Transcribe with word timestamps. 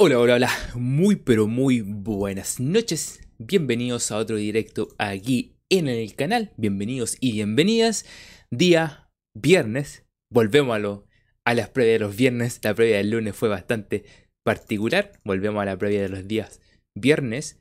Hola, 0.00 0.20
hola, 0.20 0.34
hola, 0.36 0.50
muy 0.76 1.16
pero 1.16 1.48
muy 1.48 1.80
buenas 1.80 2.60
noches. 2.60 3.20
Bienvenidos 3.38 4.12
a 4.12 4.18
otro 4.18 4.36
directo 4.36 4.94
aquí 4.96 5.56
en 5.70 5.88
el 5.88 6.14
canal. 6.14 6.52
Bienvenidos 6.56 7.16
y 7.20 7.32
bienvenidas. 7.32 8.06
Día 8.48 9.10
viernes. 9.34 10.06
Volvemos 10.32 10.76
a, 10.76 10.78
lo, 10.78 11.06
a 11.44 11.54
las 11.54 11.70
previas 11.70 11.94
de 11.98 12.06
los 12.06 12.16
viernes. 12.16 12.60
La 12.62 12.74
previa 12.76 12.98
del 12.98 13.10
lunes 13.10 13.34
fue 13.34 13.48
bastante 13.48 14.04
particular. 14.44 15.18
Volvemos 15.24 15.60
a 15.62 15.64
la 15.64 15.76
previa 15.76 16.02
de 16.02 16.08
los 16.08 16.28
días 16.28 16.60
viernes. 16.96 17.60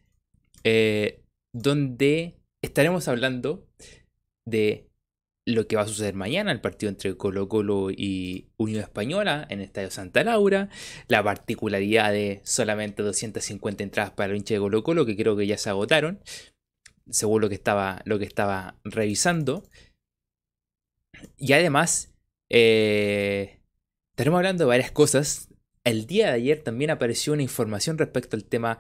eh, 0.63 1.23
donde 1.55 2.35
estaremos 2.63 3.07
hablando 3.07 3.67
de 4.45 4.86
lo 5.47 5.65
que 5.65 5.77
va 5.77 5.83
a 5.83 5.87
suceder 5.87 6.13
mañana, 6.13 6.51
el 6.51 6.59
partido 6.59 6.89
entre 6.89 7.15
Colo 7.15 7.47
Colo 7.47 7.89
y 7.89 8.49
Unión 8.57 8.81
Española 8.81 9.47
en 9.49 9.59
el 9.59 9.65
Estadio 9.65 9.89
Santa 9.89 10.21
Laura, 10.25 10.69
la 11.07 11.23
particularidad 11.23 12.11
de 12.11 12.41
solamente 12.43 13.01
250 13.01 13.81
entradas 13.81 14.11
para 14.11 14.33
el 14.33 14.37
hincha 14.39 14.55
de 14.55 14.59
Colo 14.59 14.83
Colo, 14.83 15.05
que 15.05 15.15
creo 15.15 15.37
que 15.37 15.47
ya 15.47 15.57
se 15.57 15.69
agotaron, 15.69 16.19
según 17.09 17.41
lo 17.41 17.47
que 17.47 17.55
estaba, 17.55 18.01
lo 18.03 18.19
que 18.19 18.25
estaba 18.25 18.75
revisando. 18.83 19.63
Y 21.37 21.53
además, 21.53 22.13
eh, 22.49 23.61
estaremos 24.11 24.39
hablando 24.39 24.65
de 24.65 24.67
varias 24.67 24.91
cosas. 24.91 25.47
El 25.85 26.07
día 26.07 26.27
de 26.27 26.33
ayer 26.33 26.61
también 26.61 26.91
apareció 26.91 27.31
una 27.31 27.43
información 27.43 27.97
respecto 27.97 28.35
al 28.35 28.43
tema 28.43 28.79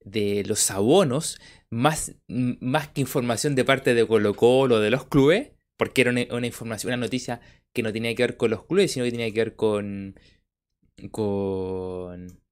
de 0.00 0.42
los 0.46 0.68
abonos, 0.72 1.40
más, 1.70 2.16
más 2.26 2.88
que 2.88 3.02
información 3.02 3.54
de 3.54 3.64
parte 3.64 3.94
de 3.94 4.04
Colo 4.04 4.34
Colo, 4.34 4.80
de 4.80 4.90
los 4.90 5.04
clubes, 5.04 5.52
porque 5.78 6.02
era 6.02 6.10
una, 6.10 6.46
información, 6.46 6.90
una 6.90 6.98
noticia 6.98 7.40
que 7.72 7.82
no 7.82 7.92
tenía 7.92 8.14
que 8.14 8.24
ver 8.24 8.36
con 8.36 8.50
los 8.50 8.64
clubes, 8.64 8.92
sino 8.92 9.04
que 9.04 9.12
tenía 9.12 9.32
que 9.32 9.40
ver 9.44 9.56
con. 9.56 10.16
con. 11.12 12.42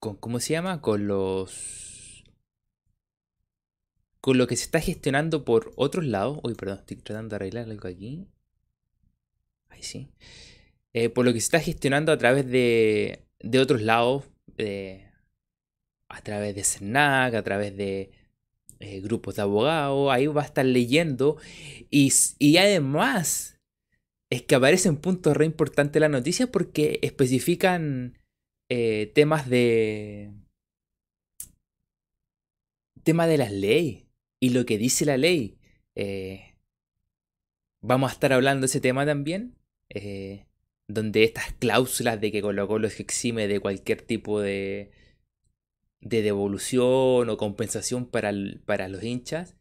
con 0.00 0.16
¿cómo 0.16 0.40
se 0.40 0.52
llama? 0.52 0.82
con 0.82 1.06
los. 1.06 2.24
con 4.20 4.36
lo 4.36 4.48
que 4.48 4.56
se 4.56 4.64
está 4.64 4.80
gestionando 4.80 5.44
por 5.44 5.72
otros 5.76 6.04
lados. 6.04 6.40
Uy, 6.42 6.54
perdón, 6.54 6.80
estoy 6.80 6.96
tratando 6.96 7.30
de 7.30 7.36
arreglar 7.36 7.70
algo 7.70 7.88
aquí. 7.88 8.26
Ahí 9.68 9.82
sí. 9.82 10.10
Eh, 10.92 11.08
por 11.08 11.24
lo 11.24 11.32
que 11.32 11.40
se 11.40 11.46
está 11.46 11.60
gestionando 11.60 12.10
a 12.10 12.18
través 12.18 12.46
de. 12.50 13.24
de 13.38 13.60
otros 13.60 13.80
lados. 13.80 14.24
Eh, 14.58 15.08
a 16.08 16.20
través 16.22 16.54
de 16.54 16.64
CERNAC, 16.64 17.34
a 17.34 17.42
través 17.42 17.76
de 17.76 18.10
eh, 18.78 19.00
grupos 19.00 19.36
de 19.36 19.42
abogados, 19.42 20.10
ahí 20.12 20.26
va 20.26 20.42
a 20.42 20.46
estar 20.46 20.64
leyendo. 20.64 21.36
Y, 21.90 22.12
y 22.38 22.56
además, 22.58 23.58
es 24.30 24.42
que 24.42 24.54
aparecen 24.54 24.96
puntos 24.96 25.36
re 25.36 25.46
importantes 25.46 25.94
de 25.94 26.00
la 26.00 26.08
noticia 26.08 26.48
porque 26.48 26.98
especifican 27.02 28.18
eh, 28.68 29.12
temas 29.14 29.48
de. 29.48 30.32
tema 33.02 33.26
de 33.26 33.38
las 33.38 33.52
leyes 33.52 34.04
y 34.40 34.50
lo 34.50 34.66
que 34.66 34.78
dice 34.78 35.04
la 35.04 35.16
ley. 35.16 35.58
Eh, 35.94 36.54
vamos 37.80 38.10
a 38.10 38.14
estar 38.14 38.32
hablando 38.32 38.62
de 38.62 38.66
ese 38.66 38.80
tema 38.80 39.06
también. 39.06 39.54
donde 40.88 41.24
estas 41.24 41.52
cláusulas 41.54 42.20
de 42.20 42.30
que 42.30 42.42
Colo 42.42 42.68
Colo 42.68 42.88
se 42.90 43.02
exime 43.02 43.48
de 43.48 43.60
cualquier 43.60 44.02
tipo 44.02 44.40
de, 44.40 44.90
de 46.00 46.22
devolución 46.22 47.28
o 47.28 47.36
compensación 47.36 48.06
para, 48.06 48.32
para 48.64 48.88
los 48.88 49.02
hinchas, 49.02 49.56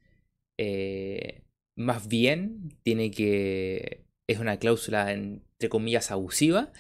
eh, 0.58 1.44
más 1.78 2.08
bien 2.08 2.72
tiene 2.84 3.12
que. 3.12 4.06
es 4.28 4.40
una 4.40 4.58
cláusula 4.58 5.12
entre 5.12 5.70
comillas 5.70 6.12
abusiva, 6.12 6.72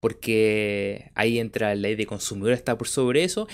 porque 0.00 1.10
ahí 1.14 1.38
entra 1.38 1.68
la 1.68 1.74
ley 1.76 1.94
de 1.96 2.06
consumidor, 2.06 2.52
está 2.52 2.76
por 2.78 2.88
sobre 2.88 3.24
eso. 3.24 3.48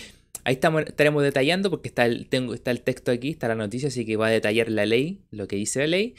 Ahí 0.45 0.55
estamos, 0.55 0.83
estaremos 0.87 1.23
detallando 1.23 1.71
porque 1.71 1.89
está 1.89 2.07
el, 2.07 2.29
tengo, 2.29 2.55
está 2.55 2.71
el 2.71 2.83
texto 2.83 3.11
aquí, 3.11 3.31
está 3.31 3.49
la 3.49 3.57
noticia, 3.57 3.89
así 3.89 4.07
que 4.07 4.17
va 4.17 4.29
a 4.29 4.31
detallar 4.31 4.71
la 4.71 4.87
ley, 4.87 5.23
lo 5.31 5.49
que 5.49 5.57
dice 5.57 5.81
la 5.81 5.87
ley. 5.89 6.15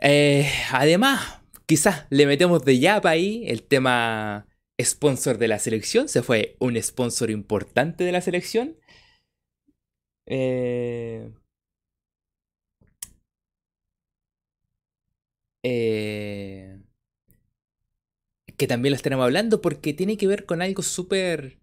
Eh, 0.00 0.48
además, 0.72 1.40
quizás 1.66 2.06
le 2.10 2.26
metemos 2.26 2.64
de 2.64 2.78
yapa 2.78 3.10
ahí 3.10 3.44
el 3.46 3.62
tema 3.62 4.46
sponsor 4.80 5.38
de 5.38 5.48
la 5.48 5.58
selección. 5.58 6.08
Se 6.08 6.22
fue 6.22 6.56
un 6.58 6.80
sponsor 6.82 7.30
importante 7.30 8.04
de 8.04 8.12
la 8.12 8.20
selección. 8.20 8.76
Eh, 10.26 11.30
eh, 15.62 16.80
que 18.56 18.66
también 18.66 18.92
lo 18.92 18.96
estaremos 18.96 19.24
hablando 19.24 19.60
porque 19.60 19.92
tiene 19.92 20.16
que 20.16 20.26
ver 20.26 20.46
con 20.46 20.62
algo 20.62 20.82
súper, 20.82 21.60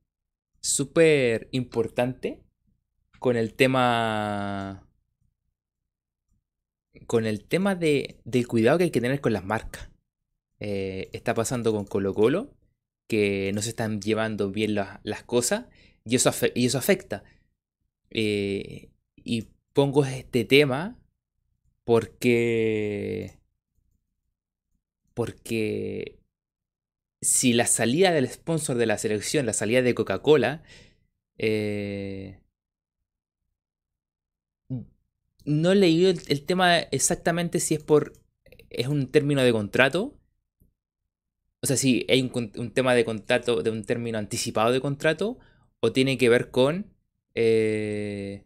súper 0.62 1.50
importante. 1.52 2.44
Con 3.20 3.38
el 3.38 3.54
tema. 3.54 4.88
Con 7.08 7.26
el 7.26 7.46
tema 7.46 7.76
de, 7.76 8.20
del 8.26 8.48
cuidado 8.48 8.78
que 8.78 8.86
hay 8.86 8.92
que 8.92 9.02
tener 9.02 9.22
con 9.22 9.34
las 9.34 9.46
marcas. 9.46 9.90
Eh, 10.60 11.10
está 11.14 11.34
pasando 11.34 11.72
con 11.72 11.86
Colo 11.86 12.14
Colo 12.14 12.61
que 13.12 13.52
no 13.54 13.62
se 13.62 13.70
están 13.72 14.02
llevando 14.02 14.52
bien 14.52 14.76
la- 14.76 15.02
las 15.04 15.24
cosas 15.24 15.66
y 16.06 16.16
eso, 16.18 16.32
y 16.56 16.66
eso 16.68 16.78
afecta. 16.80 17.24
Eh, 18.12 18.92
y 19.18 19.50
pongo 19.74 20.06
este 20.06 20.46
tema 20.46 21.00
porque, 21.86 23.40
porque 25.14 26.20
si 27.22 27.54
la 27.54 27.68
salida 27.68 28.12
del 28.12 28.30
sponsor 28.30 28.78
de 28.78 28.86
la 28.86 28.98
selección, 28.98 29.46
la 29.46 29.54
salida 29.54 29.82
de 29.82 29.96
Coca-Cola, 29.96 30.64
eh, 31.38 32.42
no 35.46 35.74
leí 35.74 36.06
el, 36.06 36.20
el 36.28 36.46
tema 36.46 36.78
exactamente 36.80 37.60
si 37.60 37.76
es 37.76 37.84
por, 37.84 38.14
es 38.70 38.88
un 38.88 39.08
término 39.12 39.42
de 39.44 39.52
contrato 39.52 40.18
o 41.64 41.68
sea, 41.68 41.78
si 41.78 42.06
hay 42.10 42.22
un, 42.22 42.72
tema 42.74 42.94
de 42.96 43.06
contrato, 43.06 43.62
de 43.64 43.70
un 43.72 43.84
término 43.84 44.18
anticipado 44.18 44.72
de 44.72 44.82
contrato, 44.82 45.38
o 45.80 45.92
tiene 45.92 46.18
que 46.18 46.30
ver 46.30 46.52
con. 46.52 46.88
eh, 47.36 48.44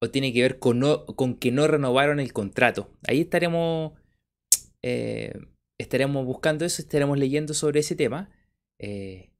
o 0.00 0.10
tiene 0.10 0.32
que 0.32 0.42
ver 0.42 0.58
con, 0.58 0.80
no- 0.80 1.06
con 1.06 1.36
que 1.36 1.50
no 1.52 1.66
renovaron 1.66 2.20
el 2.20 2.32
contrato. 2.32 2.90
Ahí 3.06 3.22
estaremos. 3.22 3.92
eh, 4.82 5.34
estaremos 5.78 6.24
buscando 6.26 6.64
eso, 6.64 6.82
estaremos 6.82 7.18
leyendo 7.18 7.54
sobre 7.54 7.80
ese 7.80 7.96
tema. 7.96 8.30
eh, 8.78 9.30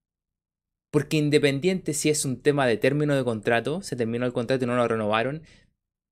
porque 0.90 1.16
independiente 1.16 1.92
si 1.92 2.08
es 2.08 2.24
un 2.24 2.40
tema 2.40 2.66
de 2.66 2.76
término 2.76 3.16
de 3.16 3.24
contrato, 3.24 3.82
se 3.82 3.96
terminó 3.96 4.26
el 4.26 4.32
contrato 4.32 4.64
y 4.64 4.68
no 4.68 4.76
lo 4.76 4.86
renovaron, 4.86 5.42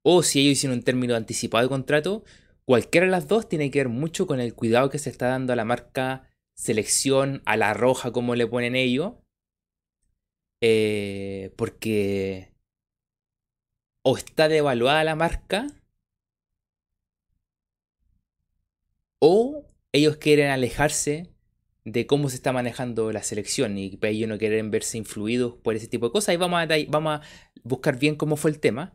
o 0.05 0.23
si 0.23 0.41
ellos 0.41 0.53
hicieron 0.55 0.79
un 0.79 0.85
término 0.85 1.15
anticipado 1.15 1.63
de 1.65 1.69
contrato, 1.69 2.25
cualquiera 2.65 3.07
de 3.07 3.13
las 3.13 3.29
dos 3.29 3.49
tiene 3.49 3.71
que 3.71 3.79
ver 3.81 3.89
mucho 3.89 4.27
con 4.27 4.41
el 4.41 4.55
cuidado 4.55 4.91
que 4.91 4.99
se 4.99 5.11
está 5.11 5.29
dando 5.29 5.53
a 5.53 5.57
la 5.57 5.65
marca 5.65 6.29
selección, 6.55 7.43
a 7.47 7.57
la 7.57 7.75
roja, 7.75 8.13
como 8.13 8.35
le 8.35 8.47
ponen 8.47 8.77
ellos. 8.77 9.15
eh, 10.61 11.53
porque 11.57 12.53
o 14.05 14.17
está 14.17 14.47
devaluada 14.49 15.03
la 15.03 15.17
marca, 15.17 15.67
o 19.19 19.65
ellos 19.93 20.17
quieren 20.17 20.49
alejarse 20.51 21.29
de 21.85 22.07
cómo 22.07 22.29
se 22.29 22.37
está 22.37 22.53
manejando 22.53 23.13
la 23.13 23.23
selección 23.23 23.77
y 23.79 23.99
ellos 24.03 24.29
no 24.29 24.39
quieren 24.39 24.71
verse 24.71 24.99
influidos 24.99 25.55
por 25.63 25.75
ese 25.77 25.89
tipo 25.89 26.07
de 26.07 26.13
cosas. 26.13 26.35
Y 26.35 26.39
vamos 26.39 26.61
a, 26.63 26.67
vamos 26.89 27.21
a 27.21 27.23
buscar 27.65 27.99
bien 27.99 28.17
cómo 28.17 28.37
fue 28.37 28.51
el 28.51 28.61
tema. 28.61 28.95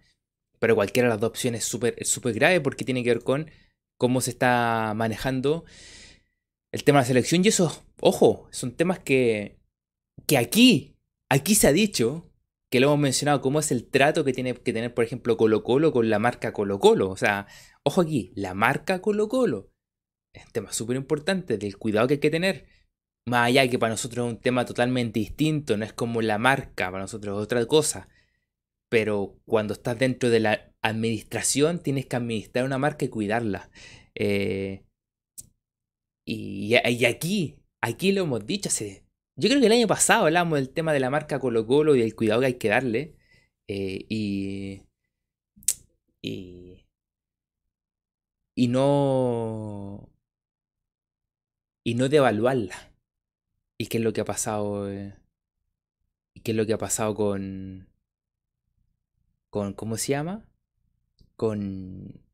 Pero 0.59 0.75
cualquiera 0.75 1.07
de 1.09 1.16
las 1.16 1.22
dos 1.22 1.29
opciones 1.31 1.62
es 1.97 2.09
súper 2.09 2.34
grave 2.35 2.62
porque 2.62 2.85
tiene 2.85 3.03
que 3.03 3.09
ver 3.12 3.23
con 3.23 3.51
cómo 3.97 4.22
se 4.22 4.31
está 4.31 4.94
manejando 4.96 5.66
el 6.72 6.83
tema 6.83 7.00
de 7.00 7.03
la 7.03 7.07
selección. 7.07 7.44
Y 7.44 7.50
eso, 7.50 7.83
ojo, 8.01 8.47
son 8.51 8.72
temas 8.72 9.00
que, 9.00 9.57
que 10.25 10.38
aquí, 10.38 10.95
aquí 11.29 11.55
se 11.55 11.67
ha 11.67 11.72
dicho, 11.72 12.29
que 12.69 12.79
lo 12.79 12.87
hemos 12.87 12.99
mencionado, 12.99 13.41
cómo 13.41 13.59
es 13.59 13.72
el 13.72 13.87
trato 13.87 14.23
que 14.23 14.34
tiene 14.34 14.53
que 14.53 14.73
tener, 14.73 14.93
por 14.93 15.05
ejemplo, 15.05 15.37
Colo 15.37 15.64
Colo 15.64 15.91
con 15.91 16.09
la 16.09 16.19
marca 16.19 16.53
Colo 16.53 16.79
Colo. 16.79 17.09
O 17.09 17.17
sea, 17.17 17.47
ojo 17.84 18.02
aquí, 18.02 18.31
la 18.35 18.53
marca 18.53 19.02
Colo 19.02 19.28
Colo. 19.28 19.72
Es 20.34 20.46
un 20.46 20.52
tema 20.52 20.72
súper 20.72 20.97
importante 20.97 21.58
del 21.58 21.78
cuidado 21.78 22.08
que 22.08 22.16
hay 22.16 22.19
que 22.19 22.29
tener. 22.29 22.67
Más 23.25 23.47
allá 23.47 23.67
que 23.67 23.79
para 23.79 23.93
nosotros 23.93 24.25
es 24.25 24.34
un 24.34 24.40
tema 24.40 24.66
totalmente 24.66 25.20
distinto, 25.20 25.75
no 25.75 25.84
es 25.84 25.93
como 25.93 26.22
la 26.22 26.37
marca, 26.37 26.91
para 26.91 27.03
nosotros 27.03 27.37
es 27.37 27.43
otra 27.43 27.66
cosa. 27.66 28.08
Pero 28.90 29.37
cuando 29.46 29.73
estás 29.73 29.99
dentro 29.99 30.29
de 30.29 30.40
la 30.40 30.73
administración, 30.81 31.79
tienes 31.79 32.05
que 32.05 32.16
administrar 32.16 32.66
una 32.66 32.78
marca 32.78 33.05
y 33.05 33.09
cuidarla. 33.09 33.70
Eh, 34.16 34.84
y, 36.28 36.76
y 36.76 37.06
aquí, 37.06 37.59
aquí 37.82 38.12
lo 38.12 38.24
hemos 38.24 38.46
dicho 38.46 38.70
hace. 38.70 39.06
Yo 39.38 39.50
creo 39.50 39.62
que 39.62 39.68
el 39.68 39.72
año 39.74 39.88
pasado 39.88 40.26
hablamos 40.26 40.59
del 40.59 40.70
tema 40.70 40.94
de 40.94 41.00
la 41.00 41.09
marca 41.09 41.40
Colo 41.40 41.66
Colo 41.68 41.96
y 41.96 42.02
del 42.02 42.16
cuidado 42.16 42.41
que 42.41 42.47
hay 42.47 42.53
que 42.56 42.70
darle. 42.70 43.16
eh, 43.68 44.06
y. 44.09 44.82
Y. 46.22 46.85
Y 48.56 48.68
no. 48.68 50.09
Y 51.84 51.96
no 51.96 52.09
devaluarla. 52.09 52.94
¿Y 53.78 53.88
qué 53.88 53.97
es 54.00 54.03
lo 54.03 54.14
que 54.14 54.22
ha 54.22 54.26
pasado? 54.26 54.90
eh? 54.91 55.16
qué 56.44 56.52
es 56.52 56.58
lo 56.58 56.66
que 56.66 56.73
ha 56.73 56.78
pasado 56.78 57.16
con. 57.16 57.90
con 59.50 59.73
¿Cómo 59.73 59.97
se 59.97 60.09
llama? 60.14 60.46
Con. 61.35 62.27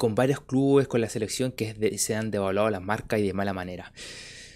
Con 0.00 0.14
varios 0.14 0.40
clubes, 0.40 0.88
con 0.88 1.02
la 1.02 1.10
selección 1.10 1.52
que 1.52 1.98
se 1.98 2.14
han 2.14 2.30
devaluado 2.30 2.70
las 2.70 2.80
marcas 2.80 3.20
y 3.20 3.26
de 3.26 3.34
mala 3.34 3.52
manera. 3.52 3.92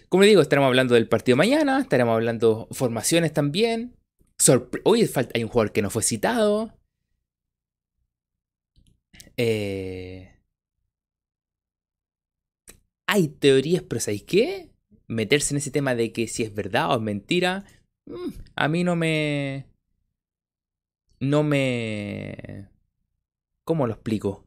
Como 0.08 0.22
le 0.22 0.30
digo, 0.30 0.40
estaremos 0.40 0.68
hablando 0.68 0.94
del 0.94 1.06
partido 1.06 1.36
mañana, 1.36 1.80
estaremos 1.82 2.14
hablando 2.14 2.66
formaciones 2.70 3.34
también. 3.34 3.94
Hoy 4.84 5.10
hay 5.34 5.44
un 5.44 5.50
jugador 5.50 5.72
que 5.72 5.82
no 5.82 5.90
fue 5.90 6.02
citado. 6.02 6.72
Eh, 9.36 10.34
hay 13.06 13.28
teorías, 13.28 13.82
pero 13.82 14.00
¿sabéis 14.00 14.22
qué? 14.22 14.70
Meterse 15.08 15.52
en 15.52 15.58
ese 15.58 15.70
tema 15.70 15.94
de 15.94 16.10
que 16.10 16.26
si 16.26 16.42
es 16.42 16.54
verdad 16.54 16.90
o 16.90 16.94
es 16.94 17.02
mentira, 17.02 17.66
mm, 18.06 18.30
a 18.56 18.68
mí 18.68 18.82
no 18.82 18.96
me... 18.96 19.66
No 21.20 21.42
me... 21.42 22.66
¿Cómo 23.66 23.86
lo 23.86 23.92
explico? 23.92 24.46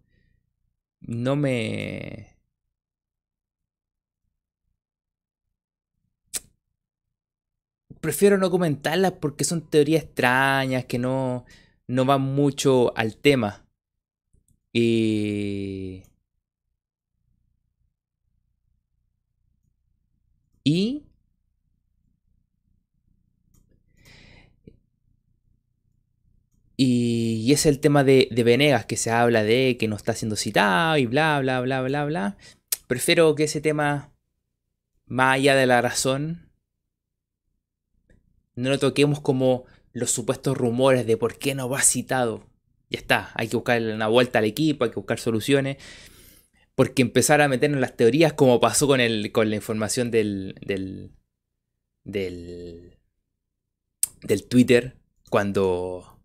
No 1.07 1.35
me... 1.35 2.27
Prefiero 8.01 8.37
no 8.37 8.51
comentarlas 8.51 9.13
porque 9.13 9.43
son 9.43 9.61
teorías 9.61 10.03
extrañas 10.03 10.85
que 10.85 10.99
no, 10.99 11.45
no 11.87 12.05
van 12.05 12.21
mucho 12.21 12.95
al 12.97 13.17
tema. 13.17 13.65
Y... 14.73 16.03
Y... 20.63 21.06
Y, 26.79 27.51
es 27.51 27.65
el 27.65 27.79
tema 27.79 28.03
de, 28.03 28.27
de, 28.31 28.43
Venegas, 28.43 28.85
que 28.85 28.97
se 28.97 29.09
habla 29.09 29.43
de 29.43 29.77
que 29.79 29.87
no 29.87 29.95
está 29.95 30.13
siendo 30.13 30.35
citado 30.35 30.97
y 30.97 31.07
bla, 31.07 31.39
bla, 31.39 31.59
bla, 31.61 31.81
bla, 31.81 32.05
bla. 32.05 32.37
Prefiero 32.87 33.33
que 33.35 33.45
ese 33.45 33.61
tema, 33.61 34.13
más 35.07 35.35
allá 35.35 35.55
de 35.55 35.65
la 35.65 35.81
razón, 35.81 36.51
no 38.55 38.69
lo 38.69 38.77
toquemos 38.77 39.21
como 39.21 39.65
los 39.91 40.11
supuestos 40.11 40.55
rumores 40.55 41.07
de 41.07 41.17
por 41.17 41.39
qué 41.39 41.55
no 41.55 41.67
va 41.67 41.81
citado. 41.81 42.43
Ya 42.89 42.99
está, 42.99 43.31
hay 43.33 43.47
que 43.47 43.57
buscar 43.57 43.81
una 43.81 44.07
vuelta 44.07 44.39
al 44.39 44.45
equipo, 44.45 44.85
hay 44.85 44.91
que 44.91 44.97
buscar 44.99 45.19
soluciones. 45.19 45.77
Porque 46.75 47.01
empezar 47.01 47.41
a 47.41 47.47
meternos 47.47 47.81
las 47.81 47.97
teorías, 47.97 48.33
como 48.33 48.59
pasó 48.59 48.85
con, 48.85 49.01
el, 49.01 49.31
con 49.31 49.49
la 49.49 49.55
información 49.55 50.11
del, 50.11 50.55
del, 50.61 51.11
del, 52.03 52.97
del 54.21 54.47
Twitter, 54.47 54.95
cuando 55.29 56.16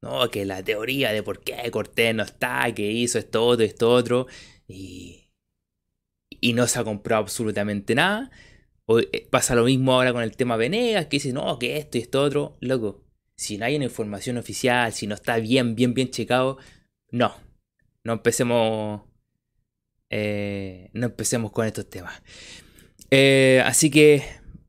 no, 0.00 0.30
que 0.30 0.44
la 0.44 0.62
teoría 0.62 1.12
de 1.12 1.22
por 1.22 1.40
qué 1.42 1.70
Cortés 1.70 2.14
no 2.14 2.22
está, 2.22 2.72
que 2.74 2.90
hizo 2.90 3.18
esto 3.18 3.44
otro, 3.44 3.64
esto 3.64 3.90
otro, 3.90 4.26
y, 4.66 5.30
y 6.28 6.52
no 6.52 6.66
se 6.66 6.78
ha 6.78 6.84
comprado 6.84 7.22
absolutamente 7.22 7.94
nada. 7.94 8.30
O, 8.86 9.00
eh, 9.00 9.28
pasa 9.30 9.54
lo 9.54 9.64
mismo 9.64 9.92
ahora 9.92 10.12
con 10.12 10.22
el 10.22 10.36
tema 10.36 10.56
Venegas, 10.56 11.06
que 11.06 11.16
dice, 11.16 11.32
no, 11.32 11.58
que 11.58 11.76
esto 11.78 11.98
y 11.98 12.02
esto 12.02 12.22
otro, 12.22 12.58
loco 12.60 13.08
si 13.38 13.56
no 13.56 13.64
hay 13.66 13.76
una 13.76 13.84
información 13.84 14.36
oficial, 14.36 14.92
si 14.92 15.06
no 15.06 15.14
está 15.14 15.38
bien, 15.38 15.76
bien, 15.76 15.94
bien 15.94 16.10
checado, 16.10 16.58
no. 17.12 17.34
No 18.02 18.14
empecemos. 18.14 19.02
Eh, 20.10 20.90
no 20.92 21.06
empecemos 21.06 21.52
con 21.52 21.64
estos 21.64 21.88
temas. 21.88 22.20
Eh, 23.10 23.62
así 23.64 23.90
que. 23.90 24.24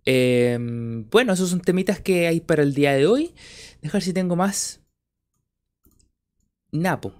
Em, 0.05 1.09
bueno, 1.09 1.33
esos 1.33 1.49
son 1.49 1.61
temitas 1.61 1.99
que 1.99 2.27
hay 2.27 2.41
para 2.41 2.61
el 2.61 2.75
día 2.75 2.93
de 2.93 3.07
hoy. 3.07 3.33
Dejar 3.81 4.03
si 4.03 4.13
tengo 4.13 4.35
más. 4.35 4.81
Napo. 6.71 7.13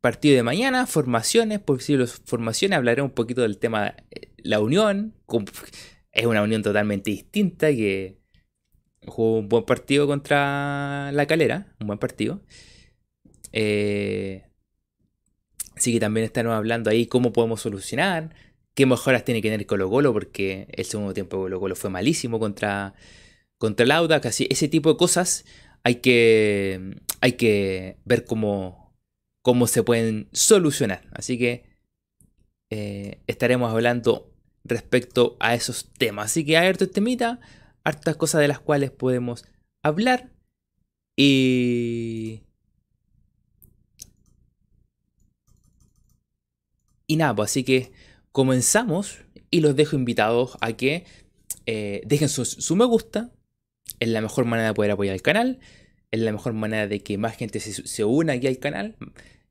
Partido 0.00 0.36
de 0.36 0.42
mañana, 0.42 0.86
formaciones, 0.86 1.60
posibles 1.60 2.20
formaciones. 2.24 2.76
Hablaré 2.76 3.02
un 3.02 3.10
poquito 3.10 3.42
del 3.42 3.58
tema 3.58 3.94
eh, 4.10 4.32
la 4.38 4.60
unión. 4.60 5.14
Es 6.16 6.26
una 6.26 6.42
unión 6.42 6.62
totalmente 6.62 7.10
distinta 7.10 7.70
que 7.70 8.20
Jugó 9.06 9.38
un 9.38 9.48
buen 9.48 9.64
partido 9.64 10.06
contra 10.06 11.12
la 11.12 11.26
calera, 11.26 11.74
un 11.80 11.88
buen 11.88 11.98
partido. 11.98 12.40
Eh, 13.52 14.44
así 15.76 15.92
que 15.92 16.00
también 16.00 16.24
estamos 16.24 16.52
hablando 16.52 16.90
ahí 16.90 17.06
cómo 17.06 17.32
podemos 17.32 17.60
solucionar, 17.60 18.34
qué 18.74 18.86
mejoras 18.86 19.24
tiene 19.24 19.42
que 19.42 19.50
tener 19.50 19.66
Colo 19.66 19.90
Colo, 19.90 20.12
porque 20.12 20.68
el 20.72 20.84
segundo 20.84 21.12
tiempo 21.14 21.36
de 21.36 21.42
Colo 21.42 21.60
Colo 21.60 21.76
fue 21.76 21.90
malísimo 21.90 22.38
contra, 22.38 22.94
contra 23.58 23.84
el 23.84 23.90
Audax. 23.90 24.26
Así, 24.26 24.46
ese 24.50 24.68
tipo 24.68 24.90
de 24.92 24.96
cosas 24.96 25.44
hay 25.82 25.96
que, 25.96 26.96
hay 27.20 27.32
que 27.32 27.98
ver 28.04 28.24
cómo, 28.24 28.83
cómo 29.44 29.66
se 29.66 29.82
pueden 29.82 30.28
solucionar. 30.32 31.02
Así 31.12 31.38
que 31.38 31.66
eh, 32.70 33.20
estaremos 33.26 33.70
hablando 33.70 34.32
respecto 34.64 35.36
a 35.38 35.54
esos 35.54 35.92
temas. 35.92 36.24
Así 36.30 36.46
que 36.46 36.56
a 36.56 36.62
ver, 36.62 36.78
temita 36.78 37.40
hartas 37.84 38.16
cosas 38.16 38.40
de 38.40 38.48
las 38.48 38.58
cuales 38.58 38.90
podemos 38.90 39.44
hablar. 39.82 40.32
Y... 41.14 42.40
Y 47.06 47.16
nada, 47.16 47.36
pues 47.36 47.50
así 47.50 47.64
que 47.64 47.92
comenzamos 48.32 49.18
y 49.50 49.60
los 49.60 49.76
dejo 49.76 49.94
invitados 49.94 50.56
a 50.62 50.72
que 50.72 51.04
eh, 51.66 52.00
dejen 52.06 52.30
su, 52.30 52.76
me 52.76 52.86
gusta. 52.86 53.30
Es 54.00 54.08
la 54.08 54.22
mejor 54.22 54.46
manera 54.46 54.68
de 54.68 54.74
poder 54.74 54.92
apoyar 54.92 55.14
el 55.14 55.20
canal. 55.20 55.60
Es 56.14 56.20
la 56.20 56.30
mejor 56.30 56.52
manera 56.52 56.86
de 56.86 57.02
que 57.02 57.18
más 57.18 57.36
gente 57.36 57.58
se, 57.58 58.04
una 58.04 58.34
aquí 58.34 58.46
al 58.46 58.58
canal. 58.60 58.96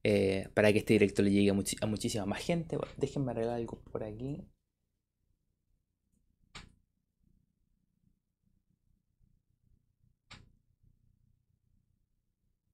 Eh, 0.04 0.48
para 0.54 0.71
que 0.71 0.80
este 0.80 0.94
directo 0.94 1.21
le 1.21 1.31
llegue 1.31 1.50
a, 1.50 1.88
muchísima 1.88 2.25
más 2.25 2.42
gente. 2.42 2.77
déjenme 2.95 3.31
arreglar 3.31 3.56
algo 3.56 3.81
por 3.92 4.04
aquí. 4.04 4.45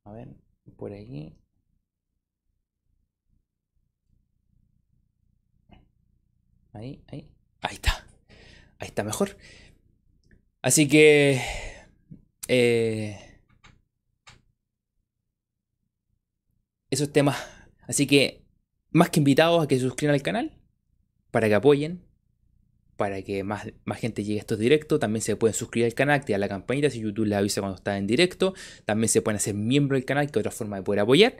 A 0.03 0.11
ver, 0.11 0.27
por 0.77 0.93
aquí. 0.93 1.35
Ahí, 6.73 7.01
ahí. 7.07 7.27
Ahí 7.61 7.75
está. 7.75 8.05
Ahí 8.77 8.87
está 8.87 9.03
mejor. 9.03 9.35
Así 10.61 10.87
que... 10.87 11.41
Eh, 12.47 13.28
esos 16.89 17.11
temas. 17.11 17.37
Así 17.87 18.07
que, 18.07 18.43
más 18.91 19.09
que 19.09 19.19
invitados 19.19 19.63
a 19.63 19.67
que 19.67 19.75
se 19.75 19.81
suscriban 19.81 20.15
al 20.15 20.21
canal, 20.21 20.57
para 21.31 21.47
que 21.47 21.55
apoyen, 21.55 22.01
para 22.99 23.21
que 23.21 23.43
más, 23.43 23.65
más 23.85 23.99
gente 23.99 24.23
llegue 24.23 24.39
a 24.39 24.41
estos 24.41 24.59
directos. 24.59 24.99
También 24.99 25.21
se 25.21 25.35
pueden 25.35 25.53
suscribir 25.53 25.85
al 25.85 25.93
canal, 25.93 26.15
activar 26.19 26.39
la 26.39 26.49
campanita 26.49 26.89
si 26.89 26.99
YouTube 26.99 27.27
les 27.27 27.37
avisa 27.37 27.61
cuando 27.61 27.77
está 27.77 27.97
en 27.97 28.07
directo. 28.07 28.53
También 28.85 29.09
se 29.09 29.21
pueden 29.21 29.37
hacer 29.37 29.55
miembro 29.55 29.95
del 29.95 30.05
canal, 30.05 30.25
que 30.25 30.31
es 30.31 30.41
otra 30.41 30.51
forma 30.51 30.75
de 30.75 30.83
poder 30.83 30.99
apoyar. 30.99 31.37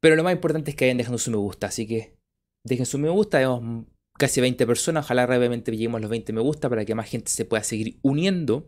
Pero 0.00 0.16
lo 0.16 0.24
más 0.24 0.32
importante 0.32 0.70
es 0.70 0.76
que 0.76 0.86
vayan 0.86 0.96
dejando 0.96 1.18
su 1.18 1.30
me 1.30 1.36
gusta. 1.36 1.66
Así 1.66 1.86
que 1.86 2.16
dejen 2.64 2.86
su 2.86 2.98
me 2.98 3.10
gusta. 3.10 3.38
Tenemos 3.38 3.84
casi 4.14 4.40
20 4.40 4.66
personas. 4.66 5.04
Ojalá 5.04 5.26
realmente 5.26 5.70
lleguemos 5.70 6.00
los 6.00 6.10
20 6.10 6.32
me 6.32 6.40
gusta 6.40 6.70
para 6.70 6.86
que 6.86 6.94
más 6.94 7.10
gente 7.10 7.30
se 7.30 7.44
pueda 7.44 7.62
seguir 7.62 7.98
uniendo. 8.02 8.66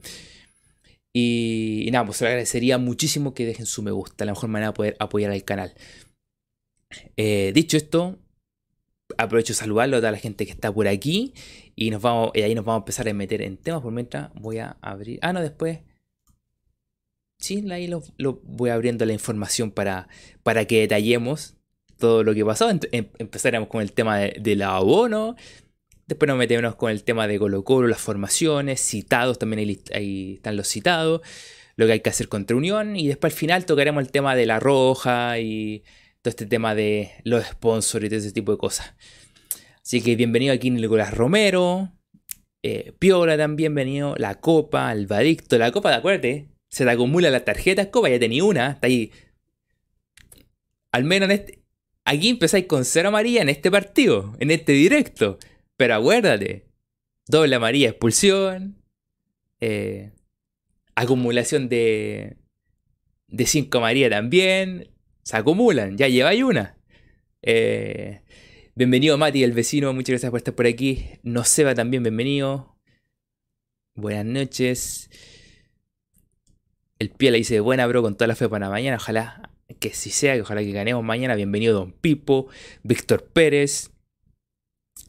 Y, 1.18 1.88
nada, 1.92 2.04
pues 2.04 2.20
les 2.20 2.28
agradecería 2.28 2.76
muchísimo 2.76 3.32
que 3.32 3.46
dejen 3.46 3.64
su 3.64 3.82
me 3.82 3.90
gusta. 3.90 4.26
La 4.26 4.32
mejor 4.32 4.50
manera 4.50 4.72
de 4.72 4.74
poder 4.74 4.96
apoyar 4.98 5.32
al 5.32 5.44
canal. 5.44 5.72
Eh, 7.16 7.52
dicho 7.54 7.78
esto, 7.78 8.18
aprovecho 9.16 9.54
de 9.54 9.56
saludarlo 9.56 9.96
a 9.96 10.00
toda 10.00 10.12
la 10.12 10.18
gente 10.18 10.44
que 10.44 10.52
está 10.52 10.70
por 10.70 10.86
aquí. 10.86 11.32
Y 11.74 11.90
nos 11.90 12.02
vamos, 12.02 12.32
ahí 12.34 12.54
nos 12.54 12.66
vamos 12.66 12.80
a 12.80 12.82
empezar 12.82 13.08
a 13.08 13.14
meter 13.14 13.40
en 13.40 13.56
temas. 13.56 13.80
Por 13.80 13.92
mientras 13.92 14.30
voy 14.34 14.58
a 14.58 14.76
abrir. 14.82 15.18
Ah, 15.22 15.32
no, 15.32 15.40
después. 15.40 15.78
Sí, 17.38 17.64
ahí 17.70 17.86
lo, 17.86 18.02
voy 18.42 18.68
abriendo 18.68 19.06
la 19.06 19.14
información 19.14 19.70
para, 19.70 20.08
para 20.42 20.66
que 20.66 20.80
detallemos 20.80 21.54
todo 21.96 22.24
lo 22.24 22.34
que 22.34 22.44
pasó. 22.44 22.68
Em, 22.68 22.78
empezaremos 23.16 23.70
con 23.70 23.80
el 23.80 23.92
tema 23.92 24.18
de, 24.18 24.36
del 24.38 24.60
abono. 24.60 25.34
Después 26.06 26.28
nos 26.28 26.38
metemos 26.38 26.76
con 26.76 26.92
el 26.92 27.02
tema 27.02 27.26
de 27.26 27.36
Colo 27.38 27.64
Colo, 27.64 27.88
las 27.88 28.00
formaciones, 28.00 28.80
citados, 28.80 29.40
también 29.40 29.76
ahí, 29.92 30.34
están 30.36 30.56
los 30.56 30.68
citados, 30.68 31.20
lo 31.74 31.86
que 31.86 31.92
hay 31.92 32.00
que 32.00 32.10
hacer 32.10 32.28
contra 32.28 32.56
Unión. 32.56 32.94
Y 32.94 33.08
después 33.08 33.32
al 33.32 33.38
final 33.38 33.66
tocaremos 33.66 34.04
el 34.04 34.12
tema 34.12 34.36
de 34.36 34.46
la 34.46 34.60
roja 34.60 35.40
y 35.40 35.82
todo 36.22 36.30
este 36.30 36.46
tema 36.46 36.76
de 36.76 37.10
los 37.24 37.44
sponsors 37.44 38.04
y 38.04 38.08
todo 38.08 38.18
ese 38.20 38.30
tipo 38.30 38.52
de 38.52 38.58
cosas. 38.58 38.94
Así 39.82 40.00
que 40.00 40.14
bienvenido 40.14 40.54
aquí 40.54 40.70
Nicolás 40.70 41.12
Romero, 41.12 41.92
eh, 42.62 42.92
Piola 42.98 43.36
también, 43.36 43.74
bienvenido, 43.74 44.14
la 44.16 44.36
Copa, 44.36 44.88
Alvadicto, 44.88 45.58
la 45.58 45.72
Copa, 45.72 45.90
de 45.90 45.96
acuérdate, 45.96 46.48
se 46.68 46.84
te 46.84 46.90
acumula 46.90 47.30
las 47.30 47.44
tarjetas, 47.44 47.88
Copa, 47.88 48.08
ya 48.08 48.18
tenía 48.20 48.44
una, 48.44 48.72
está 48.72 48.86
ahí. 48.86 49.10
Al 50.92 51.04
menos 51.04 51.28
en 51.30 51.36
este, 51.36 51.62
aquí 52.04 52.28
empezáis 52.28 52.66
con 52.66 52.84
cero 52.84 53.08
amarilla 53.08 53.42
en 53.42 53.48
este 53.48 53.72
partido, 53.72 54.36
en 54.38 54.52
este 54.52 54.72
directo. 54.72 55.38
Pero 55.76 55.94
acuérdate, 55.94 56.66
doble 57.26 57.56
amarilla 57.56 57.90
expulsión, 57.90 58.82
eh, 59.60 60.12
acumulación 60.94 61.68
de, 61.68 62.36
de 63.28 63.46
5 63.46 63.80
María 63.80 64.08
también. 64.08 64.90
Se 65.22 65.36
acumulan, 65.36 65.98
ya 65.98 66.08
lleváis 66.08 66.42
una. 66.42 66.78
Eh, 67.42 68.22
bienvenido 68.74 69.18
Mati, 69.18 69.44
el 69.44 69.52
vecino, 69.52 69.92
muchas 69.92 70.10
gracias 70.10 70.30
por 70.30 70.38
estar 70.38 70.54
por 70.54 70.66
aquí. 70.66 71.06
Noseba 71.22 71.74
también, 71.74 72.02
bienvenido. 72.02 72.76
Buenas 73.94 74.24
noches. 74.24 75.10
El 76.98 77.10
pie 77.10 77.30
le 77.30 77.38
dice, 77.38 77.60
buena 77.60 77.86
bro, 77.86 78.02
con 78.02 78.16
toda 78.16 78.28
la 78.28 78.36
fe 78.36 78.48
para 78.48 78.70
mañana. 78.70 78.96
Ojalá 78.96 79.50
que 79.80 79.92
sí 79.92 80.10
sea, 80.10 80.40
ojalá 80.40 80.62
que 80.62 80.72
ganemos 80.72 81.04
mañana. 81.04 81.34
Bienvenido 81.34 81.74
Don 81.74 81.92
Pipo, 81.92 82.48
Víctor 82.82 83.24
Pérez, 83.24 83.90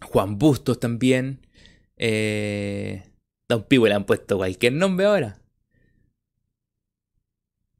Juan 0.02 0.38
Bustos 0.38 0.80
también. 0.80 1.40
Eh, 1.98 3.04
Don 3.50 3.64
Pipo 3.64 3.88
le 3.88 3.94
han 3.94 4.06
puesto 4.06 4.38
cualquier 4.38 4.74
nombre 4.74 5.06
ahora. 5.06 5.40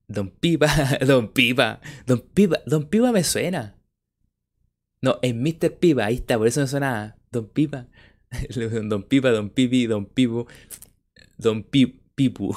Don 0.08 0.30
Pipa, 0.30 0.68
Don 1.06 1.28
Pipa, 1.34 1.82
Don 2.06 2.22
Pipa, 2.22 2.62
Don 2.66 2.88
Pipa 2.90 3.12
me 3.12 3.24
suena. 3.24 3.76
No, 5.02 5.20
es 5.22 5.36
Mr. 5.36 5.78
Pipa, 5.78 6.06
ahí 6.06 6.16
está, 6.16 6.38
por 6.38 6.48
eso 6.48 6.62
me 6.62 6.68
suena 6.68 7.18
Don 7.32 7.48
Pipa. 7.48 7.88
Don 8.84 9.04
Pipa, 9.04 9.30
Don 9.32 9.50
Pipi, 9.50 9.86
Don 9.86 10.06
Pipo, 10.06 10.48
Don 11.38 11.64
Pip, 11.64 12.02
Pipu. 12.16 12.56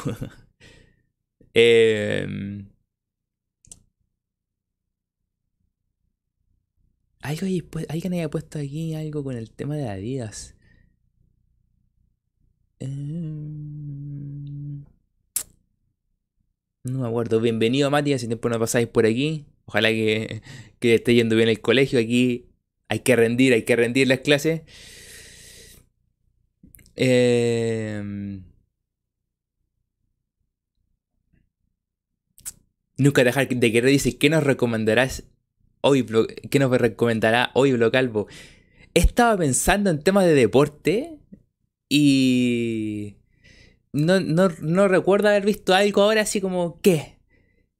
eh, 1.54 2.64
alguien 7.20 8.12
había 8.14 8.30
puesto 8.30 8.58
aquí 8.58 8.94
algo 8.94 9.22
con 9.24 9.36
el 9.36 9.50
tema 9.50 9.76
de 9.76 9.88
Adidas. 9.88 10.54
Eh, 12.80 12.86
no 16.84 16.98
me 17.00 17.06
acuerdo. 17.06 17.40
Bienvenido, 17.40 17.90
Matías. 17.90 18.20
Si 18.20 18.26
tiempo 18.26 18.48
no 18.48 18.58
pasáis 18.58 18.88
por 18.88 19.06
aquí. 19.06 19.46
Ojalá 19.66 19.90
que, 19.90 20.42
que 20.78 20.94
esté 20.94 21.14
yendo 21.14 21.36
bien 21.36 21.48
el 21.48 21.60
colegio. 21.60 21.98
Aquí 22.00 22.46
hay 22.88 23.00
que 23.00 23.16
rendir, 23.16 23.52
hay 23.52 23.64
que 23.64 23.76
rendir 23.76 24.08
las 24.08 24.20
clases. 24.20 24.62
Eh, 26.96 28.40
nunca 32.98 33.24
dejar 33.24 33.48
de 33.48 33.72
querer 33.72 33.90
dice, 33.90 34.18
¿qué 34.18 34.28
nos 34.30 34.44
recomendarás 34.44 35.24
hoy? 35.80 36.06
¿Qué 36.50 36.58
nos 36.58 36.70
recomendará 36.70 37.50
hoy 37.54 37.72
Blocalvo? 37.72 38.26
Estaba 38.94 39.36
pensando 39.36 39.90
en 39.90 40.02
temas 40.02 40.24
de 40.24 40.34
deporte 40.34 41.18
y 41.88 43.16
no, 43.92 44.20
no, 44.20 44.88
recuerdo 44.88 45.28
haber 45.28 45.44
visto 45.44 45.74
algo 45.74 46.02
ahora 46.02 46.22
así 46.22 46.40
como, 46.40 46.80
¿qué? 46.80 47.16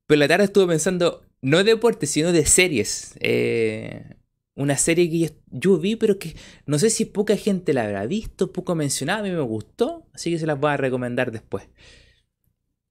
Pero 0.06 0.18
la 0.18 0.28
tarde 0.28 0.44
estuve 0.44 0.66
pensando, 0.66 1.24
no 1.40 1.58
de 1.58 1.64
deporte, 1.64 2.06
sino 2.06 2.32
de 2.32 2.44
series. 2.46 3.14
Eh, 3.20 4.16
una 4.56 4.76
serie 4.76 5.08
que 5.08 5.32
yo, 5.50 5.78
vi, 5.78 5.96
pero 5.96 6.18
que 6.18 6.34
no 6.66 6.78
sé 6.78 6.90
si 6.90 7.04
poca 7.04 7.36
gente 7.36 7.72
la 7.72 7.84
habrá 7.84 8.06
visto, 8.06 8.52
poco 8.52 8.74
mencionada, 8.74 9.20
a 9.20 9.22
mí 9.22 9.30
me 9.30 9.40
gustó, 9.40 10.06
así 10.12 10.30
que 10.30 10.38
se 10.38 10.46
las 10.46 10.58
voy 10.58 10.72
a 10.72 10.76
recomendar 10.76 11.30
después. 11.30 11.68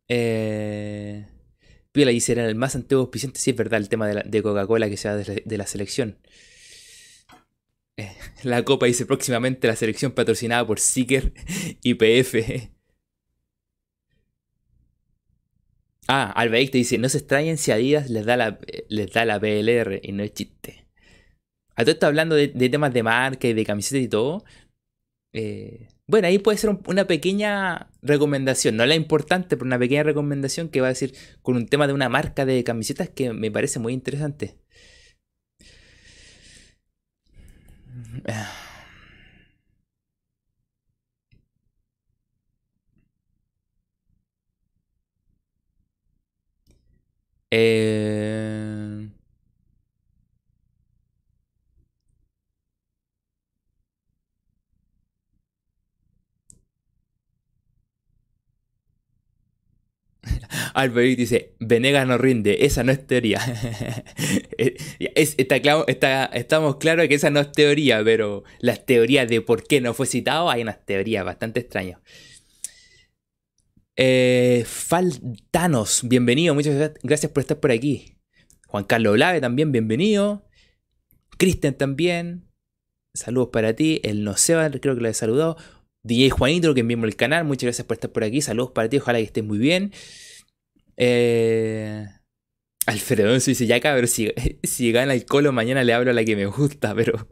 Eh, 0.08 1.26
Piola 2.00 2.12
dice, 2.12 2.32
era 2.32 2.48
el 2.48 2.56
más 2.56 2.78
antiguo 2.78 3.02
auspiciante, 3.02 3.42
sí 3.42 3.50
es 3.50 3.58
verdad, 3.58 3.78
el 3.78 3.90
tema 3.90 4.08
de, 4.08 4.42
Coca-Cola 4.42 4.90
que 4.90 4.96
sea 4.96 5.18
de, 5.18 5.44
de 5.46 5.58
la 5.58 5.68
selección. 5.68 6.18
Eh, 7.98 8.16
la 8.44 8.64
copa 8.64 8.86
dice 8.86 9.06
próximamente 9.06 9.68
la 9.68 9.76
selección 9.76 10.14
patrocinada 10.14 10.66
por 10.66 10.80
Seeker 10.80 11.34
y 11.84 11.96
PF. 11.96 12.72
Ah, 16.08 16.32
Albaik 16.32 16.72
te 16.72 16.78
dice, 16.78 16.98
no 16.98 17.10
se 17.10 17.18
extrañen 17.18 17.58
si 17.58 17.72
Adidas 17.72 18.10
les 18.10 18.26
da 18.26 18.38
la, 18.38 18.60
les 18.88 19.12
da 19.12 19.26
la 19.26 19.38
PLR 19.42 20.00
y 20.02 20.14
no 20.14 20.24
es 20.24 20.34
chiste. 20.34 20.86
A 21.76 21.84
todo 21.84 21.92
esto 21.92 22.08
hablando 22.08 22.36
de, 22.36 22.48
temas 22.48 22.94
de 22.94 23.04
marca 23.04 23.48
y 23.50 23.54
de 23.54 23.66
camisetas 23.66 24.02
y 24.02 24.08
todo. 24.08 24.46
Eh, 25.34 25.90
bueno, 26.10 26.28
ahí 26.28 26.40
puede 26.40 26.58
ser 26.58 26.72
una 26.88 27.06
pequeña 27.06 27.90
recomendación, 28.02 28.76
no 28.78 28.86
la 28.88 28.96
importante, 28.96 29.56
pero 29.58 29.68
una 29.68 29.78
pequeña 29.78 30.02
recomendación 30.04 30.70
que 30.70 30.82
va 30.82 30.88
a 30.88 30.90
decir 30.90 31.14
con 31.44 31.56
un 31.56 31.68
tema 31.68 31.86
de 31.88 31.94
una 31.94 32.10
marca 32.10 32.46
de 32.46 32.64
camisetas 32.64 33.10
que 33.10 33.32
me 33.34 33.52
parece 33.52 33.80
muy 33.80 33.94
interesante. 33.94 34.58
Eh... 47.52 48.79
Albert 60.74 61.18
dice, 61.18 61.56
Venegas 61.60 62.08
no 62.08 62.18
rinde, 62.18 62.66
esa 62.66 62.84
no 62.84 62.92
es 62.92 63.06
teoría. 63.06 63.40
está, 65.16 66.26
estamos 66.26 66.78
claros 66.78 67.08
que 67.08 67.16
esa 67.16 67.30
no 67.30 67.40
es 67.40 67.52
teoría, 67.52 68.04
pero 68.04 68.44
las 68.60 68.86
teorías 68.86 69.28
de 69.28 69.42
por 69.42 69.64
qué 69.64 69.82
no 69.82 69.94
fue 69.94 70.06
citado, 70.08 70.50
hay 70.50 70.62
unas 70.62 70.86
teorías 70.86 71.24
bastante 71.24 71.60
extrañas. 71.60 72.00
Eh, 73.96 74.64
Faltanos, 74.66 76.02
bienvenido, 76.04 76.56
muchas 76.56 76.94
gracias 77.04 77.32
por 77.32 77.42
estar 77.42 77.60
por 77.60 77.72
aquí. 77.72 78.16
Juan 78.68 78.86
Carlos 78.86 79.14
Olave 79.14 79.42
también, 79.42 79.72
bienvenido. 79.72 80.46
Cristian 81.38 81.74
también, 81.74 82.46
saludos 83.14 83.50
para 83.52 83.74
ti. 83.76 84.00
El 84.04 84.24
Noceba, 84.24 84.70
creo 84.70 84.96
que 84.96 85.02
lo 85.02 85.10
he 85.10 85.14
saludado. 85.14 85.58
DJ 86.04 86.30
Juanito, 86.30 86.74
que 86.74 86.80
enviamos 86.80 87.08
el 87.08 87.16
canal, 87.16 87.44
muchas 87.44 87.64
gracias 87.64 87.86
por 87.86 87.96
estés 87.96 88.10
por 88.10 88.24
aquí. 88.24 88.42
Saludos 88.42 88.72
para 88.72 88.90
ti, 88.90 88.98
ojalá 88.98 89.20
que 89.20 89.26
estés 89.26 89.44
muy 89.44 89.58
bien. 89.58 89.92
Eh, 91.02 92.06
Alfredo 92.86 93.34
dice, 93.34 93.66
ya 93.66 93.80
cabrón, 93.80 94.08
si, 94.08 94.32
si 94.64 94.92
gana 94.92 95.14
el 95.14 95.26
colo 95.26 95.52
mañana 95.52 95.84
le 95.84 95.94
hablo 95.94 96.12
a 96.12 96.14
la 96.14 96.26
que 96.26 96.36
me 96.36 96.46
gusta, 96.46 96.94
pero, 96.96 97.28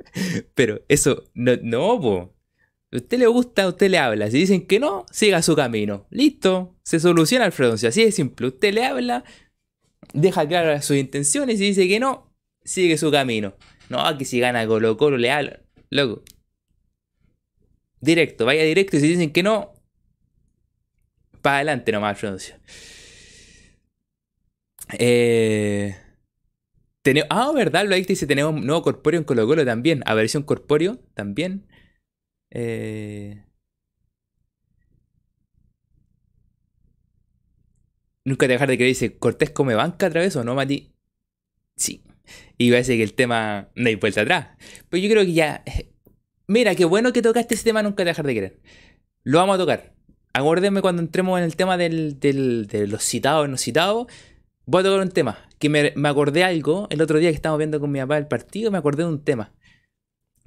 pero 0.55 0.81
eso, 0.88 1.25
no, 1.36 1.51
no, 1.62 2.00
po. 2.00 2.33
A 2.93 2.95
usted 2.95 3.19
le 3.19 3.27
gusta, 3.27 3.63
a 3.63 3.67
usted 3.67 3.89
le 3.89 3.97
habla. 3.97 4.31
Si 4.31 4.38
dicen 4.39 4.65
que 4.65 4.79
no, 4.79 5.05
siga 5.12 5.41
su 5.41 5.55
camino. 5.57 6.07
Listo. 6.09 6.77
Se 6.83 7.01
soluciona 7.01 7.43
Alfredo. 7.43 7.74
Así 7.74 8.05
de 8.05 8.13
simple. 8.13 8.47
Usted 8.47 8.74
le 8.74 8.86
habla, 8.86 9.25
deja 10.13 10.47
claras 10.47 10.86
sus 10.86 10.95
intenciones 10.95 11.59
y 11.59 11.65
dice 11.65 11.86
que 11.89 12.00
no, 12.00 12.33
sigue 12.63 12.97
su 12.97 13.12
camino. 13.12 13.55
No, 13.89 14.17
que 14.17 14.24
si 14.24 14.39
gana 14.39 14.65
Colo 14.65 14.95
Colo 14.95 15.17
le 15.17 15.31
habla. 15.31 15.59
Loco. 15.89 16.24
Directo, 18.00 18.45
vaya 18.45 18.63
directo 18.63 18.95
y 18.95 19.00
si 19.01 19.07
dicen 19.09 19.33
que 19.33 19.43
no, 19.43 19.74
para 21.41 21.57
adelante 21.57 21.91
nomás, 21.91 22.12
Alfredo. 22.12 22.38
Eh, 24.94 25.96
ah, 27.29 27.51
¿verdad? 27.53 27.86
Lo 27.88 27.96
dice, 27.96 28.27
tenemos 28.27 28.53
un 28.53 28.65
nuevo 28.65 28.82
corpóreo 28.82 29.20
en 29.20 29.24
Colo 29.24 29.48
Colo 29.48 29.65
también. 29.65 30.03
A 30.06 30.13
versión 30.13 30.44
corpóreo 30.44 31.00
también. 31.13 31.67
Eh, 32.51 33.44
nunca 38.25 38.48
te 38.48 38.53
dejar 38.53 38.70
de 38.70 38.77
creer, 38.77 38.89
dice, 38.89 39.17
¿Cortés 39.17 39.51
come 39.51 39.75
banca 39.75 40.08
otra 40.08 40.22
vez 40.22 40.36
o 40.36 40.44
no, 40.44 40.56
Mati? 40.56 40.94
Sí. 41.75 42.03
Y 42.58 42.72
parece 42.72 42.98
que 42.98 43.03
el 43.03 43.13
tema 43.13 43.70
no 43.75 43.88
hay 43.88 43.96
vuelta 43.96 44.22
atrás. 44.22 44.50
Pero 44.89 45.03
yo 45.03 45.10
creo 45.10 45.24
que 45.24 45.34
ya... 45.34 45.63
Eh, 45.65 45.94
mira, 46.48 46.75
qué 46.75 46.86
bueno 46.86 47.13
que 47.13 47.22
tocaste 47.22 47.56
ese 47.56 47.63
tema, 47.63 47.84
nunca 47.84 47.98
te 47.98 48.06
dejar 48.06 48.25
de 48.25 48.36
creer. 48.36 48.60
Lo 49.24 49.39
vamos 49.39 49.56
a 49.56 49.60
tocar. 49.60 49.94
Acuérdenme 50.34 50.82
cuando 50.82 51.01
entremos 51.01 51.39
en 51.39 51.46
el 51.46 51.56
tema 51.56 51.77
del, 51.77 52.20
de 52.20 52.88
los 52.88 53.03
citados 53.03 53.48
y 53.48 53.51
no 53.51 53.58
citados. 53.58 54.08
Voy 54.67 54.81
a 54.81 54.83
tocar 54.83 55.00
un 55.00 55.09
tema. 55.09 55.39
Que 55.57 55.69
me, 55.69 55.93
me 55.95 56.09
acordé 56.09 56.43
algo 56.43 56.88
el 56.91 57.01
otro 57.01 57.17
día 57.17 57.31
que 57.31 57.36
estábamos 57.36 57.57
viendo 57.57 57.79
con 57.79 57.91
mi 57.91 58.00
papá 58.00 58.17
el 58.19 58.27
partido. 58.27 58.69
Me 58.69 58.77
acordé 58.77 59.03
de 59.03 59.09
un 59.09 59.24
tema 59.24 59.51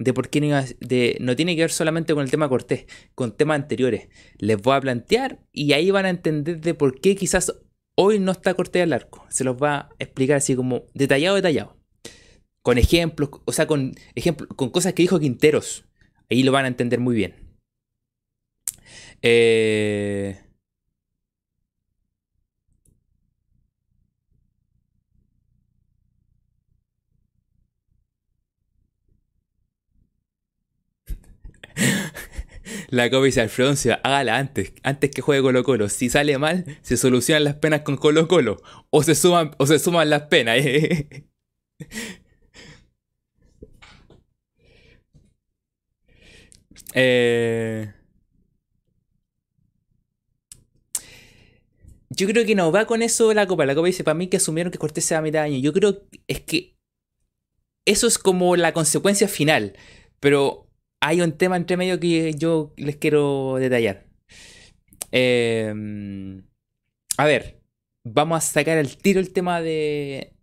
de 0.03 0.13
por 0.13 0.29
qué 0.29 0.41
no, 0.41 0.63
de, 0.79 1.17
no 1.19 1.35
tiene 1.35 1.55
que 1.55 1.61
ver 1.61 1.71
solamente 1.71 2.13
con 2.13 2.23
el 2.23 2.31
tema 2.31 2.49
Cortés, 2.49 2.85
con 3.15 3.35
temas 3.35 3.55
anteriores. 3.55 4.09
Les 4.37 4.59
voy 4.59 4.75
a 4.75 4.81
plantear 4.81 5.39
y 5.51 5.73
ahí 5.73 5.91
van 5.91 6.05
a 6.05 6.09
entender 6.09 6.59
de 6.59 6.73
por 6.73 6.99
qué 6.99 7.15
quizás 7.15 7.53
hoy 7.95 8.19
no 8.19 8.31
está 8.31 8.53
Cortés 8.53 8.83
al 8.83 8.93
arco. 8.93 9.25
Se 9.29 9.43
los 9.43 9.57
va 9.57 9.75
a 9.75 9.89
explicar 9.99 10.37
así 10.37 10.55
como 10.55 10.85
detallado, 10.93 11.35
detallado. 11.35 11.77
Con 12.61 12.77
ejemplos, 12.77 13.29
o 13.45 13.51
sea, 13.51 13.67
con 13.67 13.93
ejemplos, 14.15 14.49
con 14.55 14.69
cosas 14.69 14.93
que 14.93 15.03
dijo 15.03 15.19
Quinteros. 15.19 15.85
Ahí 16.29 16.43
lo 16.43 16.51
van 16.51 16.65
a 16.65 16.69
entender 16.69 16.99
muy 16.99 17.15
bien. 17.15 17.35
Eh, 19.21 20.39
La 32.91 33.09
Copa 33.09 33.25
dice 33.25 33.41
Alfredo 33.41 33.73
hágala 34.03 34.37
antes, 34.37 34.73
antes 34.83 35.11
que 35.11 35.21
juegue 35.21 35.41
Colo 35.41 35.63
Colo. 35.63 35.87
Si 35.89 36.09
sale 36.09 36.37
mal, 36.37 36.65
se 36.81 36.97
solucionan 36.97 37.45
las 37.45 37.55
penas 37.55 37.81
con 37.81 37.95
Colo 37.97 38.27
Colo. 38.27 38.61
O 38.89 39.01
se 39.01 39.15
suman, 39.15 39.51
o 39.57 39.65
se 39.65 39.79
suman 39.79 40.09
las 40.09 40.23
penas. 40.23 40.57
eh... 46.93 47.93
Yo 52.09 52.27
creo 52.27 52.45
que 52.45 52.55
no 52.55 52.71
va 52.73 52.85
con 52.85 53.01
eso 53.01 53.33
la 53.33 53.47
Copa. 53.47 53.65
La 53.65 53.73
Copa 53.73 53.87
dice 53.87 54.03
para 54.03 54.15
mí 54.15 54.27
que 54.27 54.37
asumieron 54.37 54.69
que 54.69 54.77
Cortés 54.77 55.05
se 55.05 55.15
va 55.15 55.19
a 55.19 55.21
mitad 55.21 55.39
de 55.39 55.45
año. 55.45 55.59
Yo 55.59 55.71
creo 55.71 56.03
es 56.27 56.41
que 56.41 56.75
eso 57.85 58.05
es 58.07 58.17
como 58.17 58.57
la 58.57 58.73
consecuencia 58.73 59.29
final. 59.29 59.77
Pero 60.19 60.70
hay 61.01 61.21
un 61.21 61.33
tema 61.33 61.57
entre 61.57 61.77
medio 61.77 61.99
que 61.99 62.33
yo 62.35 62.73
les 62.77 62.95
quiero 62.95 63.55
detallar. 63.59 64.05
Em, 65.11 66.43
a 67.17 67.25
ver, 67.25 67.59
vamos 68.03 68.37
a 68.37 68.41
sacar 68.41 68.77
al 68.77 68.95
tiro 68.97 69.19
el 69.19 69.33
tema 69.33 69.61
de 69.61 70.33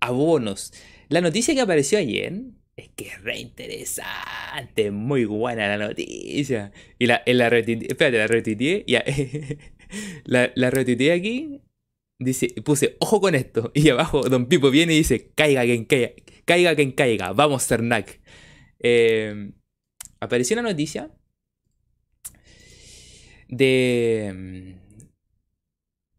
abonos. 0.00 0.72
La 1.08 1.20
noticia 1.20 1.54
que 1.54 1.62
apareció 1.62 1.98
ayer 1.98 2.34
es 2.76 2.90
que 2.90 3.08
es 3.08 3.22
re 3.22 3.38
interesante, 3.38 4.90
muy 4.90 5.24
buena 5.24 5.66
la 5.76 5.88
noticia. 5.88 6.72
Y 6.98 7.06
la, 7.06 7.22
la 7.26 7.48
espérate, 7.48 8.18
la 8.18 8.26
retuiteé, 8.26 8.84
la, 10.24 10.52
la 10.54 10.70
retuiteé 10.70 11.12
aquí, 11.12 11.62
dice, 12.18 12.48
puse, 12.64 12.96
ojo 13.00 13.20
con 13.22 13.34
esto, 13.34 13.72
y 13.74 13.88
abajo 13.88 14.20
Don 14.28 14.46
Pipo 14.46 14.70
viene 14.70 14.92
y 14.92 14.98
dice, 14.98 15.32
caiga 15.34 15.62
quien 15.64 15.86
caiga, 15.86 16.12
caiga 16.44 16.76
quien 16.76 16.92
caiga, 16.92 17.32
vamos 17.32 17.66
Cernac. 17.66 18.20
Eh, 18.78 19.52
apareció 20.26 20.54
una 20.54 20.68
noticia 20.68 21.10
de, 23.48 24.76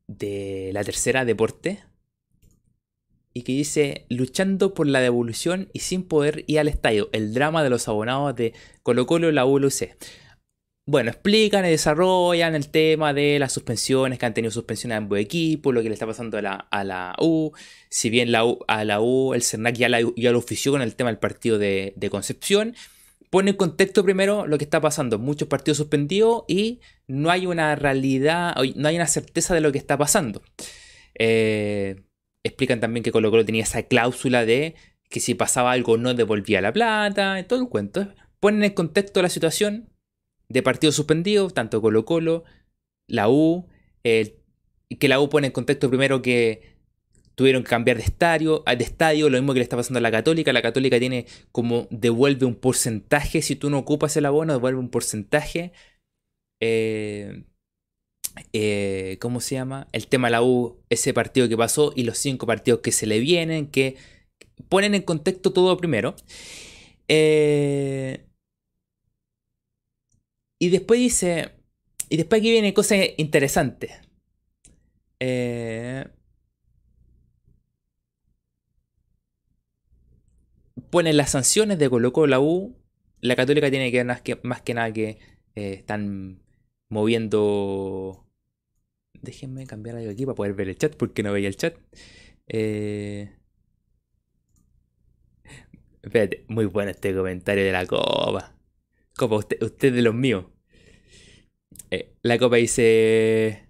de 0.07 0.71
la 0.73 0.83
tercera 0.83 1.25
deporte 1.25 1.83
y 3.37 3.43
que 3.43 3.51
dice 3.51 4.05
luchando 4.09 4.73
por 4.73 4.87
la 4.87 4.99
devolución 4.99 5.69
y 5.71 5.79
sin 5.79 6.03
poder 6.03 6.43
ir 6.47 6.59
al 6.59 6.67
estadio, 6.67 7.09
el 7.11 7.33
drama 7.35 7.63
de 7.63 7.69
los 7.69 7.87
abonados 7.87 8.35
de 8.35 8.53
Colo 8.81 9.05
Colo 9.05 9.31
la 9.31 9.45
ULC. 9.45 9.95
Bueno, 10.89 11.11
explican 11.11 11.65
y 11.65 11.69
desarrollan 11.69 12.55
el 12.55 12.69
tema 12.69 13.13
de 13.13 13.37
las 13.39 13.51
suspensiones, 13.51 14.17
que 14.17 14.25
han 14.25 14.33
tenido 14.33 14.51
suspensiones 14.51 14.95
a 14.95 14.99
ambos 14.99 15.19
equipos, 15.19 15.73
lo 15.73 15.83
que 15.83 15.89
le 15.89 15.93
está 15.93 16.07
pasando 16.07 16.37
a 16.37 16.41
la, 16.41 17.15
U. 17.19 17.51
Si 17.89 18.09
bien 18.09 18.31
la 18.31 18.45
a 18.69 18.85
la 18.85 19.01
U, 19.01 19.33
el 19.33 19.43
CERNAC 19.43 19.75
ya, 19.75 19.89
ya 19.89 20.31
lo 20.31 20.37
ofició 20.39 20.71
con 20.71 20.81
el 20.81 20.95
tema 20.95 21.09
del 21.09 21.19
partido 21.19 21.59
de, 21.59 22.07
Concepción, 22.09 22.73
pone 23.29 23.51
en 23.51 23.57
contexto 23.57 24.03
primero 24.03 24.47
lo 24.47 24.57
que 24.57 24.63
está 24.63 24.81
pasando. 24.81 25.19
Muchos 25.19 25.47
partidos 25.47 25.77
suspendidos 25.77 26.43
y 26.47 26.79
no 27.07 27.29
hay 27.29 27.45
una 27.45 27.75
realidad, 27.75 28.55
no 28.75 28.87
hay 28.87 28.95
una 28.95 29.07
certeza 29.07 29.53
de 29.53 29.61
lo 29.61 29.71
que 29.71 29.77
está 29.77 29.97
pasando. 29.97 30.41
Eh, 31.15 32.03
explican 32.43 32.79
también 32.79 33.03
que 33.03 33.11
Colo 33.11 33.31
Colo 33.31 33.45
tenía 33.45 33.63
esa 33.63 33.83
cláusula 33.83 34.45
de 34.45 34.75
que 35.09 35.19
si 35.19 35.35
pasaba 35.35 35.71
algo 35.71 35.97
no 35.97 36.13
devolvía 36.13 36.61
la 36.61 36.73
plata, 36.73 37.43
todo 37.47 37.61
el 37.61 37.69
cuento. 37.69 38.13
Ponen 38.39 38.63
en 38.63 38.73
contexto 38.73 39.21
la 39.21 39.29
situación 39.29 39.89
de 40.49 40.63
partidos 40.63 40.95
suspendidos, 40.95 41.53
tanto 41.53 41.81
Colo 41.81 42.05
Colo, 42.05 42.43
la 43.07 43.29
U, 43.29 43.67
que 44.03 45.07
la 45.07 45.19
U 45.19 45.29
pone 45.29 45.47
en 45.47 45.53
contexto 45.53 45.89
primero 45.89 46.21
que 46.21 46.76
tuvieron 47.37 47.63
que 47.63 47.69
cambiar 47.69 47.97
de 47.97 48.03
estadio, 48.03 48.63
de 48.65 48.83
estadio, 48.83 49.29
lo 49.29 49.37
mismo 49.37 49.53
que 49.53 49.59
le 49.59 49.63
está 49.63 49.77
pasando 49.77 49.99
a 49.99 50.01
la 50.01 50.09
Católica. 50.11 50.51
La 50.51 50.63
Católica 50.63 50.99
tiene 50.99 51.27
como 51.51 51.87
devuelve 51.91 52.47
un 52.47 52.55
porcentaje, 52.55 53.43
si 53.43 53.55
tú 53.55 53.69
no 53.69 53.77
ocupas 53.77 54.17
el 54.17 54.25
abono, 54.25 54.53
devuelve 54.53 54.79
un 54.79 54.89
porcentaje. 54.89 55.71
Eh, 56.59 57.43
eh, 58.53 59.17
¿Cómo 59.21 59.39
se 59.39 59.53
llama? 59.53 59.87
El 59.91 60.07
tema 60.07 60.29
de 60.29 60.31
la 60.31 60.41
U, 60.41 60.81
ese 60.89 61.13
partido 61.13 61.47
que 61.47 61.55
pasó 61.55 61.93
y 61.95 62.03
los 62.03 62.17
cinco 62.17 62.47
partidos 62.47 62.79
que 62.79 62.91
se 62.91 63.05
le 63.05 63.19
vienen, 63.19 63.67
que 63.67 63.97
ponen 64.67 64.95
en 64.95 65.03
contexto 65.03 65.53
todo 65.53 65.77
primero. 65.77 66.15
Eh, 67.07 68.25
y 70.59 70.69
después 70.69 70.99
dice. 70.99 71.51
Y 72.09 72.17
después 72.17 72.39
aquí 72.39 72.49
viene 72.49 72.73
cosas 72.73 72.97
interesantes. 73.17 73.91
Eh, 75.19 76.05
ponen 80.89 81.17
las 81.17 81.31
sanciones 81.31 81.79
de 81.79 81.89
Colo 81.89 82.11
la 82.27 82.39
U. 82.39 82.75
La 83.21 83.35
Católica 83.35 83.69
tiene 83.69 83.91
que 83.91 84.03
más 84.03 84.21
que, 84.21 84.39
más 84.43 84.61
que 84.61 84.73
nada 84.73 84.91
que 84.93 85.19
eh, 85.55 85.73
están 85.73 86.41
moviendo. 86.89 88.25
Déjenme 89.21 89.65
cambiar 89.65 89.97
algo 89.97 90.11
aquí 90.11 90.25
para 90.25 90.35
poder 90.35 90.53
ver 90.53 90.69
el 90.69 90.77
chat 90.77 90.95
porque 90.95 91.23
no 91.23 91.33
veía 91.33 91.47
el 91.47 91.57
chat. 91.57 91.75
Eh... 92.47 93.33
Espérate, 96.01 96.45
muy 96.47 96.65
bueno 96.65 96.91
este 96.91 97.13
comentario 97.13 97.65
de 97.65 97.71
la 97.71 97.85
copa. 97.85 98.55
Copa, 99.17 99.35
usted, 99.35 99.61
usted 99.61 99.93
de 99.93 100.01
los 100.01 100.15
míos. 100.15 100.45
Eh, 101.91 102.13
la 102.21 102.37
copa 102.37 102.57
dice. 102.57 103.67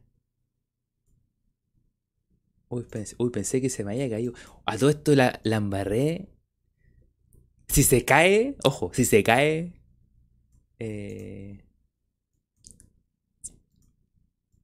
Uy 2.70 2.84
pensé, 3.32 3.62
que 3.62 3.70
se 3.70 3.84
me 3.84 3.94
había 3.94 4.10
caído. 4.10 4.34
A 4.66 4.78
todo 4.78 4.90
esto 4.90 5.16
la, 5.16 5.40
la 5.44 5.56
embarré. 5.56 6.28
Si 7.68 7.84
se 7.84 8.06
cae, 8.06 8.56
ojo, 8.64 8.92
si 8.94 9.06
se 9.06 9.24
cae. 9.24 9.74
Eh, 10.80 11.60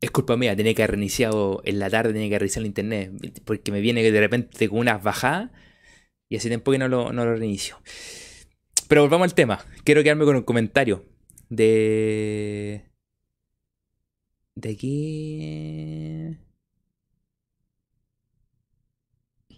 es 0.01 0.11
culpa 0.11 0.35
mía, 0.37 0.55
tenía 0.55 0.73
que 0.73 0.83
haber 0.83 0.91
reiniciado 0.91 1.61
en 1.65 1.79
la 1.79 1.89
tarde, 1.89 2.13
tenía 2.13 2.29
que 2.29 2.39
reiniciar 2.39 2.61
el 2.61 2.67
internet. 2.67 3.41
Porque 3.45 3.71
me 3.71 3.81
viene 3.81 4.03
de 4.03 4.19
repente 4.19 4.69
con 4.69 4.79
unas 4.79 5.01
bajadas. 5.03 5.51
Y 6.29 6.37
hace 6.37 6.49
tiempo 6.49 6.71
que 6.71 6.79
no 6.79 6.87
lo, 6.87 7.13
no 7.13 7.25
lo 7.25 7.35
reinicio. 7.35 7.77
Pero 8.87 9.01
volvamos 9.01 9.25
al 9.25 9.33
tema. 9.33 9.65
Quiero 9.83 10.03
quedarme 10.03 10.25
con 10.25 10.35
un 10.35 10.43
comentario 10.43 11.05
de. 11.49 12.83
De 14.55 14.69
aquí. 14.69 16.37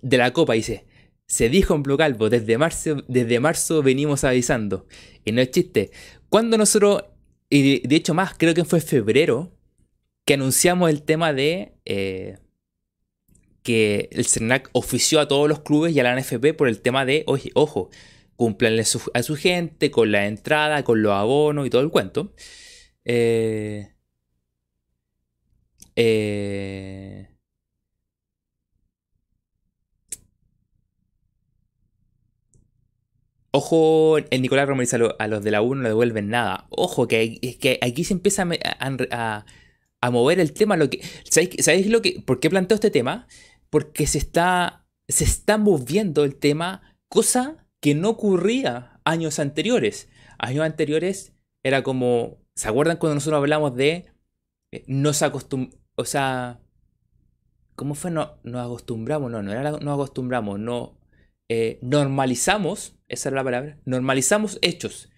De 0.02 0.18
la 0.18 0.32
copa, 0.32 0.54
dice. 0.54 0.86
Se 1.28 1.50
dijo 1.50 1.76
en 1.76 1.84
Blue 1.84 1.98
Calvo, 1.98 2.30
desde 2.30 2.58
marzo, 2.58 3.04
desde 3.08 3.40
marzo 3.40 3.82
venimos 3.82 4.24
avisando. 4.24 4.88
Y 5.24 5.32
no 5.32 5.42
es 5.42 5.52
chiste. 5.52 5.92
Cuando 6.30 6.58
nosotros, 6.58 7.04
y 7.50 7.86
de 7.88 7.96
hecho 7.96 8.14
más, 8.14 8.36
creo 8.38 8.54
que 8.54 8.66
fue 8.66 8.82
febrero, 8.82 9.52
que 10.26 10.36
anunciamos 10.36 10.90
el 10.90 11.04
tema 11.04 11.34
de 11.34 11.74
eh, 11.86 12.38
que 13.64 14.10
el 14.12 14.26
CERNAC 14.26 14.70
ofició 14.74 15.20
a 15.20 15.28
todos 15.28 15.50
los 15.50 15.62
clubes 15.62 15.96
y 15.96 16.00
a 16.00 16.04
la 16.04 16.20
NFP 16.20 16.54
por 16.56 16.68
el 16.68 16.82
tema 16.82 17.06
de, 17.06 17.24
oye, 17.28 17.52
ojo, 17.56 17.90
cumplanle 18.36 18.82
a 18.82 19.24
su 19.24 19.36
gente, 19.36 19.92
con 19.92 20.12
la 20.12 20.28
entrada, 20.28 20.84
con 20.84 21.02
los 21.02 21.14
abonos 21.14 21.66
y 21.66 21.70
todo 21.70 21.82
el 21.82 21.90
cuento. 21.90 22.34
Eh, 23.06 23.88
eh, 25.96 27.30
ojo, 33.56 34.18
el 34.18 34.42
Nicolás 34.42 34.68
Romero 34.68 35.16
a, 35.20 35.28
los 35.28 35.44
de 35.44 35.52
la 35.52 35.62
U 35.62 35.76
no 35.76 35.84
le 35.84 35.90
devuelven 35.90 36.30
nada. 36.30 36.68
Ojo, 36.70 37.08
que, 37.08 37.40
que 37.60 37.80
aquí 37.82 38.04
se 38.04 38.14
empieza 38.14 38.48
a, 39.12 39.46
mover 40.12 40.40
el 40.40 40.54
tema. 40.54 40.78
¿sabéis, 41.30 41.88
lo 41.88 42.02
que, 42.02 42.22
por 42.26 42.40
qué 42.40 42.50
planteo 42.50 42.76
este 42.76 42.92
tema? 42.92 43.28
Porque 43.70 44.08
se 44.08 44.18
está, 44.18 44.86
se 45.08 45.24
está 45.24 45.58
moviendo 45.58 46.24
el 46.24 46.36
tema, 46.36 46.96
cosa 47.10 47.66
que 47.82 47.96
no 47.96 48.10
ocurría 48.10 49.00
años 49.06 49.40
anteriores. 49.40 50.10
Años 50.38 50.66
anteriores 50.66 51.34
era 51.64 51.82
como, 51.84 52.38
¿se 52.56 52.68
acuerdan 52.68 52.98
cuando 52.98 53.16
nosotros 53.16 53.40
hablamos 53.40 53.76
de 53.76 54.06
eh, 54.72 54.84
nos 54.88 55.22
acostumbramos, 55.22 55.80
o 55.96 56.06
sea, 56.06 56.60
¿cómo 57.76 57.96
fue? 57.96 58.12
No, 58.12 58.38
nos 58.44 58.66
acostumbramos, 58.66 59.32
no, 59.32 59.42
no 59.42 59.52
era 59.52 59.72
nos 59.72 59.94
acostumbramos, 59.94 60.60
no, 60.60 60.95
eh, 61.50 61.80
normalizamos, 61.82 62.96
esa 63.08 63.30
era 63.30 63.38
la 63.38 63.44
palabra, 63.44 63.78
normalizamos 63.86 64.60
hechos. 64.62 65.10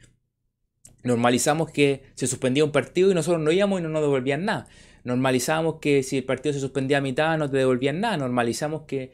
Normalizamos 1.04 1.72
que 1.72 2.04
se 2.16 2.28
suspendía 2.28 2.66
un 2.66 2.72
partido 2.72 3.12
y 3.12 3.14
nosotros 3.14 3.42
no 3.42 3.52
íbamos 3.52 3.80
y 3.80 3.84
no 3.84 3.90
nos 3.90 4.02
devolvían 4.02 4.46
nada. 4.46 4.68
Normalizamos 5.04 5.76
que 5.80 6.04
si 6.04 6.18
el 6.18 6.26
partido 6.26 6.52
se 6.54 6.60
suspendía 6.60 6.98
a 6.98 7.02
mitad 7.02 7.38
no 7.38 7.50
te 7.50 7.58
devolvían 7.58 8.02
nada. 8.02 8.18
Normalizamos 8.18 8.82
que 8.84 9.14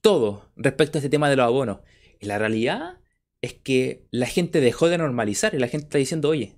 todo 0.00 0.52
respecto 0.54 0.98
a 0.98 1.00
este 1.00 1.08
tema 1.08 1.28
de 1.28 1.36
los 1.36 1.46
abonos. 1.46 1.78
Y 2.20 2.26
la 2.26 2.38
realidad 2.38 3.00
es 3.42 3.54
que 3.54 4.06
la 4.10 4.26
gente 4.26 4.60
dejó 4.60 4.88
de 4.88 4.98
normalizar 4.98 5.54
y 5.54 5.58
la 5.58 5.68
gente 5.68 5.86
está 5.86 5.98
diciendo, 5.98 6.28
oye, 6.28 6.54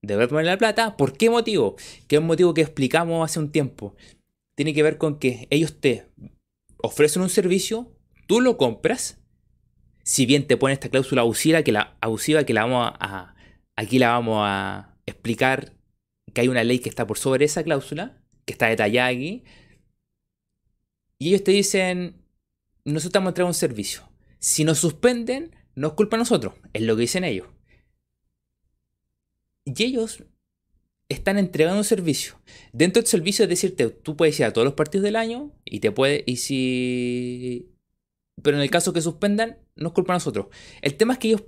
debe 0.00 0.28
poner 0.28 0.46
la 0.46 0.56
plata. 0.56 0.96
¿Por 0.96 1.16
qué 1.16 1.28
motivo? 1.28 1.76
Que 2.08 2.16
es 2.16 2.20
un 2.20 2.26
motivo 2.26 2.54
que 2.54 2.62
explicamos 2.62 3.22
hace 3.24 3.38
un 3.38 3.52
tiempo. 3.52 3.94
Tiene 4.54 4.72
que 4.72 4.82
ver 4.82 4.96
con 4.96 5.18
que 5.18 5.46
ellos 5.50 5.78
te 5.80 6.06
ofrecen 6.78 7.22
un 7.22 7.28
servicio, 7.28 7.92
tú 8.26 8.40
lo 8.40 8.56
compras. 8.56 9.20
Si 10.06 10.24
bien 10.24 10.46
te 10.46 10.56
pone 10.56 10.72
esta 10.72 10.88
cláusula 10.88 11.22
abusiva 11.22 11.64
que 11.64 11.72
la, 11.72 11.96
abusiva 12.00 12.44
que 12.44 12.54
la 12.54 12.64
vamos 12.64 12.92
a, 13.00 13.34
aquí 13.74 13.98
la 13.98 14.10
vamos 14.10 14.38
a, 14.40 14.96
explicar 15.04 15.72
que 16.32 16.42
hay 16.42 16.48
una 16.48 16.62
ley 16.62 16.78
que 16.78 16.88
está 16.88 17.08
por 17.08 17.18
sobre 17.18 17.44
esa 17.44 17.64
cláusula, 17.64 18.22
que 18.44 18.52
está 18.52 18.68
detallada 18.68 19.08
aquí, 19.08 19.42
y 21.18 21.28
ellos 21.30 21.42
te 21.42 21.50
dicen, 21.50 22.22
nosotros 22.84 23.06
estamos 23.06 23.30
entregando 23.30 23.50
un 23.50 23.54
servicio. 23.54 24.08
Si 24.38 24.62
nos 24.62 24.78
suspenden, 24.78 25.56
no 25.74 25.88
es 25.88 25.94
culpa 25.94 26.16
de 26.16 26.20
nosotros, 26.20 26.54
es 26.72 26.82
lo 26.82 26.94
que 26.94 27.00
dicen 27.00 27.24
ellos. 27.24 27.48
Y 29.64 29.82
ellos 29.82 30.22
están 31.08 31.36
entregando 31.36 31.78
un 31.78 31.84
servicio. 31.84 32.40
Dentro 32.72 33.02
del 33.02 33.08
servicio 33.08 33.42
es 33.42 33.48
decirte, 33.48 33.90
tú 33.90 34.16
puedes 34.16 34.38
ir 34.38 34.46
a 34.46 34.52
todos 34.52 34.66
los 34.66 34.74
partidos 34.74 35.02
del 35.02 35.16
año 35.16 35.52
y 35.64 35.80
te 35.80 35.90
puede, 35.90 36.22
y 36.26 36.36
si... 36.36 37.75
Pero 38.42 38.56
en 38.56 38.62
el 38.62 38.70
caso 38.70 38.92
que 38.92 39.00
suspendan, 39.00 39.58
no 39.76 39.88
es 39.88 39.94
culpa 39.94 40.12
de 40.12 40.16
nosotros. 40.16 40.46
El 40.82 40.96
tema 40.96 41.14
es 41.14 41.18
que 41.18 41.28
ellos, 41.28 41.42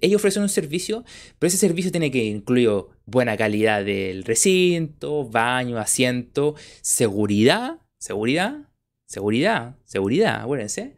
ellos 0.00 0.20
ofrecen 0.20 0.42
un 0.42 0.48
servicio, 0.48 1.04
pero 1.38 1.48
ese 1.48 1.56
servicio 1.56 1.90
tiene 1.90 2.10
que 2.10 2.24
incluir 2.24 2.70
buena 3.06 3.36
calidad 3.36 3.84
del 3.84 4.24
recinto, 4.24 5.28
baño, 5.28 5.78
asiento, 5.78 6.54
seguridad, 6.82 7.80
seguridad, 7.98 8.68
seguridad, 9.06 9.78
seguridad, 9.84 10.42
acuérdense. 10.42 10.96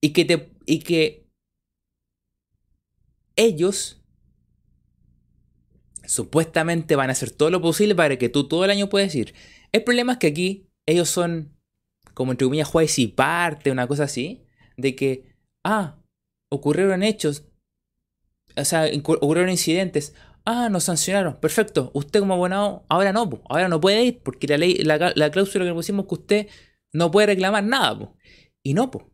Y 0.00 0.12
que, 0.12 0.50
y 0.66 0.80
que 0.80 1.24
ellos 3.36 4.00
supuestamente 6.06 6.96
van 6.96 7.08
a 7.08 7.12
hacer 7.12 7.30
todo 7.30 7.50
lo 7.50 7.60
posible 7.60 7.94
para 7.94 8.18
que 8.18 8.28
tú 8.28 8.46
todo 8.48 8.64
el 8.64 8.70
año 8.70 8.88
puedas 8.88 9.14
ir. 9.14 9.34
El 9.72 9.84
problema 9.84 10.12
es 10.12 10.18
que 10.18 10.26
aquí 10.28 10.68
ellos 10.86 11.08
son, 11.08 11.53
como 12.14 12.32
entre 12.32 12.46
comillas, 12.46 12.68
jueces 12.68 12.98
y 13.00 13.08
parte, 13.08 13.70
una 13.70 13.86
cosa 13.86 14.04
así, 14.04 14.44
de 14.76 14.94
que, 14.94 15.34
ah, 15.64 15.98
ocurrieron 16.50 17.02
hechos, 17.02 17.44
o 18.56 18.64
sea, 18.64 18.86
ocurrieron 18.96 19.50
incidentes, 19.50 20.14
ah, 20.44 20.68
nos 20.68 20.84
sancionaron, 20.84 21.40
perfecto, 21.40 21.90
usted 21.94 22.20
como 22.20 22.34
abonado, 22.34 22.84
ahora 22.88 23.12
no, 23.12 23.42
ahora 23.48 23.68
no 23.68 23.80
puede 23.80 24.04
ir, 24.04 24.20
porque 24.22 24.46
la 24.46 24.58
ley, 24.58 24.76
la, 24.76 25.30
cláusula 25.30 25.64
que 25.64 25.72
pusimos 25.72 26.06
que 26.06 26.14
usted 26.14 26.48
no 26.92 27.10
puede 27.10 27.28
reclamar 27.28 27.64
nada, 27.64 28.12
y 28.62 28.74
no, 28.74 28.90
pues. 28.90 29.04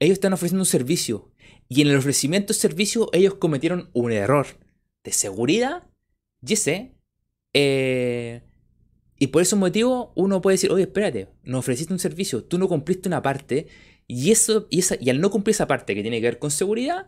Ellos 0.00 0.14
están 0.14 0.32
ofreciendo 0.32 0.62
un 0.62 0.66
servicio, 0.66 1.32
y 1.68 1.82
en 1.82 1.88
el 1.88 1.96
ofrecimiento 1.96 2.52
de 2.52 2.58
servicio 2.58 3.08
ellos 3.12 3.34
cometieron 3.34 3.90
un 3.92 4.12
error 4.12 4.46
de 5.04 5.12
seguridad 5.12 5.84
y 6.44 6.52
ese, 6.54 6.94
eh, 7.54 8.42
y 9.22 9.28
por 9.28 9.40
ese 9.40 9.54
motivo 9.54 10.10
uno 10.16 10.42
puede 10.42 10.54
decir, 10.54 10.72
oye, 10.72 10.82
espérate, 10.82 11.28
nos 11.44 11.60
ofreciste 11.60 11.92
un 11.92 12.00
servicio, 12.00 12.42
tú 12.42 12.58
no 12.58 12.66
cumpliste 12.66 13.08
una 13.08 13.22
parte, 13.22 13.68
y, 14.08 14.32
eso, 14.32 14.66
y, 14.68 14.80
esa, 14.80 14.96
y 14.98 15.10
al 15.10 15.20
no 15.20 15.30
cumplir 15.30 15.52
esa 15.52 15.68
parte 15.68 15.94
que 15.94 16.02
tiene 16.02 16.20
que 16.20 16.26
ver 16.26 16.40
con 16.40 16.50
seguridad, 16.50 17.06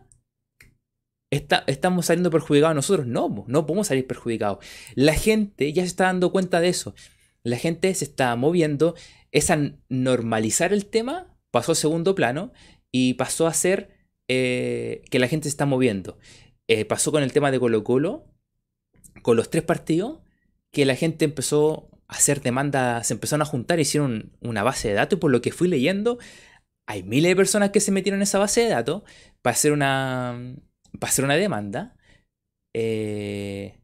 está, 1.29 1.65
estamos 1.67 2.05
saliendo 2.05 2.31
perjudicados 2.31 2.73
nosotros. 2.73 3.05
No, 3.05 3.43
no 3.49 3.65
podemos 3.65 3.87
salir 3.87 4.07
perjudicados. 4.07 4.65
La 4.93 5.13
gente 5.13 5.73
ya 5.73 5.81
se 5.81 5.87
está 5.87 6.05
dando 6.05 6.31
cuenta 6.31 6.61
de 6.61 6.69
eso. 6.69 6.95
La 7.43 7.57
gente 7.57 7.93
se 7.93 8.05
está 8.05 8.33
moviendo. 8.37 8.95
Es 9.33 9.51
normalizar 9.89 10.71
el 10.71 10.85
tema, 10.85 11.37
pasó 11.51 11.73
a 11.73 11.75
segundo 11.75 12.15
plano 12.15 12.53
y 12.93 13.15
pasó 13.15 13.45
a 13.45 13.53
ser 13.53 13.89
eh, 14.29 15.03
que 15.11 15.19
la 15.19 15.27
gente 15.27 15.49
se 15.49 15.53
está 15.53 15.65
moviendo. 15.65 16.17
Eh, 16.69 16.85
pasó 16.85 17.11
con 17.11 17.23
el 17.23 17.33
tema 17.33 17.51
de 17.51 17.59
Colo 17.59 17.83
Colo, 17.83 18.23
con 19.21 19.35
los 19.35 19.49
tres 19.49 19.63
partidos 19.65 20.19
que 20.71 20.85
la 20.85 20.95
gente 20.95 21.25
empezó 21.25 21.89
hacer 22.15 22.41
demandas, 22.41 23.07
se 23.07 23.13
empezaron 23.13 23.41
a 23.41 23.45
juntar, 23.45 23.79
hicieron 23.79 24.31
una 24.41 24.63
base 24.63 24.89
de 24.89 24.93
datos 24.95 25.17
y 25.17 25.19
por 25.19 25.31
lo 25.31 25.41
que 25.41 25.51
fui 25.51 25.67
leyendo, 25.67 26.17
hay 26.87 27.03
miles 27.03 27.31
de 27.31 27.35
personas 27.35 27.71
que 27.71 27.79
se 27.79 27.91
metieron 27.91 28.19
en 28.19 28.23
esa 28.23 28.39
base 28.39 28.61
de 28.61 28.69
datos 28.69 29.03
para 29.41 29.53
hacer 29.53 29.71
una, 29.71 30.55
para 30.99 31.11
hacer 31.11 31.25
una 31.25 31.35
demanda. 31.35 31.95
Eh, 32.73 33.79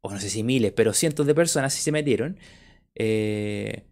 o 0.00 0.12
no 0.12 0.20
sé 0.20 0.30
si 0.30 0.42
miles, 0.42 0.72
pero 0.72 0.92
cientos 0.92 1.26
de 1.26 1.34
personas 1.34 1.74
sí 1.74 1.82
se 1.82 1.92
metieron. 1.92 2.38
Eh, 2.94 3.84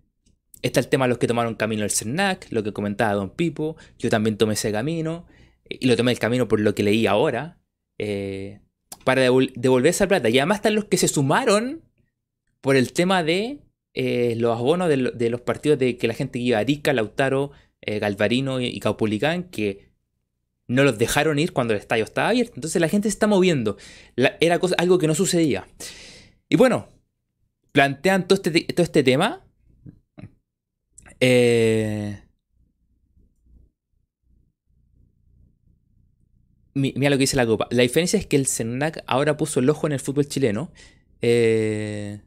está 0.62 0.81
el 0.81 0.88
tema 0.88 1.05
de 1.05 1.11
los 1.11 1.19
que 1.19 1.27
tomaron 1.27 1.55
camino 1.55 1.85
al 1.85 1.90
CERNAC, 1.90 2.49
lo 2.51 2.62
que 2.62 2.73
comentaba 2.73 3.14
Don 3.14 3.31
Pipo. 3.31 3.77
Yo 3.99 4.11
también 4.11 4.37
tomé 4.37 4.55
ese 4.55 4.73
camino. 4.73 5.27
Y 5.69 5.87
lo 5.87 5.97
tomé 5.97 6.12
el 6.12 6.19
camino 6.19 6.49
por 6.49 6.61
lo 6.61 6.75
que 6.75 6.83
leí 6.83 7.07
ahora. 7.07 7.59
Eh, 7.99 8.61
para 9.05 9.23
devolver 9.23 9.90
esa 9.90 10.09
plata. 10.09 10.29
Y 10.29 10.38
además 10.38 10.59
están 10.59 10.75
los 10.75 10.87
que 10.87 10.97
se 10.97 11.09
sumaron 11.09 11.83
por 12.66 12.74
el 12.74 12.92
tema 12.92 13.22
de 13.22 13.61
eh, 13.94 14.35
los 14.38 14.59
abonos 14.59 14.88
de, 14.88 15.31
los 15.31 15.40
partidos 15.40 15.79
de 15.79 15.96
que 15.98 16.09
la 16.09 16.14
gente 16.14 16.40
iba 16.40 16.59
a 16.59 16.62
Arica, 16.62 16.92
Lautaro, 16.92 17.52
eh, 17.81 18.00
Galvarino 18.00 18.61
y, 18.61 18.81
Caupulicán, 18.81 19.44
que 19.44 19.92
no 20.66 20.83
los 20.83 20.98
dejaron 20.98 21.38
ir 21.38 21.52
cuando 21.52 21.74
el 21.74 21.79
estadio 21.79 22.02
estaba 22.02 22.31
abierto. 22.31 22.55
Entonces 22.57 22.81
la 22.81 22.88
gente 22.88 23.09
se 23.09 23.12
está 23.12 23.29
moviendo. 23.29 23.76
era 24.16 24.59
algo 24.79 24.98
que 24.98 25.07
no 25.07 25.14
sucedía. 25.14 25.68
Y 26.48 26.57
bueno, 26.57 26.88
plantean 27.70 28.26
todo 28.26 28.35
este, 28.42 28.62
todo 28.72 28.83
este 28.83 29.05
tema. 29.05 29.46
Eh, 31.20 32.20
mira 36.74 37.11
lo 37.11 37.16
que 37.16 37.20
dice 37.20 37.37
la 37.37 37.46
copa. 37.46 37.68
La 37.70 37.83
diferencia 37.85 38.18
es 38.18 38.26
que 38.26 38.35
el 38.35 38.46
Senac 38.46 39.05
ahora 39.07 39.37
puso 39.37 39.61
el 39.61 39.70
ojo 39.70 39.87
en 39.87 39.92
el 39.92 40.00
fútbol 40.00 40.26
chileno. 40.26 40.72
Eh, 41.22 42.26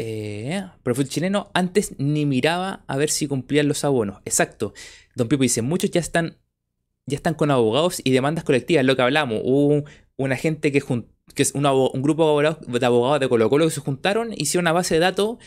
eh, 0.00 0.64
chileno 1.08 1.50
antes 1.52 1.94
ni 1.98 2.24
miraba 2.26 2.84
a 2.86 2.96
ver 2.96 3.10
si 3.10 3.26
cumplían 3.26 3.68
los 3.68 3.84
abonos. 3.84 4.20
Exacto. 4.24 4.72
Don 5.14 5.28
Pipo 5.28 5.42
dice, 5.42 5.62
muchos 5.62 5.90
ya 5.90 6.00
están, 6.00 6.38
ya 7.06 7.16
están 7.16 7.34
con 7.34 7.50
abogados 7.50 8.00
y 8.02 8.10
demandas 8.10 8.44
colectivas, 8.44 8.84
lo 8.84 8.96
que 8.96 9.02
hablamos. 9.02 9.40
Hubo 9.44 9.84
una 10.16 10.36
gente 10.36 10.72
que, 10.72 10.82
que 11.34 11.42
es 11.42 11.54
un, 11.54 11.62
grupo 12.02 12.40
de 12.40 12.86
abogados, 12.86 13.20
de 13.20 13.28
Colo 13.28 13.50
Colo 13.50 13.66
que 13.66 13.70
se 13.70 13.80
juntaron, 13.80 14.32
hicieron 14.32 14.64
una 14.64 14.72
base 14.72 14.94
de 14.94 15.00
datos 15.00 15.38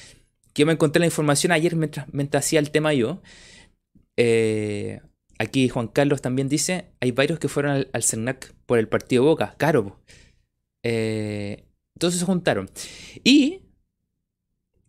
que 0.53 0.61
yo 0.61 0.65
me 0.67 0.73
encontré 0.73 0.99
la 0.99 1.07
información 1.07 1.51
ayer 1.51 1.75
mientras, 1.75 2.05
mientras 2.13 2.45
hacía 2.45 2.59
el 2.59 2.69
tema 2.69 2.93
yo. 2.93 3.21
Eh, 4.17 5.01
aquí 5.39 5.67
Juan 5.67 5.87
Carlos 5.87 6.21
también 6.21 6.47
dice, 6.47 6.91
hay 6.99 7.11
varios 7.11 7.39
que 7.39 7.47
fueron 7.47 7.71
al, 7.71 7.89
al 7.91 8.03
CERNAC 8.03 8.53
por 8.67 8.77
el 8.77 8.87
partido 8.87 9.23
Boca, 9.23 9.55
caro. 9.57 9.99
Eh, 10.83 11.65
entonces 11.95 12.19
se 12.19 12.25
juntaron. 12.25 12.69
Y, 13.23 13.62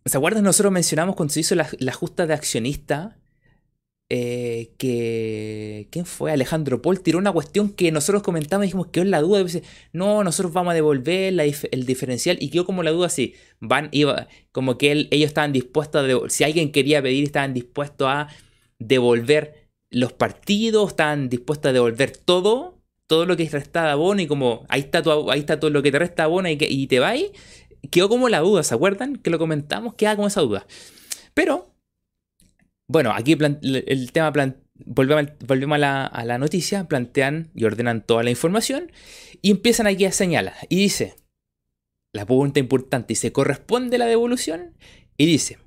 ¿se 0.05 0.17
acuerdan? 0.17 0.43
Nosotros 0.43 0.71
mencionamos 0.71 1.15
cuando 1.15 1.33
se 1.33 1.39
hizo 1.41 1.55
la, 1.55 1.93
justa 1.93 2.27
de 2.27 2.33
accionista, 2.33 3.17
eh, 4.09 4.73
que... 4.77 5.87
¿Quién 5.91 6.05
fue? 6.05 6.31
Alejandro 6.31 6.81
Paul 6.81 7.01
tiró 7.01 7.17
una 7.17 7.31
cuestión 7.31 7.69
que 7.69 7.91
nosotros 7.91 8.21
comentamos 8.21 8.65
y 8.65 8.67
dijimos, 8.67 8.87
que 8.87 9.01
es 9.01 9.07
la 9.07 9.21
duda. 9.21 9.43
no, 9.93 10.23
nosotros 10.23 10.53
vamos 10.53 10.71
a 10.71 10.75
devolver 10.75 11.33
el 11.39 11.85
diferencial. 11.85 12.37
Y 12.39 12.49
quedó 12.49 12.65
como 12.65 12.83
la 12.83 12.91
duda 12.91 13.07
así. 13.07 13.33
Van, 13.59 13.89
iba, 13.91 14.27
como 14.51 14.77
que 14.77 14.91
ellos 14.91 15.27
estaban 15.27 15.51
dispuestos 15.53 16.05
a... 16.05 16.29
Si 16.29 16.43
alguien 16.43 16.71
quería 16.71 17.01
pedir, 17.01 17.23
estaban 17.23 17.53
dispuestos 17.53 18.07
a 18.07 18.27
devolver 18.77 19.69
los 19.89 20.13
partidos, 20.13 20.89
están 20.91 21.29
dispuestos 21.29 21.69
a 21.69 21.73
devolver 21.73 22.15
todo, 22.15 22.81
todo 23.07 23.25
lo 23.25 23.37
que 23.37 23.47
resta 23.49 23.85
de 23.85 23.91
abono 23.91 24.21
y 24.21 24.27
como 24.27 24.65
ahí 24.67 24.81
está, 24.81 25.03
ahí 25.31 25.39
está 25.39 25.59
todo 25.59 25.71
lo 25.71 25.81
que 25.81 25.91
te 25.91 25.99
resta 25.99 26.23
abono 26.25 26.49
y, 26.49 26.57
que, 26.57 26.67
y 26.69 26.87
te 26.87 26.99
va 26.99 27.13
quedó 27.89 28.09
como 28.09 28.29
la 28.29 28.39
duda, 28.39 28.63
¿se 28.63 28.73
acuerdan? 28.73 29.17
Que 29.17 29.29
lo 29.29 29.39
comentamos, 29.39 29.95
queda 29.95 30.15
como 30.15 30.27
esa 30.27 30.41
duda. 30.41 30.65
Pero, 31.33 31.73
bueno, 32.87 33.11
aquí 33.11 33.37
el 33.39 34.11
tema, 34.11 34.31
volvemos, 34.75 35.31
volvemos 35.45 35.75
a, 35.81 36.23
la, 36.25 36.37
noticia, 36.37 36.87
plantean 36.87 37.49
y 37.55 37.65
ordenan 37.65 38.01
toda 38.01 38.23
la 38.23 38.29
información 38.29 38.91
y 39.41 39.51
empiezan 39.51 39.87
aquí 39.87 40.05
a 40.05 40.11
señalar. 40.11 40.55
Y 40.69 40.77
dice, 40.77 41.15
la 42.13 42.25
pregunta 42.25 42.59
importante, 42.59 43.13
y 43.13 43.15
se 43.15 43.31
corresponde 43.31 43.97
la 43.97 44.05
devolución, 44.05 44.73
y 45.17 45.25
dice, 45.25 45.57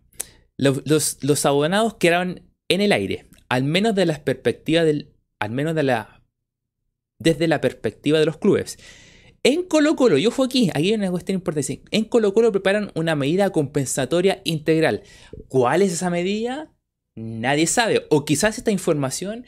los, 0.57 0.83
los, 0.85 1.19
los 1.23 1.47
abonados 1.47 1.95
quedaron 1.95 2.43
en 2.69 2.81
el 2.81 2.93
aire, 2.93 3.27
al 3.49 3.65
menos 3.65 3.95
de 3.95 4.07
la 4.07 4.23
perspectiva 4.25 4.85
del, 4.85 5.11
al 5.39 5.51
menos 5.51 5.75
de 5.75 5.83
la, 5.83 6.23
desde 7.19 7.49
la 7.49 7.61
perspectiva 7.61 8.19
de 8.19 8.27
los 8.27 8.39
clubes. 8.39 8.79
En 9.43 9.63
Colo 9.63 9.95
Colo, 9.97 10.19
yo 10.19 10.31
fui 10.31 10.47
aquí, 10.47 10.71
aquí 10.75 10.89
hay 10.89 10.95
una 10.95 11.11
cuestión 11.11 11.37
importante. 11.37 11.83
En 11.91 12.05
Colo 12.05 12.35
Colo 12.35 12.53
preparan 12.53 12.91
una 12.95 13.15
medida 13.15 13.51
compensatoria 13.51 14.41
integral. 14.45 15.03
¿Cuál 15.49 15.83
es 15.83 15.93
esa 15.93 16.11
medida? 16.11 16.73
Nadie 17.15 17.67
sabe. 17.67 18.07
O 18.11 18.25
quizás 18.25 18.59
esta 18.59 18.71
información 18.71 19.47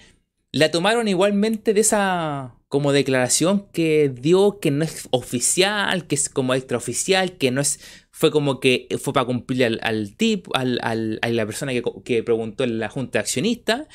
la 0.53 0.71
tomaron 0.71 1.09
igualmente 1.09 1.75
de 1.75 1.81
esa 1.81 2.57
como 2.69 2.93
declaración 2.93 3.69
que 3.73 4.09
dio 4.09 4.61
que 4.61 4.71
no 4.71 4.85
es 4.85 5.09
oficial, 5.11 6.07
que 6.07 6.15
es 6.15 6.29
como 6.29 6.55
extraoficial, 6.55 7.37
que 7.37 7.51
no 7.51 7.61
es 7.61 7.81
fue 8.13 8.31
como 8.31 8.61
que 8.61 8.87
fue 9.03 9.13
para 9.13 9.27
cumplir 9.27 9.65
al, 9.65 9.81
al 9.83 10.17
tipo, 10.17 10.55
al, 10.55 10.79
a 10.83 10.95
la 11.29 11.47
persona 11.47 11.73
que, 11.73 11.83
que, 12.05 12.23
preguntó 12.23 12.65
en 12.65 12.79
la 12.79 12.89
junta 12.89 13.19
accionista. 13.19 13.89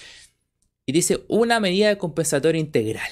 Y 0.85 0.91
dice 0.91 1.23
una 1.29 1.59
medida 1.59 1.97
compensatoria 1.97 2.59
integral. 2.59 3.09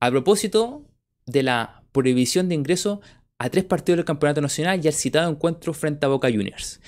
A 0.00 0.10
propósito 0.10 0.91
de 1.26 1.42
la 1.42 1.82
prohibición 1.92 2.48
de 2.48 2.54
ingreso 2.54 3.00
a 3.38 3.50
tres 3.50 3.64
partidos 3.64 3.98
del 3.98 4.04
Campeonato 4.04 4.40
Nacional 4.40 4.80
y 4.82 4.88
al 4.88 4.94
citado 4.94 5.30
encuentro 5.30 5.74
frente 5.74 6.06
a 6.06 6.08
Boca 6.08 6.30
Juniors. 6.30 6.80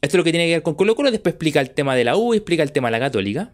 Esto 0.00 0.16
es 0.16 0.18
lo 0.18 0.24
que 0.24 0.30
tiene 0.30 0.46
que 0.46 0.52
ver 0.52 0.62
con 0.62 0.74
Colo 0.74 0.94
Colo. 0.94 1.10
Después 1.10 1.34
explica 1.34 1.60
el 1.60 1.70
tema 1.70 1.96
de 1.96 2.04
la 2.04 2.16
U 2.16 2.34
explica 2.34 2.62
el 2.62 2.72
tema 2.72 2.88
de 2.88 2.92
la 2.92 3.00
Católica. 3.00 3.52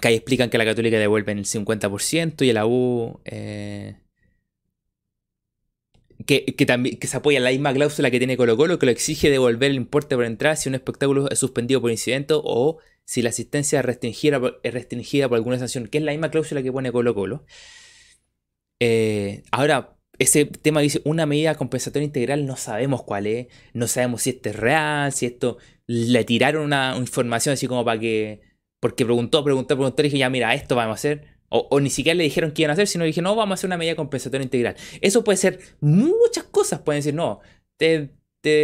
que 0.00 0.08
ahí 0.08 0.14
explican 0.14 0.50
que 0.50 0.58
la 0.58 0.64
Católica 0.64 0.98
devuelve 0.98 1.32
el 1.32 1.44
50% 1.44 2.44
y 2.44 2.52
la 2.52 2.66
U... 2.66 3.20
Eh, 3.24 3.96
que, 6.26 6.66
también, 6.66 6.98
que 6.98 7.06
se 7.06 7.16
apoya 7.16 7.38
en 7.38 7.44
la 7.44 7.50
misma 7.50 7.72
cláusula 7.72 8.10
que 8.10 8.18
tiene 8.18 8.36
Colo 8.36 8.56
Colo, 8.56 8.78
que 8.78 8.84
lo 8.84 8.92
exige 8.92 9.30
devolver 9.30 9.70
el 9.70 9.76
importe 9.76 10.14
por 10.14 10.26
entrada 10.26 10.56
si 10.56 10.68
un 10.68 10.74
espectáculo 10.74 11.30
es 11.30 11.38
suspendido 11.38 11.80
por 11.80 11.90
incidente 11.90 12.34
o 12.36 12.78
si 13.04 13.22
la 13.22 13.30
asistencia 13.30 13.78
es 13.78 13.84
restringida, 13.86 14.38
es 14.62 14.74
restringida 14.74 15.28
por 15.28 15.36
alguna 15.36 15.58
sanción, 15.58 15.86
que 15.86 15.96
es 15.96 16.04
la 16.04 16.12
misma 16.12 16.30
cláusula 16.30 16.62
que 16.62 16.70
pone 16.70 16.92
Colo 16.92 17.14
Colo. 17.14 17.46
Eh, 18.80 19.42
ahora, 19.50 19.96
ese 20.18 20.46
tema 20.46 20.80
dice 20.80 21.00
una 21.04 21.26
medida 21.26 21.54
compensatoria 21.54 22.06
integral, 22.06 22.46
no 22.46 22.56
sabemos 22.56 23.02
cuál 23.02 23.26
es, 23.26 23.48
no 23.72 23.86
sabemos 23.88 24.22
si 24.22 24.30
esto 24.30 24.50
es 24.50 24.56
real, 24.56 25.12
si 25.12 25.26
esto 25.26 25.58
le 25.86 26.24
tiraron 26.24 26.64
una 26.64 26.94
información 26.98 27.54
así 27.54 27.66
como 27.66 27.84
para 27.84 28.00
que, 28.00 28.40
porque 28.80 29.04
preguntó, 29.04 29.44
preguntó, 29.44 29.76
preguntó, 29.76 30.02
y 30.02 30.04
dije, 30.04 30.18
ya 30.18 30.30
mira, 30.30 30.54
esto 30.54 30.76
vamos 30.76 30.92
a 30.92 30.94
hacer. 30.94 31.38
O, 31.50 31.80
ni 31.80 31.88
siquiera 31.88 32.14
le 32.16 32.24
dijeron 32.24 32.52
qué 32.52 32.62
iban 32.62 32.70
a 32.70 32.72
hacer, 32.74 32.86
sino 32.86 33.04
dije, 33.04 33.22
no, 33.22 33.34
vamos 33.34 33.52
a 33.52 33.54
hacer 33.54 33.68
una 33.68 33.78
medida 33.78 33.96
compensatoria 33.96 34.44
integral. 34.44 34.76
Eso 35.00 35.24
puede 35.24 35.38
ser 35.38 35.60
muchas 35.80 36.44
cosas. 36.44 36.80
Pueden 36.80 36.98
decir, 37.00 37.14
no, 37.14 37.40
te, 37.78 38.10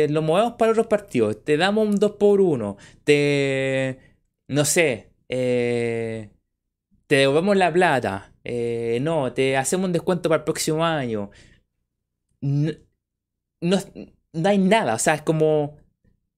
lo 0.08 0.22
movemos 0.22 0.54
para 0.54 0.72
otros 0.72 0.86
partidos, 0.86 1.44
te 1.44 1.56
damos 1.56 1.88
un 1.88 1.96
2 1.96 2.12
por 2.12 2.40
1 2.40 2.76
te. 3.04 3.98
No 4.48 4.64
sé, 4.64 5.10
eh, 5.28 6.30
te 7.06 7.16
devolvemos 7.16 7.56
la 7.56 7.72
plata, 7.72 8.32
eh, 8.44 8.98
no, 9.02 9.32
te 9.32 9.56
hacemos 9.56 9.86
un 9.86 9.92
descuento 9.92 10.28
para 10.28 10.40
el 10.40 10.44
próximo 10.44 10.84
año. 10.84 11.30
No, 12.40 12.72
no, 13.60 14.48
hay 14.48 14.58
nada, 14.58 14.94
o 14.94 14.98
sea, 14.98 15.14
es 15.14 15.22
como 15.22 15.76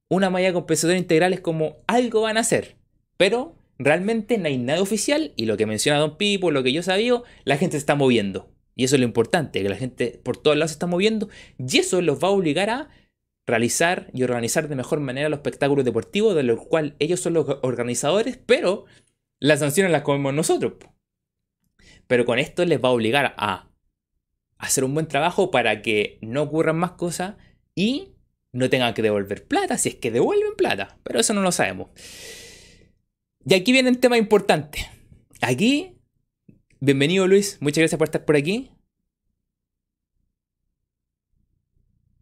una 0.08 0.30
medida 0.30 0.52
compensatoria 0.52 0.98
integral, 0.98 1.32
es 1.32 1.40
como 1.40 1.78
algo 1.86 2.22
van 2.22 2.36
a 2.36 2.40
hacer, 2.40 2.76
pero 3.16 3.56
realmente 3.78 4.38
no 4.38 4.46
hay 4.46 4.58
nada 4.58 4.80
oficial 4.80 5.32
y 5.36 5.46
lo 5.46 5.56
que 5.56 5.66
menciona 5.66 5.98
Don 5.98 6.16
Pipo, 6.16 6.50
lo 6.50 6.62
que 6.62 6.72
yo 6.72 6.82
sabía, 6.82 7.22
la 7.44 7.56
gente 7.56 7.72
se 7.72 7.78
está 7.78 7.94
moviendo. 7.94 8.48
Y 8.76 8.84
eso 8.84 8.96
es 8.96 9.00
lo 9.00 9.06
importante, 9.06 9.62
que 9.62 9.68
la 9.68 9.76
gente 9.76 10.20
por 10.22 10.36
todos 10.36 10.56
lados 10.56 10.70
se 10.70 10.74
está 10.74 10.86
moviendo 10.86 11.28
y 11.58 11.78
eso 11.78 12.02
los 12.02 12.22
va 12.22 12.28
a 12.28 12.32
obligar 12.32 12.70
a 12.70 12.90
realizar 13.46 14.10
y 14.12 14.22
organizar 14.22 14.68
de 14.68 14.76
mejor 14.76 15.00
manera 15.00 15.28
los 15.28 15.38
espectáculos 15.38 15.84
deportivos, 15.84 16.34
de 16.34 16.42
los 16.42 16.66
cuales 16.66 16.94
ellos 16.98 17.20
son 17.20 17.34
los 17.34 17.46
organizadores, 17.62 18.38
pero 18.44 18.84
las 19.40 19.60
sanciones 19.60 19.92
las 19.92 20.02
comemos 20.02 20.34
nosotros. 20.34 20.74
Pero 22.06 22.24
con 22.24 22.38
esto 22.38 22.64
les 22.64 22.82
va 22.82 22.88
a 22.88 22.92
obligar 22.92 23.34
a 23.36 23.70
hacer 24.58 24.84
un 24.84 24.94
buen 24.94 25.08
trabajo 25.08 25.50
para 25.50 25.82
que 25.82 26.18
no 26.22 26.42
ocurran 26.42 26.76
más 26.76 26.92
cosas 26.92 27.36
y 27.74 28.12
no 28.52 28.70
tengan 28.70 28.94
que 28.94 29.02
devolver 29.02 29.46
plata, 29.46 29.76
si 29.76 29.90
es 29.90 29.94
que 29.96 30.10
devuelven 30.10 30.54
plata. 30.56 30.98
Pero 31.02 31.20
eso 31.20 31.34
no 31.34 31.42
lo 31.42 31.52
sabemos. 31.52 31.90
Y 33.44 33.54
aquí 33.54 33.72
viene 33.72 33.90
el 33.90 33.98
tema 33.98 34.16
importante. 34.16 34.88
Aquí, 35.40 35.98
bienvenido 36.80 37.26
Luis, 37.26 37.58
muchas 37.60 37.78
gracias 37.78 37.98
por 37.98 38.08
estar 38.08 38.24
por 38.24 38.36
aquí. 38.36 38.70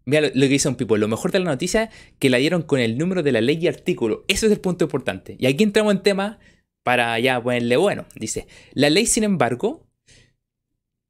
Mira 0.07 0.21
lo, 0.21 0.33
que 0.33 0.49
dice 0.49 0.69
un 0.69 0.75
pipo. 0.75 0.99
Lo 0.99 1.09
mejor 1.09 1.33
de 1.33 1.39
la 1.39 1.47
noticia 1.47 1.85
es 1.85 1.91
que 2.19 2.29
la 2.29 2.37
dieron 2.37 2.63
con 2.63 2.79
el 2.79 2.99
número 2.99 3.23
de 3.23 3.33
la 3.33 3.41
ley 3.41 3.59
y 3.61 3.69
artículo. 3.69 4.25
Eso 4.29 4.45
es 4.47 4.53
el 4.53 4.61
punto 4.61 4.85
importante. 4.85 5.37
Y 5.39 5.47
aquí 5.47 5.65
entramos 5.65 5.95
en 5.95 6.03
tema 6.03 6.39
para 6.85 7.19
ya 7.19 7.43
ponerle 7.43 7.77
bueno. 7.77 8.07
Dice, 8.15 8.47
la 8.75 8.91
ley, 8.91 9.07
sin 9.07 9.25
embargo, 9.25 9.89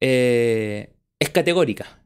eh, 0.01 0.95
es 1.19 1.29
categórica. 1.29 2.03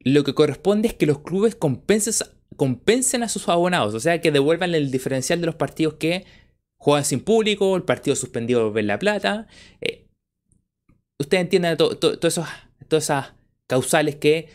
Lo 0.00 0.24
que 0.24 0.34
corresponde 0.34 0.88
es 0.88 0.94
que 0.94 1.06
los 1.06 1.20
clubes 1.20 1.54
compensen 1.54 3.22
a 3.22 3.28
sus 3.28 3.48
abonados, 3.48 3.94
o 3.94 4.00
sea, 4.00 4.20
que 4.20 4.32
devuelvan 4.32 4.74
el 4.74 4.90
diferencial 4.90 5.40
de 5.40 5.46
los 5.46 5.56
partidos 5.56 5.94
que 5.94 6.24
juegan 6.76 7.04
sin 7.04 7.20
público, 7.20 7.76
el 7.76 7.82
partido 7.82 8.16
suspendido 8.16 8.72
ver 8.72 8.84
la 8.84 8.98
plata. 8.98 9.46
Eh, 9.80 10.06
ustedes 11.18 11.42
entienden 11.42 11.76
todas 11.76 12.38
esas 12.90 13.34
causales 13.66 14.16
que 14.16 14.48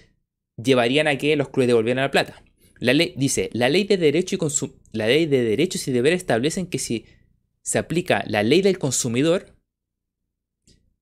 llevarían 0.61 1.07
a 1.07 1.17
que 1.17 1.35
los 1.35 1.49
clubes 1.49 1.67
devolvieran 1.67 2.03
la 2.03 2.11
plata. 2.11 2.43
La 2.79 2.93
ley 2.93 3.13
dice, 3.17 3.49
la 3.53 3.69
ley 3.69 3.85
de 3.85 3.97
derecho 3.97 4.35
y 4.35 4.39
la 4.91 5.07
ley 5.07 5.25
de 5.25 5.43
derechos 5.43 5.87
y 5.87 5.91
deberes 5.91 6.21
establecen 6.21 6.67
que 6.67 6.79
si 6.79 7.05
se 7.67 7.79
aplica 7.79 8.23
la 8.27 8.43
ley 8.43 8.61
del 8.61 8.79
consumidor 8.79 9.53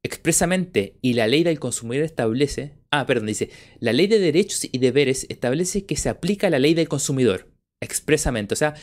expresamente 0.02 0.98
y 1.00 1.14
la 1.14 1.28
ley 1.28 1.44
del 1.44 1.60
consumidor 1.60 2.06
establece, 2.06 2.74
ah, 2.90 3.06
perdón, 3.06 3.28
dice, 3.28 3.52
la 3.80 3.94
ley 3.94 4.08
de 4.08 4.18
derechos 4.18 4.68
y 4.72 4.80
deberes 4.80 5.28
establece 5.30 5.86
que 5.86 5.96
se 5.96 6.10
aplica 6.10 6.50
la 6.50 6.58
ley 6.58 6.74
del 6.74 6.90
consumidor 6.90 7.52
expresamente, 7.82 8.56
o 8.56 8.58
sea, 8.58 8.74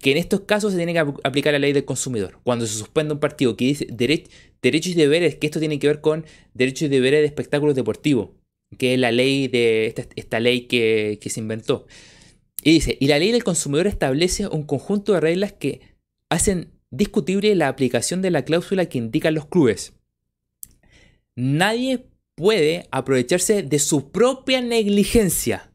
que 0.00 0.12
en 0.12 0.16
estos 0.16 0.40
casos 0.40 0.72
se 0.72 0.78
tiene 0.78 0.94
que 0.94 1.00
aplicar 1.00 1.52
la 1.52 1.58
ley 1.58 1.74
del 1.74 1.84
consumidor. 1.84 2.40
Cuando 2.42 2.66
se 2.66 2.78
suspende 2.78 3.12
un 3.12 3.20
partido 3.20 3.54
que 3.54 3.66
dice 3.66 3.86
derechos 3.90 4.92
y 4.92 4.94
deberes, 4.94 5.36
que 5.36 5.48
esto 5.48 5.60
tiene 5.60 5.78
que 5.78 5.88
ver 5.88 6.00
con 6.00 6.24
derechos 6.54 6.86
y 6.86 6.88
deberes 6.88 7.20
de 7.20 7.26
espectáculos 7.26 7.74
deportivos, 7.74 8.30
que 8.78 8.94
es 8.94 8.98
la 8.98 9.12
ley 9.12 9.46
de 9.46 9.94
esta, 10.16 10.40
ley 10.40 10.62
que, 10.62 11.18
que 11.20 11.28
se 11.28 11.40
inventó. 11.40 11.86
Y 12.62 12.72
dice, 12.72 12.96
y 12.98 13.08
la 13.08 13.18
ley 13.18 13.30
del 13.30 13.44
consumidor 13.44 13.88
establece 13.88 14.46
un 14.46 14.62
conjunto 14.62 15.12
de 15.12 15.20
reglas 15.20 15.52
que 15.52 15.91
hacen 16.32 16.72
discutible 16.90 17.54
la 17.54 17.68
aplicación 17.68 18.22
de 18.22 18.30
la 18.30 18.44
cláusula 18.44 18.86
que 18.86 18.96
indican 18.96 19.34
los 19.34 19.46
clubes. 19.46 19.92
Nadie 21.36 22.06
puede 22.34 22.88
aprovecharse 22.90 23.62
de 23.62 23.78
su 23.78 24.10
propia 24.12 24.62
negligencia. 24.62 25.70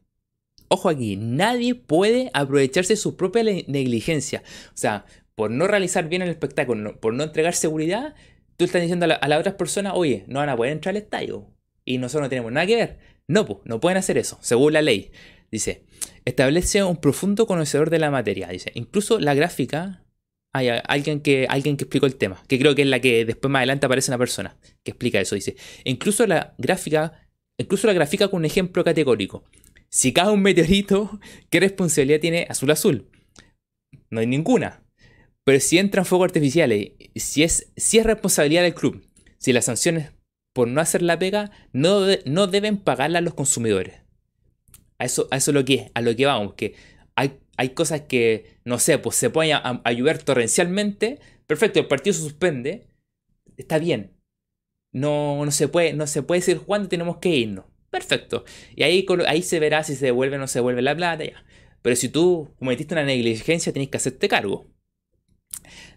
Ojo 0.66 0.88
aquí, 0.88 1.16
nadie 1.16 1.76
puede 1.76 2.30
aprovecharse 2.34 2.94
de 2.94 2.96
su 2.96 3.16
propia 3.16 3.44
negligencia. 3.44 4.42
O 4.74 4.76
sea, 4.76 5.06
por 5.36 5.52
no 5.52 5.68
realizar 5.68 6.08
bien 6.08 6.22
el 6.22 6.28
espectáculo, 6.28 6.98
por 7.00 7.14
no 7.14 7.22
entregar 7.22 7.54
seguridad, 7.54 8.16
tú 8.56 8.64
estás 8.64 8.82
diciendo 8.82 9.06
a, 9.06 9.28
las 9.28 9.38
otras 9.38 9.54
personas, 9.54 9.92
oye, 9.94 10.24
no 10.26 10.40
van 10.40 10.48
a 10.48 10.56
poder 10.56 10.72
entrar 10.72 10.90
al 10.90 11.02
estadio. 11.02 11.46
Y 11.84 11.98
nosotros 11.98 12.26
no 12.26 12.30
tenemos 12.30 12.50
nada 12.50 12.66
que 12.66 12.76
ver. 12.76 12.98
No, 13.28 13.46
pues, 13.46 13.60
no 13.64 13.78
pueden 13.78 13.96
hacer 13.96 14.18
eso, 14.18 14.38
según 14.40 14.72
la 14.72 14.82
ley. 14.82 15.12
Dice, 15.52 15.84
establece 16.24 16.82
un 16.82 16.96
profundo 16.96 17.46
conocedor 17.46 17.90
de 17.90 18.00
la 18.00 18.10
materia. 18.10 18.48
Dice, 18.48 18.72
incluso 18.74 19.20
la 19.20 19.34
gráfica 19.34 20.02
hay 20.58 20.80
alguien 20.84 21.20
que, 21.20 21.46
alguien 21.48 21.76
que 21.76 21.84
explicó 21.84 22.06
el 22.06 22.16
tema, 22.16 22.42
que 22.48 22.58
creo 22.58 22.74
que 22.74 22.82
es 22.82 22.88
la 22.88 23.00
que 23.00 23.24
después 23.24 23.50
más 23.50 23.60
adelante 23.60 23.86
aparece 23.86 24.10
una 24.10 24.18
persona 24.18 24.56
que 24.84 24.90
explica 24.90 25.20
eso. 25.20 25.34
Dice, 25.34 25.56
incluso 25.84 26.26
la 26.26 26.54
gráfica, 26.58 27.28
incluso 27.58 27.86
la 27.86 27.92
gráfica 27.92 28.28
con 28.28 28.38
un 28.38 28.44
ejemplo 28.44 28.84
categórico. 28.84 29.44
Si 29.88 30.12
cae 30.12 30.30
un 30.30 30.42
meteorito, 30.42 31.18
¿qué 31.50 31.60
responsabilidad 31.60 32.20
tiene 32.20 32.46
Azul 32.48 32.70
Azul? 32.70 33.08
No 34.10 34.20
hay 34.20 34.26
ninguna. 34.26 34.82
Pero 35.44 35.60
si 35.60 35.78
entran 35.78 36.04
fuegos 36.04 36.26
artificiales, 36.26 36.92
si 37.14 37.42
es, 37.42 37.72
si 37.76 37.98
es 37.98 38.04
responsabilidad 38.04 38.62
del 38.62 38.74
club, 38.74 39.02
si 39.38 39.52
las 39.52 39.64
sanciones 39.64 40.12
por 40.52 40.68
no 40.68 40.80
hacer 40.80 41.02
la 41.02 41.18
pega 41.18 41.52
no, 41.72 42.04
no 42.26 42.46
deben 42.48 42.78
pagarla 42.78 43.20
a 43.20 43.22
los 43.22 43.34
consumidores. 43.34 43.94
A 44.98 45.04
eso, 45.04 45.28
a 45.30 45.36
eso 45.36 45.52
lo 45.52 45.64
que, 45.64 45.90
a 45.94 46.00
lo 46.00 46.14
que 46.16 46.26
vamos, 46.26 46.54
que 46.54 46.74
hay 47.58 47.70
cosas 47.70 48.02
que, 48.02 48.60
no 48.64 48.78
sé, 48.78 48.98
pues 48.98 49.16
se 49.16 49.30
pueden 49.30 49.58
ayudar 49.82 50.18
torrencialmente. 50.18 51.18
Perfecto, 51.48 51.80
el 51.80 51.88
partido 51.88 52.14
se 52.14 52.20
suspende. 52.20 52.86
Está 53.56 53.80
bien. 53.80 54.12
No, 54.92 55.44
no, 55.44 55.50
se, 55.50 55.66
puede, 55.66 55.92
no 55.92 56.06
se 56.06 56.22
puede 56.22 56.40
seguir 56.40 56.62
jugando, 56.62 56.88
tenemos 56.88 57.16
que 57.16 57.30
irnos. 57.30 57.64
Perfecto. 57.90 58.44
Y 58.76 58.84
ahí, 58.84 59.04
ahí 59.26 59.42
se 59.42 59.58
verá 59.58 59.82
si 59.82 59.96
se 59.96 60.06
devuelve 60.06 60.36
o 60.36 60.38
no 60.38 60.46
se 60.46 60.60
devuelve 60.60 60.82
la 60.82 60.94
plata. 60.94 61.24
Pero 61.82 61.96
si 61.96 62.08
tú 62.08 62.54
cometiste 62.60 62.94
una 62.94 63.02
negligencia, 63.02 63.72
tienes 63.72 63.90
que 63.90 63.96
hacerte 63.96 64.28
cargo. 64.28 64.66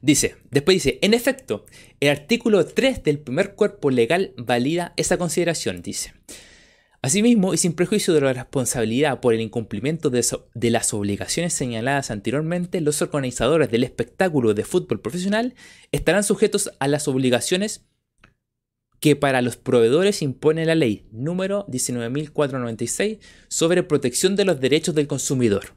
Dice, 0.02 0.38
después 0.50 0.78
dice, 0.78 0.98
en 1.04 1.14
efecto, 1.14 1.68
el 2.00 2.10
artículo 2.10 2.66
3 2.66 3.04
del 3.04 3.20
primer 3.20 3.54
cuerpo 3.54 3.92
legal 3.92 4.34
valida 4.36 4.94
esa 4.98 5.18
consideración, 5.20 5.84
dice. 5.84 6.14
Asimismo, 7.04 7.56
y 7.56 7.58
sin 7.58 7.74
prejuicio 7.74 8.14
de 8.14 8.22
la 8.22 8.34
responsabilidad 8.34 9.22
por 9.22 9.34
el 9.34 9.42
incumplimiento 9.42 10.12
de, 10.12 10.70
las 10.70 10.94
obligaciones 10.94 11.52
señaladas 11.52 12.12
anteriormente, 12.12 12.80
los 12.80 13.02
organizadores 13.02 13.72
del 13.72 13.84
espectáculo 13.84 14.54
de 14.54 14.64
fútbol 14.64 15.02
profesional 15.02 15.56
estarán 15.92 16.24
sujetos 16.24 16.72
a 16.80 16.88
las 16.88 17.08
obligaciones 17.08 17.88
que 19.00 19.16
para 19.16 19.42
los 19.42 19.58
proveedores 19.58 20.22
impone 20.22 20.64
la 20.64 20.76
ley 20.76 21.08
número 21.12 21.66
19.496 21.70 23.18
sobre 23.48 23.82
protección 23.82 24.36
de 24.36 24.46
los 24.46 24.60
derechos 24.60 24.94
del 24.94 25.08
consumidor. 25.08 25.74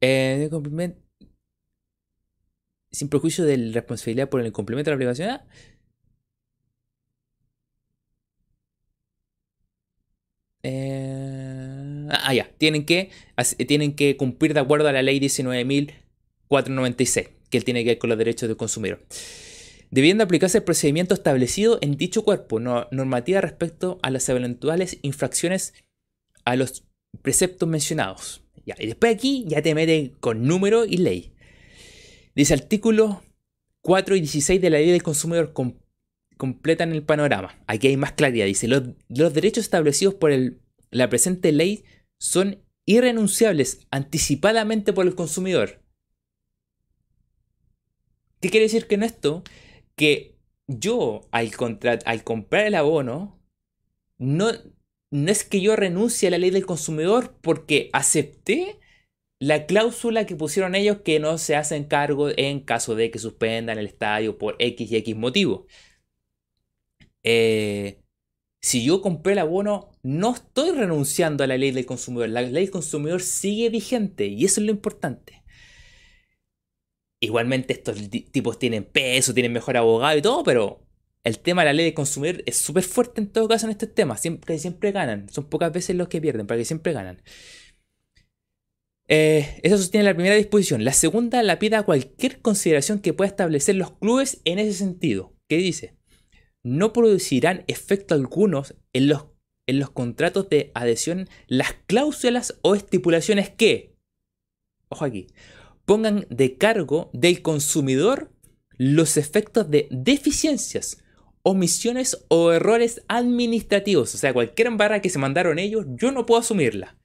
Eh, 0.00 0.50
sin 2.90 3.08
prejuicio 3.08 3.44
de 3.44 3.56
la 3.56 3.74
responsabilidad 3.74 4.28
por 4.28 4.40
el 4.40 4.48
incumplimiento 4.48 4.90
de 4.90 4.92
la 4.92 4.96
obligación, 4.96 5.40
Eh, 10.62 12.06
ah, 12.10 12.34
ya. 12.34 12.50
Tienen 12.58 12.84
que, 12.84 13.10
tienen 13.66 13.94
que 13.94 14.16
cumplir 14.16 14.54
de 14.54 14.60
acuerdo 14.60 14.88
a 14.88 14.92
la 14.92 15.02
ley 15.02 15.18
19.496, 15.20 17.28
que 17.50 17.60
tiene 17.60 17.84
que 17.84 17.90
ver 17.90 17.98
con 17.98 18.10
los 18.10 18.18
derechos 18.18 18.48
del 18.48 18.56
consumidor. 18.56 19.00
Debiendo 19.90 20.22
aplicarse 20.22 20.58
el 20.58 20.64
procedimiento 20.64 21.14
establecido 21.14 21.78
en 21.80 21.96
dicho 21.96 22.22
cuerpo, 22.22 22.60
normativa 22.60 23.40
respecto 23.40 23.98
a 24.02 24.10
las 24.10 24.28
eventuales 24.28 24.98
infracciones 25.02 25.74
a 26.44 26.54
los 26.54 26.84
preceptos 27.22 27.68
mencionados. 27.68 28.42
Ya, 28.64 28.76
y 28.78 28.86
después 28.86 29.12
aquí 29.12 29.44
ya 29.48 29.62
te 29.62 29.74
mete 29.74 30.12
con 30.20 30.46
número 30.46 30.84
y 30.84 30.98
ley. 30.98 31.32
Dice 32.36 32.54
artículo 32.54 33.22
4 33.80 34.14
y 34.14 34.20
16 34.20 34.60
de 34.60 34.70
la 34.70 34.78
ley 34.78 34.90
del 34.90 35.02
consumidor 35.02 35.52
completan 36.40 36.92
el 36.92 37.02
panorama. 37.02 37.62
Aquí 37.66 37.88
hay 37.88 37.98
más 37.98 38.12
claridad. 38.12 38.46
Dice, 38.46 38.66
los, 38.66 39.34
derechos 39.34 39.64
establecidos 39.64 40.14
por 40.14 40.32
la 40.90 41.08
presente 41.10 41.52
ley 41.52 41.84
son 42.18 42.64
irrenunciables 42.86 43.86
anticipadamente 43.90 44.94
por 44.94 45.06
el 45.06 45.14
consumidor. 45.14 45.82
¿Qué 48.40 48.48
quiere 48.48 48.64
decir 48.64 48.88
con 48.88 49.02
esto? 49.02 49.42
Que 49.96 50.38
yo 50.66 51.28
al, 51.30 51.50
al 52.06 52.24
comprar 52.24 52.66
el 52.66 52.74
abono, 52.74 53.38
no, 54.16 54.50
no 55.10 55.30
es 55.30 55.44
que 55.44 55.60
yo 55.60 55.76
renuncie 55.76 56.28
a 56.28 56.30
la 56.30 56.38
ley 56.38 56.48
del 56.48 56.64
consumidor 56.64 57.36
porque 57.42 57.90
acepté 57.92 58.80
la 59.38 59.66
cláusula 59.66 60.24
que 60.24 60.36
pusieron 60.36 60.74
ellos 60.74 61.02
que 61.04 61.20
no 61.20 61.36
se 61.36 61.54
hacen 61.54 61.84
cargo 61.84 62.30
en 62.34 62.60
caso 62.60 62.94
de 62.94 63.10
que 63.10 63.18
suspendan 63.18 63.78
el 63.78 63.86
estadio 63.86 64.38
por 64.38 64.56
X 64.58 64.90
y 64.90 64.96
X 64.96 65.16
motivo. 65.16 65.66
Eh, 67.22 68.02
si 68.60 68.84
yo 68.84 69.00
compré 69.00 69.32
el 69.32 69.38
abono, 69.38 69.90
no 70.02 70.34
estoy 70.34 70.72
renunciando 70.72 71.44
a 71.44 71.46
la 71.46 71.56
ley 71.56 71.70
del 71.70 71.86
consumidor. 71.86 72.28
La 72.28 72.42
ley 72.42 72.64
del 72.64 72.70
consumidor 72.70 73.22
sigue 73.22 73.70
vigente 73.70 74.26
y 74.26 74.44
eso 74.44 74.60
es 74.60 74.66
lo 74.66 74.72
importante. 74.72 75.42
Igualmente 77.20 77.72
estos 77.74 77.98
tipos 78.32 78.58
tienen 78.58 78.84
peso, 78.84 79.34
tienen 79.34 79.52
mejor 79.52 79.76
abogado 79.76 80.16
y 80.16 80.22
todo, 80.22 80.42
pero 80.42 80.86
el 81.24 81.38
tema 81.38 81.62
de 81.62 81.66
la 81.66 81.72
ley 81.74 81.84
del 81.86 81.94
consumidor 81.94 82.42
es 82.46 82.56
súper 82.56 82.82
fuerte 82.82 83.20
en 83.20 83.28
todo 83.28 83.48
caso 83.48 83.66
en 83.66 83.72
estos 83.72 83.94
temas. 83.94 84.20
Siempre, 84.20 84.58
siempre 84.58 84.92
ganan. 84.92 85.28
Son 85.30 85.44
pocas 85.44 85.72
veces 85.72 85.96
los 85.96 86.08
que 86.08 86.20
pierden, 86.20 86.46
para 86.46 86.58
que 86.58 86.64
siempre 86.64 86.92
ganan. 86.92 87.22
Eh, 89.08 89.60
eso 89.62 89.76
sostiene 89.76 90.04
la 90.04 90.14
primera 90.14 90.36
disposición. 90.36 90.84
La 90.84 90.92
segunda 90.92 91.42
la 91.42 91.58
pide 91.58 91.76
a 91.76 91.82
cualquier 91.82 92.40
consideración 92.40 93.00
que 93.00 93.12
pueda 93.12 93.28
establecer 93.28 93.74
los 93.74 93.90
clubes 93.92 94.40
en 94.44 94.58
ese 94.58 94.74
sentido. 94.74 95.34
¿Qué 95.48 95.56
dice? 95.56 95.99
No 96.62 96.92
producirán 96.92 97.64
efecto 97.66 98.14
algunos 98.14 98.74
en 98.92 99.08
los, 99.08 99.26
en 99.66 99.78
los 99.78 99.90
contratos 99.90 100.48
de 100.48 100.70
adhesión 100.74 101.28
las 101.46 101.74
cláusulas 101.86 102.58
o 102.62 102.74
estipulaciones 102.74 103.50
que, 103.50 103.96
ojo 104.88 105.04
aquí, 105.04 105.28
pongan 105.84 106.26
de 106.30 106.56
cargo 106.56 107.10
del 107.12 107.42
consumidor 107.42 108.32
los 108.76 109.16
efectos 109.16 109.70
de 109.70 109.88
deficiencias, 109.90 111.02
omisiones 111.42 112.24
o 112.28 112.52
errores 112.52 113.02
administrativos. 113.08 114.14
O 114.14 114.18
sea, 114.18 114.32
cualquier 114.32 114.68
embarra 114.68 115.00
que 115.00 115.10
se 115.10 115.18
mandaron 115.18 115.58
ellos, 115.58 115.86
yo 115.88 116.12
no 116.12 116.26
puedo 116.26 116.40
asumirla 116.40 116.96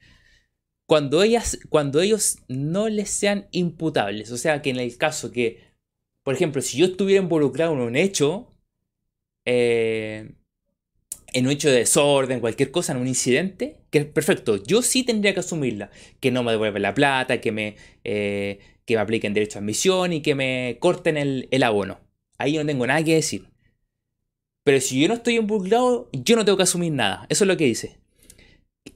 cuando, 0.85 1.23
ellas, 1.23 1.59
cuando 1.69 2.01
ellos 2.01 2.37
no 2.47 2.89
les 2.89 3.09
sean 3.09 3.47
imputables. 3.51 4.31
O 4.31 4.37
sea, 4.37 4.61
que 4.61 4.69
en 4.69 4.77
el 4.77 4.97
caso 4.97 5.31
que, 5.31 5.63
por 6.23 6.35
ejemplo, 6.35 6.61
si 6.61 6.77
yo 6.77 6.85
estuviera 6.85 7.23
involucrado 7.23 7.73
en 7.73 7.79
un 7.79 7.95
hecho, 7.95 8.54
eh, 9.45 10.31
en 11.33 11.45
un 11.45 11.51
hecho 11.51 11.69
de 11.69 11.79
desorden, 11.79 12.39
cualquier 12.39 12.71
cosa, 12.71 12.93
en 12.93 12.99
un 12.99 13.07
incidente, 13.07 13.77
que 13.91 13.99
es 13.99 14.05
perfecto, 14.05 14.63
yo 14.63 14.81
sí 14.81 15.03
tendría 15.03 15.33
que 15.33 15.41
asumirla. 15.41 15.91
Que 16.19 16.31
no 16.31 16.43
me 16.43 16.51
devuelvan 16.51 16.81
la 16.81 16.93
plata, 16.93 17.41
que 17.41 17.51
me, 17.51 17.75
eh, 18.03 18.59
que 18.85 18.95
me 18.95 19.01
apliquen 19.01 19.33
derecho 19.33 19.59
a 19.59 19.61
admisión 19.61 20.13
y 20.13 20.21
que 20.21 20.35
me 20.35 20.77
corten 20.79 21.17
el, 21.17 21.47
el 21.51 21.63
abono. 21.63 21.99
Ahí 22.37 22.57
no 22.57 22.65
tengo 22.65 22.87
nada 22.87 23.03
que 23.03 23.15
decir. 23.15 23.49
Pero 24.63 24.81
si 24.81 24.99
yo 24.99 25.07
no 25.07 25.13
estoy 25.13 25.35
involucrado, 25.37 26.09
yo 26.11 26.35
no 26.35 26.43
tengo 26.43 26.57
que 26.57 26.63
asumir 26.63 26.91
nada. 26.91 27.27
Eso 27.29 27.43
es 27.43 27.47
lo 27.47 27.55
que 27.57 27.65
dice. 27.65 27.97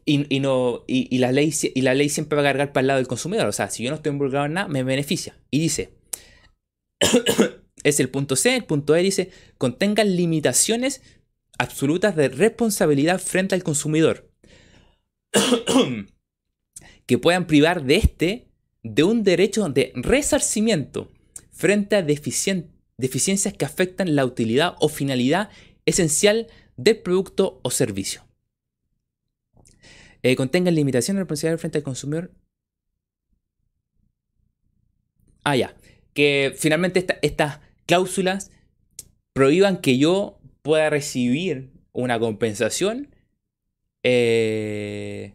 Y, 0.05 0.39
no, 0.39 0.83
y, 0.87 1.17
la 1.19 1.31
ley, 1.31 1.53
y 1.75 1.81
la 1.81 1.93
ley 1.93 2.09
siempre 2.09 2.35
va 2.35 2.41
a 2.41 2.45
cargar 2.45 2.73
para 2.73 2.81
el 2.81 2.87
lado 2.87 2.97
del 2.97 3.07
consumidor. 3.07 3.47
O 3.47 3.51
sea, 3.51 3.69
si 3.69 3.83
yo 3.83 3.91
no 3.91 3.97
estoy 3.97 4.11
involucrado 4.11 4.47
en 4.47 4.53
nada, 4.53 4.67
me 4.67 4.83
beneficia. 4.83 5.37
Y 5.51 5.59
dice, 5.59 5.93
es 7.83 7.99
el 7.99 8.09
punto 8.09 8.35
C, 8.35 8.55
el 8.55 8.65
punto 8.65 8.95
E 8.95 9.01
dice, 9.01 9.31
contengan 9.57 10.15
limitaciones 10.15 11.01
absolutas 11.57 12.15
de 12.15 12.29
responsabilidad 12.29 13.19
frente 13.19 13.55
al 13.55 13.63
consumidor. 13.63 14.29
que 17.05 17.17
puedan 17.17 17.47
privar 17.47 17.83
de 17.83 17.95
este 17.95 18.47
de 18.83 19.03
un 19.03 19.23
derecho 19.23 19.67
de 19.69 19.91
resarcimiento 19.95 21.11
frente 21.51 21.95
a 21.95 22.01
deficiencias 22.01 23.53
que 23.53 23.65
afectan 23.65 24.15
la 24.15 24.25
utilidad 24.25 24.75
o 24.79 24.89
finalidad 24.89 25.49
esencial 25.85 26.47
del 26.77 26.97
producto 26.97 27.59
o 27.63 27.71
servicio 27.71 28.29
eh, 30.21 30.35
contengan 30.35 30.75
limitaciones 30.75 31.19
de 31.19 31.23
responsabilidad 31.23 31.59
frente 31.59 31.77
al 31.77 31.83
consumidor. 31.83 32.31
Ah, 35.43 35.55
ya. 35.55 35.75
Que 36.13 36.53
finalmente 36.57 37.05
estas 37.21 37.59
cláusulas 37.89 38.51
prohíban 39.33 39.81
que 39.81 39.97
yo 39.97 40.39
pueda 40.61 40.91
recibir 40.91 41.71
una 41.91 42.19
compensación 42.19 43.15
eh, 44.03 45.33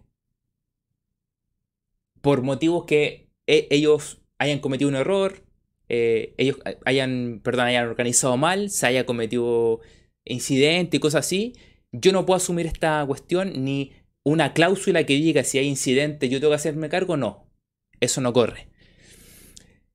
por 2.20 2.42
motivos 2.42 2.84
que 2.84 3.28
e, 3.48 3.66
ellos 3.70 4.20
hayan 4.38 4.60
cometido 4.60 4.88
un 4.88 4.94
error, 4.94 5.44
eh, 5.88 6.32
ellos 6.38 6.58
hayan, 6.84 7.40
perdón, 7.42 7.66
hayan 7.66 7.88
organizado 7.88 8.36
mal, 8.36 8.70
se 8.70 8.86
haya 8.86 9.04
cometido 9.04 9.80
incidente 10.24 10.98
y 10.98 11.00
cosas 11.00 11.26
así. 11.26 11.54
Yo 11.90 12.12
no 12.12 12.24
puedo 12.24 12.36
asumir 12.36 12.66
esta 12.66 13.04
cuestión 13.04 13.64
ni 13.64 13.90
una 14.22 14.54
cláusula 14.54 15.04
que 15.04 15.14
diga 15.14 15.42
si 15.42 15.58
hay 15.58 15.66
incidente 15.66 16.28
yo 16.28 16.38
tengo 16.38 16.52
que 16.52 16.56
hacerme 16.56 16.88
cargo, 16.88 17.16
no. 17.16 17.50
Eso 17.98 18.20
no 18.20 18.32
corre. 18.32 18.68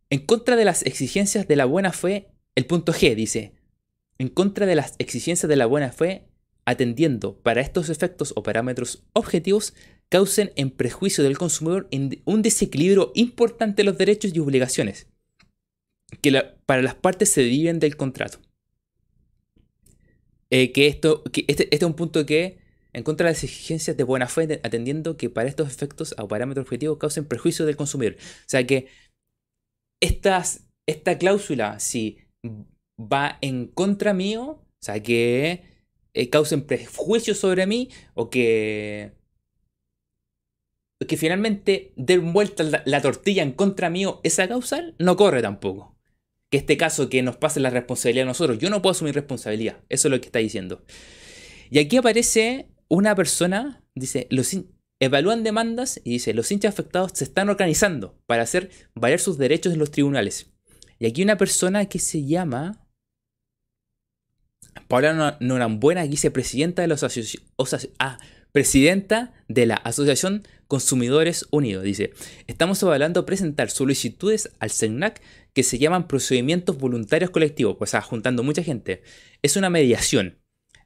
En 0.09 0.25
contra 0.25 0.57
de 0.57 0.65
las 0.65 0.85
exigencias 0.85 1.47
de 1.47 1.55
la 1.55 1.63
buena 1.63 1.93
fe, 1.93 2.27
el 2.59 2.65
punto 2.65 2.93
G 2.93 3.15
dice, 3.15 3.53
en 4.17 4.27
contra 4.27 4.65
de 4.65 4.75
las 4.75 4.95
exigencias 4.99 5.49
de 5.49 5.55
la 5.55 5.65
buena 5.65 5.91
fe, 5.91 6.27
atendiendo 6.65 7.39
para 7.39 7.61
estos 7.61 7.89
efectos 7.89 8.33
o 8.35 8.43
parámetros 8.43 9.03
objetivos, 9.13 9.73
causen 10.09 10.51
en 10.55 10.69
prejuicio 10.69 11.23
del 11.23 11.37
consumidor 11.37 11.87
un 12.25 12.41
desequilibrio 12.41 13.11
importante 13.15 13.77
de 13.77 13.85
los 13.85 13.97
derechos 13.97 14.31
y 14.35 14.39
obligaciones 14.39 15.07
que 16.21 16.31
para 16.65 16.81
las 16.81 16.95
partes 16.95 17.29
se 17.29 17.41
dividen 17.41 17.79
del 17.79 17.95
contrato. 17.95 18.39
Eh, 20.49 20.71
que 20.71 20.87
esto, 20.87 21.23
este, 21.25 21.45
este, 21.47 21.75
es 21.75 21.83
un 21.83 21.93
punto 21.93 22.25
que 22.25 22.57
en 22.91 23.03
contra 23.03 23.27
de 23.27 23.33
las 23.33 23.43
exigencias 23.43 23.95
de 23.95 24.03
buena 24.03 24.27
fe, 24.27 24.59
atendiendo 24.63 25.15
que 25.15 25.29
para 25.29 25.47
estos 25.47 25.67
efectos 25.67 26.15
o 26.17 26.27
parámetros 26.27 26.63
objetivos 26.65 26.97
causen 26.97 27.25
perjuicio 27.25 27.65
del 27.65 27.75
consumidor. 27.75 28.15
O 28.17 28.49
sea 28.49 28.65
que 28.65 28.87
esta 30.01 31.17
cláusula, 31.19 31.79
si 31.79 32.17
va 32.99 33.37
en 33.41 33.67
contra 33.67 34.13
mío, 34.13 34.43
o 34.43 34.81
sea 34.81 35.01
que 35.01 35.63
eh, 36.13 36.29
causen 36.29 36.65
prejuicio 36.65 37.35
sobre 37.35 37.67
mí 37.67 37.89
o 38.13 38.29
que, 38.29 39.11
que 41.07 41.17
finalmente 41.17 41.93
den 41.95 42.33
vuelta 42.33 42.63
la, 42.85 43.01
tortilla 43.01 43.43
en 43.43 43.51
contra 43.51 43.89
mío, 43.89 44.19
esa 44.23 44.47
causal 44.47 44.95
no 44.99 45.15
corre 45.15 45.41
tampoco. 45.41 45.95
Que 46.49 46.57
este 46.57 46.77
caso 46.77 47.09
que 47.09 47.21
nos 47.21 47.37
pase 47.37 47.59
la 47.59 47.69
responsabilidad 47.69 48.23
a 48.23 48.29
nosotros, 48.29 48.57
yo 48.57 48.69
no 48.69 48.81
puedo 48.81 48.91
asumir 48.91 49.13
responsabilidad. 49.13 49.77
Eso 49.87 50.07
es 50.07 50.11
lo 50.11 50.19
que 50.19 50.27
está 50.27 50.39
diciendo. 50.39 50.83
Y 51.69 51.77
aquí 51.77 51.97
aparece 51.97 52.69
una 52.87 53.13
persona 53.15 53.83
dice, 53.99 54.27
los 54.29 54.55
evalúan 54.99 55.43
demandas 55.43 56.01
y 56.03 56.11
dice, 56.11 56.33
los 56.33 56.51
hinchas 56.51 56.73
afectados 56.73 57.11
se 57.13 57.23
están 57.23 57.49
organizando 57.49 58.17
para 58.25 58.43
hacer 58.43 58.69
valer 58.95 59.19
sus 59.19 59.37
derechos 59.37 59.73
en 59.73 59.79
los 59.79 59.91
tribunales. 59.91 60.51
Y 60.99 61.07
aquí 61.07 61.23
una 61.23 61.37
persona 61.37 61.85
que 61.85 61.99
se 61.99 62.25
llama 62.25 62.85
Paula 64.87 65.37
Norambuena, 65.39 66.03
asociación, 66.03 67.43
ah, 67.99 68.17
presidenta 68.51 69.33
de 69.47 69.65
la 69.65 69.75
Asociación 69.75 70.43
Consumidores 70.67 71.47
Unidos. 71.51 71.83
Dice, 71.83 72.13
estamos 72.47 72.83
evaluando 72.83 73.25
presentar 73.25 73.69
solicitudes 73.69 74.51
al 74.59 74.69
CENAC 74.71 75.21
que 75.53 75.63
se 75.63 75.79
llaman 75.79 76.07
procedimientos 76.07 76.77
voluntarios 76.77 77.31
colectivos, 77.31 77.77
pues 77.77 77.91
sea, 77.91 78.01
juntando 78.01 78.43
mucha 78.43 78.61
gente. 78.61 79.01
Es 79.41 79.55
una 79.55 79.69
mediación 79.69 80.39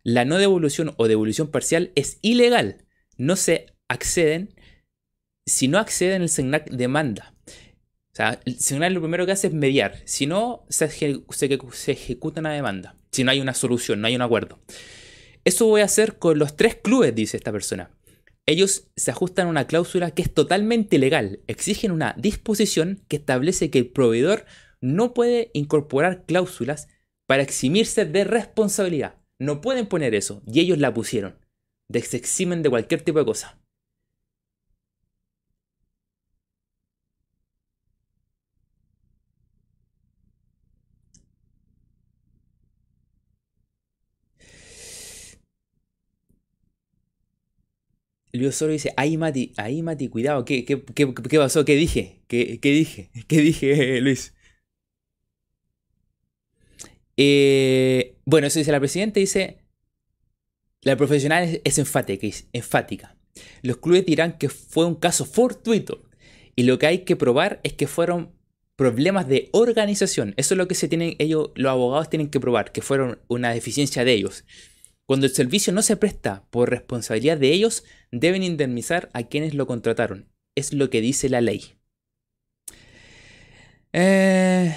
la 0.04 0.26
no 0.26 0.38
devolución 0.38 0.94
o 0.98 1.08
devolución 1.08 1.50
parcial 1.50 1.92
es 1.96 2.20
ilegal. 2.22 2.86
No 3.18 3.38
se 3.38 3.68
acceden, 3.88 4.54
si 5.46 5.70
no 5.70 5.80
acceden 5.80 6.22
el 6.22 6.30
SEGNAC 6.30 6.70
demanda. 6.70 7.33
O 8.14 8.16
sea, 8.16 8.40
el 8.46 8.60
SEGNAC 8.60 8.92
lo 8.92 9.02
primero 9.02 9.26
que 9.26 9.32
hace 9.32 9.48
es 9.48 9.54
mediar. 9.54 9.96
Si 10.06 10.28
no, 10.28 10.66
se, 10.70 10.88
se, 10.88 11.92
ejecuta 11.92 12.42
una 12.42 12.54
demanda. 12.54 12.96
Si 13.12 13.24
no 13.24 13.32
hay 13.32 13.42
una 13.42 13.56
solución, 13.56 14.02
no 14.02 14.08
hay 14.08 14.16
un 14.16 14.22
acuerdo. 14.22 14.60
Eso 15.46 15.66
voy 15.66 15.82
a 15.82 15.86
hacer 15.86 16.20
con 16.20 16.38
los 16.38 16.56
tres 16.56 16.76
clubes, 16.76 17.16
dice 17.16 17.38
esta 17.38 17.52
persona. 17.52 17.90
Ellos 18.46 18.88
se 18.96 19.10
ajustan 19.10 19.48
a 19.48 19.50
una 19.50 19.66
cláusula 19.66 20.12
que 20.12 20.22
es 20.22 20.32
totalmente 20.32 20.98
ilegal. 20.98 21.40
Exigen 21.48 21.92
una 21.92 22.14
disposición 22.16 23.02
que 23.08 23.16
establece 23.16 23.72
que 23.72 23.80
el 23.80 23.88
proveedor 23.88 24.46
no 24.80 25.16
puede 25.16 25.50
incorporar 25.54 26.26
cláusulas 26.28 26.90
para 27.26 27.42
eximirse 27.42 28.06
de 28.06 28.26
responsabilidad. 28.26 29.16
No 29.40 29.60
pueden 29.60 29.88
poner 29.88 30.14
eso. 30.14 30.44
Y 30.46 30.60
ellos 30.60 30.78
la 30.78 30.94
pusieron. 30.94 31.40
De 31.90 32.02
se 32.02 32.18
eximen 32.18 32.62
de 32.62 32.70
cualquier 32.70 33.02
tipo 33.02 33.18
de 33.18 33.26
cosa. 33.26 33.58
Luis 48.34 48.56
solo 48.56 48.74
dice, 48.74 48.94
ahí 48.98 49.16
Mati, 49.16 49.54
ahí 49.58 49.84
Mati, 49.84 50.08
cuidado, 50.08 50.44
¿qué, 50.44 50.66
pasó? 51.38 51.66
¿Qué 51.66 51.76
dije? 51.76 52.22
¿Qué, 52.28 52.60
¿Qué, 52.60 52.72
dije? 52.72 53.12
¿Qué 53.28 53.42
dije, 53.42 54.02
Luis? 54.02 54.34
Eh, 57.16 58.16
bueno, 58.26 58.48
eso 58.48 58.58
dice 58.58 58.72
la 58.72 58.80
presidenta, 58.80 59.20
dice, 59.20 59.60
la 60.82 60.98
profesional 60.98 61.62
es, 61.64 61.78
enfática, 61.78 62.26
es 62.26 62.48
enfática. 62.54 63.16
Los 63.62 63.78
clubes 63.78 64.06
dirán 64.06 64.38
que 64.40 64.50
fue 64.50 64.86
un 64.86 64.96
caso 64.96 65.26
fortuito 65.26 66.04
y 66.56 66.64
lo 66.64 66.80
que 66.80 66.88
hay 66.88 67.00
que 67.00 67.16
probar 67.16 67.60
es 67.64 67.74
que 67.74 67.86
fueron 67.86 68.32
problemas 68.76 69.28
de 69.28 69.50
organización. 69.52 70.34
Eso 70.38 70.56
es 70.56 70.58
lo 70.58 70.68
que 70.68 70.76
se 70.76 70.88
tienen 70.88 71.16
ellos, 71.20 71.52
los 71.54 71.70
abogados 71.70 72.10
tienen 72.10 72.30
que 72.30 72.40
probar, 72.40 72.72
que 72.72 72.82
fueron 72.82 73.20
una 73.28 73.54
deficiencia 73.54 74.04
de 74.04 74.14
ellos. 74.14 74.44
Cuando 75.06 75.26
el 75.26 75.34
servicio 75.34 75.74
no 75.74 75.82
se 75.82 75.98
presta 75.98 76.46
por 76.50 76.70
responsabilidad 76.70 77.38
de 77.38 77.52
ellos, 77.52 77.84
deben 78.12 78.44
indemnizar 78.44 79.10
a 79.14 79.24
quienes 79.24 79.54
lo 79.54 79.68
contrataron. 79.68 80.30
Es 80.56 80.74
lo 80.74 80.90
que 80.90 81.02
dice 81.02 81.30
la 81.30 81.42
ley. 81.42 81.74
Eh... 83.92 84.74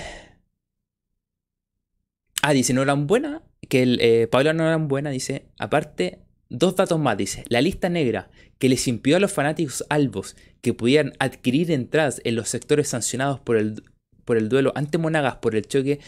Ah, 2.43 2.53
dice 2.53 2.75
buena 2.75 3.43
que 3.69 3.83
el, 3.83 3.99
eh, 4.01 4.29
Pablo 4.29 4.79
buena 4.81 5.11
dice, 5.11 5.47
aparte, 5.59 6.21
dos 6.49 6.77
datos 6.77 7.01
más, 7.01 7.17
dice, 7.17 7.45
la 7.49 7.61
lista 7.61 7.89
negra 7.89 8.31
que 8.59 8.69
les 8.69 8.87
impidió 8.87 9.17
a 9.17 9.21
los 9.21 9.33
fanáticos 9.33 9.85
albos 9.89 10.37
que 10.61 10.73
pudieran 10.73 11.13
adquirir 11.19 11.71
entradas 11.71 12.21
en 12.25 12.37
los 12.37 12.49
sectores 12.49 12.89
sancionados 12.89 13.41
por 13.41 13.57
el, 13.57 13.83
por 14.25 14.37
el 14.37 14.49
duelo 14.49 14.73
ante 14.77 14.99
Monagas 14.99 15.37
por 15.37 15.57
el 15.57 15.67
choque 15.67 15.99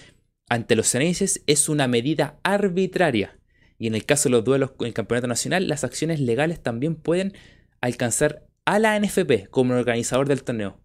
ante 0.49 0.77
los 0.77 0.89
ceneices 0.89 1.43
es 1.47 1.69
una 1.69 1.89
medida 1.89 2.39
arbitraria. 2.43 3.39
Y 3.79 3.87
en 3.87 3.95
el 3.95 4.05
caso 4.05 4.29
de 4.29 4.33
los 4.33 4.45
duelos 4.45 4.73
en 4.81 4.87
el 4.87 4.95
campeonato 4.95 5.29
nacional, 5.29 5.69
las 5.69 5.85
acciones 5.85 6.21
legales 6.21 6.63
también 6.63 6.97
pueden 6.97 7.35
alcanzar 7.81 8.47
a 8.65 8.79
la 8.79 8.99
NFP 8.99 9.49
como 9.51 9.75
organizador 9.75 10.29
del 10.29 10.43
torneo. 10.43 10.81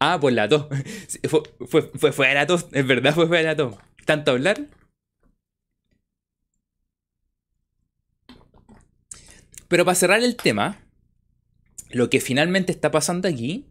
Ah, 0.00 0.18
pues 0.20 0.34
la 0.34 0.48
tos. 0.48 0.66
Fue, 1.28 1.42
fue, 1.68 1.82
fue, 1.94 2.12
fue 2.12 2.34
la 2.34 2.46
tos, 2.46 2.66
es 2.72 2.86
verdad, 2.86 3.14
fue, 3.14 3.28
fue 3.28 3.42
la 3.42 3.54
tos. 3.54 3.76
Tanto 4.04 4.32
hablar. 4.32 4.66
Pero 9.68 9.84
para 9.84 9.94
cerrar 9.94 10.22
el 10.22 10.36
tema, 10.36 10.82
lo 11.90 12.10
que 12.10 12.20
finalmente 12.20 12.72
está 12.72 12.90
pasando 12.90 13.28
aquí. 13.28 13.66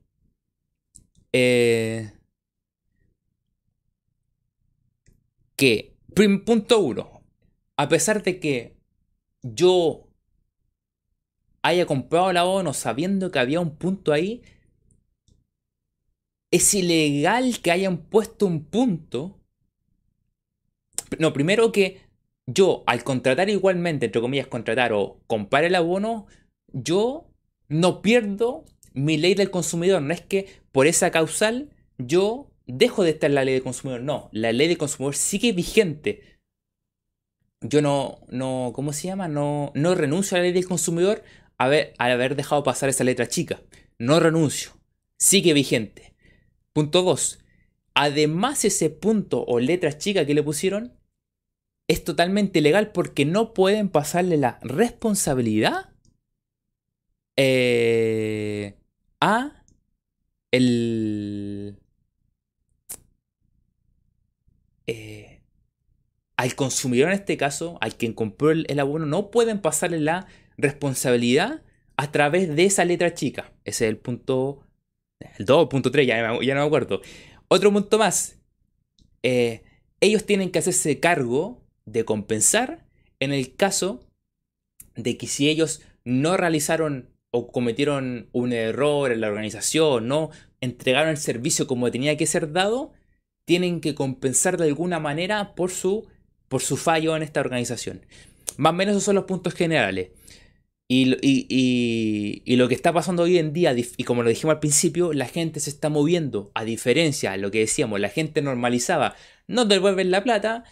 Eh, 1.34 2.12
que, 5.56 5.91
punto 6.14 6.80
uno, 6.80 7.24
a 7.78 7.88
pesar 7.88 8.24
de 8.24 8.39
que 8.39 8.78
yo 9.41 10.07
haya 11.64 11.86
comprado 11.86 12.34
la 12.34 12.45
ONU 12.45 12.74
sabiendo 12.74 13.32
que 13.32 13.39
había 13.39 13.59
un 13.59 13.76
punto 13.78 14.12
ahí, 14.14 14.41
es 16.51 16.74
ilegal 16.74 17.62
que 17.62 17.72
hayan 17.72 17.97
puesto 17.97 18.45
un 18.45 18.66
punto. 18.66 19.39
No, 21.18 21.34
primero 21.34 21.72
que 21.72 22.01
yo, 22.45 22.84
al 22.88 23.03
contratar 23.03 23.49
igualmente, 23.49 24.07
entre 24.07 24.22
comillas, 24.22 24.47
contratar 24.47 24.91
o 24.93 25.22
comprar 25.28 25.64
el 25.64 25.76
abono, 25.76 26.28
yo 26.74 27.30
no 27.70 28.01
pierdo 28.01 28.66
mi 28.93 29.18
ley 29.18 29.34
del 29.34 29.51
consumidor. 29.51 30.01
No 30.01 30.14
es 30.14 30.22
que 30.22 30.47
por 30.72 30.88
esa 30.88 31.12
causal 31.12 31.70
yo 31.97 32.51
dejo 32.78 33.04
de 33.04 33.12
estar 33.12 33.30
en 33.30 33.36
la 33.36 33.46
ley 33.46 33.54
del 33.54 33.64
consumidor. 33.64 34.02
No, 34.02 34.30
la 34.32 34.52
ley 34.52 34.68
del 34.68 34.78
consumidor 34.78 35.16
sigue 35.16 35.52
vigente. 35.54 36.40
Yo 37.62 37.82
no, 37.82 38.20
no, 38.30 38.72
¿cómo 38.74 38.94
se 38.94 39.08
llama? 39.08 39.28
No, 39.28 39.72
no 39.76 39.96
renuncio 39.96 40.36
a 40.36 40.40
la 40.40 40.44
ley 40.44 40.54
del 40.54 40.68
consumidor 40.68 41.24
al 41.58 41.96
haber 41.98 42.36
dejado 42.36 42.64
pasar 42.64 42.90
esa 42.90 43.04
letra 43.04 43.28
chica. 43.28 43.62
No 44.00 44.20
renuncio. 44.20 44.72
Sigue 45.18 45.54
vigente. 45.54 46.16
Punto 46.74 47.04
2. 47.04 47.40
Además, 47.94 48.66
ese 48.66 48.90
punto 48.90 49.44
o 49.46 49.60
letra 49.60 49.98
chica 49.98 50.26
que 50.26 50.34
le 50.34 50.42
pusieron 50.42 50.98
es 51.88 52.04
totalmente 52.04 52.62
legal 52.62 52.92
porque 52.92 53.26
no 53.26 53.54
pueden 53.54 53.90
pasarle 53.90 54.38
la 54.38 54.60
responsabilidad 54.62 55.90
eh, 57.36 58.78
a 59.20 59.64
el. 60.52 61.81
Eh, 64.92 65.42
al 66.36 66.56
consumidor 66.56 67.10
en 67.10 67.16
este 67.16 67.38
caso, 67.38 67.78
al 67.80 67.96
quien 67.96 68.12
compró 68.12 68.52
el, 68.52 68.80
abono, 68.80 69.06
no 69.06 69.32
pueden 69.32 69.62
pasarle 69.62 70.00
la 70.00 70.28
responsabilidad 70.58 71.62
a 71.96 72.12
través 72.12 72.54
de 72.54 72.66
esa 72.66 72.84
letra 72.84 73.14
chica. 73.14 73.54
Ese 73.64 73.86
es 73.86 73.89
el 73.89 73.98
punto 73.98 74.68
el 75.38 75.46
2.3, 75.46 76.06
ya, 76.06 76.18
ya, 76.42 76.56
no 76.56 76.62
me 76.62 76.68
acuerdo. 76.68 77.02
Otro 77.48 77.72
punto 77.72 77.98
más. 77.98 78.38
Eh, 79.24 79.64
ellos 80.02 80.26
tienen 80.26 80.52
que 80.52 80.60
hacerse 80.60 81.00
cargo 81.00 81.62
de 81.86 82.04
compensar 82.04 82.86
en 83.20 83.32
el 83.32 83.56
caso 83.56 84.06
de 84.96 85.16
que 85.16 85.28
si 85.28 85.48
ellos 85.48 85.84
no 86.04 86.36
realizaron 86.36 87.12
o 87.30 87.50
cometieron 87.52 88.28
un 88.34 88.52
error 88.52 89.12
en 89.12 89.22
la 89.22 89.28
organización, 89.28 90.08
no 90.10 90.32
entregaron 90.60 91.12
el 91.12 91.18
servicio 91.18 91.66
como 91.68 91.92
tenía 91.92 92.18
que 92.18 92.26
ser 92.26 92.52
dado, 92.52 92.92
tienen 93.52 93.82
que 93.82 93.95
compensar 93.95 94.56
de 94.56 94.64
alguna 94.64 95.02
manera 95.02 95.56
por 95.56 95.72
su, 95.72 96.08
por 96.47 96.62
su 96.62 96.78
fallo 96.78 97.18
en 97.18 97.22
esta 97.22 97.41
organización. 97.41 98.06
Más 98.56 98.70
o 98.70 98.74
menos 98.74 98.93
esos 98.93 99.04
son 99.04 99.16
los 99.16 99.26
puntos 99.26 99.54
generales. 99.54 100.12
Y, 100.88 101.06
lo 102.56 102.68
que 102.70 102.74
está 102.74 102.93
pasando 102.93 103.24
hoy 103.24 103.39
en 103.39 103.52
día, 103.52 103.76
y 103.97 104.06
como 104.06 104.24
lo 104.24 104.30
dijimos 104.30 104.54
al 104.54 104.62
principio, 104.62 105.12
la 105.12 105.26
gente 105.26 105.60
se 105.60 105.70
está 105.70 105.89
moviendo, 105.89 106.49
a 106.54 106.64
diferencia 106.64 107.34
de 107.34 107.39
lo 107.39 107.52
que 107.52 107.60
decíamos, 107.60 107.99
la 107.99 108.08
gente 108.08 108.41
normalizaba, 108.41 109.18
no 109.47 109.66
devuelven 109.66 110.12
la 110.12 110.24
plata 110.24 110.64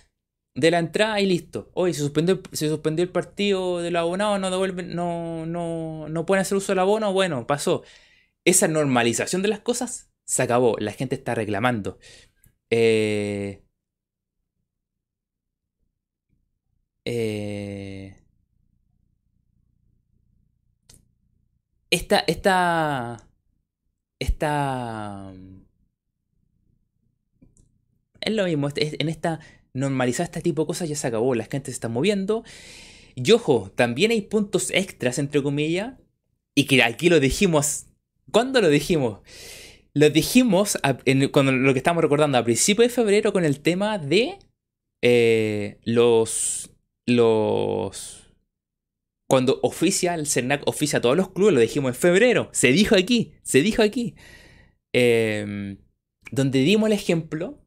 de 0.55 0.71
la 0.71 0.80
entrada 0.80 1.19
y 1.19 1.25
listo. 1.25 1.71
Hoy 1.73 1.93
se 1.93 1.99
suspendió, 1.99 2.41
se 2.53 2.69
suspendió 2.69 3.03
el 3.03 3.11
partido 3.11 3.82
de 3.82 3.91
los 3.91 3.99
abonados, 3.99 4.39
no 4.39 4.51
devuelven, 4.51 4.95
no, 4.95 5.45
no, 5.45 6.07
no 6.07 6.25
pueden 6.25 6.43
hacer 6.43 6.57
uso 6.57 6.71
del 6.71 6.80
abono, 6.80 7.11
bueno, 7.11 7.45
pasó. 7.45 7.84
Esa 8.45 8.69
normalización 8.69 9.41
de 9.41 9.49
las 9.49 9.59
cosas 9.59 10.09
se 10.23 10.43
acabó, 10.43 10.77
la 10.80 10.93
gente 10.93 11.15
está 11.15 11.36
reclamando. 11.36 11.97
Eh, 12.72 13.63
eh, 17.05 18.15
esta, 21.89 22.20
esta, 22.28 23.28
esta, 24.20 25.34
es 28.22 28.34
lo 28.34 28.45
mismo, 28.45 28.70
en 28.76 29.09
esta 29.09 29.39
normalizar 29.74 30.26
este 30.26 30.41
tipo 30.41 30.63
de 30.63 30.67
cosas 30.67 30.89
ya 30.89 30.95
se 30.95 31.07
acabó, 31.07 31.36
la 31.36 31.45
gente 31.45 31.72
se 31.72 31.76
está 31.76 31.89
moviendo. 31.89 32.43
Y 33.15 33.32
ojo, 33.32 33.72
también 33.76 34.11
hay 34.11 34.22
puntos 34.22 34.72
extras, 34.72 35.20
entre 35.20 35.43
comillas, 35.43 35.95
y 36.55 36.65
que 36.65 36.84
aquí 36.84 37.09
lo 37.09 37.20
dijimos, 37.20 37.88
¿cuándo 38.32 38.61
lo 38.61 38.70
dijimos? 38.70 39.20
Lo 39.93 40.09
dijimos 40.09 40.77
cuando 41.31 41.51
lo 41.51 41.73
que 41.73 41.79
estamos 41.79 42.03
recordando 42.03 42.37
a 42.37 42.43
principios 42.43 42.89
de 42.89 42.93
febrero 42.93 43.33
con 43.33 43.45
el 43.45 43.59
tema 43.61 43.97
de 43.97 44.37
eh, 45.01 45.79
los, 45.83 46.71
los 47.07 48.19
cuando 49.29 49.59
oficia, 49.61 50.15
el 50.15 50.25
CERNAC 50.27 50.67
oficia 50.67 50.99
a 50.99 51.01
todos 51.01 51.15
los 51.15 51.29
clubes, 51.29 51.53
lo 51.53 51.59
dijimos 51.59 51.89
en 51.89 51.95
febrero, 51.95 52.49
se 52.51 52.71
dijo 52.71 52.95
aquí, 52.95 53.33
se 53.43 53.61
dijo 53.61 53.83
aquí, 53.83 54.15
em, 54.93 55.77
donde 56.31 56.59
dimos 56.59 56.87
el 56.87 56.93
ejemplo 56.93 57.63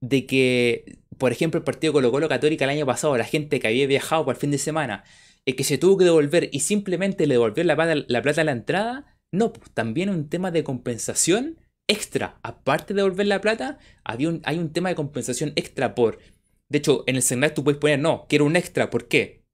de 0.00 0.26
que, 0.26 0.98
por 1.18 1.32
ejemplo, 1.32 1.58
el 1.58 1.64
partido 1.64 1.92
Colo 1.92 2.10
Colo 2.10 2.28
Católica 2.28 2.64
el 2.64 2.70
año 2.70 2.86
pasado, 2.86 3.16
la 3.16 3.24
gente 3.24 3.60
que 3.60 3.68
había 3.68 3.86
viajado 3.86 4.24
por 4.24 4.34
el 4.34 4.40
fin 4.40 4.50
de 4.50 4.58
semana, 4.58 5.04
y 5.44 5.52
que 5.54 5.64
se 5.64 5.78
tuvo 5.78 5.96
que 5.96 6.04
devolver 6.04 6.48
y 6.52 6.60
simplemente 6.60 7.26
le 7.26 7.34
devolvió 7.34 7.62
la 7.64 7.76
plata, 7.76 7.94
la 8.08 8.22
plata 8.22 8.40
a 8.40 8.44
la 8.44 8.52
entrada, 8.52 9.15
no, 9.32 9.52
pues 9.52 9.70
también 9.72 10.08
un 10.10 10.28
tema 10.28 10.50
de 10.50 10.64
compensación 10.64 11.58
extra. 11.88 12.38
Aparte 12.42 12.94
de 12.94 13.02
devolver 13.02 13.26
la 13.26 13.40
plata, 13.40 13.78
había 14.04 14.38
hay 14.44 14.58
un 14.58 14.72
tema 14.72 14.88
de 14.88 14.94
compensación 14.94 15.52
extra 15.56 15.94
por... 15.94 16.18
De 16.68 16.78
hecho, 16.78 17.04
en 17.06 17.16
el 17.16 17.22
CERNAC 17.22 17.54
tú 17.54 17.64
puedes 17.64 17.78
poner, 17.78 17.98
no, 18.00 18.26
quiero 18.28 18.44
un 18.44 18.56
extra, 18.56 18.90
¿por 18.90 19.06
qué? 19.08 19.46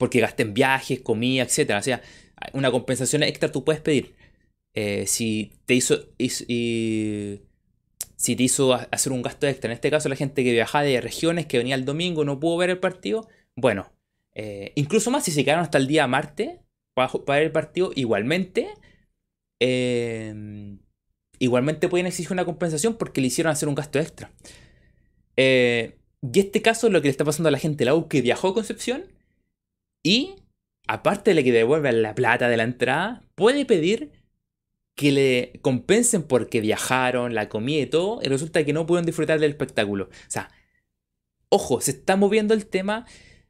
porque 0.00 0.20
gasté 0.20 0.44
en 0.44 0.54
viajes, 0.54 1.00
comida, 1.00 1.42
etc. 1.42 1.72
O 1.78 1.82
sea, 1.82 2.00
una 2.54 2.70
compensación 2.70 3.22
extra 3.22 3.52
tú 3.52 3.64
puedes 3.64 3.82
pedir. 3.82 4.14
Eh, 4.72 5.06
si 5.06 5.52
te 5.66 5.74
hizo, 5.74 6.08
si 6.18 7.42
te 8.16 8.42
hizo 8.42 8.72
hacer 8.72 9.12
un 9.12 9.20
gasto 9.20 9.46
extra, 9.46 9.68
en 9.70 9.74
este 9.74 9.90
caso 9.90 10.08
la 10.08 10.16
gente 10.16 10.42
que 10.42 10.52
viajaba 10.52 10.84
de 10.84 11.02
regiones, 11.02 11.44
que 11.44 11.58
venía 11.58 11.74
el 11.74 11.84
domingo, 11.84 12.24
no 12.24 12.40
pudo 12.40 12.56
ver 12.56 12.70
el 12.70 12.78
partido, 12.78 13.28
bueno, 13.56 13.92
eh, 14.34 14.72
incluso 14.74 15.10
más 15.10 15.22
si 15.22 15.32
se 15.32 15.44
quedaron 15.44 15.64
hasta 15.64 15.76
el 15.76 15.86
día 15.86 16.06
martes 16.06 16.60
para, 16.94 17.12
ver 17.26 17.42
el 17.42 17.52
partido, 17.52 17.90
igualmente, 17.94 18.68
eh, 19.60 20.78
igualmente 21.38 21.88
pueden 21.88 22.06
exigir 22.06 22.32
una 22.32 22.44
compensación 22.44 22.94
porque 22.96 23.20
le 23.20 23.28
hicieron 23.28 23.52
hacer 23.52 23.68
un 23.68 23.74
gasto 23.74 23.98
extra. 23.98 24.32
y 25.36 26.38
este 26.38 26.62
caso 26.62 26.88
es 26.88 26.92
lo 26.92 27.00
que 27.00 27.08
le 27.08 27.12
está 27.12 27.24
pasando 27.24 27.48
a 27.48 27.52
la 27.52 27.58
gente 27.58 27.84
la 27.84 27.94
U 27.94 28.08
que 28.08 28.22
viajó 28.22 28.48
a 28.48 28.54
Concepción 28.54 29.04
y 30.02 30.36
aparte 30.90 31.34
de 31.34 31.44
que 31.44 31.52
devuelvan 31.52 32.02
la 32.02 32.14
plata 32.14 32.48
de 32.48 32.56
la 32.56 32.64
entrada, 32.64 33.22
puede 33.36 33.64
pedir 33.64 34.10
que 34.96 35.12
le 35.12 35.60
compensen 35.62 36.24
porque 36.24 36.60
viajaron, 36.60 37.34
la 37.34 37.48
comida 37.48 37.82
y 37.82 37.86
todo, 37.86 38.20
y 38.22 38.28
resulta 38.28 38.64
que 38.64 38.72
no 38.72 38.86
pudieron 38.86 39.06
disfrutar 39.06 39.38
del 39.38 39.52
espectáculo. 39.52 40.06
O 40.06 40.30
sea, 40.30 40.50
ojo, 41.48 41.80
se 41.80 41.92
está 41.92 42.16
moviendo 42.16 42.54
el 42.54 42.66
tema. 42.66 43.06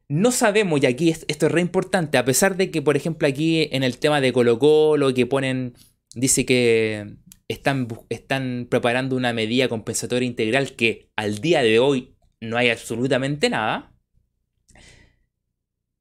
No 0.08 0.32
sabemos, 0.32 0.82
y 0.82 0.86
aquí 0.86 1.11
esto 1.11 1.46
es 1.46 1.52
re 1.52 1.61
importante, 1.61 2.18
a 2.18 2.24
pesar 2.24 2.56
de 2.56 2.70
que, 2.70 2.82
por 2.82 2.96
ejemplo, 2.96 3.26
aquí 3.26 3.68
en 3.72 3.84
el 3.84 3.98
tema 3.98 4.20
de 4.20 4.32
Colo 4.32 4.58
Colo, 4.58 5.14
que 5.14 5.26
ponen, 5.26 5.74
dice 6.14 6.46
que 6.46 7.16
están, 7.48 7.88
están 8.08 8.66
preparando 8.70 9.16
una 9.16 9.32
medida 9.32 9.68
compensatoria 9.68 10.26
integral 10.26 10.76
que 10.76 11.11
al 11.16 11.40
día 11.40 11.62
de 11.62 11.78
hoy 11.78 12.16
no 12.40 12.56
hay 12.56 12.70
absolutamente 12.70 13.50
nada. 13.50 13.94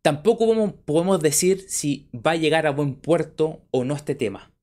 Tampoco 0.02 0.78
podemos 0.86 1.20
decir 1.20 1.66
si 1.68 2.10
va 2.14 2.32
a 2.32 2.38
llegar 2.38 2.66
a 2.66 2.72
buen 2.72 2.96
puerto 2.96 3.68
o 3.72 3.84
no 3.84 3.96
este 3.96 4.16
tema. 4.16 4.54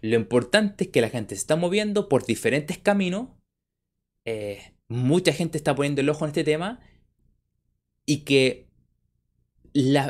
Lo 0.00 0.16
importante 0.16 0.84
es 0.84 0.90
que 0.90 1.00
la 1.00 1.10
gente 1.10 1.34
se 1.34 1.40
está 1.40 1.56
moviendo 1.56 2.08
por 2.08 2.24
diferentes 2.24 2.78
caminos. 2.78 3.28
Eh, 4.24 4.74
mucha 4.88 5.32
gente 5.32 5.58
está 5.58 5.74
poniendo 5.74 6.00
el 6.00 6.08
ojo 6.08 6.24
en 6.24 6.30
este 6.30 6.44
tema. 6.44 6.80
Y 8.06 8.18
que 8.24 8.68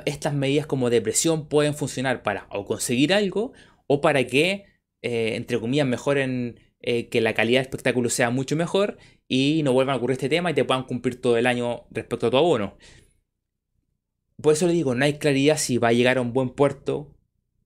estas 0.05 0.34
medidas 0.34 0.66
como 0.66 0.91
depresión 0.91 1.49
pueden 1.49 1.74
funcionar 1.74 2.22
para 2.22 2.47
o 2.51 2.64
conseguir 2.64 3.12
algo 3.12 3.53
o 3.86 4.01
para 4.01 4.24
que, 4.24 4.66
eh, 5.03 5.37
entre 5.37 5.61
comillas, 5.61 5.87
mejoren 5.87 6.61
eh, 6.81 7.09
que 7.09 7.21
la 7.21 7.35
calidad 7.35 7.61
de 7.61 7.63
espectáculo 7.63 8.09
sea 8.11 8.31
mucho 8.31 8.57
mejor 8.57 8.99
y 9.27 9.63
no 9.65 9.73
vuelvan 9.73 9.95
a 9.95 9.97
ocurrir 9.97 10.15
este 10.15 10.29
tema 10.29 10.51
y 10.51 10.55
te 10.55 10.65
puedan 10.65 10.85
cumplir 10.85 11.21
todo 11.21 11.37
el 11.37 11.47
año 11.47 11.87
respecto 11.91 12.27
a 12.27 12.31
tu 12.31 12.37
abono. 12.37 12.77
Por 14.41 14.53
eso 14.53 14.67
le 14.67 14.73
digo, 14.73 14.95
no 14.95 15.05
hay 15.05 15.15
claridad 15.15 15.59
si 15.59 15.79
va 15.79 15.89
a 15.89 15.93
llegar 15.93 16.19
a 16.19 16.21
un 16.21 16.33
buen 16.33 16.51
puerto, 16.51 17.15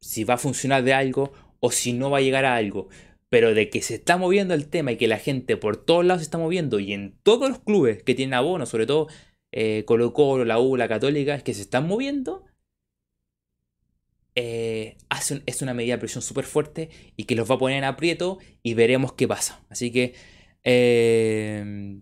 si 0.01 0.25
va 0.25 0.35
a 0.35 0.39
funcionar 0.39 0.83
de 0.83 0.95
algo 0.95 1.33
o 1.61 1.71
si 1.71 1.93
no 1.93 2.11
va 2.11 2.19
a 2.19 2.23
llegar 2.23 2.45
a 2.47 2.57
algo. 2.57 2.89
Pero 3.29 3.55
de 3.55 3.69
que 3.71 3.83
se 3.83 3.95
está 3.97 4.17
moviendo 4.17 4.55
el 4.55 4.69
tema 4.69 4.93
y 4.93 4.97
que 4.97 5.09
la 5.09 5.19
gente 5.19 5.57
por 5.57 5.77
todos 5.77 6.05
lados 6.05 6.23
se 6.23 6.25
está 6.25 6.39
moviendo 6.39 6.81
y 6.81 6.93
en 6.93 7.19
todos 7.23 7.49
los 7.49 7.61
clubes 7.61 8.03
que 8.03 8.15
tienen 8.15 8.35
abono, 8.35 8.67
sobre 8.67 8.87
todo 8.87 9.09
eh, 9.53 9.85
Colo 9.87 10.13
Colo, 10.15 10.45
la 10.45 10.59
U, 10.59 10.77
la 10.77 10.89
Católica, 10.89 11.35
es 11.35 11.43
que 11.43 11.55
se 11.55 11.63
están 11.63 11.87
moviendo, 11.87 12.45
eh, 14.35 14.97
es 15.47 15.63
una 15.63 15.75
medida 15.75 15.95
de 15.95 15.99
presión 15.99 16.23
súper 16.23 16.45
fuerte 16.45 16.89
y 17.17 17.25
que 17.25 17.35
los 17.35 17.51
va 17.51 17.57
a 17.57 17.59
poner 17.59 17.79
en 17.79 17.85
aprieto 17.85 18.39
y 18.63 18.75
veremos 18.75 19.13
qué 19.13 19.29
pasa. 19.29 19.61
Así 19.69 19.91
que 19.91 20.15
eh, 20.65 22.01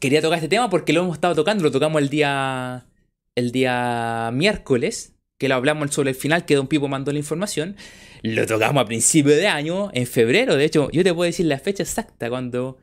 quería 0.00 0.20
tocar 0.20 0.38
este 0.38 0.48
tema 0.48 0.70
porque 0.70 0.92
lo 0.92 1.02
hemos 1.02 1.16
estado 1.16 1.34
tocando, 1.34 1.64
lo 1.64 1.70
tocamos 1.70 2.02
el 2.02 2.08
día, 2.08 2.86
el 3.34 3.52
día 3.52 4.30
miércoles, 4.32 5.14
que 5.38 5.48
lo 5.48 5.54
hablamos 5.54 5.94
sobre 5.94 6.10
el 6.10 6.16
final, 6.16 6.44
que 6.44 6.56
Don 6.56 6.66
Pipo 6.66 6.88
mandó 6.88 7.12
la 7.12 7.18
información. 7.18 7.76
Lo 8.22 8.46
tocamos 8.46 8.82
a 8.82 8.86
principio 8.86 9.36
de 9.36 9.46
año, 9.46 9.90
en 9.94 10.06
febrero. 10.06 10.56
De 10.56 10.64
hecho, 10.64 10.90
yo 10.90 11.04
te 11.04 11.14
puedo 11.14 11.26
decir 11.26 11.46
la 11.46 11.60
fecha 11.60 11.84
exacta 11.84 12.28
cuando, 12.28 12.78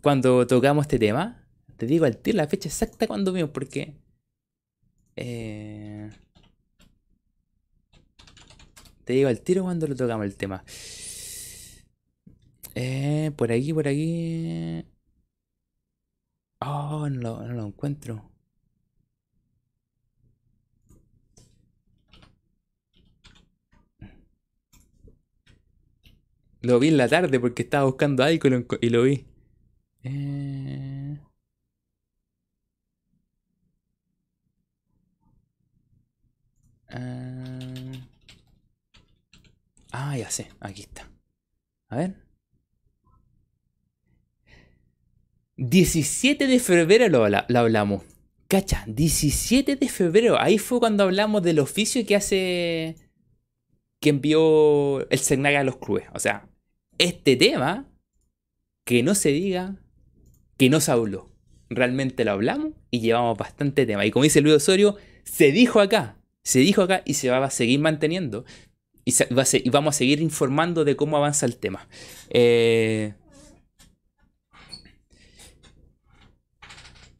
cuando 0.00 0.46
tocamos 0.46 0.84
este 0.84 0.98
tema. 0.98 1.46
Te 1.76 1.84
digo 1.86 2.06
al 2.06 2.16
tiro 2.16 2.38
la 2.38 2.48
fecha 2.48 2.70
exacta 2.70 3.06
cuando 3.06 3.32
vimos, 3.34 3.50
porque. 3.50 3.92
Eh, 5.16 6.10
te 9.06 9.12
digo 9.14 9.28
al 9.28 9.40
tiro 9.40 9.62
cuando 9.64 9.86
lo 9.86 9.96
tocamos 9.96 10.26
el 10.26 10.36
tema. 10.36 10.64
Eh, 12.74 13.32
por 13.36 13.52
aquí, 13.52 13.72
por 13.72 13.88
aquí. 13.88 14.84
Oh, 16.60 17.08
no 17.08 17.46
no 17.46 17.54
lo 17.54 17.66
encuentro. 17.66 18.30
Lo 26.60 26.78
vi 26.78 26.88
en 26.88 26.96
la 26.98 27.08
tarde 27.08 27.40
porque 27.40 27.62
estaba 27.62 27.84
buscando 27.84 28.22
algo 28.24 28.48
y 28.80 28.90
lo, 28.90 29.02
vi. 29.04 29.24
Eh... 30.04 31.18
Ah... 36.88 37.25
ah, 39.96 40.16
ya 40.16 40.30
sé, 40.30 40.48
aquí 40.60 40.82
está. 40.82 41.10
A 41.88 41.96
ver. 41.96 42.26
17 45.56 46.46
de 46.46 46.58
febrero 46.58 47.08
lo, 47.08 47.58
hablamos. 47.58 48.02
Cacha, 48.48 48.84
17 48.86 49.76
de 49.76 49.88
febrero. 49.88 50.40
Ahí 50.40 50.58
fue 50.58 50.78
cuando 50.78 51.04
hablamos 51.04 51.42
del 51.42 51.58
oficio 51.58 52.04
que 52.06 52.16
hace. 52.16 52.96
que 54.00 54.10
envió 54.10 55.08
el 55.10 55.18
Segnaga 55.18 55.60
a 55.60 55.64
los 55.64 55.78
clubes. 55.78 56.04
O 56.14 56.18
sea, 56.18 56.48
este 56.98 57.36
tema, 57.36 57.88
que 58.84 59.02
no 59.02 59.14
se 59.14 59.30
diga 59.30 59.76
que 60.56 60.70
no 60.70 60.80
se 60.80 60.92
habló. 60.92 61.30
Realmente 61.68 62.24
lo 62.24 62.32
hablamos 62.32 62.72
y 62.90 63.00
llevamos 63.00 63.36
bastante 63.36 63.86
tema. 63.86 64.06
Y 64.06 64.10
como 64.10 64.22
dice 64.22 64.40
Luis 64.40 64.56
Osorio, 64.56 64.96
se 65.24 65.50
dijo 65.52 65.80
acá, 65.80 66.16
se 66.42 66.60
dijo 66.60 66.82
acá 66.82 67.02
y 67.04 67.14
se 67.14 67.28
va 67.28 67.44
a 67.44 67.50
seguir 67.50 67.80
manteniendo. 67.80 68.44
Y, 69.08 69.70
vamos 69.70 69.94
a 69.94 69.98
seguir 69.98 70.20
informando 70.20 70.84
de 70.84 70.96
cómo 70.96 71.16
avanza 71.16 71.46
el 71.46 71.56
tema. 71.56 71.88
Eh, 72.28 73.14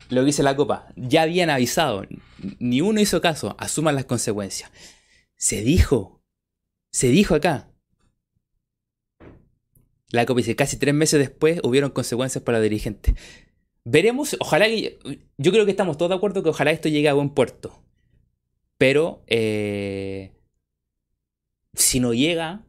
lo 0.08 0.20
que 0.20 0.26
dice 0.26 0.42
la 0.42 0.56
copa, 0.56 0.88
ya 0.96 1.22
habían 1.22 1.48
avisado, 1.48 2.04
ni 2.58 2.80
uno 2.80 3.00
hizo 3.00 3.20
caso, 3.20 3.54
asuman 3.58 3.94
las 3.94 4.04
consecuencias. 4.04 4.70
Se 5.36 5.62
dijo, 5.62 6.20
se 6.90 7.08
dijo 7.08 7.36
acá, 7.36 7.70
la 10.10 10.26
COP 10.26 10.38
dice, 10.38 10.56
casi 10.56 10.76
tres 10.78 10.94
meses 10.94 11.20
después 11.20 11.60
hubieron 11.62 11.90
consecuencias 11.90 12.42
para 12.42 12.58
los 12.58 12.64
dirigentes. 12.64 13.14
Veremos, 13.84 14.36
ojalá 14.40 14.66
que... 14.66 14.98
Yo 15.38 15.52
creo 15.52 15.64
que 15.64 15.70
estamos 15.70 15.96
todos 15.98 16.10
de 16.10 16.16
acuerdo 16.16 16.42
que 16.42 16.48
ojalá 16.48 16.72
esto 16.72 16.88
llegue 16.88 17.08
a 17.08 17.14
buen 17.14 17.30
puerto. 17.30 17.84
Pero, 18.76 19.22
eh, 19.28 20.35
si 21.76 22.00
no 22.00 22.14
llega, 22.14 22.64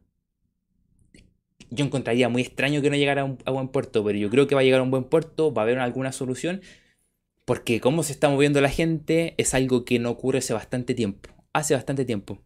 yo 1.70 1.84
encontraría 1.84 2.28
muy 2.28 2.42
extraño 2.42 2.82
que 2.82 2.90
no 2.90 2.96
llegara 2.96 3.36
a, 3.44 3.50
buen 3.50 3.68
puerto, 3.68 4.04
pero 4.04 4.18
yo 4.18 4.30
creo 4.30 4.46
que 4.46 4.54
va 4.54 4.60
a 4.60 4.64
llegar 4.64 4.80
a 4.80 4.84
un 4.84 4.90
buen 4.90 5.04
puerto, 5.04 5.52
va 5.52 5.62
a 5.62 5.64
haber 5.64 5.78
alguna 5.78 6.12
solución, 6.12 6.62
porque 7.44 7.80
cómo 7.80 8.02
se 8.02 8.12
está 8.12 8.28
moviendo 8.28 8.60
la 8.60 8.70
gente 8.70 9.34
es 9.38 9.54
algo 9.54 9.84
que 9.84 9.98
no 9.98 10.10
ocurre 10.10 10.38
hace 10.38 10.52
bastante 10.54 10.94
tiempo. 10.94 11.30
Hace 11.52 11.74
bastante 11.74 12.04
tiempo. 12.04 12.42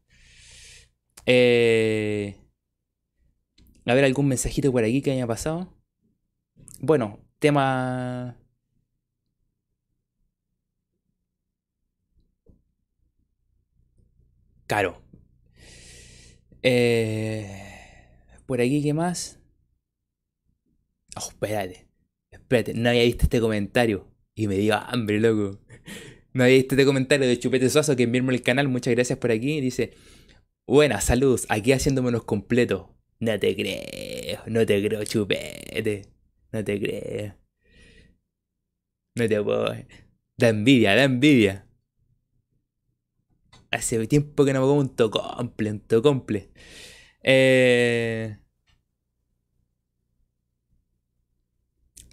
Eh, 1.26 2.36
a 3.86 3.94
ver 3.94 4.04
algún 4.04 4.28
mensajito 4.28 4.70
por 4.72 4.84
aquí 4.84 5.02
que 5.02 5.12
haya 5.12 5.26
pasado. 5.26 5.72
Bueno, 6.80 7.20
tema... 7.38 8.36
Caro. 14.66 15.01
Eh, 16.62 17.46
por 18.46 18.60
aquí, 18.60 18.82
¿qué 18.82 18.94
más? 18.94 19.38
Oh, 21.16 21.28
espérate. 21.28 21.88
Espérate, 22.30 22.74
no 22.74 22.88
había 22.88 23.04
visto 23.04 23.24
este 23.24 23.40
comentario. 23.40 24.08
Y 24.34 24.46
me 24.46 24.56
dio 24.56 24.74
hambre, 24.76 25.20
loco. 25.20 25.60
No 26.32 26.44
había 26.44 26.56
visto 26.56 26.74
este 26.74 26.86
comentario 26.86 27.28
de 27.28 27.38
Chupete 27.38 27.68
Suazo 27.68 27.96
que 27.96 28.04
enviarme 28.04 28.34
el 28.34 28.42
canal. 28.42 28.68
Muchas 28.68 28.94
gracias 28.94 29.18
por 29.18 29.30
aquí. 29.30 29.60
Dice: 29.60 29.92
Buenas, 30.66 31.04
saludos. 31.04 31.46
Aquí 31.50 31.72
haciéndomenos 31.72 32.24
completo. 32.24 32.96
No 33.20 33.38
te 33.38 33.54
creo, 33.54 34.42
no 34.46 34.66
te 34.66 34.82
creo, 34.82 35.04
chupete. 35.04 36.06
No 36.52 36.64
te 36.64 36.80
creo. 36.80 37.36
No 39.14 39.28
te 39.28 39.42
puedo. 39.42 39.74
Da 40.38 40.48
envidia, 40.48 40.96
da 40.96 41.04
envidia. 41.04 41.66
Hace 43.72 44.06
tiempo 44.06 44.44
que 44.44 44.52
no 44.52 44.60
me 44.60 44.66
como 44.66 44.80
un 44.80 44.94
tocomple, 44.94 45.70
un 45.70 45.80
tocomple. 45.80 46.50
Eh... 47.22 48.36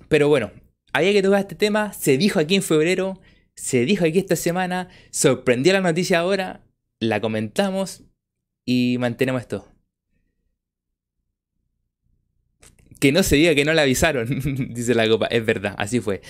Pero 0.07 0.27
bueno, 0.27 0.51
había 0.93 1.13
que 1.13 1.21
tocar 1.21 1.41
este 1.41 1.55
tema. 1.55 1.93
Se 1.93 2.17
dijo 2.17 2.39
aquí 2.39 2.55
en 2.55 2.63
febrero. 2.63 3.19
Se 3.55 3.85
dijo 3.85 4.05
aquí 4.05 4.19
esta 4.19 4.35
semana. 4.35 4.89
Sorprendió 5.11 5.73
la 5.73 5.81
noticia 5.81 6.19
ahora. 6.19 6.63
La 6.99 7.21
comentamos. 7.21 8.03
Y 8.65 8.97
mantenemos 8.99 9.41
esto. 9.41 9.67
Que 12.99 13.11
no 13.11 13.23
se 13.23 13.35
diga 13.37 13.55
que 13.55 13.65
no 13.65 13.73
la 13.73 13.83
avisaron, 13.83 14.27
dice 14.73 14.93
la 14.93 15.07
copa. 15.07 15.27
Es 15.27 15.45
verdad, 15.45 15.75
así 15.77 15.99
fue. 16.01 16.21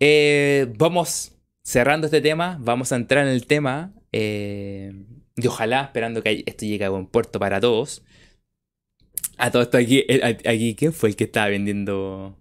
Eh, 0.00 0.72
vamos 0.76 1.32
cerrando 1.62 2.06
este 2.06 2.20
tema, 2.20 2.58
vamos 2.60 2.92
a 2.92 2.96
entrar 2.96 3.26
en 3.26 3.32
el 3.32 3.46
tema. 3.46 3.94
Eh, 4.16 4.92
y 5.34 5.46
ojalá, 5.48 5.82
esperando 5.82 6.22
que 6.22 6.44
esto 6.46 6.64
llegue 6.64 6.84
a 6.84 6.90
buen 6.90 7.06
puerto 7.06 7.40
para 7.40 7.60
todos. 7.60 8.04
A 9.38 9.50
todo 9.50 9.62
esto 9.62 9.76
aquí, 9.76 10.04
eh, 10.08 10.38
aquí 10.46 10.76
¿quién 10.76 10.92
fue 10.92 11.08
el 11.08 11.16
que 11.16 11.24
estaba 11.24 11.48
vendiendo? 11.48 12.38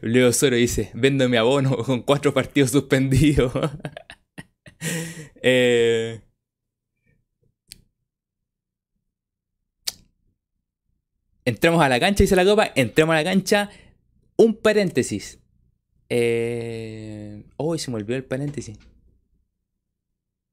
Leo 0.00 0.32
Soro 0.32 0.56
dice, 0.56 0.90
vendo 0.94 1.28
mi 1.28 1.36
abono 1.36 1.76
con 1.84 2.00
cuatro 2.02 2.32
partidos 2.32 2.70
suspendidos. 2.70 3.52
eh, 5.42 6.22
entramos 11.44 11.82
a 11.82 11.90
la 11.90 12.00
cancha, 12.00 12.24
dice 12.24 12.36
la 12.36 12.44
copa, 12.46 12.72
entramos 12.74 13.12
a 13.12 13.16
la 13.16 13.24
cancha. 13.24 13.70
Un 14.36 14.54
paréntesis. 14.56 15.41
Eh... 16.14 17.42
Oh, 17.56 17.78
se 17.78 17.90
me 17.90 17.96
olvidó 17.96 18.16
el 18.16 18.24
paréntesis. 18.24 18.78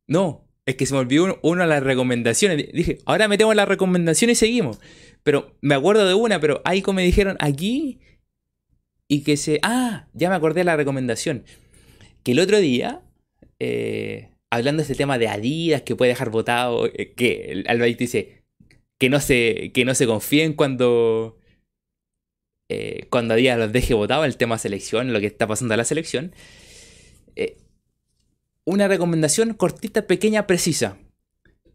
No, 0.08 0.48
es 0.66 0.76
que 0.76 0.86
se 0.86 0.94
me 0.94 1.02
olvidó 1.02 1.38
uno, 1.42 1.64
de 1.64 1.68
las 1.68 1.84
recomendaciones. 1.84 2.72
Dije, 2.72 3.00
ahora 3.06 3.28
metemos 3.28 3.54
la 3.58 3.66
recomendación 3.66 4.32
y 4.32 4.36
seguimos. 4.36 4.80
Pero 5.22 5.58
me 5.60 5.76
acuerdo 5.76 6.08
de 6.08 6.14
una, 6.14 6.40
pero 6.40 6.62
ahí 6.64 6.82
como 6.82 6.98
me 6.98 7.04
dijeron 7.04 7.36
aquí 7.42 8.00
y 9.10 9.24
que 9.24 9.36
se... 9.36 9.60
Ah, 9.62 10.08
ya 10.14 10.30
me 10.30 10.36
acordé 10.36 10.62
de 10.62 10.66
la 10.66 10.78
recomendación. 10.78 11.44
Que 12.24 12.32
el 12.32 12.40
otro 12.40 12.60
día, 12.60 13.02
eh, 13.60 14.30
hablando 14.50 14.80
de 14.80 14.84
este 14.84 14.96
tema 14.96 15.18
de 15.18 15.28
Adidas, 15.28 15.82
que 15.82 15.98
puede 15.98 16.12
dejar 16.12 16.30
votado, 16.30 16.86
eh, 16.86 17.14
que 17.18 17.66
Albaid 17.68 17.98
dice 17.98 18.44
que 18.98 19.10
no 19.10 19.20
se, 19.20 19.72
que 19.74 19.84
no 19.84 19.94
se 19.94 20.08
confíen 20.08 20.54
cuando... 20.54 21.39
Eh, 22.70 23.08
cuando 23.10 23.34
Adidas 23.34 23.58
los 23.60 23.72
deje 23.72 23.94
votado 23.94 24.26
el 24.26 24.38
tema 24.38 24.58
selección, 24.58 25.12
lo 25.14 25.20
que 25.20 25.28
está 25.28 25.48
pasando 25.48 25.74
a 25.74 25.78
la 25.78 25.86
selección. 25.86 26.34
una 28.66 28.88
recomendación 28.88 29.54
cortita, 29.56 30.06
pequeña, 30.08 30.46
precisa. 30.48 30.98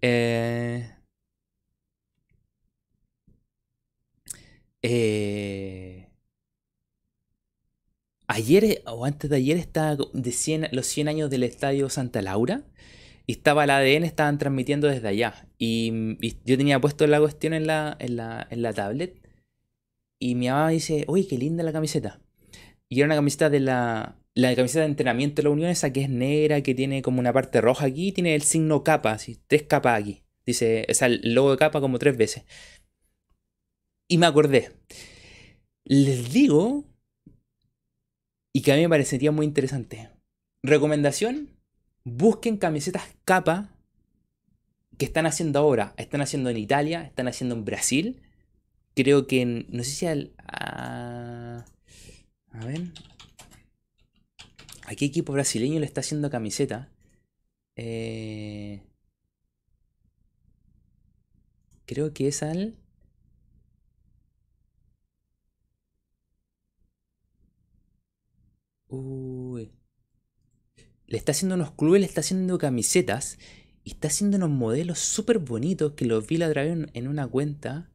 Eh, 0.00 0.94
Eh, 4.86 6.10
ayer 8.26 8.82
o 8.84 9.06
antes 9.06 9.30
de 9.30 9.36
ayer 9.36 9.56
estaba 9.56 9.96
de 9.96 10.68
los 10.72 10.86
100 10.86 11.08
años 11.08 11.30
del 11.30 11.42
Estadio 11.42 11.88
Santa 11.88 12.20
Laura 12.20 12.64
y 13.26 13.32
estaba 13.32 13.64
la 13.64 13.78
ADN, 13.78 14.04
estaban 14.04 14.36
transmitiendo 14.36 14.86
desde 14.88 15.08
allá. 15.08 15.48
Y, 15.56 16.18
yo 16.44 16.58
tenía 16.58 16.78
puesto 16.80 17.06
la 17.06 17.18
cuestión 17.18 17.54
en 17.54 17.66
la, 17.66 17.96
en 17.98 18.16
la, 18.16 18.72
tablet 18.74 19.23
y 20.24 20.36
mi 20.36 20.48
mamá 20.48 20.70
dice, 20.70 21.04
uy, 21.06 21.26
qué 21.26 21.36
linda 21.36 21.62
la 21.62 21.70
camiseta. 21.70 22.18
Y 22.88 22.98
era 22.98 23.04
una 23.08 23.14
camiseta 23.14 23.50
de 23.50 23.60
la, 23.60 24.16
la 24.32 24.56
camiseta 24.56 24.80
de 24.80 24.86
entrenamiento 24.86 25.36
de 25.36 25.42
la 25.42 25.50
Unión, 25.50 25.68
esa 25.68 25.92
que 25.92 26.00
es 26.00 26.08
negra, 26.08 26.62
que 26.62 26.74
tiene 26.74 27.02
como 27.02 27.20
una 27.20 27.34
parte 27.34 27.60
roja 27.60 27.84
aquí, 27.84 28.10
tiene 28.10 28.34
el 28.34 28.40
signo 28.40 28.82
capa, 28.84 29.12
así, 29.12 29.38
tres 29.48 29.64
capas 29.64 30.00
aquí. 30.00 30.22
Dice, 30.46 30.86
es 30.88 31.02
el 31.02 31.34
logo 31.34 31.50
de 31.50 31.58
capa 31.58 31.82
como 31.82 31.98
tres 31.98 32.16
veces. 32.16 32.44
Y 34.08 34.16
me 34.16 34.24
acordé. 34.24 34.72
Les 35.84 36.32
digo, 36.32 36.84
y 38.54 38.62
que 38.62 38.72
a 38.72 38.76
mí 38.76 38.80
me 38.80 38.88
parecería 38.88 39.30
muy 39.30 39.44
interesante. 39.44 40.08
Recomendación, 40.62 41.50
busquen 42.02 42.56
camisetas 42.56 43.14
capa 43.26 43.76
que 44.96 45.04
están 45.04 45.26
haciendo 45.26 45.58
ahora. 45.58 45.92
Están 45.98 46.22
haciendo 46.22 46.48
en 46.48 46.56
Italia, 46.56 47.02
están 47.02 47.28
haciendo 47.28 47.56
en 47.56 47.66
Brasil. 47.66 48.22
Creo 48.94 49.26
que 49.26 49.42
en, 49.42 49.66
no 49.70 49.82
sé 49.84 49.90
si 49.90 50.06
al... 50.06 50.32
A, 50.38 51.64
ver. 52.66 52.92
¿A 54.86 54.94
qué 54.94 55.04
equipo 55.06 55.32
brasileño 55.32 55.80
le 55.80 55.86
está 55.86 56.00
haciendo 56.00 56.30
camiseta? 56.30 56.90
Eh, 57.76 58.82
creo 61.86 62.12
que 62.14 62.28
es 62.28 62.42
al... 62.42 62.76
Uy. 68.88 69.72
Le 71.06 71.18
está 71.18 71.32
haciendo 71.32 71.56
unos 71.56 71.72
clubes, 71.72 72.00
le 72.00 72.06
está 72.06 72.20
haciendo 72.20 72.58
camisetas. 72.58 73.38
Y 73.82 73.90
está 73.92 74.08
haciendo 74.08 74.36
unos 74.36 74.50
modelos 74.50 74.98
súper 75.00 75.38
bonitos 75.38 75.92
que 75.94 76.06
los 76.06 76.26
vi 76.26 76.38
la 76.38 76.48
otra 76.48 76.64
en 76.64 77.08
una 77.08 77.26
cuenta. 77.26 77.90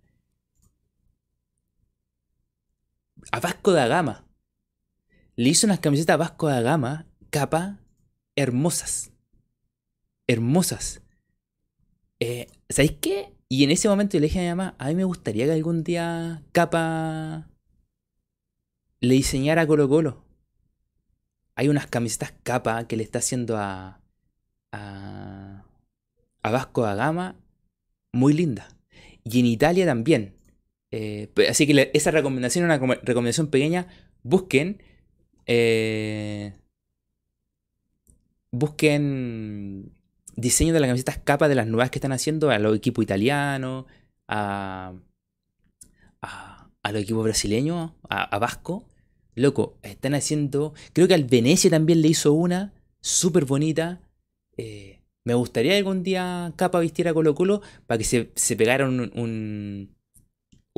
A 3.32 3.40
Vasco 3.40 3.72
da 3.72 3.88
Gama. 3.88 4.26
Le 5.36 5.50
hizo 5.50 5.68
unas 5.68 5.80
camisetas 5.80 6.16
a 6.16 6.18
Vasco 6.18 6.48
da 6.48 6.62
Gama, 6.62 7.06
capa, 7.30 7.80
hermosas. 8.36 9.12
Hermosas. 10.28 11.02
Eh, 12.20 12.48
¿Sabéis 12.70 12.98
qué? 13.02 13.34
Y 13.48 13.64
en 13.64 13.72
ese 13.72 13.90
momento 13.90 14.18
le 14.18 14.28
dije 14.28 14.40
a 14.40 14.44
mi 14.44 14.50
mamá, 14.50 14.76
a 14.78 14.88
mí 14.88 14.96
me 14.96 15.04
gustaría 15.04 15.46
que 15.46 15.54
algún 15.54 15.84
día 15.84 16.44
capa 16.52 17.50
le 19.00 19.14
diseñara 19.14 19.66
Colo 19.66 19.88
Colo 19.90 20.30
hay 21.60 21.68
unas 21.68 21.88
camisetas 21.88 22.34
capa 22.44 22.88
que 22.88 22.96
le 22.96 23.04
está 23.04 23.20
haciendo 23.20 23.58
a, 23.58 24.00
a, 24.72 25.66
Vasco 26.42 26.84
da 26.84 26.96
Gama 26.96 27.36
muy 28.14 28.32
linda. 28.32 28.70
Y 29.26 29.42
en 29.42 29.46
Italia 29.46 29.86
también. 29.86 30.39
Eh, 30.92 31.30
así 31.50 31.68
que 31.68 31.92
esa 31.94 32.12
recomendación 32.12 32.70
es 32.70 32.80
una 32.80 32.96
recomendación 32.96 33.48
pequeña. 33.48 33.88
Busquen. 34.24 34.82
Eh, 35.46 36.54
busquen 38.52 39.92
diseño 40.36 40.74
de 40.74 40.80
las 40.80 40.88
camisetas 40.88 41.18
capa 41.18 41.48
de 41.48 41.56
las 41.56 41.68
nuevas 41.68 41.92
que 41.92 42.00
están 42.00 42.12
haciendo 42.12 42.50
a 42.50 42.60
los 42.60 42.76
equipos 42.76 43.04
italianos, 43.04 43.86
a, 44.28 44.94
a, 46.22 46.92
los 46.92 47.02
equipos 47.02 47.24
brasileños, 47.24 47.92
a 48.10 48.40
Vasco. 48.40 48.86
Loco, 49.40 49.78
están 49.84 50.16
haciendo. 50.16 50.74
Creo 50.92 51.08
que 51.08 51.14
al 51.14 51.24
Venecia 51.24 51.70
también 51.70 52.02
le 52.02 52.10
hizo 52.10 52.34
una 52.34 52.74
súper 53.00 53.46
bonita. 53.46 54.02
Eh, 54.58 55.02
me 55.24 55.34
gustaría 55.34 55.78
algún 55.78 56.04
día 56.04 56.52
Capa 56.58 56.82
vistiera 56.82 57.14
Colo 57.14 57.36
Colo 57.36 57.62
para 57.88 57.98
que 57.98 58.04
se, 58.04 58.32
se 58.36 58.58
pegara 58.58 58.86
un, 58.86 59.96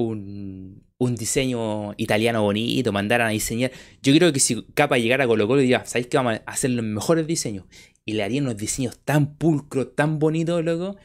un, 0.02 0.84
diseño 1.00 1.94
italiano 1.98 2.44
bonito, 2.44 2.92
mandaran 2.92 3.28
a 3.28 3.32
diseñar. 3.32 3.72
Yo 4.02 4.14
creo 4.14 4.32
que 4.32 4.40
si 4.40 4.64
Capa 4.74 4.98
llegara 4.98 5.24
a 5.24 5.28
Colo 5.28 5.48
Colo 5.48 5.62
diría, 5.62 5.86
¿sabéis 5.86 6.08
que 6.08 6.18
vamos 6.18 6.34
a 6.34 6.52
hacer 6.52 6.72
los 6.72 6.86
mejores 6.86 7.28
diseños? 7.28 7.66
Y 8.06 8.14
le 8.14 8.24
harían 8.24 8.46
unos 8.46 8.58
diseños 8.58 9.00
tan 9.04 9.36
pulcros, 9.36 9.96
tan 9.96 10.20
bonitos, 10.20 10.64
loco. 10.64 10.98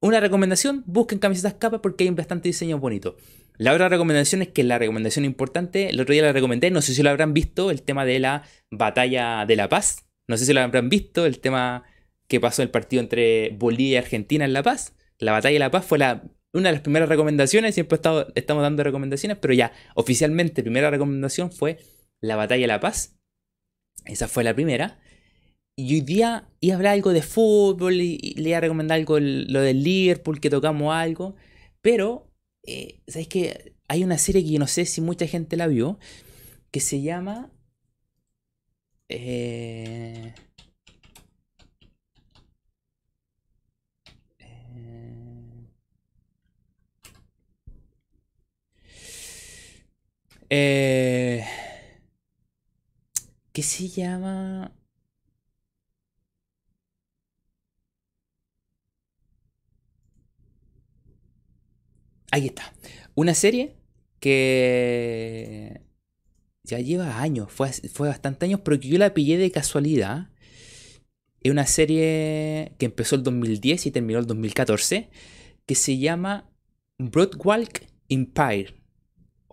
Una 0.00 0.20
recomendación, 0.20 0.84
busquen 0.86 1.18
camisetas 1.18 1.54
Capa 1.54 1.82
porque 1.82 2.04
hay 2.04 2.10
bastante 2.10 2.48
diseños 2.48 2.80
bonitos. 2.80 3.14
La 3.58 3.72
otra 3.72 3.88
recomendación 3.88 4.42
es 4.42 4.48
que 4.48 4.62
la 4.62 4.78
recomendación 4.78 5.24
importante, 5.24 5.90
el 5.90 6.00
otro 6.00 6.12
día 6.12 6.22
la 6.22 6.32
recomendé, 6.32 6.70
no 6.70 6.80
sé 6.80 6.94
si 6.94 7.02
lo 7.02 7.10
habrán 7.10 7.34
visto, 7.34 7.72
el 7.72 7.82
tema 7.82 8.04
de 8.04 8.20
la 8.20 8.44
batalla 8.70 9.44
de 9.46 9.56
La 9.56 9.68
Paz. 9.68 10.06
No 10.28 10.36
sé 10.36 10.46
si 10.46 10.52
lo 10.52 10.60
habrán 10.60 10.88
visto, 10.88 11.26
el 11.26 11.40
tema 11.40 11.82
que 12.28 12.38
pasó 12.38 12.62
el 12.62 12.70
partido 12.70 13.02
entre 13.02 13.50
Bolivia 13.50 13.94
y 13.94 13.96
Argentina 13.96 14.44
en 14.44 14.52
La 14.52 14.62
Paz. 14.62 14.94
La 15.18 15.32
batalla 15.32 15.54
de 15.54 15.58
La 15.58 15.70
Paz 15.72 15.84
fue 15.84 15.98
la, 15.98 16.22
una 16.58 16.68
de 16.68 16.74
las 16.74 16.82
primeras 16.82 17.08
recomendaciones, 17.08 17.74
siempre 17.74 17.98
estamos 18.34 18.62
dando 18.62 18.82
recomendaciones, 18.82 19.38
pero 19.38 19.54
ya 19.54 19.72
oficialmente 19.94 20.62
primera 20.62 20.90
recomendación 20.90 21.50
fue 21.52 21.78
la 22.20 22.36
batalla 22.36 22.62
de 22.62 22.66
La 22.66 22.80
Paz. 22.80 23.16
Esa 24.04 24.28
fue 24.28 24.44
la 24.44 24.54
primera. 24.54 24.98
Y 25.76 25.94
hoy 25.94 26.00
día 26.00 26.48
iba 26.60 26.74
a 26.74 26.76
hablar 26.76 26.94
algo 26.94 27.12
de 27.12 27.22
fútbol 27.22 27.94
y, 27.94 28.34
le 28.36 28.48
iba 28.50 28.58
a 28.58 28.60
recomendar 28.60 28.98
algo 28.98 29.20
lo 29.20 29.60
del 29.60 29.84
Liverpool, 29.84 30.40
que 30.40 30.50
tocamos 30.50 30.94
algo. 30.94 31.36
Pero 31.80 32.28
eh, 32.64 33.00
¿sabes 33.06 33.28
qué? 33.28 33.74
Hay 33.88 34.04
una 34.04 34.18
serie 34.18 34.42
que 34.42 34.50
yo 34.50 34.58
no 34.58 34.66
sé 34.66 34.84
si 34.84 35.00
mucha 35.00 35.26
gente 35.26 35.56
la 35.56 35.66
vio, 35.66 35.98
que 36.70 36.80
se 36.80 37.00
llama... 37.00 37.50
Eh, 39.08 40.34
eh, 50.50 51.44
¿Qué 53.52 53.62
se 53.62 53.88
llama? 53.88 54.72
Ahí 62.30 62.46
está. 62.46 62.72
Una 63.14 63.34
serie 63.34 63.74
que 64.20 65.80
ya 66.62 66.78
lleva 66.78 67.20
años, 67.20 67.50
fue, 67.50 67.72
fue 67.72 68.08
bastante 68.08 68.46
años, 68.46 68.60
pero 68.64 68.78
que 68.78 68.88
yo 68.88 68.98
la 68.98 69.14
pillé 69.14 69.38
de 69.38 69.50
casualidad. 69.50 70.30
Es 71.40 71.50
una 71.50 71.66
serie 71.66 72.74
que 72.78 72.86
empezó 72.86 73.16
el 73.16 73.22
2010 73.22 73.86
y 73.86 73.90
terminó 73.90 74.18
el 74.18 74.26
2014, 74.26 75.10
que 75.66 75.74
se 75.74 75.98
llama 75.98 76.50
Broadwalk 76.98 77.86
Empire, 78.08 78.74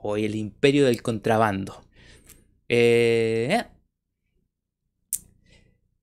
o 0.05 0.17
el 0.17 0.35
Imperio 0.35 0.85
del 0.85 1.01
Contrabando. 1.01 1.83
Eh, 2.69 3.63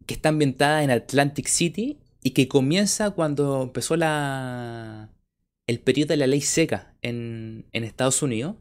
que 0.06 0.14
está 0.14 0.30
ambientada 0.30 0.82
en 0.82 0.90
Atlantic 0.90 1.46
City 1.46 1.98
y 2.22 2.30
que 2.30 2.48
comienza 2.48 3.12
cuando 3.12 3.62
empezó 3.62 3.96
la, 3.96 5.10
el 5.66 5.80
periodo 5.80 6.08
de 6.08 6.16
la 6.16 6.26
ley 6.26 6.40
seca 6.40 6.94
en, 7.02 7.66
Estados 7.72 8.22
Unidos. 8.22 8.56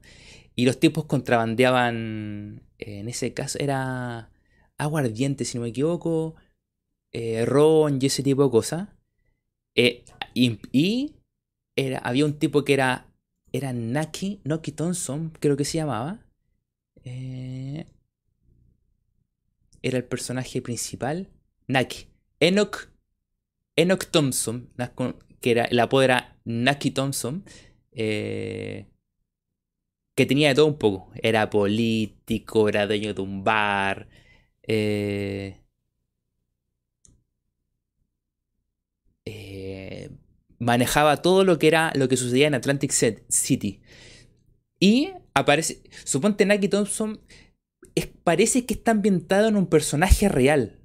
Y 0.56 0.66
los 0.66 0.80
tipos 0.80 1.06
contrabandeaban, 1.06 2.62
en 2.78 3.10
ese 3.10 3.34
caso 3.34 3.58
era 3.60 4.30
aguardiente, 4.78 5.46
si 5.46 5.58
no 5.58 5.64
me 5.64 5.70
equivoco, 5.70 6.36
eh, 7.14 7.46
ron 7.46 8.00
y 8.02 8.06
ese 8.06 8.22
tipo 8.22 8.44
de 8.44 8.52
cosas. 8.52 8.90
Eh, 9.76 10.04
y, 10.34 11.16
era, 11.76 12.00
había 12.00 12.26
un 12.26 12.38
tipo 12.38 12.64
que 12.64 12.74
era, 12.74 13.11
era 13.52 13.74
Naki, 13.74 14.42
Noki 14.44 14.72
Thompson, 14.72 15.32
creo 15.40 15.58
que 15.58 15.66
se 15.66 15.78
llamaba. 15.78 16.26
Eh, 17.04 17.86
era 19.82 19.98
el 19.98 20.06
personaje 20.06 20.62
principal. 20.62 21.30
Naki. 21.68 22.08
Enoch, 22.40 22.90
Enoch 23.76 24.06
Thompson, 24.12 24.70
que 25.42 25.52
era, 25.52 25.66
el 25.66 25.80
apodo 25.80 26.04
era 26.04 26.38
Naki 26.46 26.92
Thompson. 26.92 27.44
Eh, 27.92 28.88
que 30.16 30.26
tenía 30.26 30.50
de 30.50 30.56
todo 30.56 30.68
un 30.68 30.78
poco. 30.78 31.12
Era 31.16 31.50
político, 31.50 32.70
era 32.70 32.88
dueño 32.88 33.14
de 33.14 33.22
un 33.22 33.44
bar. 33.44 34.08
Eh, 34.64 35.62
eh, 39.26 40.10
manejaba 40.62 41.22
todo 41.24 41.44
lo 41.44 41.58
que 41.60 41.68
era 41.68 41.92
lo 41.96 42.08
que 42.08 42.18
sucedía 42.18 42.48
en 42.48 42.54
Atlantic 42.54 42.92
City. 42.92 43.82
Y 44.80 45.12
aparece. 45.34 45.82
Suponte 46.06 46.46
Naki 46.46 46.70
Thompson. 46.70 47.20
parece 48.24 48.66
que 48.66 48.76
está 48.76 48.92
ambientado 48.92 49.48
en 49.50 49.56
un 49.58 49.68
personaje 49.68 50.30
real. 50.30 50.80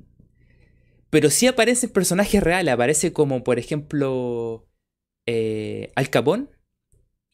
Pero 1.11 1.31
sí 1.31 1.47
aparecen 1.47 1.91
personajes 1.91 2.43
reales. 2.43 2.73
Aparece 2.73 3.13
como, 3.13 3.45
por 3.45 3.59
ejemplo. 3.59 4.67
Eh, 5.27 5.93
Al 5.95 6.11
Capón. 6.11 6.51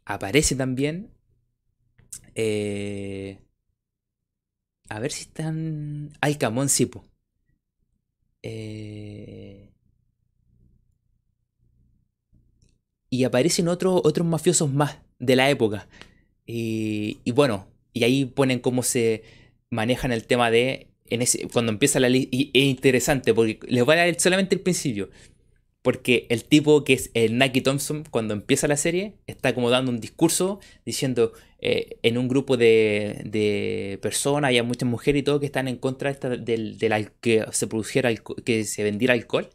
Aparece 0.04 0.56
también. 0.56 1.10
Eh, 2.34 3.38
a 4.88 4.98
ver 4.98 5.12
si 5.12 5.22
están. 5.22 6.12
Al 6.20 6.38
Capón, 6.38 6.68
sí, 6.68 6.90
eh, 8.42 9.71
y 13.12 13.24
aparecen 13.24 13.68
otros 13.68 14.26
mafiosos 14.26 14.72
más 14.72 14.96
de 15.18 15.36
la 15.36 15.50
época. 15.50 15.86
Y, 16.46 17.20
bueno, 17.32 17.68
y 17.92 18.04
ahí 18.04 18.24
ponen 18.24 18.58
cómo 18.58 18.82
se 18.82 19.22
manejan 19.68 20.12
el 20.12 20.24
tema 20.24 20.50
de. 20.50 20.88
En 21.04 21.20
ese, 21.20 21.46
cuando 21.52 21.72
empieza 21.72 22.00
la 22.00 22.08
lista. 22.08 22.34
Y 22.34 22.50
es 22.54 22.64
interesante 22.64 23.34
porque 23.34 23.60
les 23.68 23.84
voy 23.84 23.96
a 23.96 24.06
dar 24.06 24.18
solamente 24.18 24.54
el 24.54 24.62
principio. 24.62 25.10
Porque 25.82 26.26
el 26.30 26.44
tipo 26.44 26.84
que 26.84 26.94
es 26.94 27.10
el 27.12 27.36
Naki 27.36 27.60
Thompson, 27.60 28.04
cuando 28.10 28.32
empieza 28.32 28.66
la 28.66 28.78
serie, 28.78 29.18
está 29.26 29.54
como 29.54 29.68
dando 29.68 29.90
un 29.90 30.00
discurso 30.00 30.60
diciendo 30.86 31.34
eh, 31.58 31.98
en 32.02 32.16
un 32.16 32.28
grupo 32.28 32.56
de, 32.56 33.20
de, 33.26 33.98
personas, 34.00 34.48
hay 34.48 34.62
muchas 34.62 34.88
mujeres 34.88 35.20
y 35.20 35.22
todo 35.22 35.38
que 35.38 35.46
están 35.46 35.68
en 35.68 35.76
contra 35.76 36.14
de 36.14 36.38
del, 36.38 37.10
que 37.20 37.44
se 37.52 37.66
produjera 37.66 38.10
que 38.14 38.64
se 38.64 38.82
vendiera 38.84 39.12
alcohol. 39.12 39.50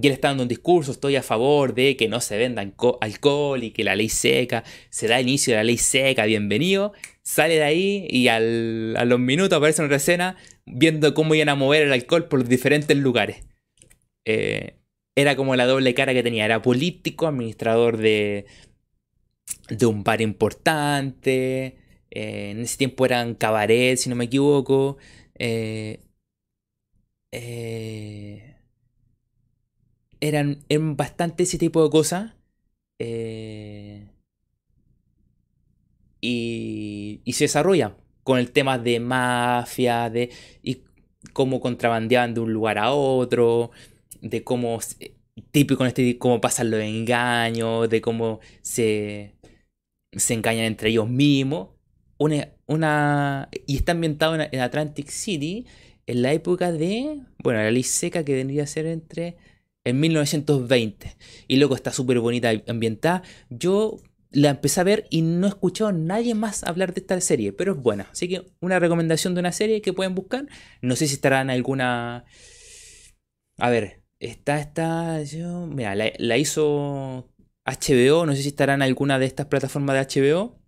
Y 0.00 0.06
él 0.06 0.12
está 0.12 0.28
dando 0.28 0.42
un 0.42 0.48
discurso, 0.50 0.92
estoy 0.92 1.16
a 1.16 1.22
favor 1.22 1.74
de 1.74 1.96
que 1.96 2.06
no 2.06 2.20
se 2.20 2.36
venda 2.36 2.60
alcohol 3.00 3.64
y 3.64 3.70
que 3.70 3.82
la 3.82 3.96
ley 3.96 4.10
seca, 4.10 4.62
se 4.90 5.08
da 5.08 5.22
inicio 5.22 5.54
de 5.54 5.56
la 5.56 5.64
ley 5.64 5.78
seca, 5.78 6.26
bienvenido. 6.26 6.92
Sale 7.22 7.54
de 7.54 7.62
ahí 7.62 8.06
y 8.10 8.28
a 8.28 8.38
los 8.38 9.18
minutos 9.18 9.56
aparece 9.56 9.80
en 9.80 9.86
otra 9.86 9.96
escena 9.96 10.36
viendo 10.66 11.14
cómo 11.14 11.34
iban 11.34 11.48
a 11.48 11.54
mover 11.54 11.82
el 11.82 11.92
alcohol 11.94 12.28
por 12.28 12.46
diferentes 12.46 12.94
lugares. 12.94 13.46
Eh, 14.26 14.76
era 15.14 15.34
como 15.34 15.56
la 15.56 15.64
doble 15.64 15.94
cara 15.94 16.12
que 16.12 16.22
tenía, 16.22 16.44
era 16.44 16.60
político, 16.60 17.26
administrador 17.26 17.96
de, 17.96 18.44
de 19.70 19.86
un 19.86 20.04
bar 20.04 20.20
importante, 20.20 21.78
eh, 22.10 22.50
en 22.50 22.60
ese 22.60 22.76
tiempo 22.76 23.06
eran 23.06 23.34
cabaret, 23.34 23.96
si 23.96 24.10
no 24.10 24.16
me 24.16 24.26
equivoco. 24.26 24.98
Eh, 25.38 26.00
eran, 30.28 30.64
bastante 30.96 31.44
ese 31.44 31.58
tipo 31.58 31.82
de 31.82 31.90
cosas. 31.90 32.34
Eh, 32.98 34.08
y, 36.20 37.20
y, 37.24 37.32
se 37.34 37.44
desarrolla 37.44 37.96
con 38.24 38.38
el 38.38 38.50
tema 38.52 38.78
de 38.78 39.00
mafia, 39.00 40.10
de 40.10 40.30
y 40.62 40.82
cómo 41.32 41.60
contrabandeaban 41.60 42.34
de 42.34 42.40
un 42.40 42.52
lugar 42.52 42.78
a 42.78 42.92
otro, 42.92 43.70
de 44.20 44.42
cómo, 44.44 44.80
típico 45.50 45.84
en 45.84 45.88
este, 45.88 46.18
cómo 46.18 46.40
pasan 46.40 46.70
los 46.70 46.80
engaños, 46.80 47.88
de 47.88 48.00
cómo 48.00 48.40
se, 48.62 49.34
se 50.12 50.34
engañan 50.34 50.64
entre 50.64 50.90
ellos 50.90 51.08
mismos. 51.08 51.70
Una, 52.18 53.48
y 53.66 53.76
está 53.76 53.92
ambientado 53.92 54.34
en, 54.34 54.60
Atlantic 54.60 55.08
City 55.08 55.66
en 56.06 56.22
la 56.22 56.32
época 56.32 56.72
de, 56.72 57.20
bueno, 57.42 57.60
la 57.60 57.70
ley 57.70 57.82
seca 57.82 58.24
que 58.24 58.34
vendría 58.34 58.62
a 58.64 58.66
ser 58.66 58.86
entre 58.86 59.36
en 59.86 60.00
1920. 60.00 61.16
Y 61.46 61.56
luego 61.56 61.76
está 61.76 61.92
súper 61.92 62.18
bonita 62.18 62.50
ambientada. 62.66 63.22
Yo 63.48 63.98
la 64.32 64.50
empecé 64.50 64.80
a 64.80 64.84
ver 64.84 65.06
y 65.10 65.22
no 65.22 65.46
he 65.46 65.48
escuchado 65.48 65.90
a 65.90 65.92
nadie 65.92 66.34
más 66.34 66.64
hablar 66.64 66.92
de 66.92 67.00
esta 67.00 67.18
serie, 67.20 67.52
pero 67.52 67.72
es 67.72 67.78
buena. 67.78 68.08
Así 68.10 68.28
que 68.28 68.44
una 68.60 68.80
recomendación 68.80 69.34
de 69.34 69.40
una 69.40 69.52
serie 69.52 69.80
que 69.80 69.92
pueden 69.92 70.14
buscar. 70.14 70.46
No 70.82 70.96
sé 70.96 71.06
si 71.06 71.14
estará 71.14 71.40
en 71.40 71.50
alguna... 71.50 72.24
A 73.58 73.70
ver, 73.70 74.02
está, 74.18 74.58
está, 74.58 75.22
yo... 75.22 75.66
Mira, 75.68 75.94
la, 75.94 76.36
hizo 76.36 77.28
HBO, 77.64 78.26
no 78.26 78.34
sé 78.34 78.42
si 78.42 78.48
estará 78.48 78.74
en 78.74 78.82
alguna 78.82 79.20
de 79.20 79.26
estas 79.26 79.46
plataformas 79.46 79.94
de 80.12 80.20
HBO. 80.20 80.58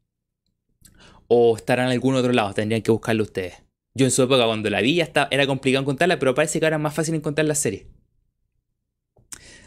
O 1.27 1.57
estará 1.57 1.85
en 1.85 1.91
algún 1.91 2.15
otro 2.15 2.33
lado, 2.33 2.55
tendrían 2.55 2.83
que 2.83 2.93
buscarlo 2.93 3.25
ustedes. 3.25 3.65
Yo 3.97 4.07
en 4.07 4.13
su 4.13 4.23
época 4.23 4.47
cuando 4.47 4.71
la 4.71 4.81
vi 4.81 4.95
ya 4.95 5.11
era 5.33 5.47
complicado 5.49 5.83
encontrarla, 5.83 6.21
pero 6.21 6.37
parece 6.37 6.61
que 6.61 6.67
ahora 6.67 6.77
es 6.77 6.83
más 6.83 6.95
fácil 6.95 7.17
encontrar 7.17 7.47
la 7.47 7.57
serie. 7.57 7.89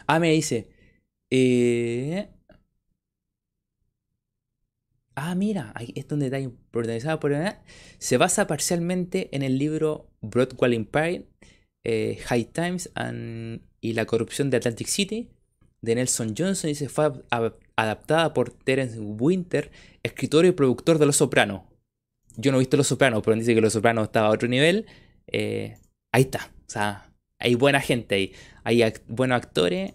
Ah, 0.08 0.20
me 0.20 0.32
dice. 0.32 0.70
Eh, 1.30 2.28
ah, 5.16 5.36
mira, 5.36 5.74
esto 5.96 6.00
es 6.00 6.12
un 6.12 6.20
detalle 6.20 6.52
organizado 6.74 7.20
por 7.20 7.34
Se 8.00 8.18
basa 8.18 8.48
parcialmente 8.48 9.30
en 9.36 9.44
el 9.44 9.58
libro 9.58 10.10
Broadwell 10.22 10.74
Empire, 10.74 11.28
eh, 11.84 12.18
High 12.26 12.46
Times 12.46 12.92
y 13.82 13.94
la 13.94 14.06
corrupción 14.06 14.50
de 14.50 14.58
Atlantic 14.58 14.88
City 14.88 15.30
de 15.82 15.96
Nelson 15.96 16.36
Johnson 16.38 16.70
y 16.70 16.76
se 16.76 16.90
fue 16.90 17.12
adaptada 17.76 18.34
por 18.34 18.52
Terence 18.52 19.00
Winter, 19.00 19.72
escritor 20.04 20.46
y 20.46 20.52
productor 20.52 21.00
de 21.00 21.08
Los 21.08 21.18
Sopranos. 21.18 21.64
Yo 22.38 22.52
no 22.52 22.58
he 22.58 22.60
visto 22.60 22.78
Los 22.78 22.88
Sopranos, 22.88 23.22
pero 23.24 23.36
dice 23.36 23.56
que 23.56 23.62
Los 23.62 23.74
Sopranos 23.74 24.06
estaba 24.06 24.28
a 24.28 24.32
otro 24.32 24.48
nivel. 24.48 24.86
Eh, 25.28 25.78
ahí 26.12 26.24
está. 26.24 26.52
O 26.68 26.70
sea, 26.70 27.11
hay 27.42 27.56
buena 27.56 27.82
gente 27.82 28.16
ahí. 28.16 28.34
Hay 28.64 28.94
buenos 29.08 29.38
actores 29.38 29.94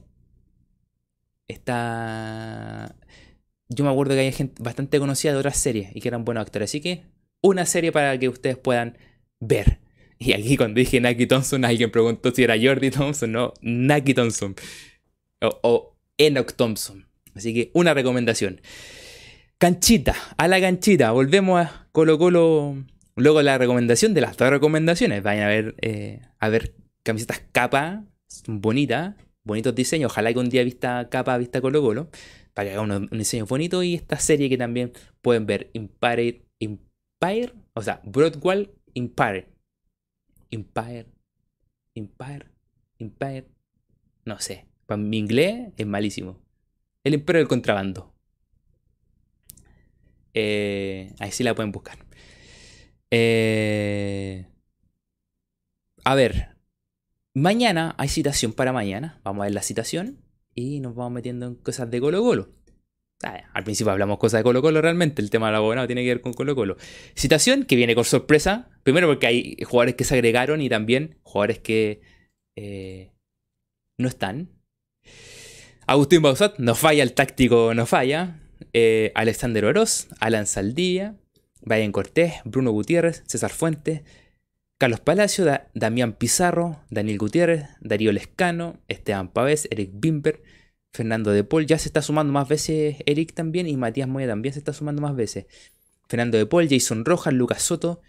está... 1.49 2.95
Yo 3.69 3.85
me 3.85 3.91
acuerdo 3.91 4.15
que 4.15 4.21
hay 4.21 4.33
gente 4.33 4.63
bastante 4.63 4.99
conocida 4.99 5.33
de 5.33 5.39
otras 5.39 5.57
series 5.57 5.95
y 5.95 6.01
que 6.01 6.09
eran 6.09 6.25
buenos 6.25 6.43
actores. 6.43 6.71
Así 6.71 6.81
que 6.81 7.03
una 7.41 7.67
serie 7.67 7.91
para 7.91 8.17
que 8.19 8.29
ustedes 8.29 8.57
puedan 8.57 8.99
ver. 9.41 9.79
Y 10.19 10.33
aquí 10.33 10.57
cuando 10.57 10.79
dije 10.79 10.99
Naki 10.99 11.27
Thompson, 11.27 11.63
alguien 11.67 11.91
preguntó 11.91 12.31
si 12.31 12.43
era 12.43 12.55
Jordi 12.59 12.91
Thompson, 12.91 13.33
no, 13.33 13.53
Naki 13.61 14.15
Thompson. 14.15 14.57
O, 15.43 15.95
Enoch 16.17 16.55
Thompson. 16.55 17.07
Así 17.35 17.53
que 17.53 17.71
una 17.75 17.93
recomendación. 17.93 18.63
Canchita, 19.59 20.17
a 20.39 20.49
la 20.49 20.59
canchita. 20.59 21.11
Volvemos 21.11 21.61
a 21.61 21.87
Colo 21.93 22.17
Colo. 22.17 22.83
Luego 23.15 23.43
la 23.43 23.59
recomendación 23.59 24.15
de 24.15 24.23
las 24.23 24.39
dos 24.39 24.49
recomendaciones. 24.49 25.23
Vayan 25.23 25.45
a 25.45 25.49
ver, 25.49 25.75
eh, 25.83 26.23
a 26.39 26.49
ver 26.49 26.73
camisetas 27.07 27.41
capa, 27.53 28.05
bonitas 28.47 29.15
bonitos 29.47 29.75
diseños. 29.75 30.13
Ojalá 30.13 30.33
que 30.33 30.39
un 30.41 30.51
día 30.51 30.65
vista 30.65 31.09
capa, 31.09 31.39
vista 31.39 31.61
Colo 31.61 31.81
Colo, 31.81 32.11
para 32.53 32.69
que 32.69 32.75
haga 32.75 32.83
un, 32.83 33.09
diseño 33.11 33.47
bonito. 33.47 33.83
Y 33.83 33.95
esta 33.95 34.19
serie 34.19 34.51
que 34.51 34.59
también 34.59 34.93
pueden 35.23 35.47
ver, 35.47 35.71
Empire, 35.73 36.43
Empire 36.61 37.53
o 37.75 37.83
sea, 37.83 38.01
Broadwell 38.05 38.71
Empire. 38.95 39.49
Empire, 40.51 41.07
Empire, 41.95 42.47
Empire. 42.99 43.47
No 44.25 44.41
sé, 44.41 44.67
para 44.87 44.99
mi 44.99 45.19
inglés 45.19 45.73
es 45.77 45.87
malísimo. 45.87 46.41
El 47.05 47.15
Imperio 47.15 47.41
del 47.41 47.49
Contrabando. 47.49 48.13
Eh, 50.35 51.15
ahí 51.19 51.31
sí 51.31 51.45
la 51.45 51.55
pueden 51.55 51.73
buscar. 51.73 51.99
Eh, 53.11 54.47
a 56.05 56.15
ver, 56.15 56.56
Mañana 57.37 57.95
hay 57.99 58.09
citación 58.09 58.55
para 58.55 58.73
mañana. 58.73 59.21
Vamos 59.23 59.43
a 59.43 59.45
ver 59.45 59.53
la 59.53 59.61
citación 59.61 60.23
y 60.55 60.81
nos 60.81 60.95
vamos 60.95 61.13
metiendo 61.13 61.47
en 61.47 61.55
cosas 61.57 61.91
de 61.91 62.01
Colo 62.01 62.23
Colo. 62.23 62.49
Ah, 63.23 63.43
al 63.53 63.63
principio 63.63 63.93
hablamos 63.93 64.17
cosas 64.17 64.39
de 64.39 64.43
Colo 64.43 64.63
Colo 64.63 64.81
realmente. 64.81 65.21
El 65.21 65.29
tema 65.29 65.49
del 65.49 65.57
abogado 65.57 65.87
tiene 65.87 66.03
que 66.03 66.09
ver 66.09 66.23
con 66.23 66.33
Colo 66.33 66.57
Colo. 66.57 66.79
Citación 67.15 67.65
que 67.65 67.77
viene 67.77 67.95
con 67.95 68.07
sorpresa. 68.07 68.71
Primero 68.85 69.07
porque 69.07 69.27
hay 69.27 69.57
jugadores 69.65 69.97
que 69.97 70.05
se 70.05 70.15
agregaron 70.15 70.63
y 70.63 70.71
también 70.71 71.19
jugadores 71.25 71.59
que 71.59 72.01
eh, 72.57 73.13
no 73.99 74.09
están. 74.09 74.49
Agustín 75.87 76.23
Bausat, 76.23 76.59
no 76.59 76.75
falla, 76.75 77.03
el 77.03 77.13
táctico 77.13 77.75
no 77.75 77.85
falla. 77.85 78.41
Eh, 78.73 79.13
Alexander 79.15 79.67
Oroz, 79.67 80.09
Alan 80.21 80.47
Saldivia, 80.47 81.17
Brian 81.61 81.93
Cortés, 81.93 82.37
Bruno 82.47 82.71
Gutiérrez, 82.71 83.25
César 83.27 83.51
Fuentes, 83.51 84.05
Carlos 84.79 85.01
Palacio, 85.01 85.47
Damián 85.75 86.13
Pizarro, 86.13 86.83
Daniel 86.91 87.19
Gutiérrez, 87.19 87.65
Darío 87.81 88.13
Lescano, 88.13 88.79
Esteban 88.89 89.33
Pavés, 89.33 89.69
Eric 89.71 89.91
Bimber, 89.95 90.43
Fernando 90.93 91.31
De 91.31 91.45
Paul. 91.45 91.67
Ya 91.67 91.79
se 91.79 91.89
está 91.89 92.03
sumando 92.03 92.33
más 92.33 92.47
veces 92.47 92.97
Eric 93.07 93.33
también 93.33 93.67
y 93.69 93.77
Matías 93.77 94.09
Moya 94.09 94.27
también 94.27 94.53
se 94.53 94.59
está 94.59 94.75
sumando 94.75 95.01
más 95.01 95.17
veces. 95.17 95.47
Fernando 96.09 96.37
De 96.37 96.45
Paul, 96.45 96.69
Jason 96.69 97.07
Rojas, 97.07 97.33
Lucas 97.33 97.63
Soto, 97.63 98.03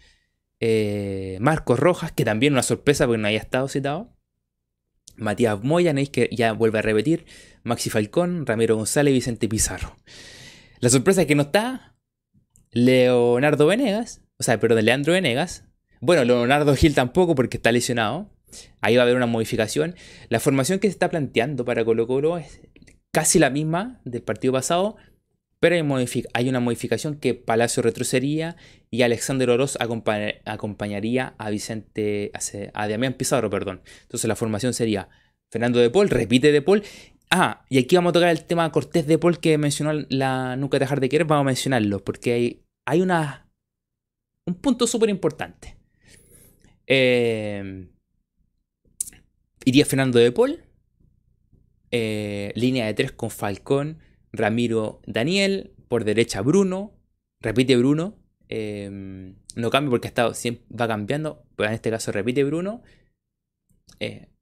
eh, 0.59 1.37
Marcos 1.39 1.79
Rojas, 1.79 2.11
que 2.11 2.25
también 2.25 2.53
una 2.53 2.63
sorpresa 2.63 3.05
porque 3.05 3.21
no 3.21 3.27
haya 3.29 3.39
estado 3.39 3.69
citado. 3.69 4.13
Matías 5.15 5.63
Moya, 5.63 5.95
que 6.11 6.29
ya 6.31 6.51
vuelve 6.51 6.79
a 6.79 6.81
repetir. 6.81 7.25
Maxi 7.63 7.89
Falcón, 7.89 8.45
Ramiro 8.45 8.75
González, 8.75 9.13
Vicente 9.13 9.47
Pizarro. 9.47 9.95
La 10.79 10.89
sorpresa 10.89 11.21
es 11.21 11.27
que 11.27 11.35
no 11.35 11.43
está 11.43 11.95
Leonardo 12.71 13.65
Venegas, 13.65 14.21
o 14.37 14.43
sea, 14.43 14.59
perdón, 14.59 14.85
Leandro 14.85 15.13
Venegas, 15.13 15.66
bueno, 15.99 16.23
Leonardo 16.23 16.75
Gil 16.75 16.93
tampoco 16.93 17.35
porque 17.35 17.57
está 17.57 17.71
lesionado. 17.71 18.29
Ahí 18.81 18.95
va 18.95 19.01
a 19.01 19.05
haber 19.05 19.15
una 19.15 19.25
modificación. 19.25 19.95
La 20.29 20.39
formación 20.39 20.79
que 20.79 20.87
se 20.87 20.91
está 20.91 21.09
planteando 21.09 21.65
para 21.65 21.83
Colo 21.83 22.07
Colo 22.07 22.37
es 22.37 22.61
casi 23.11 23.39
la 23.39 23.49
misma 23.49 23.99
del 24.05 24.21
partido 24.21 24.53
pasado, 24.53 24.95
pero 25.59 25.75
hay, 26.33 26.49
una 26.49 26.59
modificación 26.59 27.15
que 27.15 27.33
Palacio 27.33 27.81
retrocedería 27.81 28.55
y 28.91 29.01
Alexander 29.01 29.49
Oroz 29.49 29.77
acompañaría 29.79 31.33
a 31.37 31.49
Vicente, 31.49 32.31
a 32.73 32.87
Damián 32.87 33.13
Pizarro, 33.13 33.49
perdón. 33.49 33.81
Entonces 34.03 34.27
la 34.27 34.35
formación 34.35 34.73
sería 34.73 35.09
Fernando 35.49 35.79
de 35.79 35.89
Paul, 35.89 36.09
repite 36.09 36.51
de 36.51 36.61
Paul. 36.61 36.83
Ah, 37.31 37.65
y 37.69 37.79
aquí 37.79 37.95
vamos 37.95 38.11
a 38.11 38.13
tocar 38.13 38.29
el 38.29 38.45
tema 38.45 38.71
Cortés 38.71 39.07
de 39.07 39.17
Paul 39.17 39.39
que 39.39 39.57
mencionó 39.57 40.05
la 40.09 40.55
Nunca 40.55 40.79
dejar 40.79 40.99
de 40.99 41.09
querer, 41.09 41.25
vamos 41.25 41.41
a 41.41 41.45
mencionarlo, 41.45 42.03
porque 42.03 42.33
hay, 42.33 42.61
hay 42.85 43.01
una, 43.01 43.49
un 44.45 44.55
punto 44.55 44.85
súper 44.85 45.09
importante. 45.09 45.76
Eh, 46.87 47.89
iría 49.65 49.85
Fernando 49.85 50.17
de 50.19 50.31
Paul. 50.31 50.63
Eh, 51.91 52.51
línea 52.55 52.85
de 52.85 52.93
tres 52.93 53.11
con 53.11 53.29
Falcón, 53.29 53.99
Ramiro, 54.31 55.01
Daniel. 55.05 55.73
Por 55.87 56.03
derecha 56.03 56.41
Bruno. 56.41 56.93
Repite 57.41 57.75
Bruno. 57.77 58.17
Eh, 58.49 59.33
no 59.55 59.69
cambia 59.69 59.89
porque 59.89 60.07
está, 60.07 60.27
va 60.27 60.87
cambiando. 60.87 61.43
Pero 61.55 61.69
en 61.69 61.75
este 61.75 61.91
caso 61.91 62.11
repite 62.11 62.43
Bruno. 62.43 62.81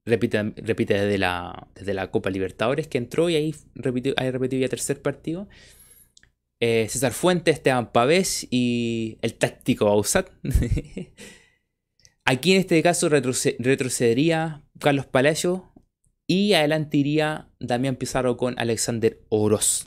repite, 0.04 0.52
repite 0.56 0.94
desde, 0.94 1.18
la, 1.18 1.68
desde 1.74 1.94
la 1.94 2.10
Copa 2.10 2.30
Libertadores 2.30 2.86
que 2.88 2.98
entró 2.98 3.28
y 3.28 3.36
ahí 3.36 3.54
repitió, 3.74 4.14
ahí 4.16 4.32
ya 4.60 4.68
tercer 4.68 5.02
partido. 5.02 5.48
César 6.58 7.12
Fuentes, 7.12 7.56
Esteban 7.56 7.92
Pavés 7.92 8.46
y 8.50 9.18
el 9.22 9.34
táctico 9.34 9.84
Bausat. 9.86 10.30
Aquí 12.28 12.52
en 12.52 12.60
este 12.60 12.82
caso 12.82 13.08
retrocedería 13.08 14.62
Carlos 14.80 15.06
Palacio 15.06 15.72
y 16.26 16.54
adelante 16.54 16.96
iría 16.96 17.48
Damián 17.60 17.94
Pizarro 17.94 18.36
con 18.36 18.58
Alexander 18.58 19.20
Oroz. 19.28 19.86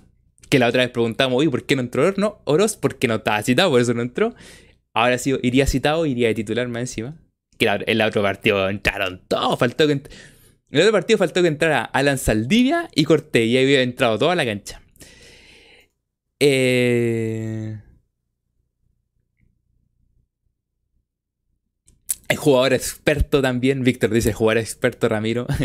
Que 0.49 0.57
la 0.57 0.67
otra 0.67 0.83
vez 0.83 0.91
preguntamos, 0.91 1.45
¿por 1.47 1.65
qué 1.65 1.75
no 1.75 1.81
entró? 1.81 2.13
No, 2.15 2.41
Oroz 2.45 2.77
porque 2.77 3.09
no 3.09 3.15
estaba 3.15 3.43
citado, 3.43 3.69
por 3.69 3.81
eso 3.81 3.93
no 3.93 4.01
entró. 4.01 4.33
Ahora 4.93 5.17
sí 5.17 5.37
iría 5.43 5.67
citado, 5.67 6.05
iría 6.05 6.29
de 6.29 6.33
titular 6.33 6.69
más 6.69 6.83
encima. 6.83 7.17
Que 7.57 7.67
en 7.67 7.83
el 7.85 8.01
otro 8.01 8.23
partido 8.23 8.69
entraron 8.69 9.21
todos, 9.27 9.59
faltó. 9.59 9.83
En 9.83 10.01
el 10.71 10.79
otro 10.79 10.93
partido 10.93 11.17
faltó 11.17 11.41
que 11.41 11.49
entrara 11.49 11.83
Alan 11.83 12.17
Saldivia 12.17 12.87
y 12.95 13.03
Cortés, 13.03 13.47
y 13.47 13.57
ahí 13.57 13.65
había 13.65 13.81
entrado 13.81 14.17
toda 14.17 14.33
la 14.35 14.45
cancha. 14.45 14.81
Eh... 16.39 17.79
El 22.29 22.37
jugador 22.37 22.73
experto 22.73 23.41
también. 23.41 23.83
Víctor 23.83 24.11
dice 24.11 24.33
jugador 24.33 24.59
experto 24.59 25.09
Ramiro. 25.09 25.47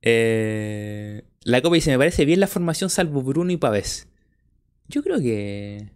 Eh, 0.00 1.24
la 1.42 1.60
copa 1.60 1.74
dice, 1.74 1.90
me 1.90 1.98
parece 1.98 2.24
bien 2.24 2.38
la 2.38 2.46
formación 2.46 2.88
salvo 2.88 3.20
Bruno 3.22 3.50
y 3.52 3.56
Pavés. 3.56 4.08
Yo 4.88 5.02
creo 5.02 5.20
que... 5.20 5.90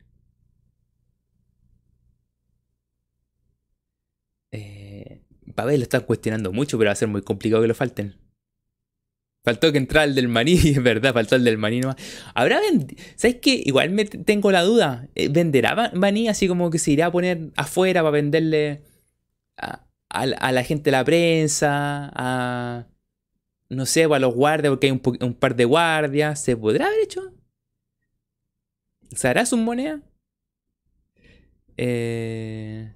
Eh, 4.50 5.22
Pavés 5.55 5.78
lo 5.78 5.84
están 5.84 6.03
cuestionando 6.03 6.53
mucho, 6.53 6.78
pero 6.78 6.88
va 6.88 6.92
a 6.92 6.96
ser 6.96 7.09
muy 7.09 7.22
complicado 7.22 7.62
que 7.62 7.68
lo 7.68 7.74
falten. 7.74 8.16
Faltó 9.45 9.72
que 9.72 9.78
entrara 9.78 10.05
el 10.05 10.14
del 10.14 10.28
maní, 10.28 10.53
es 10.64 10.82
verdad, 10.82 11.12
faltó 11.12 11.34
el 11.36 11.45
del 11.45 11.59
maní 11.59 11.80
nomás. 11.80 11.97
¿Habrá 12.34 12.61
¿Sabes 13.16 13.36
qué? 13.43 13.61
Igual 13.64 13.90
me 13.90 14.05
tengo 14.05 14.53
la 14.53 14.62
duda. 14.62 15.09
Eh, 15.14 15.28
¿Venderá 15.28 15.90
maní 15.95 16.28
así 16.28 16.47
como 16.47 16.70
que 16.70 16.78
se 16.78 16.93
irá 16.93 17.07
a 17.07 17.12
poner 17.12 17.51
afuera 17.57 18.03
para 18.03 18.12
venderle 18.12 18.82
a, 19.57 20.53
la 20.53 20.64
gente 20.64 20.84
de 20.84 20.90
la 20.93 21.05
prensa? 21.05 22.11
A. 22.14 22.86
No 23.68 23.86
sé, 23.86 24.05
a 24.05 24.18
los 24.18 24.34
guardias, 24.34 24.70
porque 24.70 24.86
hay 24.86 24.93
un, 24.93 25.34
par 25.34 25.57
de 25.57 25.64
guardias. 25.64 26.40
¿Se 26.40 26.57
podrá 26.57 26.86
haber 26.86 27.01
hecho? 27.01 27.32
¿Se 29.11 29.28
hará 29.28 29.45
su 29.47 29.57
moneda? 29.57 30.01
Eh. 31.76 32.93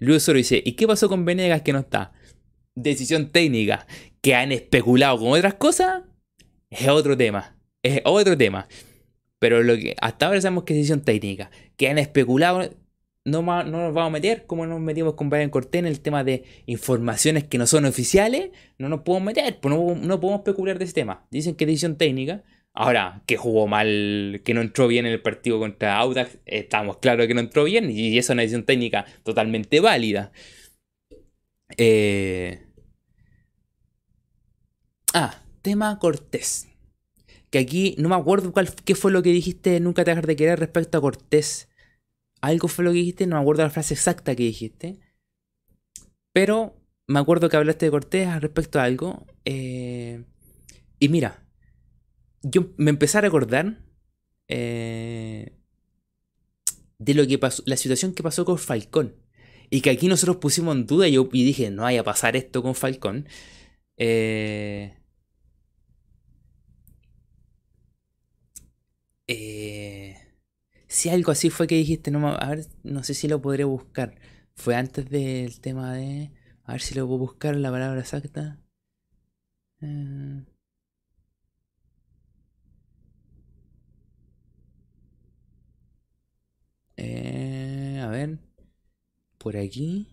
Luis 0.00 0.22
Soro 0.22 0.36
dice: 0.36 0.62
¿Y 0.64 0.72
qué 0.72 0.86
pasó 0.86 1.08
con 1.08 1.24
Venegas 1.24 1.62
que 1.62 1.72
no 1.72 1.78
está? 1.78 2.12
Decisión 2.76 3.30
técnica 3.30 3.86
que 4.20 4.34
han 4.34 4.52
especulado 4.52 5.18
con 5.18 5.28
otras 5.28 5.54
cosas, 5.54 6.02
es 6.70 6.88
otro 6.88 7.16
tema. 7.16 7.56
Es 7.82 8.00
otro 8.04 8.36
tema. 8.36 8.66
Pero 9.38 9.62
lo 9.62 9.76
que 9.76 9.94
hasta 10.00 10.26
ahora 10.26 10.40
sabemos 10.40 10.64
que 10.64 10.72
es 10.72 10.78
decisión 10.78 11.02
técnica. 11.02 11.50
Que 11.76 11.88
han 11.88 11.98
especulado, 11.98 12.70
no, 13.24 13.42
no 13.42 13.64
nos 13.64 13.94
vamos 13.94 14.08
a 14.08 14.10
meter 14.10 14.46
como 14.46 14.66
nos 14.66 14.80
metimos 14.80 15.14
con 15.14 15.28
Brian 15.28 15.50
Cortés 15.50 15.80
en 15.80 15.86
el 15.86 16.00
tema 16.00 16.24
de 16.24 16.44
informaciones 16.66 17.44
que 17.44 17.58
no 17.58 17.66
son 17.66 17.84
oficiales. 17.84 18.50
No 18.78 18.88
nos 18.88 19.00
podemos 19.02 19.26
meter, 19.26 19.60
pues 19.60 19.74
no, 19.74 19.94
no 19.94 20.20
podemos 20.20 20.40
especular 20.40 20.78
de 20.78 20.86
ese 20.86 20.94
tema. 20.94 21.26
Dicen 21.30 21.54
que 21.54 21.64
es 21.64 21.68
decisión 21.68 21.96
técnica. 21.96 22.42
Ahora, 22.72 23.22
que 23.26 23.36
jugó 23.36 23.68
mal, 23.68 24.40
que 24.44 24.52
no 24.54 24.60
entró 24.60 24.88
bien 24.88 25.06
en 25.06 25.12
el 25.12 25.22
partido 25.22 25.60
contra 25.60 25.96
Audax, 25.98 26.38
estamos 26.44 26.96
claros 26.96 27.28
que 27.28 27.34
no 27.34 27.40
entró 27.40 27.62
bien 27.64 27.88
y 27.88 28.18
es 28.18 28.28
una 28.30 28.42
decisión 28.42 28.64
técnica 28.64 29.04
totalmente 29.22 29.78
válida. 29.78 30.32
Eh, 31.76 32.63
Ah, 35.14 35.40
tema 35.62 35.96
Cortés. 36.00 36.66
Que 37.50 37.58
aquí 37.60 37.94
no 37.98 38.08
me 38.08 38.16
acuerdo 38.16 38.52
qué 38.84 38.96
fue 38.96 39.12
lo 39.12 39.22
que 39.22 39.30
dijiste, 39.30 39.78
nunca 39.78 40.04
te 40.04 40.10
dejar 40.10 40.26
de 40.26 40.34
querer 40.34 40.58
respecto 40.58 40.98
a 40.98 41.00
Cortés. 41.00 41.68
Algo 42.40 42.66
fue 42.66 42.84
lo 42.84 42.90
que 42.90 42.98
dijiste, 42.98 43.26
no 43.28 43.36
me 43.36 43.42
acuerdo 43.42 43.62
la 43.62 43.70
frase 43.70 43.94
exacta 43.94 44.34
que 44.34 44.42
dijiste. 44.42 44.98
Pero 46.32 46.74
me 47.06 47.20
acuerdo 47.20 47.48
que 47.48 47.56
hablaste 47.56 47.86
de 47.86 47.92
Cortés 47.92 48.42
respecto 48.42 48.80
a 48.80 48.84
algo. 48.84 49.24
Eh, 49.44 50.24
y 50.98 51.08
mira, 51.08 51.46
yo 52.42 52.72
me 52.76 52.90
empecé 52.90 53.18
a 53.18 53.20
recordar 53.20 53.78
eh, 54.48 55.56
de 56.98 57.14
lo 57.14 57.24
que 57.24 57.38
pasó, 57.38 57.62
la 57.66 57.76
situación 57.76 58.14
que 58.14 58.24
pasó 58.24 58.44
con 58.44 58.58
Falcón. 58.58 59.14
Y 59.70 59.80
que 59.80 59.90
aquí 59.90 60.08
nosotros 60.08 60.38
pusimos 60.38 60.74
en 60.74 60.86
duda 60.86 61.06
y 61.06 61.44
dije, 61.44 61.70
no 61.70 61.82
vaya 61.82 62.00
a 62.00 62.04
pasar 62.04 62.34
esto 62.34 62.64
con 62.64 62.74
Falcón. 62.74 63.28
Eh, 63.96 64.98
Eh, 69.26 70.16
si 70.88 71.08
algo 71.10 71.32
así 71.32 71.50
fue 71.50 71.66
que 71.66 71.76
dijiste, 71.76 72.10
no, 72.10 72.28
a 72.28 72.48
ver, 72.50 72.66
no 72.84 73.02
sé 73.04 73.14
si 73.14 73.28
lo 73.28 73.40
podré 73.42 73.64
buscar. 73.64 74.16
Fue 74.56 74.76
antes 74.76 75.08
del 75.10 75.60
tema 75.60 75.94
de... 75.94 76.32
A 76.64 76.72
ver 76.72 76.82
si 76.82 76.94
lo 76.94 77.06
puedo 77.06 77.18
buscar 77.20 77.56
la 77.56 77.70
palabra 77.70 78.00
exacta. 78.00 78.58
Eh, 79.80 80.44
eh, 86.96 88.00
a 88.02 88.08
ver. 88.08 88.38
Por 89.38 89.56
aquí. 89.56 90.08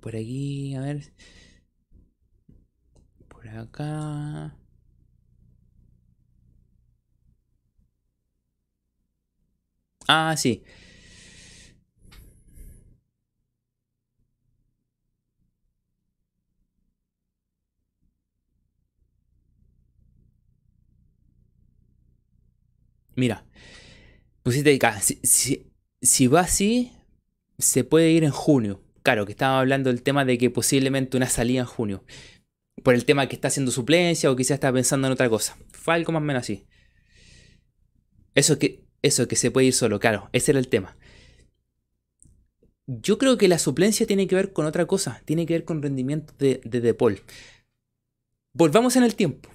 Por 0.00 0.14
aquí, 0.16 0.74
a 0.74 0.80
ver 0.80 1.12
acá. 3.56 4.52
Ah, 10.08 10.34
sí. 10.36 10.64
Mira, 23.16 23.44
pusiste 24.42 24.74
acá. 24.74 25.00
Si, 25.00 25.18
si, 25.22 25.70
si 26.02 26.26
va 26.26 26.40
así, 26.40 26.92
se 27.58 27.84
puede 27.84 28.10
ir 28.12 28.24
en 28.24 28.30
junio. 28.30 28.82
Claro, 29.02 29.26
que 29.26 29.32
estaba 29.32 29.60
hablando 29.60 29.90
del 29.90 30.02
tema 30.02 30.24
de 30.24 30.38
que 30.38 30.50
posiblemente 30.50 31.16
una 31.16 31.28
salida 31.28 31.60
en 31.60 31.66
junio. 31.66 32.04
Por 32.82 32.94
el 32.94 33.04
tema 33.04 33.28
que 33.28 33.36
está 33.36 33.48
haciendo 33.48 33.70
suplencia 33.70 34.30
o 34.30 34.36
quizás 34.36 34.56
está 34.56 34.72
pensando 34.72 35.06
en 35.06 35.12
otra 35.12 35.28
cosa. 35.28 35.56
Fue 35.72 35.94
algo 35.94 36.12
más 36.12 36.22
o 36.22 36.24
menos 36.24 36.40
así. 36.40 36.66
Eso 38.34 38.58
que, 38.58 38.84
eso 39.02 39.26
que 39.28 39.36
se 39.36 39.50
puede 39.50 39.66
ir 39.68 39.74
solo, 39.74 39.98
claro, 40.00 40.28
ese 40.32 40.52
era 40.52 40.60
el 40.60 40.68
tema. 40.68 40.96
Yo 42.86 43.18
creo 43.18 43.36
que 43.36 43.48
la 43.48 43.58
suplencia 43.58 44.06
tiene 44.06 44.26
que 44.26 44.34
ver 44.34 44.52
con 44.52 44.64
otra 44.66 44.86
cosa, 44.86 45.20
tiene 45.24 45.44
que 45.44 45.54
ver 45.54 45.64
con 45.64 45.82
rendimiento 45.82 46.32
de, 46.38 46.60
de 46.64 46.94
Paul. 46.94 47.20
Volvamos 48.54 48.96
en 48.96 49.04
el 49.04 49.14
tiempo. 49.14 49.50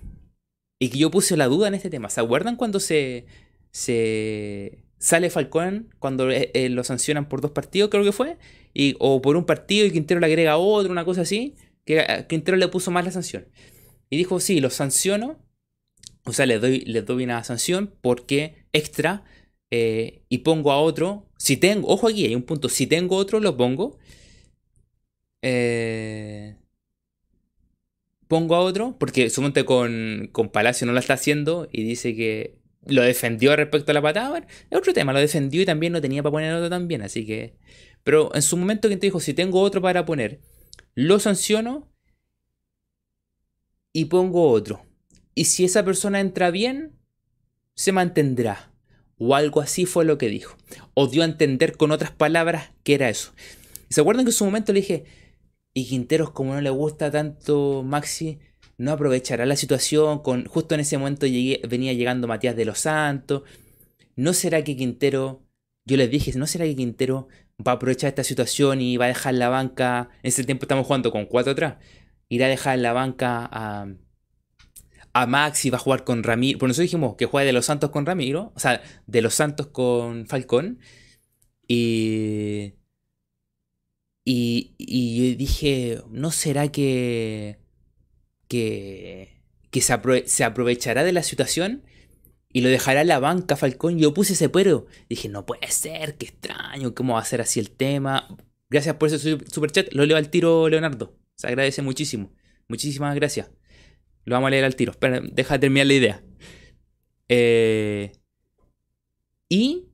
Y 0.80 0.90
que 0.90 0.98
yo 0.98 1.10
puse 1.12 1.38
la 1.38 1.48
duda 1.48 1.68
en 1.68 1.76
este 1.76 1.90
tema. 1.90 2.10
¿Se 2.10 2.22
acuerdan 2.22 2.58
cuando 2.58 2.80
se, 2.80 3.26
se 3.72 4.84
sale 4.98 5.30
Falcón, 5.30 5.94
cuando 6.00 6.30
eh, 6.30 6.52
eh, 6.54 6.70
lo 6.70 6.84
sancionan 6.84 7.28
por 7.28 7.42
dos 7.42 7.52
partidos, 7.52 7.90
creo 7.90 8.04
que 8.04 8.12
fue? 8.12 8.38
Y, 8.74 8.96
o 9.00 9.22
por 9.22 9.36
un 9.36 9.46
partido 9.46 9.86
y 9.86 9.92
Quintero 9.92 10.20
le 10.20 10.28
agrega 10.28 10.58
otro, 10.58 10.92
una 10.92 11.06
cosa 11.06 11.22
así, 11.22 11.56
que 11.86 12.00
a 12.02 12.28
Quintero 12.28 12.58
le 12.58 12.68
puso 12.68 12.92
más 12.92 13.06
la 13.06 13.12
sanción. 13.12 13.48
Y 14.10 14.18
dijo, 14.18 14.40
sí, 14.40 14.60
lo 14.62 14.70
sanciono, 14.70 15.40
o 16.26 16.34
sea, 16.34 16.46
le 16.46 16.60
doy, 16.60 16.82
le 16.82 17.02
doy 17.02 17.24
una 17.24 17.44
sanción 17.44 17.94
porque 18.02 18.66
extra 18.74 19.24
eh, 19.72 20.24
y 20.30 20.40
pongo 20.40 20.72
a 20.72 20.80
otro. 20.80 21.28
Si 21.38 21.58
tengo, 21.58 21.88
ojo 21.90 22.08
aquí, 22.08 22.26
hay 22.26 22.36
un 22.36 22.44
punto. 22.44 22.70
Si 22.70 22.88
tengo 22.88 23.16
otro, 23.16 23.40
lo 23.40 23.58
pongo. 23.58 23.98
Eh, 25.42 26.56
pongo 28.28 28.56
a 28.56 28.60
otro, 28.62 28.96
porque 29.00 29.30
suponte 29.30 29.66
con, 29.66 30.30
con 30.32 30.50
Palacio 30.50 30.88
no 30.88 30.94
lo 30.94 31.00
está 31.00 31.16
haciendo 31.16 31.68
y 31.72 31.84
dice 31.84 32.16
que 32.16 32.58
lo 32.86 33.02
defendió 33.02 33.56
respecto 33.56 33.92
a 33.92 33.94
la 33.94 34.02
patada. 34.02 34.46
es 34.70 34.78
otro 34.78 34.94
tema, 34.94 35.14
lo 35.14 35.20
defendió 35.20 35.62
y 35.62 35.66
también 35.66 35.94
no 35.94 36.02
tenía 36.02 36.24
para 36.24 36.32
poner 36.32 36.54
otro 36.54 36.70
también, 36.70 37.02
así 37.02 37.26
que. 37.26 37.56
Pero 38.04 38.34
en 38.36 38.42
su 38.42 38.58
momento 38.58 38.90
que 38.90 38.98
te 38.98 39.08
dijo, 39.08 39.20
si 39.20 39.34
tengo 39.34 39.62
otro 39.62 39.82
para 39.82 40.06
poner, 40.06 40.40
lo 40.96 41.20
sanciono 41.20 41.90
y 43.92 44.06
pongo 44.06 44.50
otro. 44.50 44.86
Y 45.36 45.46
si 45.46 45.66
esa 45.66 45.84
persona 45.84 46.20
entra 46.20 46.52
bien, 46.52 46.94
se 47.76 47.92
mantendrá. 47.92 48.72
O 49.18 49.36
algo 49.36 49.62
así 49.62 49.86
fue 49.86 50.06
lo 50.06 50.18
que 50.18 50.28
dijo. 50.28 50.58
O 50.94 51.08
dio 51.08 51.22
a 51.22 51.26
entender 51.26 51.78
con 51.78 51.92
otras 51.92 52.12
palabras 52.12 52.72
que 52.84 52.96
era 52.96 53.10
eso. 53.10 53.34
¿Se 53.90 54.02
acuerdan 54.02 54.26
que 54.26 54.30
en 54.30 54.36
su 54.36 54.46
momento 54.46 54.74
le 54.74 54.82
dije, 54.82 55.06
y 55.74 55.86
Quinteros 55.86 56.32
como 56.32 56.54
no 56.54 56.62
le 56.62 56.70
gusta 56.70 57.12
tanto 57.12 57.84
Maxi, 57.84 58.40
no 58.78 58.92
aprovechará 58.92 59.46
la 59.46 59.56
situación? 59.56 60.20
Con, 60.20 60.46
justo 60.46 60.76
en 60.76 60.82
ese 60.82 60.98
momento 60.98 61.26
venía 61.68 61.94
llegando 61.94 62.28
Matías 62.28 62.56
de 62.56 62.66
los 62.66 62.80
Santos. 62.80 63.44
¿No 64.16 64.34
será 64.34 64.64
que 64.64 64.76
Quintero, 64.76 65.44
yo 65.86 65.98
les 65.98 66.10
dije, 66.10 66.34
¿no 66.38 66.48
será 66.48 66.66
que 66.66 66.76
Quintero 66.76 67.28
va 67.66 67.74
a 67.74 67.76
aprovechar 67.76 68.10
esta 68.10 68.24
situación 68.24 68.82
y 68.82 68.98
va 68.98 69.06
a 69.06 69.10
dejar 69.10 69.36
la 69.36 69.50
banca? 69.50 70.10
En 70.24 70.30
ese 70.30 70.44
tiempo 70.44 70.66
estamos 70.66 70.86
jugando 70.88 71.12
con 71.12 71.26
cuatro 71.26 71.54
atrás. 71.54 71.76
Irá 72.30 72.48
a 72.48 72.50
dejar 72.50 72.80
la 72.80 72.94
banca 72.94 73.48
a 73.52 73.88
a 75.14 75.28
Maxi 75.28 75.70
va 75.70 75.78
a 75.78 75.80
jugar 75.80 76.04
con 76.04 76.24
Ramiro. 76.24 76.60
Por 76.60 76.70
eso 76.70 76.82
dijimos 76.82 77.16
que 77.16 77.26
juega 77.26 77.46
de 77.46 77.54
los 77.54 77.66
Santos 77.66 77.92
con 77.92 78.06
Ramiro. 78.06 78.52
O 78.56 78.60
sea, 78.60 78.82
de 79.08 79.22
los 79.22 79.36
Santos 79.36 79.68
con 79.68 80.28
Falcón. 80.28 80.80
Y. 81.68 82.74
Y, 84.26 84.76
y 84.78 85.36
dije, 85.36 86.02
¿no 86.10 86.32
será 86.32 86.70
que. 86.70 87.60
que. 88.48 89.42
que 89.72 89.82
se, 89.82 90.44
aprovechará 90.44 91.04
de 91.04 91.14
la 91.14 91.24
situación? 91.24 91.84
Y 92.54 92.62
lo 92.62 92.70
dejará 92.70 93.02
en 93.02 93.08
la 93.08 93.20
banca 93.20 93.58
Falcón. 93.58 93.98
Yo 93.98 94.14
puse 94.14 94.34
ese 94.34 94.48
pero. 94.48 94.86
Dije, 95.10 95.28
no 95.28 95.46
puede 95.46 95.70
ser, 95.72 96.18
qué 96.18 96.28
extraño, 96.28 96.94
¿cómo 96.94 97.16
va 97.16 97.20
a 97.20 97.26
ser 97.26 97.42
así 97.42 97.60
el 97.60 97.72
tema? 97.72 98.28
Gracias 98.70 98.96
por 98.96 99.10
ese 99.10 99.38
super 99.50 99.72
chat. 99.72 99.92
Lo 99.92 100.06
leo 100.06 100.18
al 100.18 100.30
tiro, 100.30 100.70
Leonardo. 100.70 101.18
Se 101.36 101.48
agradece 101.48 101.82
muchísimo. 101.82 102.32
Muchísimas 102.68 103.16
gracias. 103.16 103.52
Lo 104.26 104.36
vamos 104.36 104.48
a 104.48 104.52
leer 104.52 104.64
al 104.64 104.76
tiro. 104.76 104.92
Espera, 104.92 105.20
deja 105.20 105.56
de 105.56 105.60
terminar 105.60 105.88
la 105.88 105.94
idea. 105.94 106.24
Eh, 107.28 108.12
y. 109.50 109.90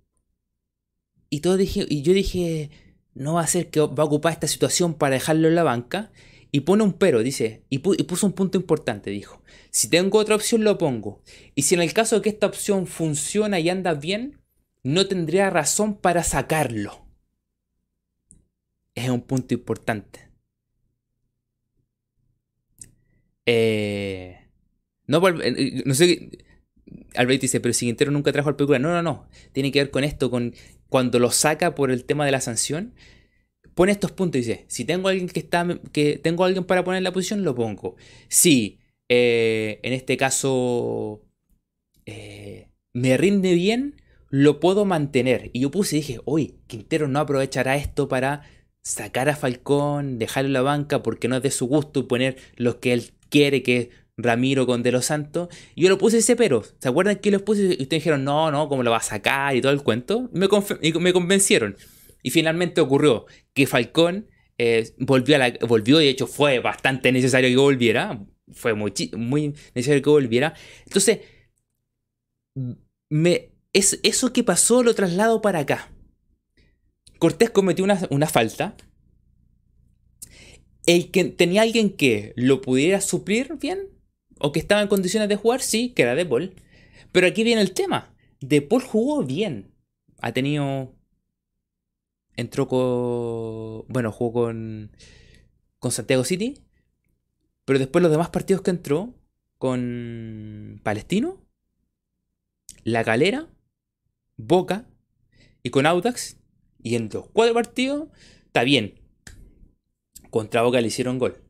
Y, 1.30 1.42
todo 1.42 1.58
dije, 1.58 1.86
y 1.88 2.02
yo 2.02 2.14
dije, 2.14 2.72
no 3.14 3.36
va 3.36 3.42
a 3.42 3.48
ser 3.48 3.70
que 3.70 3.80
va 3.80 4.04
a 4.04 4.06
ocupar 4.06 4.34
esta 4.34 4.48
situación 4.48 4.96
para 4.96 5.16
dejarlo 5.16 5.48
en 5.48 5.56
la 5.56 5.64
banca. 5.64 6.12
Y 6.52 6.62
pone 6.62 6.84
un 6.84 6.94
pero, 6.94 7.22
dice, 7.22 7.64
y, 7.70 7.80
puso 7.80 8.26
un 8.26 8.34
punto 8.34 8.58
importante, 8.58 9.12
dijo. 9.12 9.44
Si 9.70 9.90
tengo 9.90 10.18
otra 10.18 10.36
opción, 10.36 10.64
lo 10.64 10.78
pongo. 10.78 11.22
Y 11.54 11.64
si 11.64 11.76
en 11.76 11.82
el 11.82 11.94
caso 11.94 12.16
de 12.16 12.22
que 12.24 12.30
esta 12.30 12.48
opción 12.48 12.88
funciona 12.88 13.60
y 13.60 13.70
anda 13.70 13.94
bien, 13.94 14.40
no 14.84 15.08
tendría 15.08 15.50
razón 15.50 15.96
para 15.96 16.24
sacarlo. 16.24 17.06
Es 18.96 19.10
un 19.10 19.22
punto 19.22 19.54
importante. 19.54 20.30
Eh, 23.46 24.48
no, 25.08 25.28
eh, 25.28 25.54
eh, 25.58 25.84
no 25.86 25.94
sé. 25.94 26.30
Albert 27.16 27.42
dice, 27.42 27.60
pero 27.60 27.74
si 27.74 27.92
nunca 27.92 28.32
trajo 28.32 28.50
al 28.50 28.56
película. 28.56 28.80
No, 28.80 28.90
no, 28.90 29.04
no. 29.04 29.28
Tiene 29.52 29.72
que 29.72 29.80
ver 29.80 29.92
con 29.92 30.04
esto, 30.04 30.32
con 30.32 30.56
cuando 30.90 31.20
lo 31.20 31.30
saca 31.30 31.76
por 31.76 31.92
el 31.92 32.06
tema 32.06 32.26
de 32.26 32.32
la 32.32 32.42
sanción. 32.42 32.94
Pone 33.80 33.94
estos 33.94 34.12
puntos 34.12 34.40
y 34.40 34.42
dice: 34.42 34.66
si 34.68 34.84
tengo 34.84 35.08
alguien 35.08 35.30
que 35.30 35.40
está. 35.40 35.66
que 35.94 36.18
tengo 36.18 36.44
alguien 36.44 36.66
para 36.66 36.84
poner 36.84 36.98
en 36.98 37.06
la 37.06 37.14
posición, 37.14 37.46
lo 37.46 37.56
pongo. 37.56 37.96
Si 38.28 38.78
en 39.08 39.94
este 39.94 40.18
caso 40.18 41.22
me 42.94 43.16
rinde 43.16 43.54
bien, 43.54 43.96
lo 44.28 44.60
puedo 44.60 44.84
mantener. 44.84 45.50
Y 45.54 45.62
yo 45.62 45.72
puse 45.72 45.96
y 45.96 46.00
dije, 46.02 46.20
uy, 46.26 46.56
Quintero 46.68 47.08
no 47.08 47.20
aprovechará 47.20 47.78
esto 47.78 48.10
para 48.10 48.44
sacar 48.84 49.30
a 49.30 49.38
Falcón, 49.38 50.20
dejarlo 50.20 50.48
en 50.48 50.54
la 50.54 50.62
banca 50.62 51.02
porque 51.02 51.30
no 51.30 51.38
es 51.38 51.44
de 51.44 51.52
su 51.52 51.66
gusto 51.68 52.06
poner 52.06 52.36
los 52.58 52.76
que 52.76 52.92
él 52.92 53.12
quiere 53.30 53.64
que 53.64 53.92
Ramiro 54.18 54.66
con 54.66 54.84
De 54.84 54.92
los 54.92 55.06
Santos. 55.06 55.48
Y 55.74 55.84
yo 55.84 55.90
lo 55.90 55.98
puse 55.98 56.18
ese 56.18 56.36
pero. 56.36 56.64
¿Se 56.80 56.90
acuerdan 56.90 57.16
que 57.16 57.32
los 57.32 57.44
puse? 57.44 57.64
Y 57.64 57.84
ustedes 57.84 58.04
dijeron, 58.04 58.26
no, 58.26 58.52
no, 58.52 58.68
¿cómo 58.68 58.84
lo 58.84 58.92
va 58.92 58.98
a 58.98 59.02
sacar? 59.02 59.56
Y 59.56 59.62
todo 59.62 59.72
el 59.72 59.84
cuento. 59.84 60.30
Me, 60.34 60.50
me 61.00 61.14
convencieron. 61.14 61.78
Y 62.24 62.32
finalmente 62.32 62.82
ocurrió 62.82 63.26
que 63.54 63.68
Falcón 63.68 64.28
eh, 64.58 64.94
volvió, 64.98 65.36
a 65.36 65.40
la, 65.40 65.54
volvió 65.68 65.98
de 65.98 66.10
hecho 66.10 66.28
fue 66.28 66.60
bastante 66.60 67.12
necesario 67.12 67.50
que 67.50 67.56
volviera. 67.56 68.26
Fue 68.52 68.74
muy, 68.74 68.94
muy 69.16 69.56
necesario 69.76 70.02
que 70.02 70.10
volviera. 70.10 70.54
Entonces, 70.86 71.20
me, 73.10 73.52
es, 73.74 74.00
eso 74.04 74.34
que 74.34 74.44
pasó 74.44 74.84
lo 74.84 74.96
traslado 74.96 75.42
para 75.42 75.60
acá. 75.60 75.92
Cortés 77.20 77.50
cometió 77.50 77.84
una, 77.84 78.00
una 78.10 78.28
falta 78.28 78.76
el 80.86 81.12
que 81.12 81.26
tenía 81.26 81.62
alguien 81.62 81.92
que 81.92 82.34
lo 82.36 82.62
pudiera 82.62 83.00
suplir 83.00 83.58
bien 83.60 83.90
o 84.40 84.52
que 84.52 84.60
estaba 84.60 84.82
en 84.82 84.88
condiciones 84.88 85.30
de 85.30 85.36
jugar, 85.36 85.62
sí, 85.62 85.90
que 85.90 86.02
era 86.02 86.16
De 86.16 86.26
Paul. 86.26 86.56
Pero 87.12 87.28
aquí 87.28 87.44
viene 87.44 87.62
el 87.62 87.74
tema. 87.74 88.16
De 88.40 88.62
Paul 88.62 88.82
jugó 88.82 89.24
bien. 89.24 89.72
Ha 90.20 90.32
tenido. 90.32 90.96
Entró 92.40 92.70
con. 92.70 93.86
Bueno, 93.90 94.14
jugó 94.14 94.44
con. 94.44 94.96
Con 95.78 95.92
Santiago 95.92 96.24
City. 96.24 96.58
Pero 97.66 97.80
después 97.80 98.02
los 98.02 98.12
demás 98.12 98.30
partidos 98.30 98.62
que 98.62 98.72
entró. 98.72 99.14
Con 99.58 100.80
Palestino. 100.82 101.46
La 102.86 103.04
Galera. 103.04 103.50
Boca. 104.38 104.88
Y 105.64 105.70
con 105.70 105.86
Audax. 105.86 106.38
Y 106.82 106.96
en 106.96 107.10
los 107.12 107.28
cuatro 107.28 107.54
partidos. 107.54 108.08
Está 108.46 108.64
bien. 108.64 109.02
Contra 110.30 110.62
Boca 110.62 110.80
le 110.80 110.88
hicieron 110.88 111.20
gol. 111.20 111.44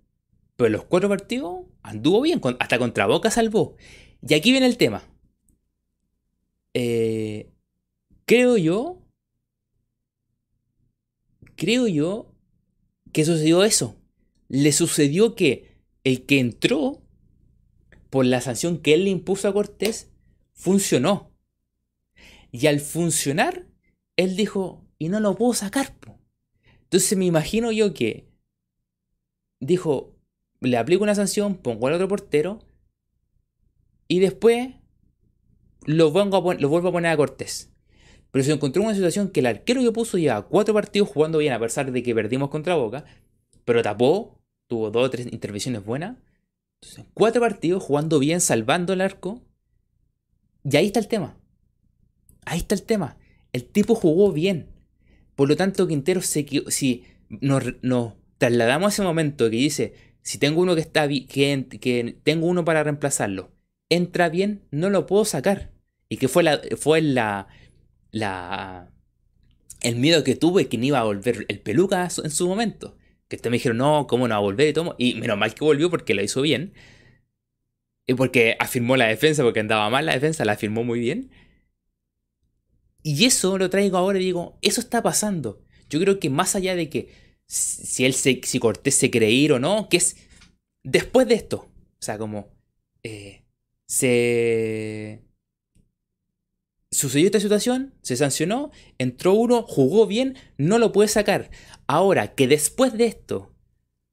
Pero 0.56 0.72
los 0.72 0.86
cuatro 0.86 1.08
partidos 1.08 1.66
anduvo 1.84 2.22
bien, 2.22 2.42
hasta 2.60 2.80
contra 2.80 3.06
Boca 3.06 3.30
salvó. 3.30 3.78
Y 4.28 4.34
aquí 4.34 4.52
viene 4.52 4.66
el 4.66 4.78
tema. 4.78 5.04
Eh, 6.74 7.54
creo 8.26 8.58
yo. 8.58 8.99
Creo 11.60 11.88
yo 11.88 12.34
que 13.12 13.26
sucedió 13.26 13.66
eso. 13.66 13.98
Le 14.48 14.72
sucedió 14.72 15.36
que 15.36 15.76
el 16.06 16.26
que 16.26 16.40
entró 16.40 17.02
por 18.10 18.26
la 18.26 18.40
sanción 18.40 18.78
que 18.78 18.94
él 18.94 19.04
le 19.04 19.10
impuso 19.10 19.50
a 19.50 19.54
Cortés 19.54 20.10
funcionó. 20.54 21.34
Y 22.50 22.68
al 22.68 22.80
funcionar, 22.80 23.68
él 24.16 24.38
dijo, 24.38 24.88
y 24.98 25.10
no 25.10 25.20
lo 25.20 25.36
puedo 25.36 25.54
sacar. 25.54 25.94
Entonces 26.84 27.18
me 27.18 27.26
imagino 27.26 27.74
yo 27.74 27.94
que 27.94 28.30
dijo, 29.60 30.16
le 30.62 30.78
aplico 30.78 31.04
una 31.04 31.14
sanción, 31.14 31.58
pongo 31.58 31.88
al 31.88 31.94
otro 31.96 32.08
portero 32.08 32.66
y 34.08 34.20
después 34.20 34.76
lo, 35.86 36.12
vuelvo 36.12 36.38
a 36.88 36.92
poner 36.94 37.12
a 37.12 37.18
Cortés. 37.18 37.74
Pero 38.32 38.44
se 38.44 38.52
encontró 38.52 38.84
una 38.84 38.94
situación 38.94 39.30
que 39.30 39.40
el 39.40 39.48
arquero 39.48 39.82
que 39.82 39.92
puso 39.92 40.18
ya 40.18 40.42
cuatro 40.44 40.74
partidos 40.74 41.10
jugando 41.10 41.40
bien 41.40 41.54
a 41.54 41.60
pesar 41.60 41.92
de 41.92 42.04
que 42.04 42.14
perdimos 42.14 42.50
contra 42.50 42.76
Boca, 42.76 43.06
pero 43.66 43.82
tapó, 43.82 44.40
tuvo 44.68 44.92
dos 44.92 45.08
o 45.08 45.10
tres 45.10 45.28
intervenciones 45.32 45.84
buenas. 45.84 46.18
Entonces, 46.82 47.06
cuatro 47.14 47.42
partidos 47.42 47.84
jugando 47.84 48.20
bien, 48.20 48.40
salvando 48.42 48.94
el 48.94 49.02
arco. 49.02 49.42
Y 50.64 50.78
ahí 50.78 50.88
está 50.88 51.00
el 51.00 51.08
tema. 51.08 51.38
Ahí 52.46 52.60
está 52.60 52.76
el 52.76 52.84
tema. 52.84 53.18
El 53.52 53.66
tipo 53.66 53.96
jugó 53.96 54.32
bien. 54.32 54.70
Por 55.36 55.50
lo 55.50 55.56
tanto, 55.56 55.88
Quintero 55.88 56.22
se 56.22 56.46
si 56.68 57.04
nos, 57.30 57.64
nos 57.82 58.14
trasladamos 58.38 58.88
a 58.88 58.94
ese 58.94 59.02
momento 59.04 59.46
que 59.50 59.58
dice, 59.58 59.94
si 60.22 60.38
tengo 60.38 60.62
uno 60.62 60.76
que 60.76 60.82
está 60.82 61.08
que, 61.08 61.68
que 61.80 62.18
tengo 62.24 62.48
uno 62.48 62.66
para 62.66 62.84
reemplazarlo, 62.84 63.52
entra 63.90 64.30
bien, 64.30 64.62
no 64.72 64.90
lo 64.90 65.06
puedo 65.06 65.26
sacar. 65.26 65.72
Y 66.10 66.18
que 66.18 66.28
fue 66.28 66.44
la, 66.44 66.60
fue 66.78 67.02
la, 67.02 67.48
la, 68.12 68.92
el 69.82 69.96
miedo 69.96 70.24
que 70.24 70.36
tuve 70.36 70.68
que 70.68 70.78
no 70.78 70.86
iba 70.86 71.00
a 71.00 71.04
volver 71.04 71.46
el 71.48 71.60
peluca 71.60 72.08
en 72.24 72.32
su 72.32 72.48
momento. 72.48 72.98
Que 73.28 73.36
ustedes 73.36 73.52
me 73.52 73.58
dijeron, 73.58 73.78
no, 73.78 74.08
¿cómo 74.08 74.28
no 74.28 74.34
va 74.34 74.38
a 74.38 74.42
volver? 74.42 74.70
Y, 74.70 74.74
tomo? 74.74 74.96
y 74.98 75.16
menos 75.16 75.38
mal 75.38 75.54
que 75.54 75.64
volvió 75.64 75.90
porque 75.90 76.14
lo 76.14 76.24
hizo 76.24 76.42
bien. 76.42 76.74
Y 78.08 78.16
porque 78.16 78.56
afirmó 78.60 78.98
la 78.98 79.08
defensa, 79.08 79.44
porque 79.44 79.60
andaba 79.60 79.90
mal 79.90 80.06
la 80.06 80.14
defensa, 80.14 80.46
la 80.46 80.54
afirmó 80.54 80.84
muy 80.84 81.00
bien. 81.00 81.30
Y 83.04 83.26
eso 83.26 83.58
lo 83.58 83.70
traigo 83.70 83.98
ahora 83.98 84.20
y 84.20 84.24
digo, 84.26 84.58
eso 84.62 84.82
está 84.82 85.04
pasando. 85.04 85.64
Yo 85.90 86.00
creo 86.00 86.20
que 86.20 86.30
más 86.30 86.56
allá 86.56 86.76
de 86.76 86.90
que 86.90 87.10
si 87.46 88.06
él 88.06 88.14
se, 88.14 88.42
si 88.44 88.60
Cortés 88.60 88.96
se 88.96 89.08
ir 89.08 89.54
o 89.54 89.60
no, 89.60 89.90
que 89.90 89.98
es 89.98 90.18
después 90.84 91.28
de 91.28 91.36
esto. 91.36 91.70
O 92.00 92.02
sea, 92.02 92.18
como 92.18 92.52
eh, 93.04 93.46
se 93.86 95.24
sucedió 96.92 97.28
esta 97.28 97.40
situación, 97.40 97.94
se 98.02 98.18
sancionó, 98.18 98.72
entró 98.98 99.34
uno, 99.34 99.64
jugó 99.64 100.08
bien, 100.08 100.38
no 100.58 100.80
lo 100.80 100.92
puede 100.92 101.08
sacar. 101.08 101.52
Ahora 101.88 102.34
que 102.34 102.48
después 102.48 102.94
de 102.94 103.06
esto, 103.06 103.54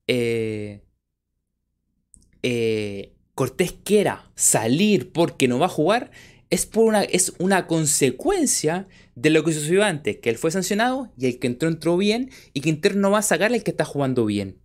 eh, 0.07 0.83
eh, 2.43 3.13
Cortés 3.35 3.73
quiera 3.73 4.31
salir 4.35 5.13
porque 5.13 5.49
no 5.49 5.59
va 5.59 5.67
a 5.67 5.71
jugar, 5.71 6.11
es, 6.51 6.65
por 6.67 6.85
una, 6.85 7.03
es 7.03 7.35
una 7.39 7.67
consecuencia 7.67 8.89
de 9.15 9.31
lo 9.31 9.45
que 9.45 9.53
sucedió 9.53 9.83
antes, 9.85 10.19
que 10.19 10.31
él 10.31 10.39
fue 10.39 10.51
sancionado 10.51 11.13
y 11.17 11.27
el 11.27 11.39
que 11.39 11.47
entró 11.47 11.69
entró 11.69 11.97
bien 11.97 12.31
y 12.53 12.61
que 12.61 12.69
Inter 12.69 12.97
no 12.97 13.11
va 13.11 13.19
a 13.19 13.23
sacar 13.23 13.53
al 13.53 13.63
que 13.63 13.71
está 13.71 13.85
jugando 13.85 14.27
bien. 14.27 14.61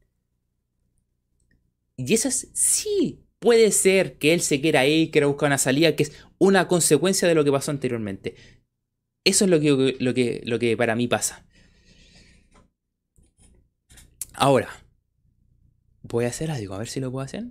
Y 1.98 2.14
eso 2.14 2.28
es, 2.28 2.50
sí, 2.54 3.24
puede 3.42 3.72
ser 3.72 4.20
que 4.20 4.34
él 4.34 4.42
se 4.42 4.62
quiera 4.62 4.86
ir, 4.86 5.10
quiera 5.12 5.28
buscar 5.28 5.48
una 5.48 5.58
salida, 5.58 5.96
que 5.96 6.04
es 6.04 6.14
una 6.38 6.68
consecuencia 6.68 7.28
de 7.28 7.36
lo 7.36 7.44
que 7.44 7.52
pasó 7.52 7.72
anteriormente. 7.72 8.36
Eso 9.26 9.46
es 9.46 9.52
lo 9.52 9.60
que, 9.60 9.98
lo 10.00 10.14
que, 10.14 10.42
lo 10.46 10.60
que 10.60 10.78
para 10.78 10.96
mí 10.96 11.08
pasa. 11.08 11.46
Ahora, 14.34 14.70
voy 16.04 16.26
a 16.26 16.30
hacer 16.30 16.52
algo, 16.52 16.76
a 16.76 16.78
ver 16.78 16.88
si 16.88 17.00
lo 17.00 17.12
puedo 17.12 17.26
hacer. 17.26 17.46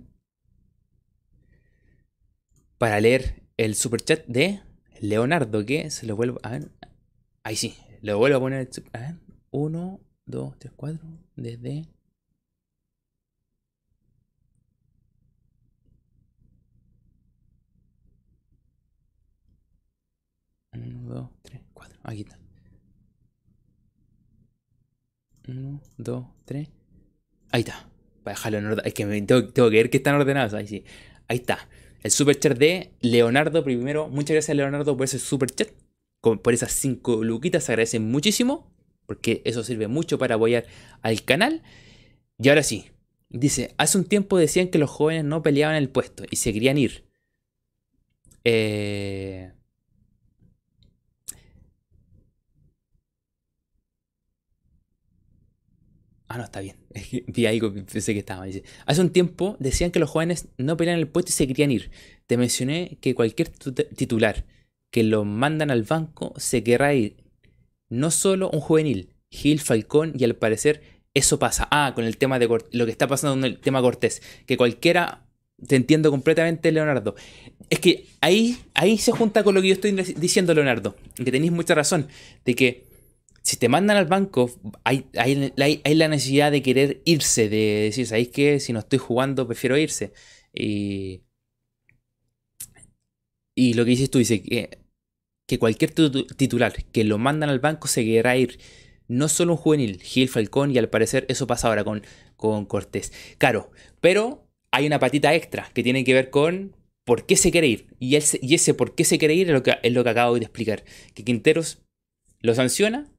Para 2.77 2.99
leer 2.99 3.43
el 3.57 3.75
superchat 3.75 4.25
de 4.27 4.61
Leonardo, 5.01 5.65
que 5.65 5.91
se 5.91 6.05
lo 6.05 6.15
vuelvo 6.15 6.39
a 6.41 6.51
ver. 6.51 6.71
Ahí 7.43 7.57
sí, 7.57 7.75
lo 8.01 8.17
vuelvo 8.17 8.37
a 8.37 8.39
poner. 8.39 8.69
A 8.93 8.99
ver, 8.99 9.15
1, 9.51 9.99
2, 10.25 10.59
3, 10.59 10.73
4, 10.75 10.99
desde. 11.35 11.85
1, 20.73 21.13
2, 21.13 21.29
3, 21.41 21.61
4. 21.73 21.99
Aquí 22.03 22.21
está. 22.21 22.39
1, 25.47 25.81
2, 25.97 26.25
3. 26.45 26.69
Ahí 27.51 27.61
está. 27.61 27.89
Para 28.23 28.35
dejarlo 28.35 28.57
en 28.59 28.65
orden. 28.67 28.85
Es 28.85 28.93
que 28.93 29.05
tengo, 29.05 29.47
tengo, 29.47 29.69
que 29.69 29.75
ver 29.75 29.89
que 29.89 29.97
están 29.97 30.15
ordenados. 30.15 30.53
Ahí 30.53 30.67
sí. 30.67 30.83
Ahí 31.27 31.37
está. 31.37 31.67
El 32.03 32.11
super 32.11 32.39
chat 32.39 32.57
de 32.57 32.91
Leonardo. 33.01 33.63
Primero, 33.63 34.07
muchas 34.07 34.35
gracias 34.35 34.55
Leonardo 34.55 34.95
por 34.95 35.05
ese 35.05 35.19
super 35.19 35.49
chat. 35.49 35.69
Por 36.21 36.53
esas 36.53 36.71
5 36.71 37.23
luquitas. 37.23 37.63
Se 37.65 37.73
agradecen 37.73 38.09
muchísimo. 38.09 38.71
Porque 39.05 39.41
eso 39.45 39.63
sirve 39.63 39.87
mucho 39.87 40.17
para 40.17 40.35
apoyar 40.35 40.65
al 41.01 41.23
canal. 41.23 41.63
Y 42.37 42.49
ahora 42.49 42.63
sí. 42.63 42.91
Dice, 43.29 43.73
hace 43.77 43.97
un 43.97 44.05
tiempo 44.05 44.37
decían 44.37 44.67
que 44.67 44.77
los 44.77 44.89
jóvenes 44.89 45.23
no 45.23 45.41
peleaban 45.41 45.75
el 45.75 45.89
puesto 45.89 46.25
y 46.29 46.35
se 46.35 46.51
querían 46.51 46.77
ir. 46.77 47.05
Eh, 48.43 49.53
Ah, 56.33 56.37
no, 56.37 56.45
está 56.45 56.61
bien. 56.61 56.77
Vi 57.27 57.45
algo, 57.45 57.73
pensé 57.73 58.13
que 58.13 58.19
estaba. 58.19 58.45
Dice, 58.45 58.63
Hace 58.85 59.01
un 59.01 59.09
tiempo 59.09 59.57
decían 59.59 59.91
que 59.91 59.99
los 59.99 60.09
jóvenes 60.09 60.47
no 60.57 60.77
pelean 60.77 60.97
el 60.97 61.09
puesto 61.09 61.29
y 61.29 61.33
se 61.33 61.45
querían 61.45 61.71
ir. 61.71 61.91
Te 62.25 62.37
mencioné 62.37 62.97
que 63.01 63.13
cualquier 63.13 63.49
titular 63.49 64.45
que 64.91 65.03
lo 65.03 65.25
mandan 65.25 65.71
al 65.71 65.83
banco 65.83 66.33
se 66.37 66.63
querrá 66.63 66.93
ir. 66.93 67.17
No 67.89 68.11
solo 68.11 68.49
un 68.49 68.61
juvenil, 68.61 69.09
Gil, 69.29 69.59
Falcón 69.59 70.13
y 70.17 70.23
al 70.23 70.37
parecer 70.37 70.81
eso 71.13 71.37
pasa. 71.37 71.67
Ah, 71.69 71.91
con 71.93 72.05
el 72.05 72.15
tema 72.15 72.39
de 72.39 72.47
lo 72.47 72.85
que 72.85 72.91
está 72.91 73.07
pasando 73.07 73.35
con 73.35 73.43
el 73.43 73.59
tema 73.59 73.81
Cortés. 73.81 74.21
Que 74.45 74.55
cualquiera, 74.55 75.25
te 75.67 75.75
entiendo 75.75 76.11
completamente, 76.11 76.71
Leonardo. 76.71 77.15
Es 77.69 77.79
que 77.79 78.05
ahí, 78.21 78.57
ahí 78.73 78.97
se 78.97 79.11
junta 79.11 79.43
con 79.43 79.53
lo 79.53 79.61
que 79.61 79.67
yo 79.67 79.73
estoy 79.73 79.91
diciendo, 79.91 80.53
Leonardo. 80.53 80.95
Que 81.15 81.29
tenéis 81.29 81.51
mucha 81.51 81.75
razón. 81.75 82.07
De 82.45 82.55
que 82.55 82.90
si 83.51 83.57
te 83.57 83.67
mandan 83.67 83.97
al 83.97 84.05
banco, 84.05 84.49
hay, 84.85 85.05
la 85.13 86.07
necesidad 86.07 86.53
de 86.53 86.61
querer 86.61 87.01
irse, 87.03 87.49
de 87.49 87.81
decir, 87.83 88.07
¿sabéis 88.07 88.29
qué? 88.29 88.61
Si 88.61 88.71
no 88.71 88.79
estoy 88.79 88.97
jugando, 88.97 89.45
prefiero 89.45 89.77
irse. 89.77 90.13
Y, 90.53 91.23
y 93.53 93.73
lo 93.73 93.83
que 93.83 93.89
dices 93.89 94.09
tú, 94.09 94.19
dice 94.19 94.41
que, 94.41 94.79
que 95.47 95.59
cualquier 95.59 95.91
titular 95.91 96.85
que 96.93 97.03
lo 97.03 97.17
mandan 97.17 97.49
al 97.49 97.59
banco 97.59 97.89
se 97.89 98.05
querrá 98.05 98.37
ir. 98.37 98.57
No 99.09 99.27
solo 99.27 99.51
un 99.51 99.57
juvenil, 99.57 100.01
Gil 100.01 100.29
Falcón, 100.29 100.71
y 100.71 100.77
al 100.77 100.87
parecer 100.87 101.25
eso 101.27 101.45
pasa 101.45 101.67
ahora 101.67 101.83
con, 101.83 102.03
con 102.37 102.65
Cortés. 102.65 103.11
Claro, 103.37 103.69
pero 103.99 104.47
hay 104.71 104.87
una 104.87 104.99
patita 104.99 105.35
extra 105.35 105.69
que 105.73 105.83
tiene 105.83 106.05
que 106.05 106.13
ver 106.13 106.29
con 106.29 106.73
por 107.03 107.25
qué 107.25 107.35
se 107.35 107.51
quiere 107.51 107.67
ir. 107.67 107.87
Y, 107.99 108.15
y 108.15 108.55
ese 108.55 108.73
por 108.73 108.95
qué 108.95 109.03
se 109.03 109.17
quiere 109.17 109.33
ir 109.33 109.47
es 109.47 109.53
lo, 109.53 109.61
que, 109.61 109.77
es 109.83 109.91
lo 109.91 110.05
que 110.05 110.09
acabo 110.09 110.35
de 110.35 110.45
explicar. 110.45 110.85
Que 111.13 111.25
Quinteros 111.25 111.79
lo 112.39 112.55
sanciona, 112.55 113.11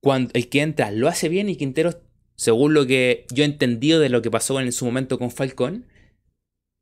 cuando 0.00 0.30
el 0.34 0.48
que 0.48 0.62
entra 0.62 0.90
lo 0.90 1.08
hace 1.08 1.28
bien 1.28 1.48
y 1.48 1.56
Quintero, 1.56 2.02
según 2.36 2.74
lo 2.74 2.86
que 2.86 3.26
yo 3.32 3.42
he 3.42 3.46
entendido 3.46 4.00
de 4.00 4.08
lo 4.08 4.22
que 4.22 4.30
pasó 4.30 4.60
en 4.60 4.72
su 4.72 4.84
momento 4.84 5.18
con 5.18 5.30
Falcón, 5.30 5.86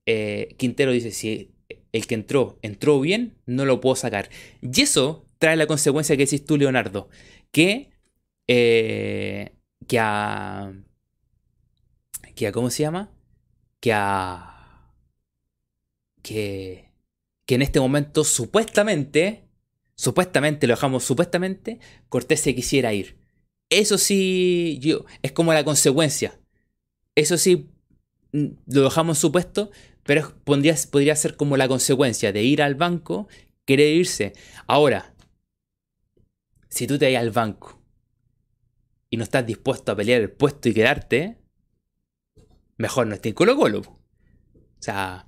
eh, 0.06 0.54
Quintero 0.58 0.92
dice, 0.92 1.10
si 1.10 1.52
el 1.92 2.06
que 2.06 2.14
entró 2.14 2.58
entró 2.62 3.00
bien, 3.00 3.38
no 3.46 3.64
lo 3.64 3.80
puedo 3.80 3.96
sacar. 3.96 4.28
Y 4.60 4.82
eso 4.82 5.26
trae 5.38 5.56
la 5.56 5.66
consecuencia 5.66 6.16
que 6.16 6.24
decís 6.24 6.44
tú, 6.44 6.56
Leonardo, 6.56 7.08
que, 7.50 7.90
eh, 8.46 9.52
que 9.86 9.98
a... 9.98 10.72
que 12.34 12.46
a... 12.46 12.52
¿Cómo 12.52 12.70
se 12.70 12.82
llama? 12.82 13.10
Que 13.80 13.92
a... 13.92 14.92
Que, 16.22 16.90
que 17.46 17.54
en 17.54 17.62
este 17.62 17.80
momento 17.80 18.24
supuestamente 18.24 19.45
supuestamente, 19.96 20.66
lo 20.66 20.74
dejamos 20.74 21.04
supuestamente, 21.04 21.80
Cortés 22.08 22.40
se 22.40 22.54
quisiera 22.54 22.94
ir. 22.94 23.16
Eso 23.70 23.98
sí, 23.98 24.78
yo, 24.80 25.04
es 25.22 25.32
como 25.32 25.52
la 25.52 25.64
consecuencia. 25.64 26.38
Eso 27.14 27.36
sí, 27.38 27.70
mm, 28.32 28.46
lo 28.68 28.82
dejamos 28.84 29.18
supuesto, 29.18 29.70
pero 30.04 30.32
podría, 30.44 30.76
podría 30.90 31.16
ser 31.16 31.36
como 31.36 31.56
la 31.56 31.68
consecuencia 31.68 32.32
de 32.32 32.42
ir 32.44 32.62
al 32.62 32.76
banco, 32.76 33.28
querer 33.64 33.94
irse. 33.94 34.34
Ahora, 34.66 35.14
si 36.68 36.86
tú 36.86 36.98
te 36.98 37.12
vas 37.12 37.20
al 37.20 37.30
banco 37.30 37.82
y 39.10 39.16
no 39.16 39.24
estás 39.24 39.46
dispuesto 39.46 39.92
a 39.92 39.96
pelear 39.96 40.20
el 40.20 40.30
puesto 40.30 40.68
y 40.68 40.74
quedarte, 40.74 41.38
mejor 42.76 43.06
no 43.06 43.14
estés 43.14 43.30
en 43.30 43.34
Colo 43.34 43.56
Colo. 43.56 43.80
O 43.80 44.82
sea, 44.82 45.26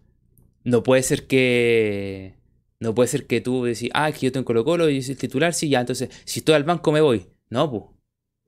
no 0.65 0.83
puede 0.83 1.03
ser 1.03 1.27
que 1.27 2.38
no 2.81 2.95
puede 2.95 3.09
ser 3.09 3.27
que 3.27 3.41
tú 3.41 3.65
decís, 3.65 3.91
ah, 3.95 4.11
que 4.13 4.27
yo 4.27 4.33
tengo 4.33 4.45
Colo 4.45 4.65
Colo 4.65 4.89
y 4.89 5.03
soy 5.03 5.13
el 5.13 5.19
titular, 5.19 5.55
sí, 5.55 5.69
ya, 5.69 5.81
entonces, 5.81 6.11
si 6.25 6.41
estoy 6.41 6.55
al 6.55 6.65
banco 6.65 6.93
me 6.93 7.01
voy. 7.01 7.27
No, 7.51 7.71
pues. 7.71 7.85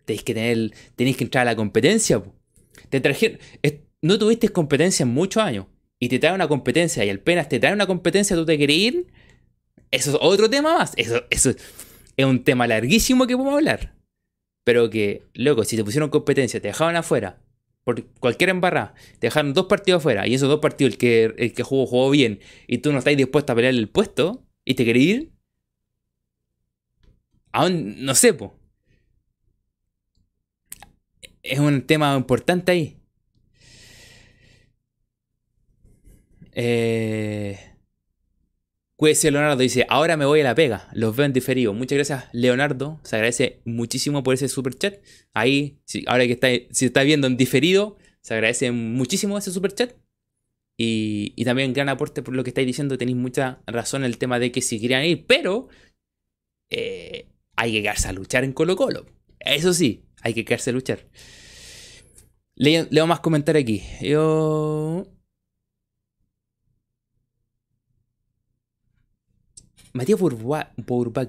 Tenéis 0.05 0.25
que 0.25 0.35
tener, 0.35 0.73
tenéis 0.97 1.17
que 1.17 1.25
entrar 1.25 1.43
a 1.43 1.51
la 1.51 1.57
competencia, 1.57 2.21
pues. 2.23 2.35
Te 2.89 3.01
trajeron, 3.01 3.39
no 4.03 4.19
tuviste 4.19 4.49
competencia 4.49 5.03
en 5.05 5.11
muchos 5.11 5.43
años. 5.43 5.67
Y 5.99 6.09
te 6.09 6.19
trae 6.19 6.35
una 6.35 6.49
competencia 6.49 7.05
y 7.05 7.11
apenas 7.11 7.49
te 7.49 7.61
trae 7.61 7.75
una 7.75 7.87
competencia, 7.87 8.35
tú 8.35 8.47
te 8.47 8.57
quieres 8.57 8.77
ir. 8.77 9.07
Eso 9.91 10.13
es 10.13 10.19
otro 10.21 10.49
tema 10.49 10.79
más. 10.79 10.95
Eso, 10.97 11.23
eso 11.29 11.51
es 12.17 12.25
un 12.25 12.43
tema 12.43 12.67
larguísimo 12.67 13.27
que 13.27 13.37
podemos 13.37 13.57
hablar. 13.57 13.95
Pero 14.65 14.89
que, 14.89 15.25
loco, 15.35 15.65
si 15.65 15.77
te 15.77 15.85
pusieron 15.85 16.09
competencia, 16.09 16.61
te 16.61 16.69
dejaban 16.69 16.97
afuera, 16.97 17.43
por 17.85 18.05
cualquier 18.21 18.51
embarrada, 18.51 18.95
te 19.19 19.29
dejaron 19.29 19.55
dos 19.55 19.67
partidos 19.67 20.01
afuera 20.01 20.27
y 20.27 20.35
esos 20.35 20.49
dos 20.49 20.61
partidos 20.61 20.93
el 20.95 20.99
que, 20.99 21.25
el 21.39 21.53
que 21.55 21.63
jugó 21.63 21.87
jugó 21.87 22.11
bien 22.11 22.41
y 22.67 22.79
tú 22.79 22.93
no 22.93 22.99
estás 22.99 23.17
dispuesto 23.17 23.53
a 23.53 23.57
pelear 23.57 23.75
el 23.75 23.89
puesto 23.89 24.47
y 24.65 24.75
te 24.75 24.85
querés 24.85 25.03
ir, 25.03 25.33
aún 27.53 28.05
no 28.05 28.15
sé, 28.15 28.35
po. 28.35 28.57
Es 31.43 31.59
un 31.59 31.83
tema 31.87 32.17
importante 32.17 32.73
ahí. 32.73 32.97
Eh, 36.53 37.70
Cuídese 39.01 39.31
Leonardo 39.31 39.57
dice, 39.57 39.87
ahora 39.89 40.19
me 40.19 40.27
voy 40.27 40.43
a 40.43 40.45
la 40.45 40.55
pega, 40.55 40.87
los 40.93 41.17
veo 41.17 41.25
en 41.25 41.33
diferido. 41.33 41.73
Muchas 41.73 41.97
gracias 41.97 42.25
Leonardo, 42.33 43.01
se 43.03 43.17
agradece 43.17 43.63
muchísimo 43.65 44.23
por 44.23 44.35
ese 44.35 44.47
super 44.47 44.75
chat. 44.75 45.01
Ahí, 45.33 45.79
ahora 46.07 46.27
que 46.27 46.33
está, 46.33 46.49
si 46.71 46.85
está 46.85 47.03
viendo 47.03 47.27
en 47.27 47.39
diferido, 47.39 47.97
Se 48.21 48.35
agradece 48.35 48.73
muchísimo 48.73 49.39
ese 49.39 49.53
super 49.53 49.73
chat. 49.75 49.95
Y, 50.77 51.33
y 51.35 51.47
también 51.47 51.73
gran 51.73 51.89
aporte 51.89 52.23
por 52.23 52.35
lo 52.35 52.45
que 52.45 52.51
estáis 52.51 52.67
diciendo. 52.67 52.99
Tenéis 52.99 53.17
mucha 53.17 53.63
razón 53.67 54.03
en 54.03 54.11
el 54.11 54.19
tema 54.19 54.39
de 54.39 54.53
que 54.53 54.61
si 54.61 54.79
querían 54.79 55.07
ir, 55.07 55.25
pero 55.27 55.69
eh, 56.69 57.27
hay 57.57 57.73
que 57.73 57.81
quedarse 57.81 58.09
a 58.09 58.13
luchar 58.13 58.45
en 58.45 58.53
Colo 58.53 58.77
Colo. 58.77 59.07
Eso 59.39 59.73
sí, 59.73 60.05
hay 60.21 60.35
que 60.35 60.45
quedarse 60.45 60.69
a 60.69 60.75
luchar. 60.75 61.07
Leo, 62.55 62.87
leo 62.91 63.07
más 63.07 63.21
comentarios 63.21 63.63
aquí. 63.63 63.83
Yo... 64.03 65.07
Matías 69.93 70.21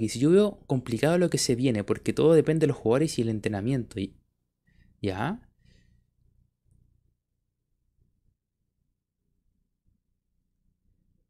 si 0.10 0.20
yo 0.20 0.30
veo 0.30 0.60
complicado 0.68 1.18
lo 1.18 1.30
que 1.30 1.38
se 1.38 1.56
viene, 1.56 1.84
porque 1.84 2.14
todo 2.14 2.34
depende 2.34 2.62
de 2.62 2.68
los 2.68 2.78
jugadores 2.78 3.18
y 3.18 3.22
el 3.24 3.30
entrenamiento. 3.30 3.96
¿Ya? 5.02 5.42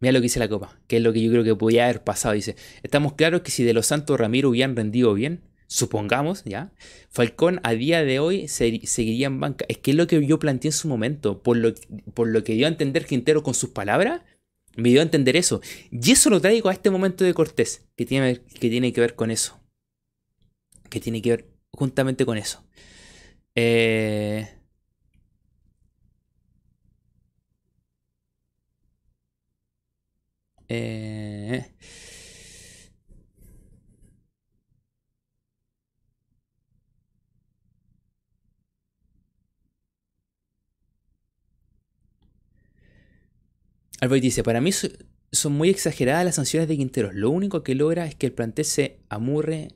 Mira 0.02 0.14
lo 0.14 0.20
que 0.20 0.24
dice 0.24 0.40
la 0.40 0.50
copa, 0.50 0.80
que 0.88 0.98
es 0.98 1.04
lo 1.04 1.14
que 1.14 1.22
yo 1.22 1.32
creo 1.32 1.44
que 1.44 1.56
podía 1.56 1.86
haber 1.86 2.04
pasado. 2.04 2.34
Dice, 2.34 2.56
estamos 2.82 3.14
claros 3.14 3.42
que 3.42 3.52
si 3.52 3.64
de 3.64 3.74
los 3.74 3.86
Santos 3.86 4.20
Ramiro 4.20 4.50
hubieran 4.50 4.76
rendido 4.76 5.14
bien, 5.14 5.44
supongamos, 5.68 6.44
¿ya? 6.44 6.74
Falcón 7.10 7.62
a 7.64 7.74
día 7.74 8.04
de 8.04 8.20
hoy 8.20 8.48
seguiría 8.48 9.28
en 9.28 9.40
banca. 9.40 9.64
Es 9.70 9.78
que 9.78 9.92
es 9.92 9.98
lo 9.98 10.08
que 10.08 10.26
yo 10.26 10.40
planteé 10.40 10.70
en 10.70 10.74
su 10.74 10.88
momento, 10.88 11.44
por 11.44 11.56
lo, 11.56 11.74
por 12.14 12.28
lo 12.28 12.44
que 12.44 12.54
dio 12.54 12.66
a 12.66 12.70
entender 12.70 13.06
Quintero 13.06 13.44
con 13.44 13.54
sus 13.54 13.70
palabras, 13.70 14.22
me 14.76 14.90
dio 14.90 15.00
a 15.00 15.04
entender 15.04 15.36
eso. 15.36 15.62
Y 15.92 16.12
eso 16.12 16.30
lo 16.30 16.42
traigo 16.42 16.70
a 16.70 16.74
este 16.74 16.90
momento 16.90 17.24
de 17.24 17.34
Cortés, 17.34 17.88
que 17.96 18.06
tiene, 18.06 18.42
que 18.94 19.02
ver 19.02 19.16
con 19.16 19.32
eso. 19.32 19.60
Que 20.90 21.00
tiene 21.00 21.22
que 21.22 21.32
ver 21.32 21.48
juntamente 21.72 22.26
con 22.26 22.38
eso. 22.38 22.66
Eh... 23.56 24.48
Eh... 30.68 31.66
Alboy 44.02 44.20
dice, 44.20 44.44
para 44.44 44.62
mí 44.62 44.72
son 44.74 45.54
muy 45.54 45.70
exageradas 45.70 46.26
las 46.26 46.36
sanciones 46.36 46.68
de 46.68 46.76
Quinteros. 46.76 47.14
Lo 47.14 47.30
único 47.30 47.64
que 47.64 47.76
logra 47.76 48.06
es 48.06 48.16
que 48.16 48.26
el 48.26 48.34
plantel 48.34 48.66
se 48.66 49.00
amurre 49.10 49.70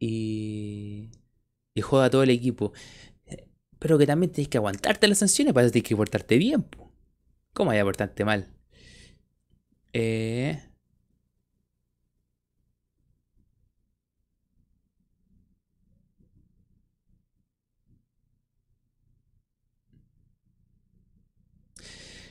y, 0.00 1.10
y 1.74 1.80
joda 1.82 2.06
a 2.06 2.10
todo 2.10 2.22
el 2.22 2.30
equipo. 2.30 2.72
Pero 3.78 3.98
que 3.98 4.06
también 4.06 4.32
tienes 4.32 4.48
que 4.48 4.58
aguantarte 4.58 5.06
las 5.06 5.18
sanciones, 5.18 5.52
para 5.52 5.66
eso 5.66 5.72
tienes 5.72 5.88
que 5.88 5.96
portarte 5.96 6.38
bien. 6.38 6.64
¿Cómo 7.52 7.70
hay 7.70 7.78
que 7.78 7.84
portarte 7.84 8.24
mal? 8.24 8.48
Eh... 9.92 10.60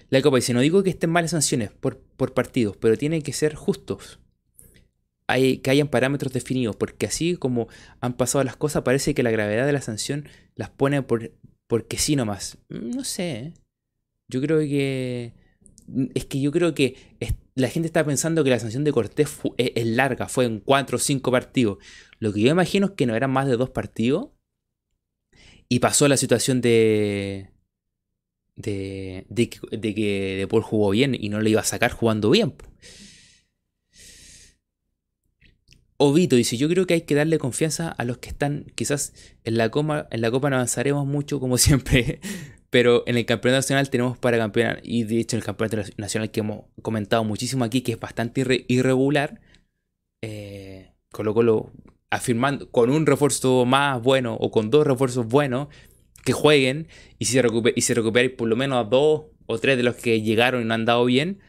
La 0.10 0.22
Copa 0.22 0.38
dice, 0.38 0.54
no 0.54 0.60
digo 0.60 0.84
que 0.84 0.90
estén 0.92 1.10
malas 1.10 1.32
sanciones 1.32 1.72
por, 1.72 2.00
por 2.00 2.34
partidos, 2.34 2.78
pero 2.78 2.98
tienen 2.98 3.22
que 3.22 3.34
ser 3.34 3.56
justos. 3.56 4.20
Hay, 5.28 5.58
que 5.58 5.72
hayan 5.72 5.88
parámetros 5.88 6.32
definidos, 6.34 6.76
porque 6.76 7.08
así 7.08 7.36
como 7.36 7.68
han 8.00 8.14
pasado 8.14 8.44
las 8.44 8.56
cosas, 8.56 8.84
parece 8.84 9.16
que 9.16 9.24
la 9.24 9.32
gravedad 9.32 9.66
de 9.66 9.74
la 9.74 9.82
sanción 9.82 10.30
las 10.56 10.70
pone 10.70 11.02
por, 11.02 11.32
porque 11.68 11.98
sí 11.98 12.16
nomás. 12.16 12.58
No 12.70 13.04
sé. 13.04 13.32
¿eh? 13.32 13.54
Yo 14.28 14.42
creo 14.42 14.60
que... 14.60 15.34
Es 16.16 16.26
que 16.26 16.42
yo 16.42 16.52
creo 16.52 16.74
que 16.74 16.96
la 17.54 17.70
gente 17.70 17.86
está 17.86 18.04
pensando 18.04 18.44
que 18.44 18.50
la 18.50 18.60
sanción 18.60 18.84
de 18.84 18.92
Cortés 18.92 19.30
es, 19.58 19.72
es, 19.76 19.86
larga, 19.86 20.28
fue 20.28 20.46
en 20.46 20.60
4 20.60 20.96
o 20.96 21.00
5 21.00 21.32
partidos. 21.32 21.78
Lo 22.18 22.34
que 22.34 22.42
yo 22.42 22.50
imagino 22.50 22.88
es 22.88 22.92
que 22.94 23.06
no 23.06 23.16
eran 23.16 23.32
más 23.32 23.48
de 23.48 23.56
dos 23.56 23.70
partidos. 23.70 24.30
Y 25.70 25.80
pasó 25.80 26.08
la 26.08 26.18
situación 26.18 26.62
de, 26.62 27.50
de, 28.56 29.26
de, 29.30 29.50
que 29.50 30.36
De 30.38 30.48
Paul 30.50 30.64
jugó 30.64 30.92
bien 30.92 31.16
y 31.20 31.30
no 31.30 31.42
le 31.42 31.50
iba 31.50 31.62
a 31.62 31.66
sacar 31.66 31.92
jugando 31.92 32.30
bien. 32.30 32.54
Ovito 35.98 36.36
dice, 36.36 36.58
yo 36.58 36.68
creo 36.68 36.86
que 36.86 36.94
hay 36.96 37.02
que 37.02 37.16
darle 37.16 37.40
confianza 37.40 37.90
a 37.90 38.04
los 38.04 38.18
que 38.18 38.30
están, 38.30 38.66
quizás 38.76 39.14
en 39.46 39.58
la, 39.58 39.70
Copa, 39.70 40.08
en 40.12 40.22
la 40.22 40.30
Copa 40.30 40.50
no 40.50 40.58
avanzaremos 40.58 41.06
mucho 41.06 41.40
como 41.40 41.58
siempre, 41.60 42.20
pero 42.70 43.04
en 43.08 43.18
el 43.18 43.26
Campeonato 43.26 43.60
Nacional 43.60 43.90
tenemos 43.90 44.18
para 44.18 44.38
campeonar, 44.38 44.82
y 44.84 45.04
de 45.04 45.20
hecho 45.20 45.38
en 45.38 45.40
el 45.40 45.46
Campeonato 45.46 45.90
Nacional 45.98 46.32
que 46.32 46.42
hemos 46.42 46.66
comentado 46.82 47.24
muchísimo 47.24 47.64
aquí, 47.64 47.82
que 47.82 47.94
es 47.94 48.00
bastante 48.00 48.66
irregular, 48.68 49.40
eh, 50.22 50.92
afirmando 52.10 52.70
con 52.72 52.90
un 52.90 53.06
refuerzo 53.06 53.66
más 53.66 54.02
bueno 54.02 54.36
o 54.36 54.52
con 54.52 54.70
dos 54.70 54.86
refuerzos 54.86 55.28
buenos, 55.28 55.70
que 56.26 56.34
jueguen 56.34 56.88
y 57.20 57.26
si 57.26 57.34
se, 57.34 57.48
y 57.76 57.82
se 57.82 57.94
recuperen 57.94 58.36
por 58.36 58.50
lo 58.50 58.58
menos 58.58 58.80
a 58.80 58.84
dos 58.84 59.28
o 59.46 59.58
tres 59.60 59.78
de 59.78 59.84
los 59.84 59.96
que 59.96 60.22
llegaron 60.22 60.64
y 60.64 60.66
no 60.66 60.74
han 60.74 60.84
dado 60.84 61.06
bien, 61.06 61.40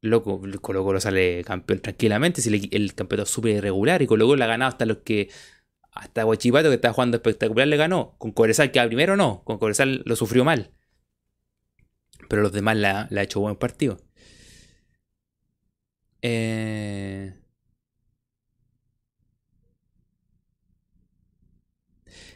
loco, 0.00 0.40
Colo 0.60 0.84
Colo 0.84 1.00
sale 1.00 1.44
campeón 1.44 1.80
tranquilamente. 1.80 2.42
Si 2.42 2.68
el, 2.70 2.94
campeonato 2.94 3.24
es 3.28 3.30
súper 3.30 3.56
irregular 3.56 4.02
y 4.02 4.06
Colo 4.06 4.26
Colo 4.26 4.42
ha 4.44 4.48
ganado 4.48 4.70
hasta 4.70 4.86
los 4.86 4.98
que. 4.98 5.30
Hasta 5.92 6.22
Guachipato 6.24 6.70
que 6.70 6.76
está 6.76 6.92
jugando 6.92 7.18
espectacular 7.18 7.68
le 7.68 7.76
ganó. 7.76 8.14
Con 8.18 8.32
Cobresal 8.32 8.70
que 8.70 8.80
primero 8.86 9.16
no. 9.16 9.42
Con 9.44 9.58
Cobresal 9.58 10.02
lo 10.06 10.16
sufrió 10.16 10.44
mal. 10.44 10.70
Pero 12.28 12.42
los 12.42 12.52
demás 12.52 12.76
le 12.76 12.86
ha, 12.88 13.08
hecho 13.22 13.40
buen 13.40 13.56
partido. 13.56 13.98
Eh. 16.22 17.34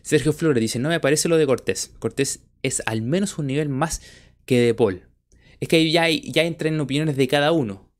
Sergio 0.06 0.32
Flores 0.32 0.60
dice, 0.60 0.78
no 0.78 0.88
me 0.88 1.00
parece 1.00 1.28
lo 1.28 1.36
de 1.36 1.46
Cortés. 1.46 1.92
Cortés 1.98 2.46
es 2.62 2.80
al 2.86 3.02
menos 3.02 3.38
un 3.38 3.48
nivel 3.48 3.68
más 3.68 4.02
que 4.44 4.60
de 4.60 4.72
Paul. 4.72 5.02
Es 5.58 5.66
que 5.66 5.90
ya, 5.90 6.08
ya 6.08 6.44
entran 6.44 6.74
en 6.74 6.80
opiniones 6.80 7.16
de 7.16 7.26
cada 7.26 7.50
uno. 7.50 7.92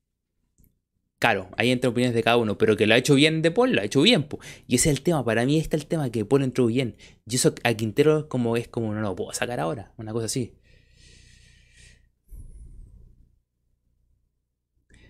Claro, 1.19 1.49
ahí 1.57 1.73
entran 1.73 1.91
opiniones 1.91 2.15
de 2.15 2.23
cada 2.23 2.37
uno, 2.37 2.57
pero 2.59 2.77
que 2.77 2.87
lo 2.87 2.95
ha 2.95 2.97
hecho 2.97 3.17
bien 3.17 3.43
de 3.43 3.51
Paul, 3.51 3.73
lo 3.73 3.81
ha 3.81 3.85
hecho 3.85 4.03
bien. 4.03 4.29
Y 4.69 4.77
ese 4.77 4.89
es 4.91 4.97
el 4.99 5.03
tema, 5.03 5.25
para 5.25 5.45
mí 5.47 5.59
está 5.59 5.77
el 5.77 5.87
tema 5.87 6.09
que 6.13 6.25
Paul 6.25 6.45
entró 6.45 6.67
bien. 6.67 6.95
Y 7.29 7.35
eso 7.35 7.53
a 7.65 7.75
Quintero 7.75 8.29
como 8.29 8.57
es 8.57 8.69
como 8.69 8.95
no 8.95 9.01
lo 9.01 9.17
puedo 9.17 9.33
sacar 9.33 9.59
ahora, 9.59 9.93
una 9.97 10.13
cosa 10.13 10.27
así. 10.27 10.53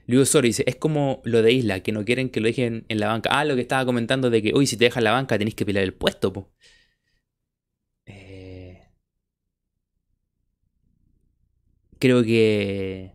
Luis 0.07 0.31
Sori 0.31 0.49
dice, 0.49 0.65
es 0.67 0.77
como 0.77 1.21
lo 1.25 1.43
de 1.43 1.53
Isla, 1.53 1.81
que 1.81 1.93
no 1.93 2.07
quieren 2.07 2.31
que 2.31 2.41
lo 2.41 2.47
dejen 2.47 2.87
en 2.89 3.01
la 3.01 3.09
banca. 3.09 3.29
Ah, 3.33 3.45
lo 3.45 3.55
que 3.55 3.61
estaba 3.61 3.85
comentando 3.85 4.31
de 4.31 4.41
que, 4.41 4.55
uy, 4.55 4.67
si 4.67 4.79
te 4.79 4.85
dejan 4.85 5.05
la 5.05 5.13
banca 5.13 5.37
tenés 5.37 5.55
que 5.55 5.67
pelear 5.67 5.85
el 5.85 5.93
puesto, 5.93 6.33
po. 6.33 6.55
Creo 11.99 12.23
que 12.23 13.13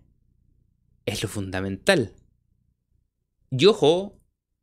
es 1.06 1.24
lo 1.24 1.30
fundamental. 1.30 2.14
Y 3.52 3.66
ojo, 3.66 4.18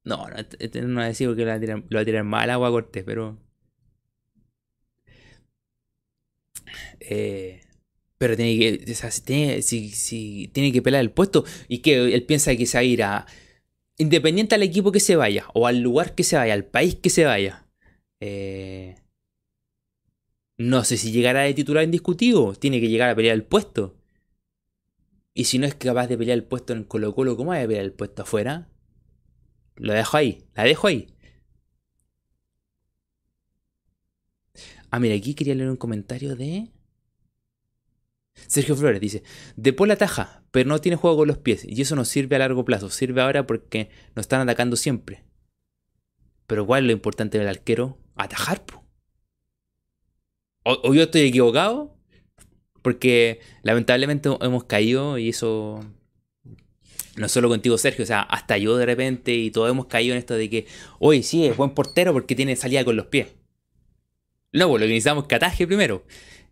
no, 0.05 0.29
no, 0.29 0.37
este, 0.37 0.65
este 0.65 0.83
no 0.83 1.01
a 1.01 1.07
decir 1.07 1.29
porque 1.29 1.43
lo 1.43 1.49
va 1.49 1.57
a 1.57 1.61
tirar, 1.61 1.85
lo 1.89 2.15
va 2.15 2.21
a 2.21 2.25
mal 2.25 2.51
agua 2.51 2.71
Cortés, 2.71 3.05
pero. 3.05 3.39
Eh, 7.01 7.61
pero 8.19 8.37
tiene 8.37 8.59
que. 8.59 8.93
O 8.93 9.11
si, 9.11 9.23
tiene, 9.23 9.63
si, 9.63 10.49
tiene 10.49 10.73
que 10.73 10.83
pelar 10.83 11.01
el 11.03 11.11
puesto 11.11 11.45
y 11.69 11.79
que 11.79 12.15
él 12.15 12.25
piensa 12.25 12.57
que 12.57 12.67
se 12.67 12.79
va 12.79 12.81
a 12.81 12.85
ir 12.85 13.03
a. 13.03 13.27
Independiente 13.99 14.55
al 14.55 14.63
equipo 14.63 14.93
que 14.93 15.01
se 15.01 15.17
vaya, 15.17 15.47
o 15.55 15.67
al 15.67 15.81
lugar 15.81 16.15
que 16.15 16.25
se 16.25 16.37
vaya, 16.37 16.55
al 16.55 16.65
país 16.65 16.95
que 16.97 17.11
se 17.11 17.25
vaya. 17.25 17.67
Eh, 18.21 18.97
no 20.57 20.85
sé 20.85 20.97
si 20.97 21.13
llegará 21.13 21.43
de 21.43 21.55
titular 21.55 21.85
indiscutido. 21.85 22.55
Tiene 22.55 22.81
que 22.81 22.89
llegar 22.89 23.11
a 23.11 23.17
pelear 23.17 23.35
el 23.35 23.45
puesto. 23.45 23.98
Y 25.35 25.45
si 25.45 25.59
no 25.59 25.67
es 25.67 25.75
capaz 25.75 26.09
de 26.09 26.19
pelear 26.19 26.39
el 26.39 26.45
puesto 26.45 26.73
en 26.73 26.85
Colo 26.85 27.15
Colo, 27.15 27.37
¿cómo 27.37 27.51
va 27.51 27.59
a 27.59 27.67
pelear 27.67 27.85
el 27.85 27.93
puesto 27.93 28.23
afuera? 28.23 28.69
Lo 29.77 29.93
dejo 29.93 30.17
ahí, 30.17 30.45
la 30.55 30.65
dejo 30.65 30.89
ahí. 30.89 31.15
Ah, 34.91 34.99
mira, 34.99 35.15
aquí 35.15 35.35
quería 35.35 35.55
leer 35.55 35.71
un 35.71 35.77
comentario 35.77 36.35
de... 36.35 36.71
Sergio 38.47 38.77
Flores 38.77 39.01
dice, 39.01 39.23
De 39.57 39.75
la 39.87 39.97
taja, 39.97 40.45
pero 40.51 40.69
no 40.69 40.81
tiene 40.81 40.97
juego 40.97 41.19
con 41.19 41.29
los 41.29 41.39
pies, 41.39 41.65
y 41.65 41.81
eso 41.83 41.97
nos 41.97 42.09
sirve 42.09 42.37
a 42.37 42.39
largo 42.39 42.65
plazo, 42.65 42.89
sirve 42.89 43.21
ahora 43.21 43.47
porque 43.47 43.91
nos 44.15 44.25
están 44.25 44.41
atacando 44.41 44.77
siempre. 44.77 45.25
Pero 46.47 46.67
¿cuál 46.67 46.85
es 46.85 46.87
lo 46.87 46.93
importante 46.93 47.39
del 47.39 47.49
arquero? 47.49 47.99
Atajar, 48.15 48.65
o 50.65 50.93
yo 50.93 51.05
estoy 51.05 51.23
equivocado, 51.23 51.98
porque 52.83 53.41
lamentablemente 53.63 54.29
hemos 54.41 54.65
caído 54.65 55.19
y 55.19 55.31
eso 55.31 55.85
no 57.17 57.29
solo 57.29 57.49
contigo, 57.49 57.77
Sergio, 57.79 58.05
o 58.05 58.07
sea, 58.07 58.21
hasta 58.21 58.59
yo 58.59 58.77
de 58.77 58.87
repente 58.87 59.35
y 59.35 59.51
todos 59.51 59.71
hemos 59.71 59.87
caído 59.87 60.15
en 60.15 60.19
esto 60.19 60.35
de 60.35 60.49
que, 60.49 60.67
hoy 60.99 61.23
sí, 61.23 61.47
es 61.47 61.57
buen 61.57 61.71
portero 61.71 62.13
porque 62.13 62.35
tiene 62.35 62.57
salida 62.57 62.85
con 62.85 62.97
los 62.97 63.07
pies. 63.07 63.29
No, 64.53 64.69
pues 64.69 64.81
lo 64.81 64.87
que 64.87 64.93
necesitamos 64.93 65.25
es 65.25 65.29
cataje 65.29 65.67
primero. 65.67 66.05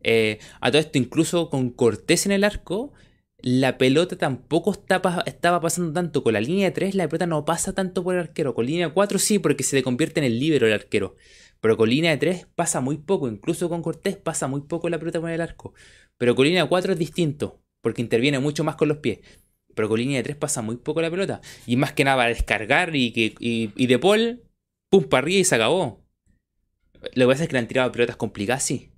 Eh, 0.02 0.38
a 0.60 0.70
todo 0.70 0.80
esto, 0.80 0.98
incluso 0.98 1.50
con 1.50 1.70
Cortés 1.70 2.26
en 2.26 2.32
el 2.32 2.44
arco, 2.44 2.92
la 3.38 3.78
pelota 3.78 4.16
tampoco 4.16 4.72
estaba, 4.72 5.22
estaba 5.26 5.60
pasando 5.60 5.92
tanto. 5.92 6.22
Con 6.22 6.34
la 6.34 6.40
línea 6.40 6.66
de 6.66 6.72
3, 6.72 6.94
la 6.94 7.08
pelota 7.08 7.26
no 7.26 7.44
pasa 7.44 7.72
tanto 7.72 8.02
por 8.04 8.14
el 8.14 8.20
arquero. 8.20 8.54
Con 8.54 8.66
línea 8.66 8.90
4 8.90 9.18
sí, 9.18 9.38
porque 9.38 9.62
se 9.62 9.76
le 9.76 9.82
convierte 9.82 10.20
en 10.20 10.26
el 10.26 10.38
líbero 10.38 10.66
el 10.66 10.72
arquero. 10.74 11.16
Pero 11.60 11.76
con 11.76 11.88
línea 11.90 12.10
de 12.10 12.18
3 12.18 12.46
pasa 12.54 12.80
muy 12.80 12.98
poco. 12.98 13.28
Incluso 13.28 13.68
con 13.68 13.82
Cortés 13.82 14.16
pasa 14.16 14.46
muy 14.46 14.62
poco 14.62 14.88
la 14.88 14.98
pelota 14.98 15.20
por 15.20 15.30
el 15.30 15.40
arco. 15.40 15.74
Pero 16.18 16.34
con 16.34 16.46
línea 16.46 16.66
4 16.66 16.92
es 16.92 16.98
distinto, 16.98 17.60
porque 17.80 18.02
interviene 18.02 18.38
mucho 18.38 18.64
más 18.64 18.76
con 18.76 18.88
los 18.88 18.98
pies. 18.98 19.20
Pero 19.74 19.88
con 19.88 19.98
línea 19.98 20.18
de 20.18 20.24
3 20.24 20.36
pasa 20.36 20.62
muy 20.62 20.76
poco 20.76 21.02
la 21.02 21.10
pelota. 21.10 21.40
Y 21.66 21.76
más 21.76 21.92
que 21.92 22.04
nada 22.04 22.24
a 22.24 22.28
descargar 22.28 22.94
y, 22.96 23.12
que, 23.12 23.34
y, 23.38 23.86
de 23.86 23.98
Paul, 23.98 24.42
pum, 24.90 25.04
para 25.04 25.22
arriba 25.22 25.40
y 25.40 25.44
se 25.44 25.54
acabó. 25.54 26.02
Lo 27.14 27.26
que 27.26 27.32
pasa 27.32 27.42
es 27.44 27.48
que 27.48 27.52
le 27.54 27.58
han 27.60 27.68
tirado 27.68 27.92
pelotas 27.92 28.16
complicadas, 28.16 28.62
sí. 28.62 28.90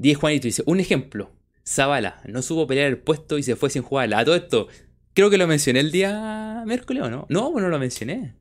Diez 0.00 0.16
Juanito 0.16 0.44
dice, 0.44 0.62
un 0.64 0.80
ejemplo. 0.80 1.30
Zavala 1.62 2.22
no 2.24 2.40
supo 2.40 2.66
pelear 2.66 2.88
el 2.88 2.96
puesto 2.96 3.36
y 3.36 3.42
se 3.42 3.54
fue 3.54 3.68
sin 3.68 3.82
jugar. 3.82 4.14
A 4.14 4.24
todo 4.24 4.34
esto, 4.34 4.66
creo 5.12 5.28
que 5.28 5.36
lo 5.36 5.46
mencioné 5.46 5.80
el 5.80 5.92
día 5.92 6.64
miércoles, 6.66 7.02
¿o 7.02 7.10
no? 7.10 7.26
No, 7.28 7.52
no 7.52 7.68
lo 7.68 7.78
mencioné. 7.78 8.34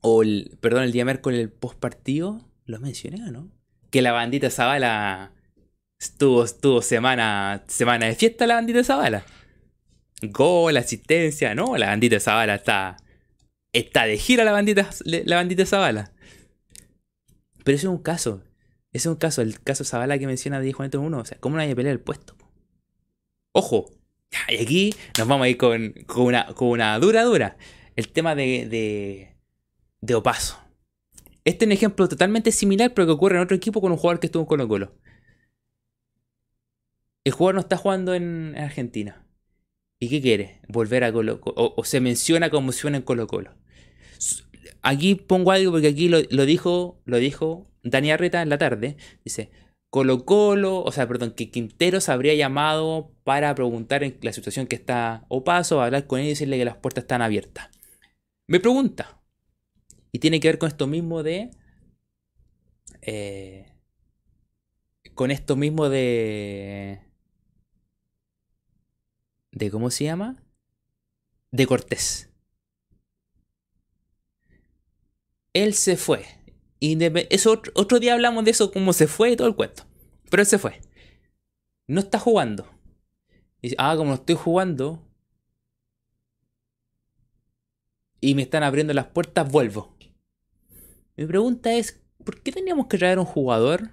O 0.00 0.22
el, 0.22 0.56
perdón, 0.62 0.84
el 0.84 0.92
día 0.92 1.04
miércoles, 1.04 1.38
el 1.38 1.50
post 1.50 1.78
partido, 1.78 2.48
lo 2.64 2.80
mencioné, 2.80 3.22
¿o 3.28 3.30
no? 3.30 3.50
Que 3.90 4.00
la 4.00 4.12
bandita 4.12 4.48
Zavala 4.48 5.32
estuvo, 6.00 6.44
estuvo 6.44 6.80
semana, 6.80 7.62
semana 7.68 8.06
de 8.06 8.14
fiesta 8.14 8.46
la 8.46 8.54
bandita 8.54 8.82
Zavala. 8.82 9.22
Gol, 10.22 10.78
asistencia, 10.78 11.54
no, 11.54 11.76
la 11.76 11.88
bandita 11.88 12.18
Zavala 12.20 12.54
está, 12.54 12.96
está 13.74 14.06
de 14.06 14.16
gira 14.16 14.44
la 14.44 14.52
bandita, 14.52 14.88
la 15.04 15.36
bandita 15.36 15.66
Zavala. 15.66 16.10
Pero 17.64 17.76
eso 17.76 17.88
es 17.88 17.94
un 17.94 18.02
caso. 18.02 18.42
Ese 18.92 19.08
es 19.08 19.12
un 19.12 19.16
caso, 19.16 19.40
el 19.40 19.60
caso 19.62 19.84
Zavala 19.84 20.18
que 20.18 20.26
menciona 20.26 20.60
de 20.60 20.72
Juanito 20.72 21.00
1. 21.00 21.18
O 21.18 21.24
sea, 21.24 21.38
¿cómo 21.38 21.56
que 21.56 21.76
pelear 21.76 21.92
el 21.92 22.00
puesto? 22.00 22.36
Ojo. 23.52 23.90
Y 24.48 24.62
aquí 24.62 24.94
nos 25.18 25.28
vamos 25.28 25.44
a 25.44 25.48
ir 25.48 25.56
con, 25.56 25.94
una, 26.16 26.98
dura, 26.98 27.24
dura. 27.24 27.56
El 27.96 28.08
tema 28.08 28.34
de, 28.34 29.34
de, 30.00 30.14
Opaso. 30.14 30.58
Este 31.44 31.64
es 31.64 31.66
un 31.66 31.72
ejemplo 31.72 32.08
totalmente 32.08 32.52
similar, 32.52 32.92
pero 32.94 33.06
que 33.06 33.12
ocurre 33.12 33.36
en 33.36 33.42
otro 33.42 33.56
equipo 33.56 33.80
con 33.80 33.92
un 33.92 33.98
jugador 33.98 34.20
que 34.20 34.26
estuvo 34.26 34.42
en 34.42 34.46
Colo 34.46 34.68
Colo. 34.68 34.94
El 37.24 37.32
jugador 37.32 37.54
no 37.56 37.60
está 37.60 37.76
jugando 37.76 38.14
en 38.14 38.56
Argentina. 38.56 39.24
¿Y 39.98 40.08
qué 40.08 40.20
quiere? 40.20 40.60
Volver 40.68 41.04
a 41.04 41.12
Colo 41.12 41.40
Colo. 41.40 41.74
O, 41.76 41.84
se 41.84 42.00
menciona 42.00 42.50
como 42.50 42.72
suena 42.72 42.98
en 42.98 43.02
Colo 43.02 43.26
Colo. 43.26 43.54
Aquí 44.82 45.14
pongo 45.14 45.52
algo 45.52 45.70
porque 45.70 45.88
aquí 45.88 46.08
lo, 46.08 46.20
dijo, 46.44 47.00
lo 47.04 47.16
dijo 47.16 47.70
Dani 47.82 48.10
Arreta 48.10 48.42
en 48.42 48.48
la 48.48 48.58
tarde, 48.58 48.96
dice, 49.24 49.50
Colo 49.90 50.24
Colo, 50.24 50.82
o 50.82 50.92
sea, 50.92 51.06
perdón, 51.06 51.32
que 51.32 51.50
Quintero 51.50 52.00
se 52.00 52.10
habría 52.12 52.34
llamado 52.34 53.12
para 53.24 53.54
preguntar 53.54 54.02
en 54.02 54.18
la 54.22 54.32
situación 54.32 54.66
que 54.66 54.76
está 54.76 55.24
o 55.28 55.44
paso, 55.44 55.80
hablar 55.80 56.06
con 56.06 56.18
él 56.18 56.26
y 56.26 56.30
decirle 56.30 56.58
que 56.58 56.64
las 56.64 56.76
puertas 56.76 57.04
están 57.04 57.22
abiertas. 57.22 57.70
Me 58.48 58.58
pregunta, 58.58 59.22
y 60.12 60.18
tiene 60.18 60.40
que 60.40 60.48
ver 60.48 60.58
con 60.58 60.68
esto 60.68 60.86
mismo 60.86 61.22
de... 61.22 61.50
Eh, 63.00 63.72
con 65.14 65.30
esto 65.30 65.56
mismo 65.56 65.88
de... 65.88 67.00
de 69.52 69.70
¿Cómo 69.70 69.90
se 69.90 70.04
llama? 70.04 70.42
De 71.50 71.66
Cortés. 71.66 72.31
Él 75.52 75.74
se 75.74 75.96
fue 75.96 76.24
y 76.84 76.98
eso 77.30 77.62
otro, 77.74 78.00
día 78.00 78.12
hablamos 78.12 78.44
de 78.44 78.50
eso, 78.50 78.72
cómo 78.72 78.92
se 78.92 79.06
fue 79.06 79.30
y 79.30 79.36
todo 79.36 79.46
el 79.46 79.54
cuento. 79.54 79.84
Pero 80.28 80.40
él 80.40 80.46
se 80.48 80.58
fue. 80.58 80.80
No 81.86 82.00
está 82.00 82.18
jugando. 82.18 82.66
Y 83.60 83.72
ah, 83.78 83.94
como 83.96 84.08
no 84.08 84.14
estoy 84.16 84.34
jugando. 84.34 85.00
Y 88.20 88.34
me 88.34 88.42
están 88.42 88.64
abriendo 88.64 88.92
las 88.94 89.06
puertas, 89.06 89.48
vuelvo. 89.48 89.96
Mi 91.16 91.24
pregunta 91.24 91.72
es, 91.72 92.02
¿por 92.24 92.42
qué 92.42 92.50
teníamos 92.50 92.88
que 92.88 92.98
traer 92.98 93.20
un 93.20 93.26
jugador 93.26 93.90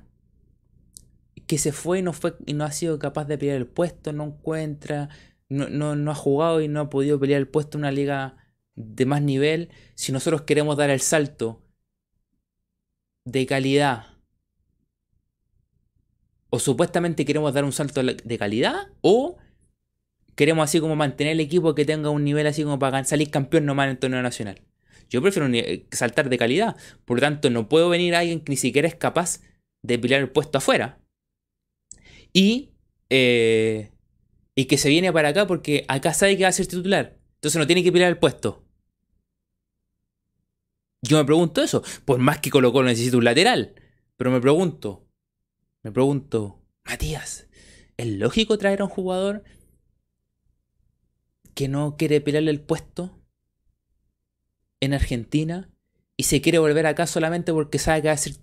que 1.46 1.60
se 1.60 1.72
fue 1.72 2.00
y 2.00 2.02
no, 2.02 2.12
fue, 2.12 2.38
y 2.48 2.56
no 2.56 2.64
ha 2.64 2.72
sido 2.72 2.98
capaz 2.98 3.26
de 3.26 3.38
pelear 3.38 3.58
el 3.58 3.68
puesto, 3.68 4.14
no 4.14 4.24
encuentra, 4.24 5.10
no, 5.48 5.70
no, 5.70 5.96
no 5.96 6.10
ha 6.10 6.16
jugado 6.16 6.60
y 6.60 6.68
no 6.68 6.80
ha 6.80 6.90
podido 6.90 7.20
pelear 7.20 7.40
el 7.40 7.48
puesto 7.48 7.78
en 7.78 7.82
una 7.84 7.92
liga 7.92 8.38
de 8.80 9.06
más 9.06 9.22
nivel? 9.22 9.70
Si 9.96 10.12
nosotros 10.12 10.44
queremos 10.44 10.78
dar 10.78 10.90
el 10.90 11.02
salto 11.02 11.62
de 13.26 13.46
calidad 13.46 14.08
o 16.50 16.60
supuestamente 16.60 17.26
queremos 17.26 17.54
dar 17.54 17.64
un 17.64 17.74
salto 17.74 18.02
de 18.02 18.38
calidad 18.38 18.88
o 19.02 19.38
queremos 20.36 20.64
así 20.64 20.80
como 20.80 20.96
mantener 20.96 21.34
el 21.34 21.42
equipo 21.42 21.76
que 21.76 21.86
tenga 21.86 22.10
un 22.10 22.24
nivel 22.24 22.48
así 22.48 22.64
como 22.64 22.80
para 22.80 23.04
salir 23.04 23.30
campeón 23.30 23.66
nomás 23.66 23.86
en 23.86 23.92
el 23.92 24.00
torneo 24.00 24.22
nacional. 24.22 24.62
Yo 25.10 25.22
prefiero 25.22 25.50
saltar 25.92 26.30
de 26.30 26.38
calidad, 26.38 26.78
por 27.06 27.18
lo 27.18 27.22
tanto 27.22 27.50
no 27.50 27.68
puedo 27.68 27.90
venir 27.90 28.16
a 28.16 28.20
alguien 28.20 28.40
que 28.42 28.52
ni 28.52 28.58
siquiera 28.58 28.88
es 28.88 28.96
capaz 28.96 29.42
de 29.84 30.00
pelear 30.00 30.22
el 30.22 30.30
puesto 30.30 30.58
afuera 30.58 31.00
y, 32.32 32.72
eh, 33.10 33.92
y 34.56 34.66
que 34.66 34.78
se 34.78 34.90
viene 34.90 35.12
para 35.12 35.30
acá 35.30 35.48
porque 35.48 35.86
acá 35.88 36.14
sabe 36.14 36.38
que 36.38 36.44
va 36.44 36.50
a 36.50 36.54
ser 36.54 36.68
titular, 36.68 37.18
entonces 37.36 37.60
no 37.60 37.68
tiene 37.68 37.84
que 37.84 37.92
pelear 37.92 38.10
el 38.10 38.18
puesto. 38.18 38.69
Yo 41.02 41.18
me 41.18 41.26
pregunto 41.26 41.62
eso, 41.62 41.84
por 42.06 42.20
más 42.20 42.40
que 42.40 42.50
Colo 42.50 42.74
Colo 42.74 42.90
un 42.90 43.24
lateral. 43.24 43.76
Pero 44.18 44.32
me 44.32 44.42
pregunto, 44.42 45.08
me 45.82 45.92
pregunto, 45.92 46.62
Matías, 46.84 47.48
¿es 47.98 48.08
lógico 48.08 48.58
traer 48.58 48.82
a 48.82 48.86
un 48.86 48.90
jugador 48.90 49.44
que 51.56 51.68
no 51.68 51.96
quiere 51.98 52.22
pelearle 52.22 52.52
el 52.52 52.62
puesto 52.62 53.18
en 54.82 54.94
Argentina 54.94 55.70
y 56.18 56.24
se 56.24 56.42
quiere 56.42 56.60
volver 56.60 56.86
acá 56.86 57.08
solamente 57.08 57.54
porque 57.54 57.80
sabe 57.80 58.02
que 58.02 58.08
va 58.10 58.14
a 58.14 58.18
ser, 58.18 58.36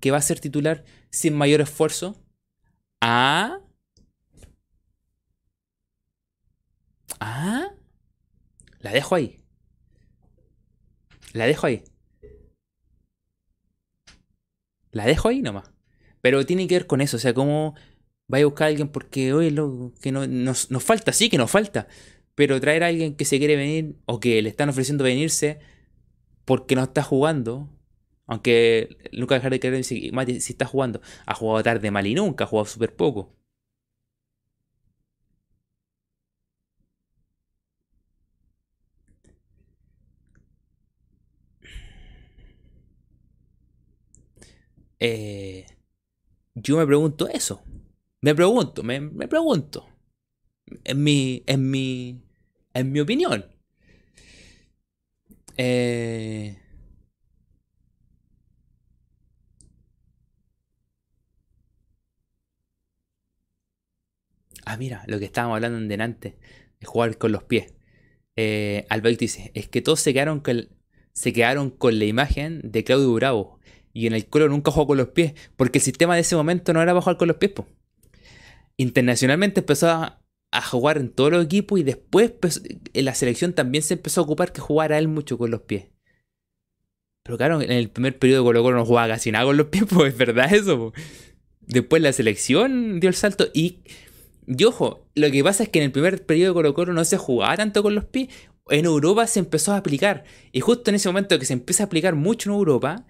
que 0.00 0.10
va 0.10 0.18
a 0.18 0.22
ser 0.22 0.38
titular 0.40 0.84
sin 1.10 1.34
mayor 1.34 1.60
esfuerzo? 1.60 2.16
¿Ah? 3.00 3.58
¿Ah? 7.18 7.70
La 8.80 8.92
dejo 8.92 9.14
ahí. 9.14 9.39
La 11.32 11.46
dejo 11.46 11.66
ahí. 11.66 11.84
La 14.92 15.06
dejo 15.06 15.28
ahí 15.28 15.42
nomás. 15.42 15.70
Pero 16.20 16.44
tiene 16.44 16.66
que 16.66 16.74
ver 16.74 16.86
con 16.86 17.00
eso, 17.00 17.16
o 17.16 17.20
sea, 17.20 17.32
cómo 17.34 17.74
vaya 18.26 18.44
a 18.44 18.46
buscar 18.46 18.66
a 18.66 18.68
alguien 18.68 18.88
porque, 18.88 19.32
hoy 19.32 19.50
lo 19.50 19.92
que 20.00 20.12
no, 20.12 20.26
nos, 20.26 20.68
falta, 20.80 21.12
sí 21.12 21.30
que 21.30 21.38
nos 21.38 21.50
falta. 21.50 21.88
Pero 22.34 22.60
traer 22.60 22.84
a 22.84 22.88
alguien 22.88 23.16
que 23.16 23.24
se 23.24 23.38
quiere 23.38 23.56
venir 23.56 23.96
o 24.06 24.20
que 24.20 24.40
le 24.42 24.48
están 24.48 24.68
ofreciendo 24.68 25.04
venirse 25.04 25.60
porque 26.44 26.74
no 26.76 26.84
está 26.84 27.02
jugando. 27.02 27.68
Aunque 28.26 28.96
nunca 29.12 29.34
dejar 29.34 29.50
de 29.50 29.60
creer 29.60 29.84
si, 29.84 30.12
si 30.40 30.52
está 30.52 30.66
jugando. 30.66 31.00
Ha 31.26 31.34
jugado 31.34 31.62
tarde 31.62 31.90
mal 31.90 32.06
y 32.06 32.14
nunca, 32.14 32.44
ha 32.44 32.46
jugado 32.46 32.66
súper 32.66 32.94
poco. 32.94 33.39
Eh, 45.00 45.66
yo 46.54 46.76
me 46.76 46.86
pregunto 46.86 47.28
eso. 47.28 47.62
Me 48.20 48.34
pregunto, 48.34 48.82
me, 48.82 49.00
pregunto. 49.28 49.88
En 50.84 51.02
mi, 51.02 51.42
en 51.46 51.70
mi, 51.70 52.22
en 52.74 52.92
mi 52.92 53.00
opinión. 53.00 53.46
Eh, 55.56 56.56
ah, 64.64 64.76
mira, 64.76 65.04
lo 65.06 65.18
que 65.18 65.24
estábamos 65.26 65.56
hablando 65.56 65.78
en 65.78 65.88
delante, 65.88 66.36
de 66.80 66.86
jugar 66.86 67.18
con 67.18 67.32
los 67.32 67.44
pies. 67.44 67.74
Eh, 68.36 68.86
dice, 69.18 69.50
es 69.54 69.68
que 69.68 69.82
todos 69.82 70.00
se 70.00 70.12
quedaron 70.14 70.42
se 71.12 71.32
quedaron 71.32 71.70
con 71.70 71.98
la 71.98 72.04
imagen 72.04 72.60
de 72.64 72.84
Claudio 72.84 73.12
Bravo 73.14 73.59
y 73.92 74.06
en 74.06 74.14
el 74.14 74.26
Colo 74.26 74.48
nunca 74.48 74.70
jugó 74.70 74.88
con 74.88 74.98
los 74.98 75.08
pies, 75.08 75.34
porque 75.56 75.78
el 75.78 75.84
sistema 75.84 76.14
de 76.14 76.20
ese 76.20 76.36
momento 76.36 76.72
no 76.72 76.82
era 76.82 76.92
para 76.92 77.02
jugar 77.02 77.16
con 77.16 77.28
los 77.28 77.36
pies. 77.36 77.52
Internacionalmente 78.76 79.60
empezó 79.60 79.90
a, 79.90 80.16
jugar 80.64 80.98
en 80.98 81.10
todos 81.10 81.30
los 81.30 81.44
equipos 81.44 81.78
y 81.78 81.84
después 81.84 82.32
en 82.92 83.04
la 83.04 83.14
selección 83.14 83.52
también 83.52 83.84
se 83.84 83.94
empezó 83.94 84.20
a 84.20 84.24
ocupar 84.24 84.52
que 84.52 84.60
jugara 84.60 84.98
él 84.98 85.06
mucho 85.06 85.38
con 85.38 85.50
los 85.50 85.60
pies. 85.62 85.86
Pero 87.22 87.38
claro, 87.38 87.60
en 87.60 87.70
el 87.70 87.88
primer 87.90 88.18
periodo 88.18 88.42
Colo 88.42 88.62
Colo 88.62 88.78
no 88.78 88.84
jugaba 88.84 89.06
casi 89.06 89.30
nada 89.30 89.44
con 89.44 89.56
los 89.56 89.66
pies, 89.68 89.84
es 90.06 90.16
verdad 90.16 90.52
eso. 90.52 90.92
Después 91.60 92.02
la 92.02 92.12
selección 92.12 92.98
dio 92.98 93.08
el 93.08 93.14
salto 93.14 93.48
y 93.54 93.80
Y 94.46 94.64
ojo, 94.64 95.06
lo 95.14 95.30
que 95.30 95.44
pasa 95.44 95.62
es 95.62 95.68
que 95.68 95.78
en 95.78 95.84
el 95.84 95.92
primer 95.92 96.26
periodo 96.26 96.52
de 96.52 96.54
Colo 96.54 96.74
Colo 96.74 96.92
no 96.92 97.04
se 97.04 97.16
jugaba 97.16 97.56
tanto 97.56 97.82
con 97.82 97.94
los 97.94 98.06
pies. 98.06 98.28
En 98.70 98.86
Europa 98.86 99.26
se 99.26 99.38
empezó 99.38 99.72
a 99.72 99.76
aplicar. 99.76 100.24
Y 100.50 100.60
justo 100.60 100.90
en 100.90 100.96
ese 100.96 101.08
momento 101.08 101.38
que 101.38 101.44
se 101.44 101.52
empieza 101.52 101.84
a 101.84 101.86
aplicar 101.86 102.16
mucho 102.16 102.50
en 102.50 102.56
Europa, 102.56 103.06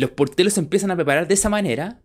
los 0.00 0.10
porteros 0.10 0.54
se 0.54 0.60
empiezan 0.60 0.90
a 0.90 0.96
preparar 0.96 1.28
de 1.28 1.34
esa 1.34 1.48
manera. 1.48 2.02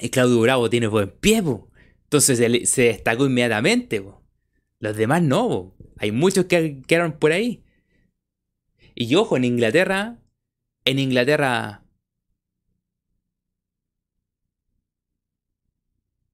Y 0.00 0.10
Claudio 0.10 0.40
Bravo 0.40 0.70
tiene 0.70 0.86
buen 0.86 1.10
pie, 1.10 1.42
po. 1.42 1.68
Entonces 2.04 2.38
se, 2.70 2.82
destacó 2.82 3.26
inmediatamente, 3.26 4.00
po. 4.00 4.22
Los 4.78 4.96
demás 4.96 5.22
no, 5.22 5.48
po. 5.48 5.76
Hay 5.98 6.12
muchos 6.12 6.44
que 6.44 6.82
quedaron 6.86 7.12
por 7.12 7.32
ahí. 7.32 7.64
Y 8.94 9.14
ojo, 9.16 9.36
en 9.36 9.44
Inglaterra, 9.44 10.18
en 10.84 10.98
Inglaterra... 10.98 11.84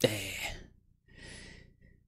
Eh, 0.02 0.35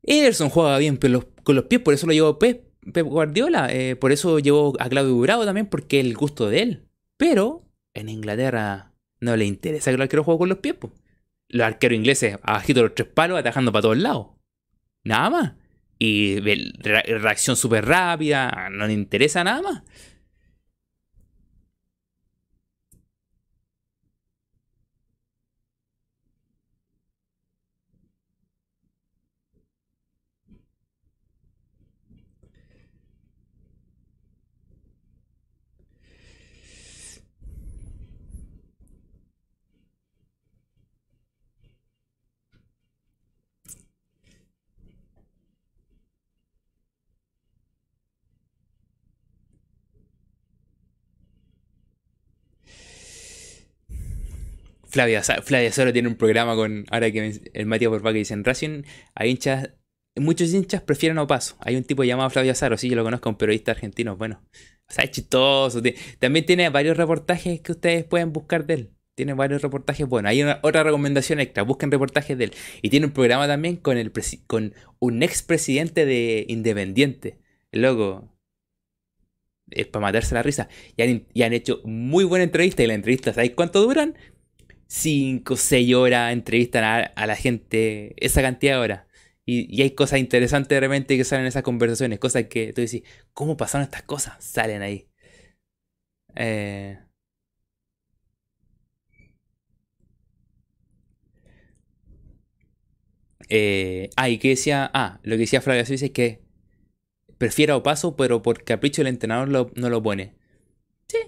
Ederson 0.03 0.51
juega 0.51 0.77
bien 0.79 0.97
con 0.97 1.13
los, 1.13 1.65
pies, 1.65 1.81
por 1.81 1.95
eso 1.95 2.07
lo 2.07 2.13
llevó 2.13 2.39
Pep, 2.39 2.65
Guardiola. 2.83 3.73
Eh, 3.73 3.97
por 3.97 4.13
eso 4.13 4.39
llevó 4.39 4.75
a 4.79 4.89
Claudio 4.91 5.19
Bravo 5.19 5.45
también, 5.47 5.67
porque 5.67 5.99
el 5.99 6.15
gusto 6.15 6.49
de 6.51 6.63
él. 6.63 6.89
Pero 7.17 7.66
en 7.97 8.09
Inglaterra 8.09 8.93
no 9.21 9.37
le 9.37 9.47
interesa 9.47 9.91
que 9.91 9.95
el 9.97 10.03
arquero 10.03 10.23
juegue 10.23 10.39
con 10.39 10.49
los 10.49 10.59
pies. 10.59 10.77
Los 11.49 11.67
arqueros 11.67 11.97
ingleses, 11.97 12.39
abajito 12.43 12.83
los 12.83 12.95
tres 12.95 13.09
palos, 13.09 13.39
atajando 13.39 13.73
para 13.73 13.83
todos 13.83 13.97
lados. 13.97 14.29
Nada 15.05 15.31
más. 15.31 15.53
Y 15.99 16.39
reacción 16.41 17.57
súper 17.57 17.87
rápida, 17.87 18.69
no 18.71 18.87
le 18.87 18.93
interesa 18.93 19.43
nada 19.43 19.63
más. 19.63 19.83
Flavia, 54.97 55.23
Flavia 55.23 55.71
solo 55.73 55.93
tiene 55.93 56.09
un 56.09 56.15
programa 56.15 56.55
con. 56.55 56.87
Ahora 56.91 57.11
que 57.11 57.39
el 57.53 57.67
Matías 57.67 57.91
Porpa 57.91 58.15
que 58.15 58.21
dicen 58.21 58.45
Racing, 58.45 58.85
hay 59.15 59.31
hinchas. 59.31 59.75
Muchos 60.15 60.55
hinchas 60.55 60.81
prefieren 60.81 61.19
Opaso. 61.19 61.59
Hay 61.61 61.77
un 61.77 61.85
tipo 61.85 62.03
llamado 62.03 62.31
Flavio 62.31 62.53
Azaro, 62.53 62.79
sí, 62.79 62.89
yo 62.89 62.97
lo 62.97 63.05
conozco, 63.05 63.29
un 63.29 63.37
periodista 63.37 63.73
argentino. 63.73 64.17
Bueno, 64.17 64.41
o 64.89 64.93
sea, 64.93 65.05
es 65.05 65.11
chistoso. 65.11 65.83
También 66.19 66.47
tiene 66.47 66.71
varios 66.71 66.97
reportajes 66.97 67.61
que 67.61 67.73
ustedes 67.73 68.05
pueden 68.05 68.33
buscar 68.33 68.65
de 68.65 68.73
él. 68.73 68.91
Tiene 69.15 69.35
varios 69.35 69.61
reportajes 69.61 70.09
buenos. 70.09 70.31
Hay 70.31 70.43
una, 70.43 70.61
otra 70.63 70.83
recomendación 70.83 71.41
extra. 71.41 71.63
Busquen 71.63 71.91
reportajes 71.91 72.39
de 72.39 72.45
él. 72.45 72.53
Y 72.81 72.89
tiene 72.89 73.05
un 73.05 73.13
programa 73.13 73.47
también 73.47 73.77
con, 73.77 73.99
el 73.99 74.11
con 74.47 74.73
un 74.99 75.23
expresidente 75.23 76.07
de 76.07 76.47
Independiente. 76.49 77.39
Loco. 77.71 78.33
Es 79.69 79.89
para 79.89 80.07
matarse 80.07 80.35
la 80.35 80.43
risa. 80.43 80.71
Y 80.97 81.03
han, 81.03 81.27
han 81.45 81.53
hecho 81.53 81.83
muy 81.85 82.25
buena 82.25 82.45
entrevista. 82.45 82.83
Y 82.83 82.87
la 82.87 82.95
entrevista, 82.95 83.35
¿sabéis 83.35 83.53
cuánto 83.55 83.83
duran? 83.83 84.17
5, 84.89 85.57
6 85.57 85.95
horas 85.95 86.33
entrevistan 86.33 86.85
a, 86.85 87.27
la 87.27 87.37
gente 87.37 88.15
esa 88.25 88.43
cantidad 88.43 88.75
de 88.75 88.79
horas. 88.79 89.07
Y, 89.45 89.81
hay 89.83 89.93
cosas 89.93 90.19
interesantes 90.21 90.71
de 90.71 90.81
repente 90.81 91.17
que 91.17 91.25
salen 91.25 91.45
en 91.45 91.49
esas 91.49 91.63
conversaciones, 91.63 92.19
cosas 92.19 92.47
que 92.47 92.73
tú 92.73 92.81
dices, 92.83 93.03
¿cómo 93.33 93.57
pasaron 93.57 93.85
estas 93.85 94.03
cosas? 94.03 94.43
Salen 94.45 94.83
ahí. 94.83 95.09
Eh... 96.35 96.99
Eh, 103.49 104.11
ah, 104.17 104.29
y 104.29 104.39
que 104.39 104.49
decía, 104.51 104.91
ah, 104.93 105.21
lo 105.23 105.37
que 105.37 105.41
decía 105.41 105.61
Flavia 105.61 105.87
Suiz 105.87 106.03
es 106.03 106.11
que 106.11 106.43
prefiero 107.39 107.83
paso, 107.83 108.17
pero 108.17 108.43
por 108.43 108.65
capricho 108.65 109.03
el 109.03 109.09
entrenador 109.09 109.49
no 109.77 109.91
lo 109.91 110.03
pone. 110.03 110.35
Sí. 111.09 111.19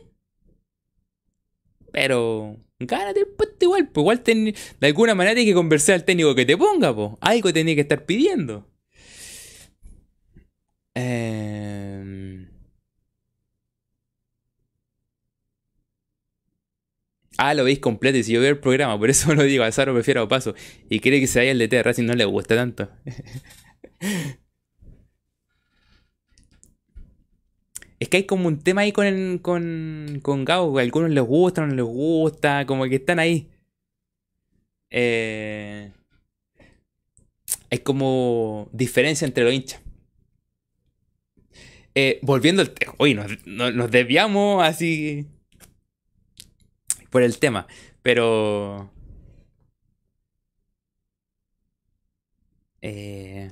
Pero 1.93 2.57
Gánate 2.81 3.21
el 3.21 3.27
puesto 3.27 3.65
igual, 3.65 3.89
pues 3.89 4.03
igual 4.03 4.21
ten, 4.23 4.55
de 4.81 4.87
alguna 4.87 5.15
manera 5.15 5.39
hay 5.39 5.47
que 5.47 5.55
conversar 5.55 5.97
al 5.97 6.05
técnico 6.05 6.35
que 6.35 6.47
te 6.47 6.57
ponga, 6.57 6.95
pues. 6.95 7.13
Algo 7.21 7.53
tenía 7.53 7.75
que 7.75 7.81
estar 7.83 8.05
pidiendo. 8.07 8.67
Eh... 10.95 12.47
Ah, 17.41 17.55
lo 17.55 17.63
veis 17.65 17.79
completo 17.79 18.19
y 18.19 18.25
si 18.25 18.33
yo 18.33 18.41
veo 18.41 18.51
el 18.51 18.59
programa, 18.59 18.99
por 18.99 19.11
eso 19.11 19.33
lo 19.35 19.45
digo, 19.45 19.63
a 19.65 19.71
Saro 19.73 19.95
prefiero 19.95 20.23
a 20.23 20.29
paso. 20.29 20.55
Y 20.89 21.01
quiere 21.01 21.21
que 21.21 21.27
se 21.29 21.39
vaya 21.39 21.53
el 21.53 21.59
DT 21.59 21.77
de 21.77 21.83
Racing, 21.85 22.05
no 22.05 22.15
le 22.15 22.25
gusta 22.25 22.57
tanto. 22.57 22.89
Es 28.01 28.09
que 28.09 28.19
hay 28.19 28.25
como 28.25 28.49
un 28.49 28.61
tema 28.61 28.83
ahí 28.83 28.93
con, 28.93 29.39
con, 29.39 30.21
con 30.23 30.45
Gao, 30.45 30.79
a 30.79 30.83
algunos 30.83 31.11
les 31.11 31.25
gusta, 31.25 31.67
no 31.67 31.75
les 31.75 31.85
gusta, 31.85 32.65
como 32.67 32.85
que 32.85 32.97
están 32.97 33.19
ahí. 33.19 33.49
Eh, 34.91 35.93
hay 37.71 37.79
como 37.81 38.69
diferencia 38.73 39.27
entre 39.27 39.45
los 39.45 39.53
hinchas. 39.53 39.81
Eh, 41.95 42.21
volviendo 42.23 42.63
al 42.63 42.71
tema, 42.71 42.95
oye, 42.99 43.15
nos, 43.15 43.91
desviamos 43.91 44.63
así 44.65 45.27
por 47.11 47.23
el 47.23 47.39
tema, 47.39 47.67
pero... 48.03 48.93
Eh, 52.81 53.51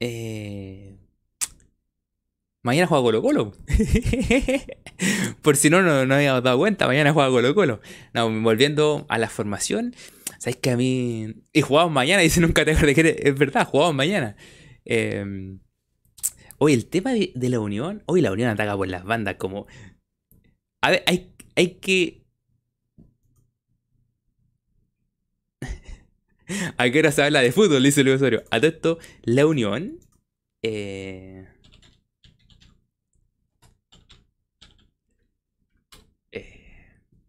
Eh, 0.00 0.96
mañana 2.62 2.86
juega 2.86 3.02
Colo 3.02 3.22
Colo. 3.22 3.52
Por 5.42 5.56
si 5.56 5.70
no, 5.70 5.82
no, 5.82 6.06
no 6.06 6.14
habíamos 6.14 6.42
dado 6.42 6.58
cuenta, 6.58 6.86
mañana 6.86 7.12
juega 7.12 7.30
Colo 7.30 7.54
Colo. 7.54 7.80
Volviendo 8.14 9.06
a 9.08 9.18
la 9.18 9.28
formación, 9.28 9.94
sabes 10.38 10.56
que 10.56 10.70
a 10.70 10.76
mí... 10.76 11.34
Y 11.52 11.62
jugamos 11.62 11.92
mañana, 11.92 12.22
dice 12.22 12.40
nunca 12.40 12.64
te 12.64 12.74
que 12.94 13.20
es 13.22 13.38
verdad, 13.38 13.66
jugamos 13.66 13.94
mañana. 13.94 14.36
Eh, 14.84 15.58
hoy 16.58 16.72
el 16.72 16.86
tema 16.86 17.12
de, 17.12 17.32
la 17.48 17.60
unión, 17.60 18.02
hoy 18.06 18.20
la 18.20 18.32
unión 18.32 18.48
ataca 18.48 18.76
por 18.76 18.88
las 18.88 19.04
bandas 19.04 19.36
como... 19.36 19.66
A 20.80 20.90
ver, 20.90 21.02
hay, 21.06 21.32
hay 21.56 21.74
que 21.80 22.17
¿A 26.76 26.90
qué 26.90 26.98
hora 26.98 27.12
se 27.12 27.22
habla 27.22 27.40
de 27.40 27.52
fútbol? 27.52 27.82
Dice 27.82 28.02
Luis 28.02 28.16
Osorio. 28.16 28.42
A 28.50 28.58
todo 28.58 28.70
esto, 28.70 28.98
la 29.22 29.46
Unión. 29.46 29.98
Eh, 30.62 31.46
eh, 36.32 36.60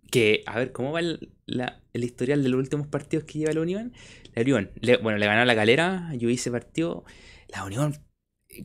que, 0.09 0.43
a 0.45 0.59
ver, 0.59 0.71
¿cómo 0.71 0.91
va 0.91 1.01
el, 1.01 1.29
historial 1.93 2.43
de 2.43 2.49
los 2.49 2.59
últimos 2.59 2.87
partidos 2.87 3.25
que 3.25 3.39
lleva 3.39 3.53
la 3.53 3.61
Unión? 3.61 3.93
La 4.33 4.41
Unión, 4.41 4.71
bueno, 5.01 5.17
le 5.17 5.25
ganó 5.25 5.43
la 5.45 5.53
galera. 5.53 6.11
Yo 6.15 6.29
hice 6.29 6.51
partido. 6.51 7.03
La 7.49 7.65
Unión 7.65 7.95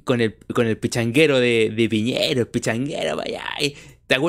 con 0.05 0.21
el, 0.21 0.37
con 0.55 0.67
el 0.67 0.79
pichanguero 0.79 1.41
de, 1.41 1.73
de 1.75 1.89
Piñero, 1.89 2.41
el 2.41 2.49
pichanguero, 2.49 3.17
vaya. 3.17 3.43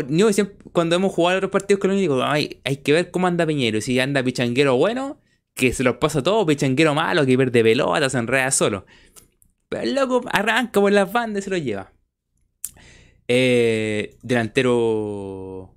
Yo 0.10 0.34
siempre, 0.34 0.57
cuando 0.72 0.95
hemos 0.95 1.14
jugado 1.14 1.38
otros 1.38 1.52
partidos 1.52 1.80
con 1.80 1.89
la 1.89 1.95
Unión, 1.95 2.02
digo, 2.02 2.23
hay 2.23 2.77
que 2.77 2.93
ver 2.93 3.11
cómo 3.11 3.27
anda 3.27 3.45
Piñero. 3.45 3.80
Si 3.81 3.99
anda 3.99 4.23
pichanguero 4.23 4.76
bueno 4.77 5.19
que 5.56 5.73
se 5.73 5.84
los 5.84 5.98
pasa 5.98 6.22
todo, 6.22 6.45
pichanguero 6.45 6.94
malo, 6.94 7.26
que 7.26 7.38
pierde 7.38 7.64
pelota, 7.64 8.10
se 8.10 8.18
enreda 8.19 8.52
solo. 8.52 8.86
Pero 9.69 9.84
el 9.84 9.95
loco 9.95 10.22
arranca 10.32 10.82
por 10.82 10.91
las 10.91 11.11
bandas 11.11 11.41
y 11.41 11.45
se 11.45 11.49
lo 11.49 11.57
lleva. 11.57 11.94
Eh, 13.27 14.18
delantero. 14.22 15.76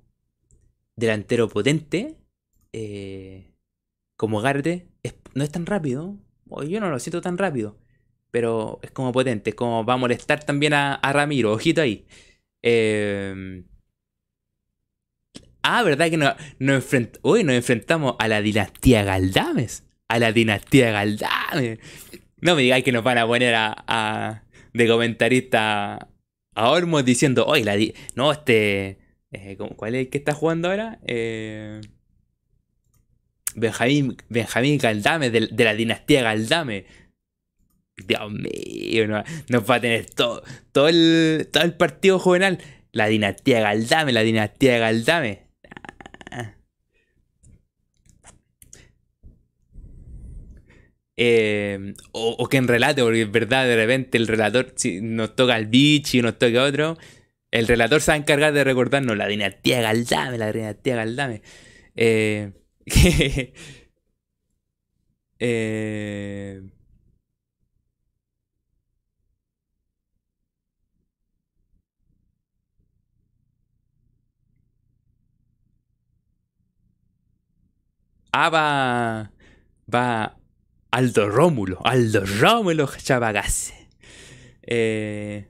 Delantero 0.95 1.49
potente. 1.49 2.17
Eh, 2.73 3.53
como 4.17 4.41
Garde. 4.41 4.87
no 5.33 5.43
es 5.43 5.51
tan 5.51 5.65
rápido. 5.65 6.17
yo 6.67 6.79
no 6.79 6.89
lo 6.89 6.99
siento 6.99 7.21
tan 7.21 7.37
rápido. 7.37 7.77
Pero 8.31 8.79
es 8.83 8.91
como 8.91 9.11
potente. 9.11 9.51
Es 9.51 9.55
como 9.55 9.85
va 9.85 9.93
a 9.95 9.97
molestar 9.97 10.43
también 10.43 10.73
a, 10.73 10.95
a 10.95 11.13
Ramiro. 11.13 11.53
Ojito 11.53 11.81
ahí. 11.81 12.05
Eh, 12.61 13.63
Ah, 15.61 15.83
¿verdad 15.83 16.09
que 16.09 16.17
nos, 16.17 16.35
Hoy 17.21 17.43
nos 17.43 17.55
enfrentamos 17.55 18.15
a 18.19 18.27
la 18.27 18.41
dinastía 18.41 19.03
Galdames? 19.03 19.83
A 20.07 20.19
la 20.19 20.31
dinastía 20.31 20.91
Galdames. 20.91 21.79
No 22.41 22.55
me 22.55 22.61
digáis 22.61 22.83
que 22.83 22.91
nos 22.91 23.03
van 23.03 23.17
a 23.17 23.27
poner 23.27 23.53
a, 23.55 24.43
de 24.73 24.87
comentarista 24.87 26.07
a 26.55 26.69
Ormos 26.69 27.03
diciendo, 27.05 27.45
oye, 27.45 27.63
la 27.63 27.77
no, 28.15 28.31
este... 28.31 28.97
Eh, 29.31 29.57
¿Cuál 29.75 29.93
es 29.93 30.05
el 30.05 30.09
que 30.09 30.17
está 30.17 30.33
jugando 30.33 30.69
ahora? 30.69 30.99
Eh, 31.05 31.81
Benjamín, 33.55 34.17
Benjamín 34.29 34.79
Galdame, 34.79 35.29
de, 35.29 35.63
la 35.63 35.73
dinastía 35.75 36.23
Galdame. 36.23 36.85
Dios 38.07 38.31
mío, 38.31 39.07
nos 39.49 39.69
va 39.69 39.75
a 39.75 39.81
tener 39.81 40.05
todo, 40.09 40.41
todo, 40.71 40.87
el, 40.87 41.49
todo 41.51 41.63
el 41.63 41.73
partido 41.73 42.17
juvenal. 42.17 42.59
La 42.91 43.07
dinastía 43.07 43.59
Galdame, 43.59 44.13
la 44.13 44.21
dinastía 44.21 44.79
Galdame. 44.79 45.48
Eh, 51.21 51.95
o, 52.13 52.47
que 52.47 52.55
en 52.57 52.67
relate, 52.69 53.01
porque 53.03 53.23
es 53.23 53.31
verdad, 53.31 53.65
de 53.65 53.75
repente 53.75 54.17
el 54.17 54.25
relator, 54.27 54.73
si 54.77 55.01
nos 55.01 55.35
toca 55.35 55.59
bichi 55.59 56.19
o 56.21 56.23
nos 56.23 56.39
toca 56.39 56.63
otro, 56.63 56.97
el 57.51 57.67
relator 57.67 57.99
se 58.01 58.11
va 58.11 58.15
a 58.15 58.17
encargar 58.19 58.53
de 58.53 58.63
recordarnos 58.63 59.17
la 59.17 59.27
dinastía 59.27 59.81
Galdame, 59.81 60.37
la 60.37 60.51
dinastía 60.53 60.95
Galdame. 60.95 61.41
Eh, 61.95 62.53
eh, 65.39 66.61
ah, 78.31 78.49
va, 78.49 79.31
va 79.93 80.38
Aldo 80.91 81.29
Rómulo, 81.29 81.79
Aldo 81.85 82.25
Rómulo 82.25 82.89
Chavagase. 82.97 83.73
Eh, 84.63 85.47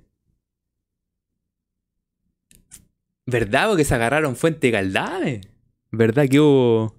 ¿Verdad? 3.26 3.68
Porque 3.70 3.86
se 3.86 3.96
agarraron 3.96 4.36
Fuente 4.36 4.72
Galdame. 4.72 5.42
¿Verdad 5.92 6.28
que 6.30 6.40
hubo. 6.40 6.96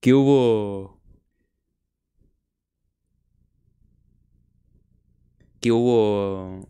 que 0.00 0.12
hubo. 0.14 1.00
que 5.60 5.72
hubo. 5.72 6.68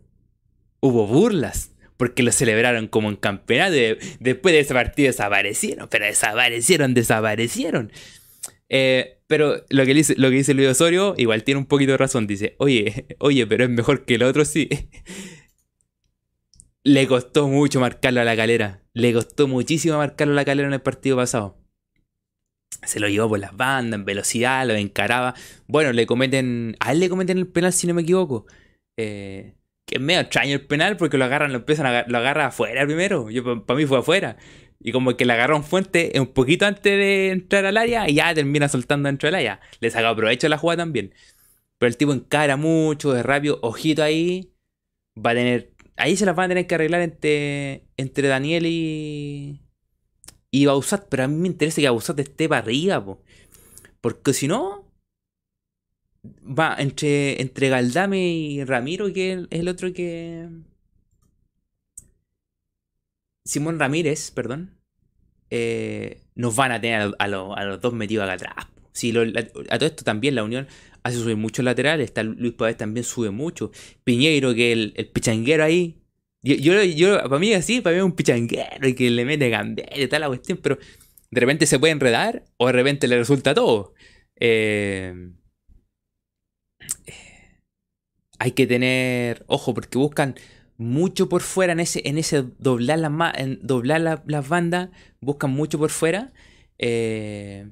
hubo 0.79 1.07
burlas. 1.07 1.71
Porque 1.97 2.23
lo 2.23 2.31
celebraron 2.31 2.87
como 2.87 3.09
en 3.09 3.15
campeonato. 3.17 3.73
Después 4.19 4.53
de 4.53 4.59
ese 4.61 4.73
partido 4.73 5.07
desaparecieron. 5.07 5.87
Pero 5.89 6.05
desaparecieron, 6.05 6.93
desaparecieron. 6.93 7.91
Eh, 8.69 9.14
pero 9.27 9.63
lo 9.69 9.85
que, 9.85 9.93
dice, 9.93 10.15
lo 10.17 10.29
que 10.29 10.35
dice 10.35 10.53
Luis 10.53 10.67
Osorio, 10.67 11.15
igual 11.17 11.43
tiene 11.43 11.59
un 11.59 11.65
poquito 11.65 11.93
de 11.93 11.97
razón. 11.97 12.27
Dice, 12.27 12.55
oye, 12.59 13.07
oye, 13.19 13.47
pero 13.47 13.63
es 13.63 13.69
mejor 13.69 14.05
que 14.05 14.15
el 14.15 14.23
otro, 14.23 14.45
sí. 14.45 14.69
Le 16.83 17.07
costó 17.07 17.47
mucho 17.47 17.79
marcarlo 17.79 18.21
a 18.21 18.23
la 18.23 18.35
calera. 18.35 18.83
Le 18.93 19.11
costó 19.13 19.47
muchísimo 19.47 19.97
marcarlo 19.97 20.33
a 20.33 20.35
la 20.35 20.45
calera 20.45 20.67
en 20.67 20.73
el 20.75 20.81
partido 20.81 21.17
pasado. 21.17 21.57
Se 22.83 22.99
lo 22.99 23.07
llevó 23.07 23.27
por 23.29 23.39
las 23.39 23.57
bandas, 23.57 23.99
en 23.99 24.05
velocidad, 24.05 24.67
lo 24.67 24.75
encaraba. 24.75 25.33
Bueno, 25.65 25.91
le 25.93 26.05
cometen. 26.05 26.75
A 26.79 26.91
él 26.91 26.99
le 26.99 27.09
cometen 27.09 27.39
el 27.39 27.47
penal, 27.47 27.73
si 27.73 27.87
no 27.87 27.95
me 27.95 28.03
equivoco. 28.03 28.45
Eh, 28.97 29.55
que 29.87 29.95
es 29.95 30.01
medio 30.01 30.19
extraño 30.19 30.53
el 30.53 30.65
penal 30.65 30.97
porque 30.97 31.17
lo 31.17 31.25
agarran, 31.25 31.51
lo 31.51 31.59
empiezan 31.59 31.87
a 31.87 32.05
lo 32.07 32.17
agarra 32.19 32.47
afuera 32.47 32.85
primero. 32.85 33.31
Yo 33.31 33.65
para 33.65 33.77
mí 33.77 33.87
fue 33.87 33.97
afuera. 33.99 34.37
Y 34.87 34.91
como 34.91 35.17
que 35.17 35.25
le 35.25 35.33
agarró 35.33 35.57
un 35.57 35.63
fuente 35.63 36.11
un 36.19 36.27
poquito 36.27 36.67
antes 36.67 36.83
de 36.83 37.31
entrar 37.31 37.65
al 37.65 37.77
área 37.77 38.07
y 38.07 38.13
ya 38.15 38.31
termina 38.35 38.69
soltando 38.69 39.07
dentro 39.07 39.25
del 39.25 39.33
área. 39.33 39.59
Le 39.79 39.89
saca 39.89 40.15
provecho 40.15 40.45
a 40.45 40.49
la 40.51 40.59
jugada 40.59 40.83
también. 40.83 41.11
Pero 41.79 41.87
el 41.87 41.97
tipo 41.97 42.13
encara 42.13 42.55
mucho, 42.55 43.15
es 43.17 43.25
rápido, 43.25 43.57
ojito 43.63 44.03
ahí. 44.03 44.53
Va 45.17 45.31
a 45.31 45.33
tener. 45.33 45.73
Ahí 45.97 46.15
se 46.17 46.27
las 46.27 46.35
van 46.35 46.45
a 46.45 46.49
tener 46.49 46.67
que 46.67 46.75
arreglar 46.75 47.01
entre, 47.01 47.87
entre 47.97 48.27
Daniel 48.27 48.67
y. 48.67 49.59
Y 50.51 50.65
Bausat. 50.67 51.07
Pero 51.09 51.23
a 51.23 51.27
mí 51.27 51.35
me 51.35 51.47
interesa 51.47 51.81
que 51.81 51.89
Bausat 51.89 52.19
esté 52.19 52.47
para 52.47 52.61
arriba, 52.61 53.03
Porque 54.01 54.33
si 54.33 54.47
no. 54.47 54.85
Va 56.47 56.75
entre, 56.77 57.41
entre 57.41 57.69
Galdame 57.69 58.19
y 58.29 58.63
Ramiro, 58.63 59.11
que 59.13 59.33
es 59.33 59.39
el 59.49 59.67
otro 59.67 59.91
que. 59.93 60.47
Simón 63.45 63.79
Ramírez, 63.79 64.31
perdón, 64.31 64.74
eh, 65.49 66.21
nos 66.35 66.55
van 66.55 66.71
a 66.71 66.81
tener 66.81 67.13
a, 67.17 67.27
los 67.27 67.81
dos 67.81 67.93
metidos 67.93 68.23
acá 68.23 68.33
atrás. 68.33 68.67
a 69.69 69.77
todo 69.77 69.87
esto 69.87 70.03
también 70.03 70.35
la 70.35 70.43
Unión 70.43 70.67
hace 71.03 71.17
subir 71.17 71.37
mucho 71.37 71.61
lateral. 71.63 72.01
Está 72.01 72.23
Luis 72.23 72.53
Pavés 72.53 72.77
también 72.77 73.03
sube 73.03 73.29
mucho. 73.31 73.71
Piñeiro, 74.03 74.53
que 74.55 74.71
el, 74.71 74.93
el 74.95 75.07
pichanguero 75.07 75.63
ahí. 75.63 76.01
Yo, 76.41 76.83
yo, 76.83 77.17
para 77.23 77.39
mí 77.39 77.53
así, 77.53 77.81
para 77.81 77.95
mí 77.95 77.99
es 77.99 78.05
un 78.05 78.15
pichanguero 78.15 78.87
y 78.87 78.93
que 78.93 79.09
le 79.09 79.25
mete 79.25 79.49
cambiar 79.49 79.89
y 79.97 80.07
tal 80.07 80.21
la 80.21 80.27
cuestión, 80.27 80.59
pero 80.61 80.77
de 81.31 81.41
repente 81.41 81.65
se 81.65 81.79
puede 81.79 81.91
enredar 81.91 82.43
o 82.57 82.67
de 82.67 82.73
repente 82.73 83.07
le 83.07 83.17
resulta 83.17 83.55
todo. 83.55 83.93
Eh, 84.35 85.31
eh, 87.07 87.61
hay 88.37 88.51
que 88.51 88.67
tener 88.67 89.43
ojo 89.47 89.73
porque 89.73 89.97
buscan 89.97 90.35
mucho 90.77 91.29
por 91.29 91.41
fuera 91.41 91.73
en 91.73 91.79
ese, 91.79 92.01
en 92.05 92.17
ese 92.17 92.43
doblar, 92.59 92.99
en 93.37 93.59
doblar 93.61 94.23
las 94.25 94.49
bandas, 94.49 94.89
buscan 95.21 95.51
mucho 95.51 95.77
por 95.79 95.89
fuera. 95.89 96.33
Eh, 96.77 97.71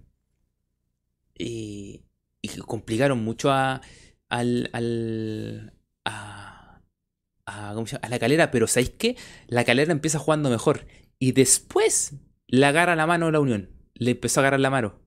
y, 1.38 2.02
complicaron 2.66 3.24
mucho 3.24 3.52
a, 3.52 3.82
la 4.30 4.50
calera, 8.20 8.52
pero 8.52 8.68
¿sabéis 8.68 8.92
qué? 8.92 9.18
La 9.48 9.64
calera 9.64 9.92
empieza 9.92 10.20
jugando 10.20 10.50
mejor. 10.50 10.86
Y 11.20 11.32
después 11.32 12.14
le 12.48 12.66
agarra 12.66 12.96
la 12.96 13.08
mano 13.08 13.28
a 13.28 13.32
la 13.32 13.40
Unión. 13.40 13.70
Le 13.96 14.12
empezó 14.12 14.40
a 14.40 14.42
agarrar 14.44 14.60
la 14.60 14.70
mano. 14.70 15.02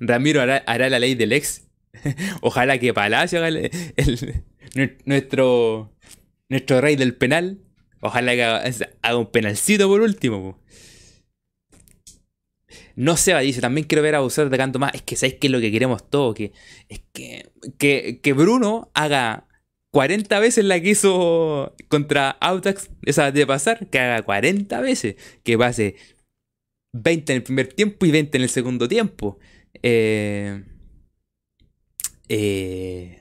Ramiro 0.00 0.40
hará, 0.40 0.58
hará 0.66 0.88
la 0.88 0.98
ley 0.98 1.14
del 1.14 1.32
ex. 1.32 1.68
Ojalá 2.40 2.78
que 2.78 2.94
Palacio 2.94 3.38
haga 3.38 3.48
el, 3.48 4.44
nuestro, 5.04 5.92
nuestro 6.48 6.80
rey 6.80 6.96
del 6.96 7.14
penal. 7.14 7.60
Ojalá 8.00 8.34
que 8.34 8.42
haga, 8.42 9.16
un 9.16 9.30
penalcito 9.30 9.88
por 9.88 10.00
último. 10.00 10.58
No 12.96 13.16
se 13.16 13.32
va, 13.32 13.40
dice, 13.40 13.60
también 13.60 13.86
quiero 13.86 14.02
ver 14.02 14.14
a 14.14 14.20
de 14.22 14.58
canto 14.58 14.78
más. 14.78 14.94
Es 14.94 15.02
que 15.02 15.16
sabéis 15.16 15.38
que 15.38 15.46
es 15.48 15.50
lo 15.50 15.60
que 15.60 15.72
queremos 15.72 16.08
todos. 16.08 16.34
Que, 16.34 16.52
es 16.88 17.00
que, 17.12 18.20
que, 18.22 18.32
Bruno 18.32 18.90
haga 18.94 19.46
40 19.92 20.38
veces 20.38 20.64
la 20.64 20.80
que 20.80 20.90
hizo 20.90 21.74
contra 21.88 22.30
Autax, 22.30 22.90
esa 23.02 23.32
de 23.32 23.46
pasar, 23.46 23.88
que 23.88 23.98
haga 23.98 24.22
40 24.22 24.80
veces. 24.80 25.16
Que 25.42 25.58
pase 25.58 25.96
20 26.92 27.32
en 27.32 27.36
el 27.36 27.42
primer 27.42 27.72
tiempo 27.72 28.06
y 28.06 28.10
20 28.10 28.36
en 28.36 28.42
el 28.42 28.50
segundo 28.50 28.88
tiempo. 28.88 29.38
Eh, 29.82 30.64
eh, 32.28 33.19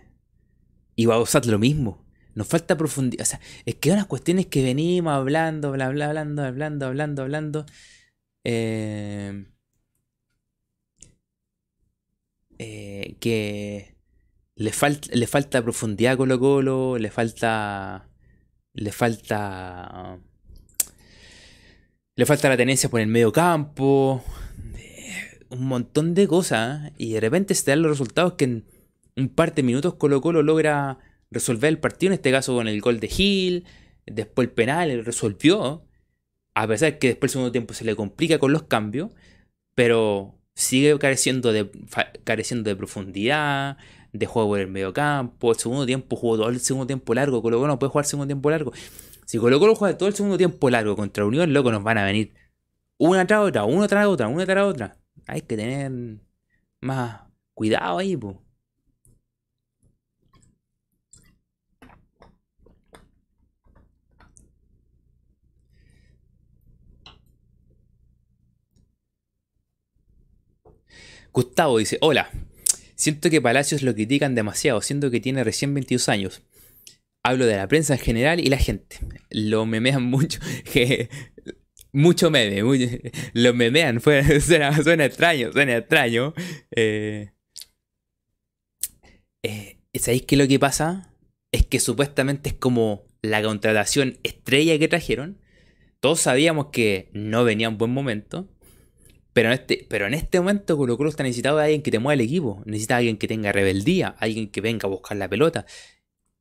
y 0.99 1.07
usar 1.07 1.45
lo 1.45 1.57
mismo. 1.57 2.05
Nos 2.35 2.47
falta 2.47 2.77
profundidad. 2.77 3.21
O 3.21 3.26
sea, 3.26 3.39
es 3.65 3.76
que 3.76 3.89
unas 3.91 4.05
cuestiones 4.05 4.47
que 4.47 4.61
venimos 4.61 5.13
hablando, 5.13 5.71
bla, 5.71 5.88
bla, 5.88 6.07
hablando, 6.07 6.43
hablando, 6.43 6.88
hablando, 6.88 7.21
hablando. 7.21 7.65
Eh, 8.43 9.45
eh, 12.57 13.15
que 13.21 13.95
le, 14.55 14.71
le 15.13 15.27
falta 15.27 15.61
profundidad 15.61 16.13
a 16.13 16.17
Colo 16.17 16.38
Colo, 16.38 16.97
le 16.97 17.09
falta. 17.11 18.09
Le 18.73 18.91
falta. 18.91 20.19
Le 22.17 22.26
falta 22.26 22.49
la 22.49 22.57
tenencia 22.57 22.89
por 22.89 22.99
el 22.99 23.07
medio 23.07 23.31
campo. 23.31 24.21
Un 25.49 25.65
montón 25.65 26.13
de 26.13 26.27
cosas. 26.27 26.91
Y 26.97 27.13
de 27.13 27.21
repente 27.21 27.55
se 27.55 27.71
dan 27.71 27.84
los 27.84 27.91
resultados 27.91 28.34
que 28.34 28.63
un 29.22 29.30
par 29.30 29.54
de 29.54 29.64
minutos 29.64 29.96
Colo 29.96 30.22
Colo 30.22 30.44
logra 30.44 31.00
resolver 31.32 31.70
el 31.70 31.80
partido, 31.80 32.12
en 32.12 32.16
este 32.16 32.32
caso 32.32 32.56
con 32.56 32.68
el 32.68 32.82
gol 32.82 33.00
de 33.00 33.08
Gil, 33.08 33.66
después 34.06 34.48
el 34.48 34.54
penal, 34.54 35.06
resolvió, 35.06 35.86
a 36.56 36.68
pesar 36.68 36.94
de 36.94 37.00
que 37.00 37.08
después 37.10 37.30
el 37.30 37.34
segundo 37.34 37.52
tiempo 37.52 37.74
se 37.74 37.86
le 37.86 37.96
complica 37.96 38.40
con 38.40 38.52
los 38.52 38.64
cambios, 38.64 39.12
pero 39.76 40.36
sigue 40.56 40.98
careciendo 41.00 41.54
de, 41.54 41.70
careciendo 42.24 42.70
de 42.70 42.76
profundidad, 42.76 43.78
de 44.12 44.26
juego 44.26 44.58
en 44.58 44.64
el 44.64 44.68
medio 44.70 44.94
campo, 44.94 45.52
el 45.52 45.58
segundo 45.60 45.86
tiempo 45.86 46.16
jugó 46.16 46.38
todo 46.38 46.50
el 46.50 46.60
segundo 46.60 46.88
tiempo 46.88 47.14
largo, 47.14 47.41
Colo 47.41 47.58
Colo 47.58 47.68
no 47.68 47.80
puede 47.80 47.91
jugar 47.91 48.06
el 48.06 48.10
segundo 48.10 48.28
tiempo 48.28 48.50
largo. 48.50 48.74
Si 49.26 49.38
Colo 49.38 49.60
Colo 49.60 49.76
juega 49.76 49.98
todo 49.98 50.10
el 50.10 50.16
segundo 50.16 50.38
tiempo 50.38 50.70
largo 50.70 50.96
contra 50.96 51.26
Unión, 51.26 51.54
loco, 51.54 51.72
nos 51.72 51.84
van 51.84 52.00
a 52.00 52.06
venir 52.06 52.34
una 52.98 53.26
tras 53.28 53.41
otra, 53.41 53.64
una 53.66 53.88
tras 53.88 54.08
otra, 54.08 54.28
una 54.28 54.46
tras 54.46 54.66
otra. 54.66 54.98
Hay 55.28 55.41
que 55.41 55.56
tener 55.56 56.20
más 56.82 57.22
cuidado 57.54 58.00
ahí, 58.00 58.18
pues. 58.18 58.36
Gustavo 71.34 71.77
dice, 71.77 71.97
hola, 72.01 72.30
siento 72.95 73.30
que 73.30 73.41
Palacios 73.41 73.81
lo 73.84 73.93
critican 73.93 74.35
demasiado, 74.35 74.81
siendo 74.81 75.11
que 75.11 75.19
tiene 75.19 75.43
recién 75.43 75.73
22 75.73 76.10
años. 76.10 76.41
Hablo 77.23 77.45
de 77.45 77.57
la 77.57 77.68
prensa 77.68 77.93
en 77.93 77.99
general 77.99 78.39
y 78.39 78.45
la 78.47 78.57
gente. 78.57 78.97
Lo 79.30 79.65
memean 79.65 80.03
mucho. 80.03 80.39
mucho 81.91 82.30
meme, 82.30 82.64
muy- 82.64 83.01
lo 83.34 83.53
memean, 83.53 83.99
fue- 84.01 84.39
suena, 84.41 84.76
suena 84.84 85.06
extraño, 85.06 85.51
suena 85.51 85.77
extraño. 85.77 86.34
Eh, 86.76 87.31
eh, 89.43 89.77
¿Sabéis 89.95 90.23
qué 90.23 90.38
lo 90.38 90.47
que 90.47 90.60
pasa? 90.60 91.14
Es 91.51 91.65
que 91.65 91.80
supuestamente 91.80 92.49
es 92.49 92.56
como 92.56 93.06
la 93.22 93.41
contratación 93.41 94.18
estrella 94.23 94.77
que 94.80 94.88
trajeron. 94.88 95.39
Todos 95.99 96.22
sabíamos 96.22 96.68
que 96.68 97.10
no 97.14 97.43
venía 97.43 97.69
un 97.69 97.77
buen 97.77 97.91
momento. 97.91 98.47
Pero 99.34 99.49
en 99.49 99.53
este, 99.53 99.85
pero 99.89 100.07
en 100.07 100.14
este 100.14 100.39
momento 100.39 100.77
Colo 100.77 100.97
Colo 100.97 101.10
está 101.10 101.23
necesitado 101.23 101.57
de 101.57 101.64
alguien 101.65 101.81
que 101.81 101.91
te 101.91 101.99
mueva 101.99 102.15
el 102.15 102.22
equipo. 102.22 102.61
Necesita 102.65 102.97
alguien 102.97 103.18
que 103.18 103.27
tenga 103.27 103.51
rebeldía, 103.51 104.15
alguien 104.19 104.49
que 104.49 104.61
venga 104.61 104.88
a 104.88 104.89
buscar 104.89 105.18
la 105.18 105.30
pelota, 105.30 105.65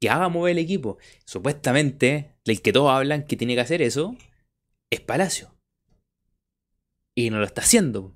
que 0.01 0.11
haga 0.11 0.29
mover 0.29 0.53
el 0.53 0.59
equipo. 0.59 0.99
Supuestamente, 1.25 2.33
el 2.45 2.63
que 2.63 2.73
todos 2.73 2.91
hablan 2.91 3.25
que 3.27 3.37
tiene 3.37 3.55
que 3.55 3.61
hacer 3.61 3.83
eso 3.83 4.17
es 4.91 5.01
Palacio. 5.01 5.55
Y 7.15 7.31
no 7.31 7.39
lo 7.39 7.45
está 7.45 7.63
haciendo. 7.63 8.15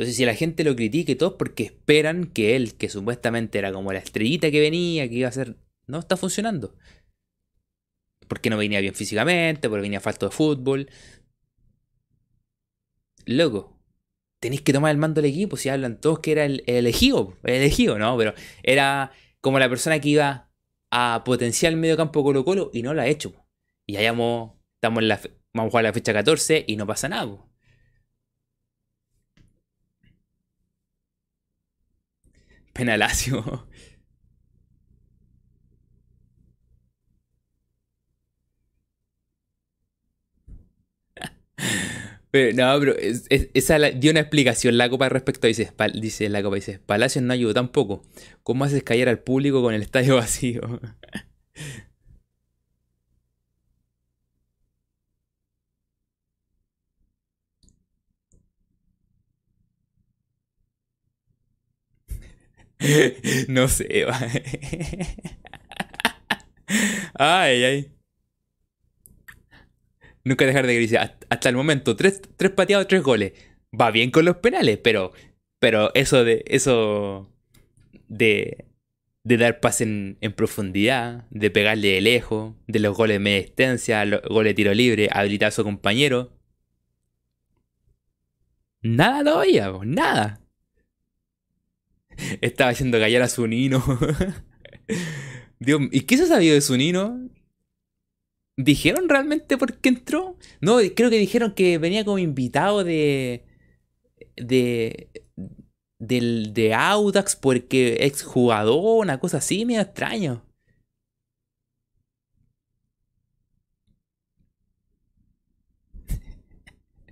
Entonces, 0.00 0.16
si 0.16 0.24
la 0.24 0.34
gente 0.34 0.64
lo 0.64 0.74
critica 0.74 1.12
y 1.12 1.16
todo, 1.16 1.36
porque 1.36 1.64
esperan 1.64 2.26
que 2.26 2.56
él, 2.56 2.74
que 2.74 2.88
supuestamente 2.88 3.58
era 3.58 3.72
como 3.72 3.92
la 3.92 3.98
estrellita 3.98 4.50
que 4.50 4.60
venía, 4.60 5.08
que 5.08 5.14
iba 5.16 5.28
a 5.28 5.32
ser. 5.32 5.56
No 5.86 5.98
está 5.98 6.16
funcionando. 6.16 6.74
Porque 8.28 8.48
no 8.48 8.56
venía 8.56 8.80
bien 8.80 8.94
físicamente, 8.94 9.68
porque 9.68 9.82
venía 9.82 10.00
falto 10.00 10.26
de 10.26 10.32
fútbol. 10.32 10.88
Loco, 13.26 13.79
tenéis 14.40 14.62
que 14.62 14.72
tomar 14.72 14.90
el 14.90 14.98
mando 14.98 15.20
del 15.22 15.30
equipo. 15.30 15.56
Si 15.56 15.68
hablan 15.68 16.00
todos 16.00 16.20
que 16.20 16.32
era 16.32 16.44
el, 16.44 16.64
el 16.66 16.76
elegido, 16.76 17.38
el 17.44 17.54
elegido, 17.56 17.98
¿no? 17.98 18.16
Pero 18.18 18.34
era 18.62 19.12
como 19.40 19.58
la 19.58 19.68
persona 19.68 20.00
que 20.00 20.08
iba 20.10 20.50
a 20.90 21.22
potenciar 21.24 21.72
el 21.72 21.78
medio 21.78 21.96
campo 21.96 22.22
Colo 22.24 22.44
Colo 22.44 22.70
y 22.74 22.82
no 22.82 22.94
lo 22.94 23.02
ha 23.02 23.06
hecho. 23.06 23.32
Y 23.86 23.96
allá 23.96 24.12
vamos, 24.12 24.52
estamos 24.76 25.02
en 25.02 25.08
la, 25.08 25.20
vamos 25.54 25.68
a 25.68 25.70
jugar 25.70 25.84
la 25.84 25.92
fecha 25.92 26.12
14 26.12 26.64
y 26.66 26.76
no 26.76 26.86
pasa 26.86 27.08
nada. 27.08 27.26
po. 27.26 27.50
Penalacio. 32.72 33.66
Pero, 42.30 42.54
no, 42.56 42.78
pero 42.80 42.96
es- 42.96 43.24
es- 43.28 43.48
esa 43.54 43.78
la- 43.78 43.90
dio 43.90 44.10
una 44.12 44.20
explicación 44.20 44.78
la 44.78 44.88
copa 44.88 45.08
respecto 45.08 45.46
a 45.46 45.48
dice, 45.48 45.70
dice 45.94 46.28
la 46.28 46.42
copa 46.42 46.56
dice, 46.56 46.78
Palacios 46.78 47.24
no 47.24 47.32
ayudó 47.32 47.54
tampoco. 47.54 48.02
¿Cómo 48.42 48.64
haces 48.64 48.82
callar 48.84 49.08
al 49.08 49.18
público 49.20 49.62
con 49.62 49.74
el 49.74 49.82
estadio 49.82 50.16
vacío? 50.16 50.60
No 63.48 63.68
sé, 63.68 64.04
va. 64.04 64.18
Ay, 67.18 67.64
ay. 67.64 67.90
Nunca 70.24 70.46
dejar 70.46 70.66
de 70.66 70.74
gritar. 70.76 71.18
Hasta- 71.30 71.48
el 71.48 71.56
momento, 71.56 71.96
tres, 71.96 72.20
tres 72.36 72.50
pateados, 72.52 72.88
tres 72.88 73.02
goles. 73.02 73.32
Va 73.78 73.90
bien 73.90 74.10
con 74.10 74.24
los 74.24 74.36
penales, 74.36 74.78
pero. 74.78 75.12
Pero 75.58 75.92
eso 75.94 76.24
de. 76.24 76.44
Eso. 76.46 77.30
De. 78.08 78.66
De 79.24 79.36
dar 79.36 79.60
pase 79.60 79.84
en, 79.84 80.18
en 80.20 80.32
profundidad. 80.32 81.26
De 81.30 81.50
pegarle 81.50 81.88
de 81.88 82.00
lejos. 82.00 82.54
De 82.66 82.78
los 82.80 82.96
goles 82.96 83.16
de 83.16 83.18
media 83.20 83.38
distancia. 83.42 84.04
Los 84.04 84.22
goles 84.22 84.50
de 84.50 84.54
tiro 84.54 84.74
libre. 84.74 85.08
Habilitar 85.12 85.48
a 85.48 85.52
su 85.52 85.64
compañero. 85.64 86.32
Nada 88.82 89.22
todavía, 89.24 89.72
nada. 89.84 90.40
Estaba 92.40 92.70
haciendo 92.70 92.98
callar 92.98 93.22
a 93.22 93.28
su 93.28 93.46
nino. 93.46 93.82
Dios, 95.58 95.80
¿y 95.92 96.00
qué 96.02 96.16
se 96.16 96.24
ha 96.24 96.26
sabido 96.26 96.54
de 96.54 96.60
su 96.62 96.76
nino? 96.76 97.28
¿Dijeron 98.56 99.08
realmente 99.08 99.56
por 99.56 99.78
qué 99.78 99.88
entró? 99.88 100.36
No, 100.60 100.76
creo 100.94 101.10
que 101.10 101.18
dijeron 101.18 101.54
que 101.54 101.78
venía 101.78 102.04
como 102.04 102.18
invitado 102.18 102.84
de. 102.84 103.44
de. 104.36 105.10
del 105.98 106.52
de 106.54 106.74
Audax 106.74 107.36
porque 107.36 107.98
ex 108.06 108.22
jugador, 108.22 109.02
una 109.04 109.20
cosa 109.20 109.38
así, 109.38 109.64
medio 109.66 109.82
extraño. 109.82 110.44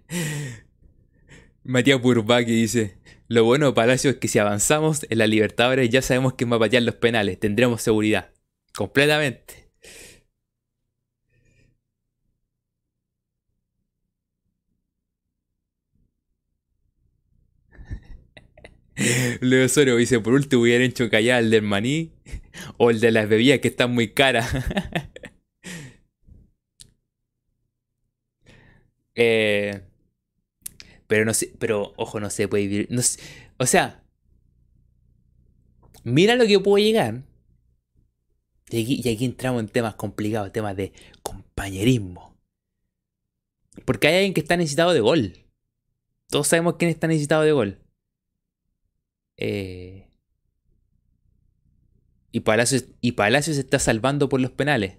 Matías 1.64 2.00
Burbaki 2.00 2.52
dice: 2.52 2.98
Lo 3.28 3.44
bueno 3.44 3.74
Palacio 3.74 4.10
es 4.10 4.16
que 4.16 4.28
si 4.28 4.38
avanzamos 4.38 5.06
en 5.10 5.18
la 5.18 5.26
Libertadores 5.26 5.90
ya 5.90 6.02
sabemos 6.02 6.34
quién 6.34 6.50
va 6.52 6.56
a 6.56 6.60
patear 6.60 6.82
los 6.82 6.96
penales, 6.96 7.38
tendremos 7.40 7.82
seguridad. 7.82 8.32
Completamente. 8.74 9.67
Leo 19.40 19.66
Osorio 19.66 19.96
dice: 19.96 20.20
Por 20.20 20.34
último, 20.34 20.62
hubieran 20.62 20.82
hecho 20.82 21.08
callar 21.10 21.38
al 21.38 21.50
del 21.50 21.62
maní 21.62 22.12
o 22.76 22.90
el 22.90 23.00
de 23.00 23.12
las 23.12 23.28
bebidas 23.28 23.60
que 23.60 23.68
están 23.68 23.92
muy 23.92 24.12
caras. 24.12 24.50
Eh, 29.20 29.82
pero 31.08 31.24
no 31.24 31.34
sé, 31.34 31.52
pero 31.58 31.92
ojo, 31.96 32.20
no 32.20 32.30
se 32.30 32.46
puede 32.46 32.68
vivir. 32.68 32.86
no 32.88 33.02
sé, 33.02 33.20
o 33.56 33.66
sea, 33.66 34.04
mira 36.04 36.36
lo 36.36 36.46
que 36.46 36.60
puedo 36.60 36.78
llegar. 36.78 37.24
Y 38.70 39.08
aquí 39.08 39.24
entramos 39.24 39.60
en 39.60 39.68
temas 39.68 39.96
complicados, 39.96 40.52
temas 40.52 40.76
de 40.76 40.92
compañerismo. 41.24 42.36
Porque 43.84 44.06
hay 44.06 44.14
alguien 44.16 44.34
que 44.34 44.40
está 44.40 44.56
necesitado 44.56 44.92
de 44.92 45.00
gol. 45.00 45.32
Todos 46.28 46.46
sabemos 46.46 46.76
quién 46.78 46.90
está 46.90 47.08
necesitado 47.08 47.42
de 47.42 47.50
gol. 47.50 47.78
Eh, 49.38 50.10
y 52.30 52.40
Palacios, 52.40 52.84
y 53.00 53.12
se 53.54 53.60
está 53.60 53.78
salvando 53.78 54.28
por 54.28 54.40
los 54.40 54.50
penales. 54.50 54.98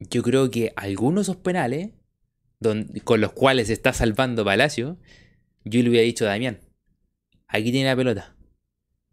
Yo 0.00 0.22
creo 0.22 0.50
que 0.50 0.72
algunos 0.76 1.26
de 1.26 1.32
esos 1.32 1.42
penales 1.42 1.90
con 3.04 3.20
los 3.20 3.32
cuales 3.32 3.66
se 3.68 3.74
está 3.74 3.92
salvando 3.92 4.44
Palacio, 4.44 4.98
yo 5.64 5.82
le 5.82 5.90
hubiera 5.90 6.04
dicho 6.04 6.24
a 6.24 6.28
Damián, 6.28 6.60
aquí 7.46 7.70
tiene 7.70 7.88
la 7.88 7.96
pelota. 7.96 8.36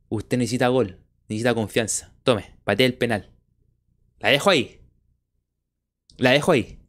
Usted 0.10 0.38
necesita 0.38 0.70
gol, 0.70 1.00
necesita 1.28 1.54
confianza. 1.54 2.14
Tome, 2.24 2.58
patee 2.64 2.86
el 2.86 2.98
penal. 2.98 3.32
La 4.20 4.30
dejo 4.30 4.50
ahí. 4.50 4.82
La 6.18 6.32
dejo 6.32 6.52
ahí. 6.52 6.80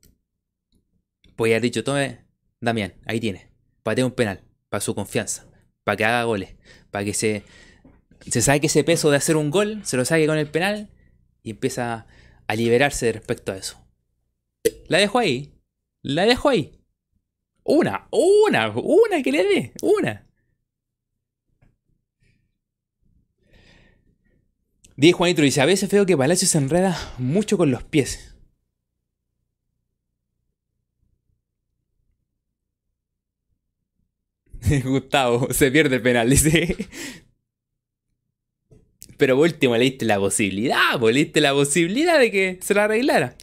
Podría 1.36 1.56
haber 1.56 1.62
dicho, 1.62 1.84
tome, 1.84 2.24
Damián, 2.60 2.94
ahí 3.06 3.20
tiene. 3.20 3.52
Patee 3.82 4.04
un 4.04 4.12
penal, 4.12 4.44
para 4.72 4.80
su 4.80 4.94
confianza, 4.94 5.44
para 5.84 5.96
que 5.98 6.04
haga 6.06 6.24
goles, 6.24 6.54
para 6.90 7.04
que 7.04 7.12
se, 7.12 7.44
se 8.26 8.40
saque 8.40 8.68
ese 8.68 8.84
peso 8.84 9.10
de 9.10 9.18
hacer 9.18 9.36
un 9.36 9.50
gol, 9.50 9.82
se 9.84 9.98
lo 9.98 10.04
saque 10.06 10.26
con 10.26 10.38
el 10.38 10.48
penal 10.48 10.88
y 11.42 11.50
empieza 11.50 12.06
a 12.46 12.54
liberarse 12.54 13.12
respecto 13.12 13.52
a 13.52 13.58
eso. 13.58 13.86
La 14.88 14.96
dejo 14.96 15.18
ahí. 15.18 15.52
La 16.00 16.24
dejo 16.24 16.48
ahí. 16.48 16.80
Una, 17.64 18.08
una, 18.12 18.70
una 18.70 19.22
que 19.22 19.32
le 19.32 19.44
dé. 19.44 19.72
Una. 19.82 20.26
Dice 24.96 25.12
Juanito, 25.12 25.42
dice, 25.42 25.60
a 25.60 25.66
veces 25.66 25.90
veo 25.90 26.06
que 26.06 26.16
Palacio 26.16 26.48
se 26.48 26.56
enreda 26.56 26.96
mucho 27.18 27.58
con 27.58 27.70
los 27.70 27.84
pies. 27.84 28.31
Gustavo, 34.84 35.48
se 35.52 35.70
pierde 35.70 35.96
el 35.96 36.02
penal, 36.02 36.30
dice. 36.30 36.76
Pero 39.16 39.36
por 39.36 39.44
último 39.46 39.76
le 39.76 39.84
diste 39.84 40.04
la 40.04 40.18
posibilidad, 40.18 41.00
le 41.00 41.12
diste 41.24 41.40
la 41.40 41.52
posibilidad 41.52 42.18
de 42.18 42.30
que 42.30 42.58
se 42.62 42.74
la 42.74 42.84
arreglara. 42.84 43.36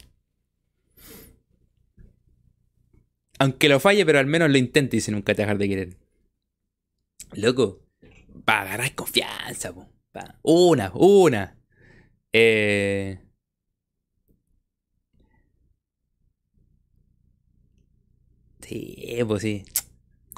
Aunque 3.40 3.68
lo 3.68 3.80
falle, 3.80 4.06
pero 4.06 4.20
al 4.20 4.26
menos 4.26 4.50
lo 4.50 4.58
intente 4.58 5.00
se 5.00 5.10
nunca 5.10 5.34
te 5.34 5.42
dejar 5.42 5.58
de 5.58 5.68
querer. 5.68 5.96
Loco, 7.32 7.80
para 8.44 8.62
agarrar 8.62 8.94
confianza, 8.94 9.72
po. 9.74 9.88
Pa- 10.12 10.38
Una, 10.42 10.90
una. 10.94 11.56
Eh... 12.32 13.18
Sí, 18.60 19.18
pues 19.26 19.42
sí. 19.42 19.64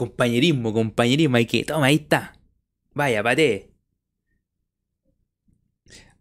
Compañerismo, 0.03 0.73
compañerismo, 0.73 1.37
hay 1.37 1.47
que. 1.47 1.63
Toma, 1.65 1.87
ahí 1.87 1.95
está. 1.95 2.37
Vaya, 2.93 3.23
patee. 3.23 3.71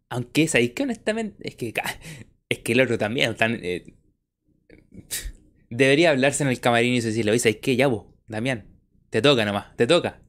Aunque 0.08 0.48
sabéis 0.48 0.74
que 0.74 0.84
honestamente. 0.84 1.36
Es 1.48 1.56
que. 1.56 1.74
Es 2.48 2.60
que 2.60 2.74
el 2.74 2.82
otro 2.82 3.00
también. 3.00 3.36
Eh, 3.40 3.96
Debería 5.72 6.12
hablarse 6.12 6.44
en 6.44 6.50
el 6.50 6.60
camarín 6.60 6.94
y 6.94 7.02
decirle, 7.02 7.32
oye, 7.32 7.40
¿sabes 7.40 7.58
qué? 7.58 7.76
Ya 7.76 7.88
vos, 7.88 8.06
Damián, 8.28 8.68
te 9.10 9.24
toca 9.24 9.46
nomás, 9.46 9.76
te 9.78 9.88
toca. 9.88 10.22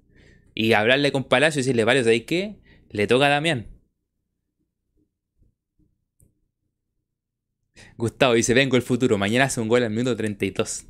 Y 0.54 0.72
hablarle 0.72 1.12
con 1.12 1.24
Palacio 1.24 1.58
y 1.58 1.62
decirle, 1.62 1.84
vale, 1.84 2.04
¿sabes 2.04 2.22
qué? 2.22 2.56
Le 2.88 3.06
toca 3.06 3.26
a 3.26 3.28
Damián. 3.28 3.66
Gustavo 7.98 8.32
dice, 8.32 8.54
vengo 8.54 8.76
el 8.76 8.82
futuro, 8.82 9.18
mañana 9.18 9.44
hace 9.44 9.60
un 9.60 9.68
gol 9.68 9.82
al 9.82 9.90
minuto 9.90 10.16
32. 10.16 10.86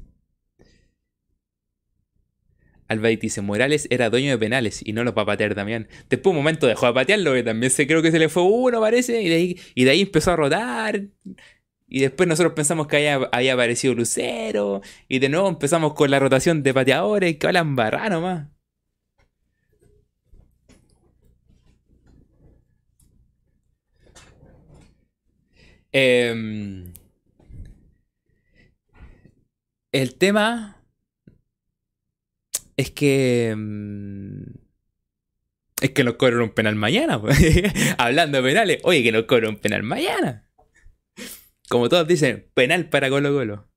Albaid 2.93 3.21
dice, 3.21 3.43
Morales 3.43 3.87
era 3.91 4.11
dueño 4.11 4.31
de 4.31 4.39
penales 4.39 4.81
y 4.85 4.93
no 4.93 5.05
los 5.05 5.15
va 5.17 5.23
a 5.23 5.27
patear 5.27 5.55
Damián. 5.55 5.89
Después 6.09 6.31
un 6.33 6.37
momento 6.37 6.67
dejó 6.67 6.87
de 6.87 6.95
patearlo, 6.95 7.35
que 7.35 7.43
también 7.43 7.71
se 7.71 7.87
creo 7.87 8.03
que 8.03 8.11
se 8.11 8.19
le 8.19 8.29
fue 8.29 8.43
uno, 8.45 8.81
parece, 8.81 9.23
y 9.23 9.29
de 9.29 9.35
ahí, 9.35 9.61
y 9.75 9.85
de 9.85 9.91
ahí 9.91 10.03
empezó 10.03 10.33
a 10.33 10.37
rodar. 10.37 11.03
Y 11.89 12.01
después 12.01 12.29
nosotros 12.29 12.55
pensamos 12.55 12.87
que 12.87 12.97
había, 12.97 13.29
había 13.33 13.55
aparecido 13.55 13.95
Lucero. 13.95 14.81
Y 15.09 15.19
de 15.19 15.29
nuevo 15.29 15.49
empezamos 15.49 15.95
con 15.95 16.11
la 16.11 16.19
rotación 16.19 16.63
de 16.63 16.75
pateadores 16.75 17.37
que 17.37 17.47
hablan 17.47 17.77
barra 17.77 18.09
nomás. 18.09 18.49
Em, 25.93 26.93
el 29.93 30.15
tema 30.17 30.82
es 32.77 32.91
que. 32.91 33.51
em, 33.51 34.45
es 35.81 35.91
que 35.91 36.05
nos 36.05 36.15
cobran 36.15 36.43
un 36.43 36.51
penal 36.51 36.77
mañana. 36.77 37.21
pues. 37.21 37.39
Hablando 37.99 38.39
de 38.41 38.49
penales, 38.49 38.79
oye, 38.85 39.03
que 39.03 39.13
nos 39.13 39.25
cobran 39.25 39.51
un 39.51 39.57
penal 39.61 39.83
mañana. 39.83 40.49
Como 41.69 41.89
todos 41.89 42.07
dicen, 42.07 42.49
penal 42.55 42.89
para 42.89 43.09
Colo 43.11 43.33
Colo. 43.33 43.69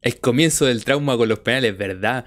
El 0.00 0.20
comienzo 0.20 0.64
del 0.66 0.84
trauma 0.84 1.16
con 1.16 1.28
los 1.28 1.40
penales, 1.40 1.76
¿verdad? 1.76 2.24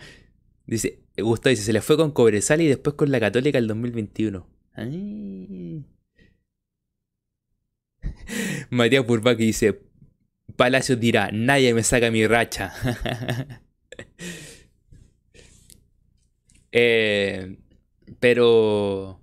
Dice, 0.66 1.00
Gustavo 1.18 1.52
dice, 1.52 1.64
se 1.64 1.74
le 1.74 1.82
fue 1.82 1.98
con 1.98 2.12
Cobresal 2.12 2.62
y 2.62 2.68
después 2.68 2.96
con 2.96 3.12
la 3.12 3.20
Católica 3.20 3.58
el 3.58 3.68
2021. 3.68 4.48
Ay. 4.74 5.86
Matías 8.70 9.06
Purvaki 9.06 9.46
dice, 9.46 9.82
Palacio 10.58 10.96
dirá, 10.98 11.32
nadie 11.34 11.74
me 11.74 11.84
saca 11.84 12.12
mi 12.12 12.28
racha. 12.28 12.74
Eh, 16.72 17.58
pero... 18.20 19.20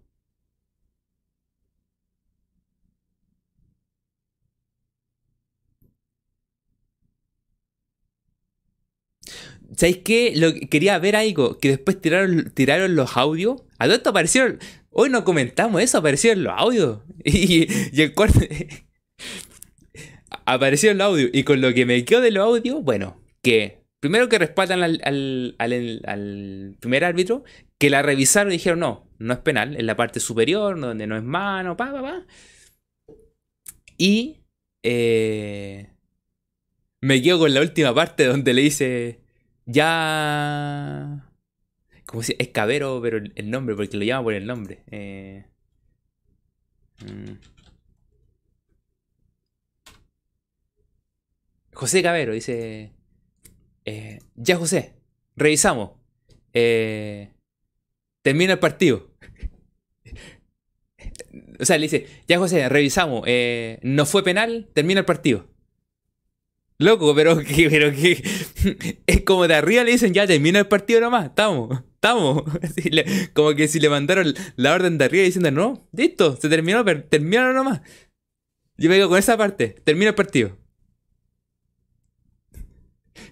¿Sabéis 9.77 9.99
qué? 10.05 10.33
Lo, 10.37 10.53
que- 10.55 10.69
quería 10.69 10.99
ver 10.99 11.17
algo, 11.17 11.59
que 11.59 11.69
después 11.71 12.01
tiraron, 12.01 12.51
tiraron 12.55 12.97
los 12.97 13.17
audios. 13.17 13.63
A 13.79 13.87
esto 13.87 14.11
aparecieron... 14.11 14.59
Hoy 14.91 15.11
no 15.11 15.25
comentamos 15.25 15.83
eso, 15.83 15.99
aparecieron 15.99 16.45
los 16.45 16.55
audios. 16.57 17.01
Y, 17.25 17.67
y 17.93 18.03
el 18.03 18.15
cuarto... 18.15 18.41
aparecieron 20.47 20.99
los 20.99 21.07
audios. 21.09 21.31
Y 21.33 21.45
con 21.45 21.61
lo 21.61 21.73
que 21.75 21.87
me 21.87 22.05
quedo 22.05 22.21
de 22.21 22.31
los 22.31 22.45
audios, 22.45 22.83
bueno, 22.83 23.21
que 23.43 23.79
primero 24.01 24.29
que 24.29 24.39
respaldan 24.39 24.83
al, 24.83 25.01
al- 25.05 25.57
al- 25.59 26.77
primer 26.81 27.05
árbitro, 27.05 27.45
que 27.79 27.91
la 27.91 28.03
revisaron 28.03 28.53
y 28.53 28.57
dijeron, 28.57 28.81
no, 28.81 29.09
no 29.19 29.33
es 29.35 29.41
penal, 29.41 29.77
en 29.77 29.87
la 29.87 29.97
parte 29.97 30.21
superior, 30.21 30.79
donde 30.81 31.07
no 31.07 31.17
es 31.17 31.23
mano, 31.25 31.77
pa, 31.77 31.93
pa, 31.93 32.03
pa. 32.03 32.27
Y 33.97 34.39
eh, 34.83 35.91
me 37.01 37.21
quedo 37.23 37.41
con 37.41 37.55
la 37.55 37.61
última 37.61 37.95
parte 37.95 38.25
donde 38.27 38.55
le 38.55 38.63
dice, 38.63 39.21
ya... 39.67 41.25
¿Cómo 42.07 42.23
se 42.23 42.37
Es 42.39 42.49
Cabero, 42.49 43.01
pero 43.03 43.19
el 43.19 43.33
el 43.37 43.51
nombre, 43.51 43.75
porque 43.77 43.97
lo 43.99 44.03
llama 44.05 44.23
por 44.25 44.33
el 44.35 44.47
nombre. 44.47 44.83
Eh, 44.91 45.45
mm. 47.05 47.58
José 51.79 52.03
Cabero 52.03 52.33
dice... 52.33 52.93
eh, 53.85 54.19
ya 54.35 54.57
José, 54.57 54.95
revisamos. 55.37 55.93
Eh, 56.53 57.31
termina 58.23 58.55
el 58.55 58.59
partido. 58.59 59.13
O 61.61 61.65
sea, 61.65 61.77
le 61.77 61.85
dice, 61.85 62.07
ya 62.29 62.39
José, 62.39 62.69
revisamos. 62.69 63.23
eh, 63.27 63.79
no 63.83 64.07
fue 64.07 64.23
penal, 64.25 64.69
termina 64.75 65.01
el 65.01 65.07
partido. 65.07 65.49
Loco, 66.79 67.15
pero 67.15 67.39
que, 67.45 67.45
que 67.69 69.01
es 69.07 69.23
como 69.23 69.47
de 69.47 69.55
arriba 69.55 69.85
le 69.85 69.93
dicen, 69.93 70.15
ya 70.15 70.27
termina 70.27 70.59
el 70.61 70.67
partido 70.69 71.01
nomás, 71.01 71.27
estamos, 71.27 71.81
estamos. 71.95 72.43
Como 73.35 73.55
que 73.55 73.69
si 73.69 73.79
le 73.81 73.89
mandaron 73.89 74.35
la 74.57 74.73
orden 74.75 74.99
de 74.99 75.05
arriba 75.05 75.25
diciendo, 75.25 75.51
no, 75.53 75.89
listo, 75.93 76.37
se 76.37 76.49
terminó, 76.49 76.85
pero 76.85 77.05
terminaron 77.05 77.55
nomás. 77.57 77.83
Yo 78.77 78.89
me 78.89 78.97
quedo 78.97 79.09
con 79.09 79.19
esa 79.19 79.37
parte, 79.37 79.69
termina 79.85 80.11
el 80.11 80.15
partido. 80.17 80.57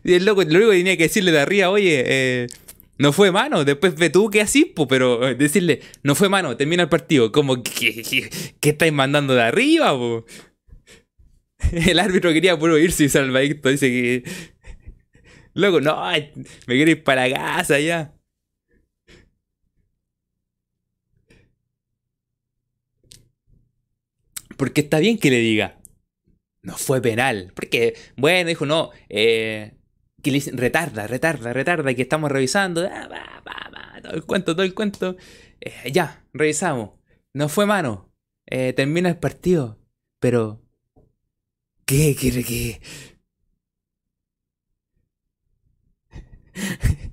Y 0.06 0.14
el 0.14 0.24
loco, 0.24 0.44
lo 0.44 0.58
único 0.58 0.70
que 0.70 0.76
tenía 0.76 0.96
que 0.96 1.02
decirle 1.02 1.32
de 1.32 1.40
arriba, 1.40 1.68
oye, 1.68 2.04
eh, 2.06 2.46
no 2.96 3.12
fue 3.12 3.32
mano, 3.32 3.64
después 3.64 3.96
ve 3.96 4.08
tú 4.08 4.30
que 4.30 4.40
así, 4.40 4.72
pero 4.88 5.28
eh, 5.28 5.34
decirle, 5.34 5.80
no 6.04 6.14
fue 6.14 6.28
mano, 6.28 6.56
termina 6.56 6.84
el 6.84 6.88
partido. 6.88 7.32
Como, 7.32 7.64
¿qué, 7.64 8.30
qué, 8.60 8.68
estáis 8.70 8.92
mandando 8.92 9.34
de 9.34 9.42
arriba, 9.42 9.90
po? 9.98 10.24
El 11.72 11.98
árbitro 11.98 12.32
quería 12.32 12.56
puro 12.56 12.78
irse 12.78 13.04
y 13.04 13.08
Salvadito 13.08 13.68
dice 13.68 13.88
que. 13.88 14.22
Loco, 15.54 15.80
no, 15.80 16.00
me 16.12 16.74
quiero 16.74 16.90
ir 16.92 17.02
para 17.02 17.28
casa 17.28 17.80
ya. 17.80 18.14
Porque 24.56 24.82
está 24.82 25.00
bien 25.00 25.18
que 25.18 25.30
le 25.30 25.38
diga. 25.38 25.80
No 26.62 26.76
fue 26.76 27.00
penal. 27.02 27.52
Porque, 27.54 27.94
bueno, 28.16 28.48
dijo, 28.48 28.66
no, 28.66 28.90
eh, 29.08 29.75
retarda, 30.52 31.06
retarda, 31.06 31.52
retarda, 31.52 31.94
que 31.94 32.02
estamos 32.02 32.30
revisando. 32.30 32.88
ah, 32.90 34.00
todo 34.02 34.14
el 34.14 34.24
cuento, 34.24 34.54
todo 34.54 34.64
el 34.64 34.74
cuento. 34.74 35.16
Eh, 35.60 35.90
ya, 35.92 36.24
revisamos. 36.32 36.90
No 37.32 37.48
fue 37.48 37.66
mano. 37.66 38.12
Eh, 38.46 38.72
termina 38.72 39.08
el 39.08 39.18
partido. 39.18 39.78
Pero. 40.20 40.62
¿Qué 41.84 42.16
quiere 42.18 42.42
que.? 42.44 42.80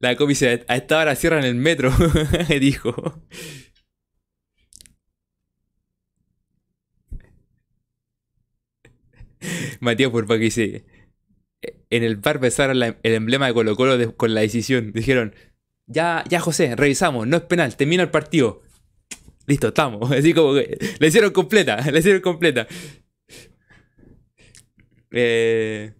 La 0.00 0.16
comi 0.16 0.30
dice, 0.32 0.64
a 0.68 0.76
esta 0.76 0.98
hora 0.98 1.14
cierran 1.14 1.44
el 1.44 1.54
metro, 1.56 1.92
dijo. 2.60 3.22
Matías 9.80 10.10
por 10.10 10.26
que 10.26 10.38
dice, 10.38 10.84
en 11.90 12.04
el 12.04 12.16
bar 12.16 12.38
besaron 12.38 12.82
el 12.82 12.96
emblema 13.02 13.46
de 13.46 13.54
Colo 13.54 13.76
Colo 13.76 14.16
con 14.16 14.34
la 14.34 14.40
decisión. 14.40 14.92
Dijeron, 14.92 15.34
ya, 15.86 16.24
ya 16.28 16.40
José, 16.40 16.76
revisamos, 16.76 17.26
no 17.26 17.36
es 17.38 17.42
penal, 17.44 17.76
termina 17.76 18.02
el 18.02 18.10
partido. 18.10 18.62
Listo, 19.46 19.68
estamos. 19.68 20.10
Así 20.12 20.32
como 20.34 20.54
que 20.54 20.78
la 20.98 21.06
hicieron 21.06 21.32
completa, 21.32 21.76
la 21.92 21.98
hicieron 21.98 22.22
completa. 22.22 22.66
Eh, 25.12 25.92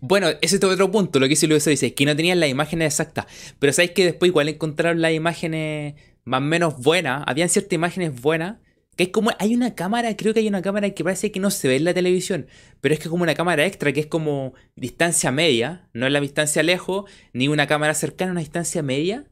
Bueno, 0.00 0.28
ese 0.40 0.56
es 0.56 0.64
otro 0.64 0.90
punto, 0.90 1.18
lo 1.18 1.24
que 1.26 1.30
dice 1.30 1.46
Luis 1.46 1.64
dice, 1.64 1.86
es 1.86 1.92
que 1.94 2.04
no 2.04 2.14
tenían 2.14 2.38
las 2.38 2.50
imágenes 2.50 2.92
exactas. 2.92 3.26
Pero 3.58 3.72
sabéis 3.72 3.92
que 3.92 4.04
después 4.04 4.28
igual 4.28 4.48
encontraron 4.48 5.00
las 5.00 5.12
imágenes 5.12 5.94
más 6.24 6.38
o 6.38 6.44
menos 6.44 6.82
buenas. 6.82 7.24
Habían 7.26 7.48
ciertas 7.48 7.72
imágenes 7.72 8.20
buenas. 8.20 8.58
Que 8.96 9.04
es 9.04 9.08
como, 9.10 9.30
hay 9.38 9.54
una 9.54 9.74
cámara, 9.74 10.16
creo 10.16 10.32
que 10.32 10.40
hay 10.40 10.48
una 10.48 10.62
cámara 10.62 10.90
que 10.90 11.04
parece 11.04 11.30
que 11.30 11.40
no 11.40 11.50
se 11.50 11.68
ve 11.68 11.76
en 11.76 11.84
la 11.84 11.94
televisión. 11.94 12.46
Pero 12.80 12.94
es 12.94 12.98
que 12.98 13.04
es 13.04 13.10
como 13.10 13.22
una 13.22 13.34
cámara 13.34 13.66
extra, 13.66 13.92
que 13.92 14.00
es 14.00 14.06
como 14.06 14.54
distancia 14.74 15.30
media. 15.30 15.88
No 15.92 16.06
es 16.06 16.12
la 16.12 16.20
distancia 16.20 16.62
lejos, 16.62 17.10
ni 17.32 17.48
una 17.48 17.66
cámara 17.66 17.94
cercana, 17.94 18.32
una 18.32 18.40
distancia 18.40 18.82
media. 18.82 19.24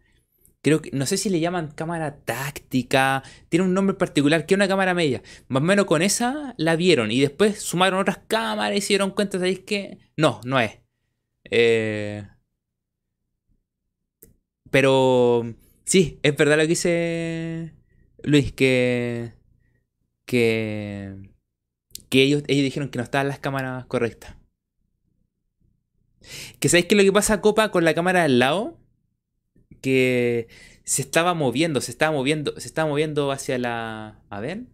Creo 0.63 0.81
que, 0.81 0.91
no 0.93 1.07
sé 1.07 1.17
si 1.17 1.31
le 1.31 1.41
llaman 1.41 1.69
cámara 1.69 2.17
táctica. 2.25 3.23
Tiene 3.49 3.67
un 3.67 3.75
nombre 3.75 3.97
particular, 3.97 4.47
que 4.47 4.55
es 4.55 4.57
una 4.57 4.69
cámara 4.69 4.95
media. 4.95 5.23
Más 5.49 5.63
o 5.63 5.67
menos 5.67 5.87
con 5.87 6.03
esa 6.03 6.55
la 6.59 6.77
vieron. 6.77 7.11
Y 7.11 7.21
después 7.21 7.61
sumaron 7.61 8.01
otras 8.01 8.19
cámaras 8.27 8.77
y 8.79 8.81
se 8.81 8.89
dieron 8.89 9.11
cuenta, 9.11 9.39
¿sabéis 9.39 9.61
que 9.61 9.99
No, 10.17 10.41
no 10.45 10.61
es. 10.61 10.79
Eh, 11.51 12.27
pero 14.71 15.55
sí, 15.85 16.19
es 16.23 16.37
verdad 16.37 16.57
lo 16.57 16.63
que 16.63 16.69
dice 16.69 17.73
Luis, 18.25 18.53
que, 18.53 19.33
que, 20.35 21.31
que 22.09 22.23
ellos, 22.23 22.43
ellos 22.49 22.65
dijeron 22.65 22.89
que 22.89 22.99
no 22.99 23.05
estaban 23.05 23.29
las 23.29 23.39
cámaras 23.39 23.87
correctas. 23.87 24.35
Que 26.59 26.69
sabéis 26.69 26.87
que 26.87 26.97
lo 26.97 27.05
que 27.05 27.13
pasa, 27.13 27.41
Copa, 27.41 27.71
con 27.71 27.85
la 27.85 27.95
cámara 27.95 28.25
al 28.25 28.41
lado, 28.41 28.81
porque 29.69 30.49
se 30.83 31.03
estaba 31.03 31.35
moviendo, 31.35 31.81
se 31.81 31.93
estaba 31.93 32.11
moviendo, 32.11 32.59
se 32.59 32.67
estaba 32.67 32.89
moviendo 32.89 33.31
hacia 33.31 33.59
la... 33.59 34.21
A 34.29 34.41
ver. 34.41 34.65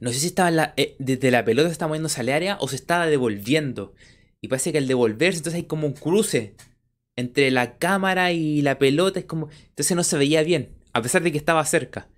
No 0.00 0.10
sé 0.12 0.18
si 0.18 0.26
estaba 0.26 0.50
la, 0.50 0.74
eh, 0.76 0.96
desde 0.98 1.30
la 1.30 1.44
pelota 1.44 1.68
se 1.68 1.72
estaba 1.72 1.90
moviéndose 1.90 2.20
al 2.20 2.28
área 2.30 2.58
o 2.60 2.66
se 2.66 2.76
estaba 2.76 3.06
devolviendo. 3.06 3.94
Y 4.40 4.48
parece 4.48 4.72
que 4.72 4.78
al 4.78 4.88
devolverse, 4.88 5.38
entonces 5.38 5.62
hay 5.62 5.66
como 5.68 5.86
un 5.86 5.94
cruce 5.94 6.56
entre 7.14 7.50
la 7.52 7.78
cámara 7.78 8.32
y 8.32 8.60
la 8.62 8.78
pelota. 8.78 9.20
Es 9.20 9.26
como. 9.26 9.50
Entonces 9.68 9.96
no 9.96 10.02
se 10.02 10.18
veía 10.18 10.42
bien, 10.42 10.74
a 10.92 11.02
pesar 11.02 11.22
de 11.22 11.30
que 11.32 11.38
estaba 11.38 11.64
cerca. 11.64 12.08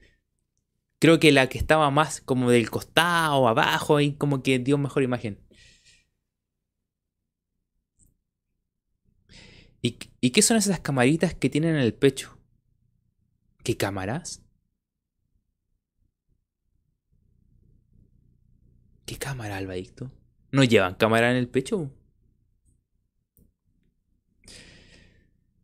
Creo 1.00 1.20
que 1.20 1.30
la 1.32 1.48
que 1.48 1.58
estaba 1.58 1.90
más 1.90 2.20
como 2.20 2.50
del 2.50 2.70
costado, 2.70 3.46
abajo, 3.48 3.96
ahí 3.96 4.14
como 4.14 4.42
que 4.42 4.58
dio 4.58 4.78
mejor 4.78 5.02
imagen. 5.02 5.38
¿Y, 9.80 9.98
¿Y 10.20 10.30
qué 10.30 10.42
son 10.42 10.56
esas 10.56 10.80
camaritas 10.80 11.34
que 11.34 11.48
tienen 11.50 11.76
en 11.76 11.82
el 11.82 11.94
pecho? 11.94 12.36
¿Qué 13.62 13.76
cámaras? 13.76 14.42
¿Qué 19.06 19.16
cámara, 19.16 19.56
Albadicto? 19.56 20.10
¿No 20.50 20.64
llevan 20.64 20.94
cámara 20.94 21.30
en 21.30 21.36
el 21.36 21.48
pecho? 21.48 21.90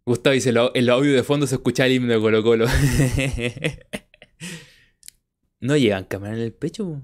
Gustavo 0.06 0.34
dice, 0.34 0.50
el 0.50 0.90
audio 0.90 1.14
de 1.14 1.22
fondo 1.22 1.46
se 1.46 1.54
escucha 1.56 1.86
el 1.86 1.92
himno 1.92 2.12
de 2.12 2.20
Colo 2.20 2.42
Colo. 2.42 2.66
¿No 5.64 5.78
llevan 5.78 6.04
cámara 6.04 6.34
en 6.34 6.40
el 6.40 6.52
pecho? 6.52 7.00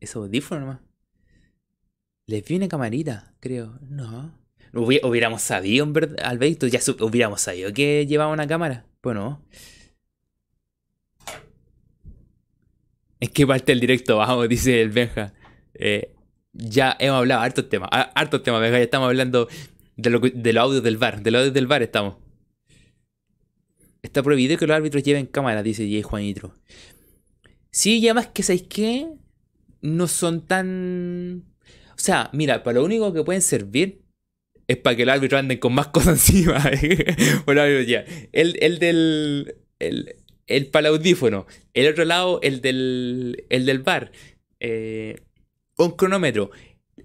Eso 0.00 0.20
audífono 0.20 0.60
nomás. 0.62 0.80
Les 2.24 2.42
viene 2.42 2.68
camarita, 2.68 3.34
creo. 3.38 3.78
No. 3.82 4.32
Hubiéramos 4.72 5.42
sabido, 5.42 5.84
en 5.84 5.92
verdad, 5.92 6.16
Alberto, 6.24 6.68
ya 6.68 6.80
hubiéramos 7.00 7.42
sabido 7.42 7.70
que 7.70 8.06
llevaba 8.06 8.32
una 8.32 8.46
cámara. 8.46 8.86
Bueno. 9.02 9.44
¿En 13.20 13.28
qué 13.28 13.46
parte 13.46 13.72
del 13.72 13.80
directo 13.80 14.16
vamos? 14.16 14.48
Dice 14.48 14.80
el 14.80 14.88
Benja. 14.88 15.34
Eh, 15.74 16.14
ya 16.54 16.96
hemos 16.98 17.18
hablado 17.18 17.42
hartos 17.42 17.68
temas. 17.68 17.90
Hartos 17.92 18.42
temas, 18.42 18.62
Benja. 18.62 18.78
Ya 18.78 18.84
estamos 18.84 19.08
hablando 19.08 19.48
de, 19.96 20.10
lo, 20.10 20.20
de 20.20 20.52
los 20.52 20.62
audios 20.62 20.82
del 20.82 20.96
bar. 20.96 21.22
De 21.22 21.30
los 21.30 21.40
audios 21.40 21.54
del 21.54 21.66
bar 21.66 21.82
estamos. 21.82 22.16
Está 24.02 24.22
prohibido 24.22 24.56
que 24.56 24.66
los 24.66 24.76
árbitros 24.76 25.02
lleven 25.02 25.26
cámara, 25.26 25.62
dice 25.62 25.88
J. 25.90 26.06
Juanitro. 26.06 26.54
Sí, 27.70 28.00
ya 28.00 28.14
más 28.14 28.28
que 28.28 28.42
sabéis 28.42 28.62
que 28.62 29.08
no 29.82 30.06
son 30.06 30.46
tan. 30.46 31.44
O 31.90 31.98
sea, 31.98 32.30
mira, 32.32 32.62
para 32.62 32.78
lo 32.78 32.84
único 32.84 33.12
que 33.12 33.24
pueden 33.24 33.42
servir 33.42 34.02
es 34.68 34.76
para 34.76 34.96
que 34.96 35.02
el 35.02 35.10
árbitro 35.10 35.38
ande 35.38 35.58
con 35.58 35.74
más 35.74 35.88
cosas 35.92 36.28
encima. 36.28 36.62
bueno, 37.44 37.66
ya. 37.82 38.04
El, 38.32 38.56
el 38.60 38.78
del. 38.78 39.56
El, 39.78 40.16
el 40.46 40.66
para 40.68 40.88
el 40.88 40.94
audífono. 40.94 41.46
El 41.74 41.88
otro 41.88 42.04
lado, 42.04 42.40
el 42.42 42.60
del, 42.60 43.44
el 43.48 43.66
del 43.66 43.80
bar. 43.80 44.12
Eh, 44.60 45.22
un 45.76 45.92
cronómetro. 45.92 46.50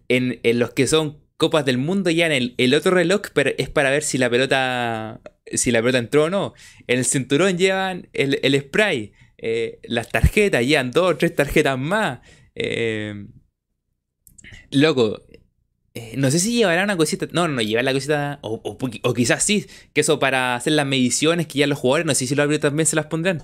En, 0.07 0.39
en, 0.43 0.59
los 0.59 0.71
que 0.71 0.87
son 0.87 1.20
Copas 1.41 1.65
del 1.65 1.79
Mundo, 1.79 2.11
ya 2.11 2.27
en 2.27 2.53
el, 2.55 2.73
otro 2.75 2.91
reloj 2.91 3.21
pero 3.33 3.49
es 3.57 3.67
para 3.67 3.89
ver 3.89 4.03
si 4.03 4.19
la 4.19 4.29
pelota. 4.29 5.21
Si 5.51 5.71
la 5.71 5.79
pelota 5.79 5.97
entró 5.97 6.25
o 6.25 6.29
no. 6.29 6.53
En 6.85 6.99
el 6.99 7.05
cinturón 7.05 7.57
llevan 7.57 8.09
el, 8.13 8.61
spray. 8.61 9.13
Eh, 9.39 9.79
las 9.85 10.09
tarjetas, 10.09 10.63
llevan 10.63 10.91
dos 10.91 11.13
o 11.13 11.17
tres 11.17 11.35
tarjetas 11.35 11.79
más. 11.79 12.19
Eh, 12.53 13.25
loco, 14.69 15.23
eh, 15.95 16.13
no 16.15 16.29
sé 16.29 16.37
si 16.37 16.53
llevará 16.53 16.83
una 16.83 16.95
cosita. 16.95 17.27
No, 17.31 17.47
no, 17.47 17.55
no 17.55 17.81
la 17.81 17.93
cosita. 17.93 18.37
O, 18.43 18.77
quizás 19.15 19.43
sí, 19.43 19.65
que 19.93 20.01
eso 20.01 20.19
para 20.19 20.53
hacer 20.53 20.73
las 20.73 20.85
mediciones 20.85 21.47
que 21.47 21.57
ya 21.57 21.65
los 21.65 21.79
jugadores, 21.79 22.05
no 22.05 22.13
sé 22.13 22.27
si 22.27 22.35
los 22.35 22.43
árbitros 22.43 22.69
también 22.69 22.85
se 22.85 22.95
las 22.95 23.07
pondrán. 23.07 23.41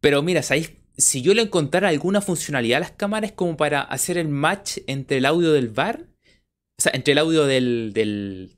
Pero 0.00 0.22
mira, 0.22 0.42
Si 0.96 1.22
yo 1.22 1.34
le 1.34 1.42
encontrara 1.42 1.88
alguna 1.88 2.20
funcionalidad 2.20 2.78
a 2.78 2.80
las 2.80 2.92
cámaras 2.92 3.32
como 3.32 3.56
para 3.56 3.80
hacer 3.80 4.16
el 4.18 4.28
match 4.28 4.78
entre 4.86 5.18
el 5.18 5.26
audio 5.26 5.52
del 5.52 5.68
VAR, 5.68 6.06
o 6.78 6.82
sea, 6.82 6.92
entre 6.94 7.12
el 7.12 7.18
audio 7.18 7.46
del, 7.46 7.92
del, 7.92 8.56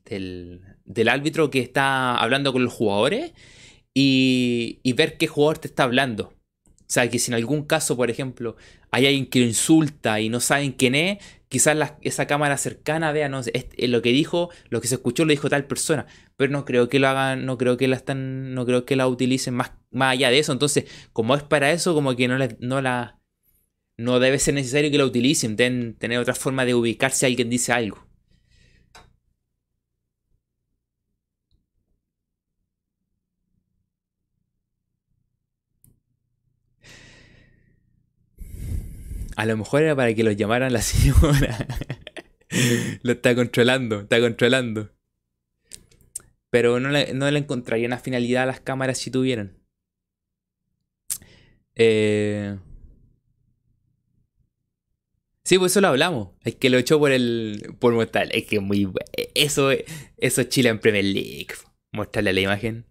del, 0.85 1.09
árbitro 1.09 1.49
que 1.49 1.59
está 1.59 2.17
hablando 2.17 2.51
con 2.51 2.63
los 2.63 2.73
jugadores 2.73 3.33
y, 3.93 4.79
y 4.83 4.93
ver 4.93 5.17
qué 5.17 5.27
jugador 5.27 5.59
te 5.59 5.67
está 5.67 5.83
hablando. 5.83 6.33
O 6.65 6.89
sea, 6.89 7.09
que 7.09 7.19
si 7.19 7.31
en 7.31 7.35
algún 7.35 7.63
caso, 7.63 7.97
por 7.97 8.09
ejemplo, 8.09 8.55
hay 8.91 9.05
alguien 9.05 9.27
que 9.27 9.39
lo 9.39 9.45
insulta 9.45 10.19
y 10.21 10.29
no 10.29 10.39
saben 10.39 10.71
quién 10.71 10.95
es, 10.95 11.17
quizás 11.49 11.93
esa 12.01 12.27
cámara 12.27 12.57
cercana 12.57 13.11
vea, 13.11 13.29
no, 13.29 13.41
eh, 13.41 13.87
lo 13.87 14.01
que 14.01 14.09
dijo, 14.09 14.49
lo 14.69 14.81
que 14.81 14.87
se 14.87 14.95
escuchó 14.95 15.25
lo 15.25 15.31
dijo 15.31 15.49
tal 15.49 15.65
persona. 15.65 16.05
Pero 16.35 16.51
no 16.51 16.65
creo 16.65 16.89
que 16.89 16.99
lo 16.99 17.07
hagan, 17.07 17.45
no 17.45 17.57
creo 17.57 17.77
que 17.77 17.87
la 17.87 17.95
están, 17.95 18.53
no 18.53 18.65
creo 18.65 18.85
que 18.85 18.95
la 18.95 19.07
utilicen 19.07 19.53
más, 19.53 19.71
más 19.91 20.13
allá 20.13 20.29
de 20.29 20.39
eso. 20.39 20.51
Entonces, 20.51 20.85
como 21.13 21.35
es 21.35 21.43
para 21.43 21.71
eso, 21.71 21.93
como 21.93 22.15
que 22.15 22.27
no, 22.27 22.37
no 22.59 22.81
la 22.81 23.17
no 23.97 24.19
debe 24.19 24.39
ser 24.39 24.53
necesario 24.53 24.91
que 24.91 24.97
la 24.97 25.05
utilicen, 25.05 25.55
deben 25.55 25.95
tener 25.95 26.19
otra 26.19 26.35
forma 26.35 26.65
de 26.65 26.75
ubicarse 26.75 27.25
a 27.25 27.29
alguien 27.29 27.49
dice 27.49 27.73
algo. 27.73 28.06
A 39.37 39.45
lo 39.45 39.55
mejor 39.55 39.83
era 39.83 39.95
para 39.95 40.15
que 40.15 40.23
los 40.23 40.35
llamaran 40.35 40.73
la 40.73 40.81
señora. 40.81 41.67
lo 43.03 43.11
está 43.11 43.35
controlando, 43.35 44.01
está 44.01 44.19
controlando. 44.19 44.89
Pero 46.49 46.79
no 46.79 46.89
le, 46.89 47.13
no 47.13 47.29
le 47.29 47.37
encontraría 47.37 47.85
una 47.85 47.99
finalidad 47.99 48.43
a 48.43 48.47
las 48.47 48.61
cámaras 48.61 48.97
si 48.97 49.11
tuvieran. 49.11 49.55
Eh... 51.75 52.57
Sí, 55.43 55.59
pues 55.59 55.71
eso 55.71 55.81
lo 55.81 55.89
hablamos. 55.89 56.29
Es 56.43 56.55
que 56.55 56.71
lo 56.71 56.79
echó 56.79 56.97
por 56.97 57.11
el. 57.11 57.75
por 57.79 57.93
mostrar. 57.93 58.35
Es 58.35 58.45
que 58.45 58.59
muy. 58.59 58.91
Eso, 59.35 59.69
eso 59.71 60.41
es 60.41 60.49
Chile 60.49 60.69
en 60.69 60.79
Premier 60.79 61.05
League. 61.05 61.53
Mostrarle 61.91 62.33
la 62.33 62.41
imagen. 62.41 62.85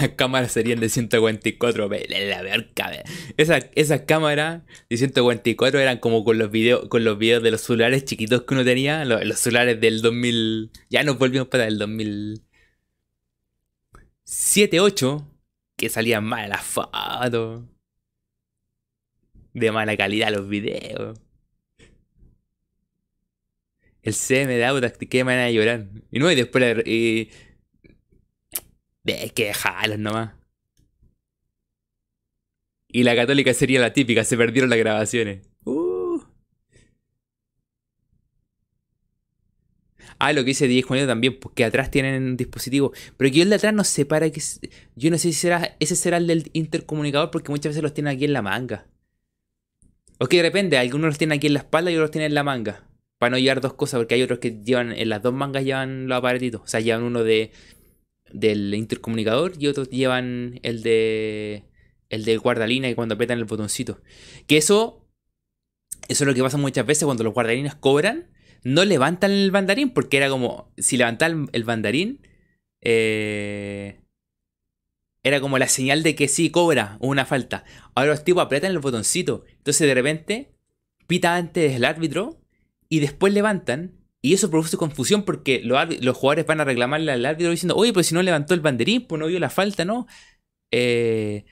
Las 0.00 0.10
cámaras 0.10 0.52
serían 0.52 0.78
de 0.80 0.88
144 0.88 1.88
la 1.88 2.64
Esa, 3.36 3.58
esas 3.74 4.02
cámaras 4.02 4.62
de 4.88 4.96
144 4.96 5.80
eran 5.80 5.98
como 5.98 6.24
con 6.24 6.38
los 6.38 6.50
videos 6.50 6.88
con 6.88 7.04
los 7.04 7.18
videos 7.18 7.42
de 7.42 7.50
los 7.50 7.60
celulares 7.60 8.04
chiquitos 8.04 8.42
que 8.42 8.54
uno 8.54 8.64
tenía, 8.64 9.04
los, 9.04 9.38
celulares 9.38 9.78
del 9.80 10.00
2000, 10.02 10.70
ya 10.90 11.02
nos 11.02 11.18
volvimos 11.18 11.48
para 11.48 11.66
el 11.66 11.78
2007, 11.78 14.78
8 14.80 15.28
que 15.76 15.88
salían 15.88 16.24
mal 16.24 16.48
las 16.48 16.62
fotos. 16.62 17.62
De 19.52 19.72
mala 19.72 19.96
calidad 19.96 20.32
los 20.32 20.48
videos. 20.48 21.18
El 24.02 24.14
CM 24.14 24.54
de 24.54 24.64
Audax 24.64 24.98
que 24.98 25.24
me 25.24 25.34
van 25.34 25.44
a 25.44 25.50
llorar. 25.50 25.88
Y 26.10 26.18
no, 26.18 26.30
y 26.30 26.34
después 26.34 26.82
hay 29.06 29.30
que 29.30 29.46
dejarlos 29.46 29.98
nomás. 29.98 30.32
Y 32.88 33.04
la 33.04 33.16
católica 33.16 33.54
sería 33.54 33.80
la 33.80 33.92
típica, 33.92 34.22
se 34.22 34.36
perdieron 34.36 34.68
las 34.68 34.78
grabaciones. 34.78 35.40
Uh. 35.64 36.20
Ah, 40.18 40.32
lo 40.32 40.42
que 40.42 40.48
dice 40.48 40.68
10 40.68 40.84
Juanito 40.84 41.08
también, 41.08 41.40
porque 41.40 41.64
atrás 41.64 41.90
tienen 41.90 42.22
un 42.22 42.36
dispositivo. 42.36 42.92
Pero 43.16 43.32
que 43.32 43.42
el 43.42 43.48
de 43.48 43.56
atrás 43.56 43.74
no 43.74 43.82
sé 43.82 44.04
para 44.04 44.30
que. 44.30 44.40
Yo 44.94 45.10
no 45.10 45.18
sé 45.18 45.32
si 45.32 45.34
será. 45.34 45.74
Ese 45.80 45.96
será 45.96 46.18
el 46.18 46.26
del 46.26 46.50
intercomunicador, 46.52 47.30
porque 47.30 47.50
muchas 47.50 47.70
veces 47.70 47.82
los 47.82 47.94
tienen 47.94 48.14
aquí 48.14 48.26
en 48.26 48.34
la 48.34 48.42
manga. 48.42 48.86
O 50.18 50.26
que 50.26 50.42
depende, 50.42 50.78
algunos 50.78 51.08
los 51.08 51.18
tienen 51.18 51.38
aquí 51.38 51.48
en 51.48 51.54
la 51.54 51.60
espalda 51.60 51.90
y 51.90 51.96
otros 51.96 52.12
tienen 52.12 52.30
en 52.30 52.34
la 52.34 52.44
manga. 52.44 52.84
Para 53.18 53.30
no 53.30 53.38
llevar 53.38 53.60
dos 53.60 53.74
cosas, 53.74 53.98
porque 53.98 54.14
hay 54.14 54.22
otros 54.22 54.38
que 54.38 54.60
llevan. 54.62 54.92
En 54.92 55.08
las 55.08 55.22
dos 55.22 55.32
mangas 55.32 55.64
llevan 55.64 56.06
los 56.08 56.18
aparatitos. 56.18 56.60
O 56.62 56.66
sea, 56.66 56.80
llevan 56.80 57.02
uno 57.02 57.24
de 57.24 57.50
del 58.32 58.74
intercomunicador 58.74 59.52
y 59.58 59.66
otros 59.66 59.90
llevan 59.90 60.60
el 60.62 60.82
de 60.82 61.64
el 62.10 62.24
de 62.24 62.36
guardalina 62.36 62.90
y 62.90 62.94
cuando 62.94 63.14
apretan 63.14 63.38
el 63.38 63.44
botoncito. 63.44 64.00
Que 64.46 64.58
eso 64.58 65.02
eso 66.08 66.24
es 66.24 66.28
lo 66.28 66.34
que 66.34 66.42
pasa 66.42 66.58
muchas 66.58 66.86
veces 66.86 67.04
cuando 67.04 67.24
los 67.24 67.34
guardalinas 67.34 67.74
cobran, 67.74 68.28
no 68.64 68.84
levantan 68.84 69.30
el 69.30 69.50
bandarín 69.50 69.90
porque 69.90 70.16
era 70.16 70.28
como, 70.28 70.72
si 70.76 70.96
levantan 70.96 71.48
el 71.52 71.64
bandarín, 71.64 72.20
eh, 72.80 74.00
era 75.22 75.40
como 75.40 75.58
la 75.58 75.68
señal 75.68 76.02
de 76.02 76.14
que 76.14 76.28
sí 76.28 76.50
cobra 76.50 76.96
una 77.00 77.24
falta. 77.24 77.64
Ahora 77.94 78.10
los 78.10 78.24
tipos 78.24 78.44
apretan 78.44 78.72
el 78.72 78.80
botoncito. 78.80 79.44
Entonces 79.58 79.86
de 79.86 79.94
repente 79.94 80.52
pita 81.06 81.36
antes 81.36 81.74
el 81.74 81.84
árbitro 81.84 82.40
y 82.88 83.00
después 83.00 83.32
levantan. 83.32 84.01
Y 84.22 84.34
eso 84.34 84.50
produce 84.50 84.76
confusión 84.76 85.24
porque 85.24 85.60
los, 85.64 86.16
jugadores 86.16 86.46
van 86.46 86.60
a 86.60 86.64
reclamarle 86.64 87.10
al 87.12 87.26
árbitro 87.26 87.50
diciendo, 87.50 87.74
oye, 87.76 87.92
pues 87.92 88.06
si 88.06 88.14
no 88.14 88.22
levantó 88.22 88.54
el 88.54 88.60
banderín, 88.60 89.06
pues 89.06 89.18
no 89.18 89.26
vio 89.26 89.40
la 89.40 89.50
falta, 89.50 89.84
¿no? 89.84 90.06
Eh, 90.70 91.44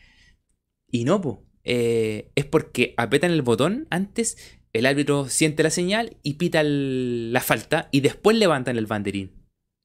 y 0.90 1.04
no, 1.04 1.20
pues. 1.20 1.38
es 1.64 2.44
porque 2.46 2.94
apretan 2.96 3.32
el 3.32 3.42
botón 3.42 3.88
antes, 3.90 4.60
el 4.72 4.86
árbitro 4.86 5.28
siente 5.28 5.64
la 5.64 5.70
señal 5.70 6.16
y 6.22 6.34
pita 6.34 6.62
la 6.62 7.40
falta 7.40 7.88
y 7.90 8.00
después 8.00 8.36
levantan 8.36 8.78
el 8.78 8.86
banderín. 8.86 9.32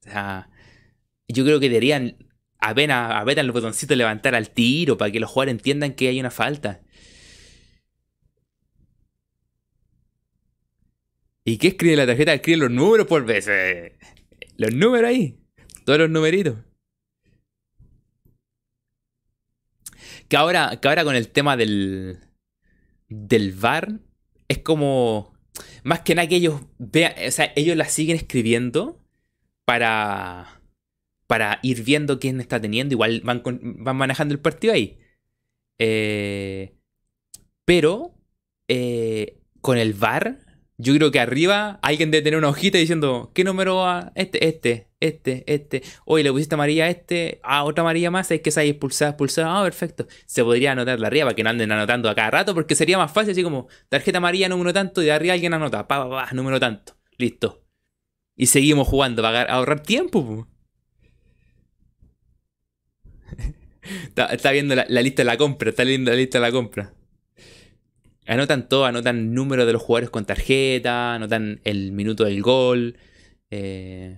O 0.05 0.11
sea, 0.11 0.49
yo 1.27 1.43
creo 1.43 1.59
que 1.59 1.69
deberían 1.69 2.17
apenas 2.59 3.11
apretan 3.13 3.45
el 3.45 3.51
botoncito 3.51 3.95
levantar 3.95 4.35
al 4.35 4.49
tiro 4.49 4.97
para 4.97 5.11
que 5.11 5.19
los 5.19 5.29
jugadores 5.29 5.53
entiendan 5.53 5.93
que 5.93 6.07
hay 6.07 6.19
una 6.19 6.31
falta. 6.31 6.81
¿Y 11.47 11.59
qué 11.59 11.67
escribe 11.67 11.95
la 11.95 12.07
tarjeta? 12.07 12.33
Escribe 12.33 12.57
los 12.57 12.71
números 12.71 13.05
por 13.05 13.23
veces. 13.23 13.93
Los 14.57 14.73
números 14.73 15.09
ahí. 15.09 15.39
Todos 15.85 15.99
los 15.99 16.09
numeritos. 16.09 16.57
Que 20.27 20.37
ahora, 20.37 20.79
que 20.81 20.87
ahora 20.87 21.03
con 21.03 21.15
el 21.15 21.27
tema 21.27 21.55
del, 21.55 22.19
del 23.07 23.51
VAR 23.53 23.99
es 24.47 24.57
como. 24.59 25.35
Más 25.83 26.01
que 26.01 26.15
nada 26.15 26.27
que 26.27 26.37
ellos 26.37 26.61
vean. 26.79 27.13
O 27.27 27.31
sea, 27.31 27.53
ellos 27.55 27.77
la 27.77 27.85
siguen 27.85 28.15
escribiendo 28.15 28.99
para. 29.65 30.61
Para 31.27 31.59
ir 31.61 31.83
viendo 31.83 32.19
quién 32.19 32.41
está 32.41 32.59
teniendo. 32.59 32.93
Igual 32.93 33.21
van, 33.23 33.43
van 33.43 33.95
manejando 33.95 34.33
el 34.33 34.39
partido 34.39 34.73
ahí. 34.73 34.97
Eh, 35.77 36.75
pero. 37.65 38.15
Eh, 38.67 39.43
con 39.61 39.77
el 39.77 39.93
VAR 39.93 40.44
yo 40.77 40.93
creo 40.95 41.09
que 41.11 41.19
arriba 41.19 41.79
alguien 41.81 42.11
debe 42.11 42.23
tener 42.23 42.37
una 42.37 42.49
hojita 42.49 42.77
diciendo, 42.77 43.31
¿qué 43.33 43.45
número 43.45 43.77
va? 43.77 44.11
Este, 44.15 44.47
este, 44.47 44.89
este, 44.99 45.43
este. 45.47 45.83
Oye, 46.05 46.23
le 46.23 46.31
pusiste 46.31 46.55
amarilla 46.55 46.85
a 46.85 46.89
este, 46.89 47.39
a 47.43 47.63
otra 47.63 47.81
amarilla 47.83 48.11
más, 48.11 48.29
hay 48.31 48.39
que 48.39 48.51
salir 48.51 48.71
expulsada, 48.71 49.11
expulsada. 49.11 49.59
Ah, 49.59 49.63
perfecto. 49.63 50.07
Se 50.25 50.43
podría 50.43 50.73
anotar 50.73 50.99
la 50.99 51.07
arriba 51.07 51.25
para 51.27 51.35
que 51.35 51.43
no 51.43 51.49
anden 51.49 51.71
anotando 51.71 52.09
a 52.09 52.15
cada 52.15 52.31
rato, 52.31 52.53
porque 52.53 52.75
sería 52.75 52.97
más 52.97 53.11
fácil, 53.11 53.31
así 53.31 53.43
como 53.43 53.67
tarjeta 53.87 54.17
amarilla 54.17 54.49
número 54.49 54.73
tanto, 54.73 55.01
y 55.01 55.05
de 55.05 55.11
arriba 55.13 55.33
alguien 55.33 55.53
anota, 55.53 55.87
pa, 55.87 56.09
pa, 56.09 56.27
pa, 56.27 56.33
número 56.33 56.59
tanto. 56.59 56.97
Listo. 57.17 57.63
Y 58.35 58.47
seguimos 58.47 58.87
jugando 58.87 59.21
para 59.21 59.43
ahorrar 59.43 59.81
tiempo. 59.81 60.47
está, 64.31 64.51
viendo 64.51 64.75
la, 64.75 64.85
la, 64.89 65.01
lista 65.01 65.21
de 65.21 65.25
la 65.25 65.37
compra, 65.37 65.69
está 65.69 65.85
viendo 65.85 66.11
la 66.11 66.17
lista 66.17 66.39
de 66.39 66.41
la 66.41 66.51
compra. 66.51 66.94
Anotan 68.27 68.67
todo, 68.69 68.85
anotan 68.85 69.33
número 69.33 69.65
de 69.65 69.73
los 69.73 69.81
jugadores 69.81 70.09
con 70.09 70.25
tarjeta, 70.25 71.13
anotan 71.15 71.61
el 71.63 71.91
minuto 71.91 72.23
del 72.25 72.41
gol. 72.41 72.97
Eh. 73.51 74.17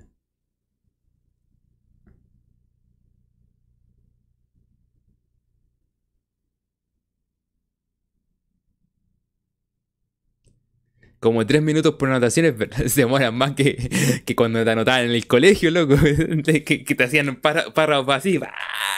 Como 11.20 11.46
tres 11.48 11.62
minutos 11.62 11.96
por 11.96 12.10
anotaciones 12.10 12.54
se 12.92 13.02
demoran 13.02 13.36
más 13.36 13.52
que, 13.54 14.24
cuando 14.36 14.64
te 14.64 14.72
anotaban 14.72 15.06
en 15.06 15.12
el 15.12 15.28
colegio, 15.28 15.72
loco. 15.72 15.96
que, 16.46 16.96
te 16.96 17.04
hacían 17.04 17.36
párrafos 17.38 18.16
así, 18.16 18.40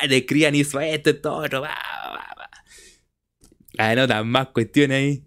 te 0.07 0.18
escribían 0.18 0.56
hizo 0.56 0.80
esto, 0.81 1.15
todo, 1.15 1.61
va, 1.61 1.76
anotan 3.80 4.27
más 4.27 4.49
cuestiones 4.49 4.97
ahí. 4.97 5.23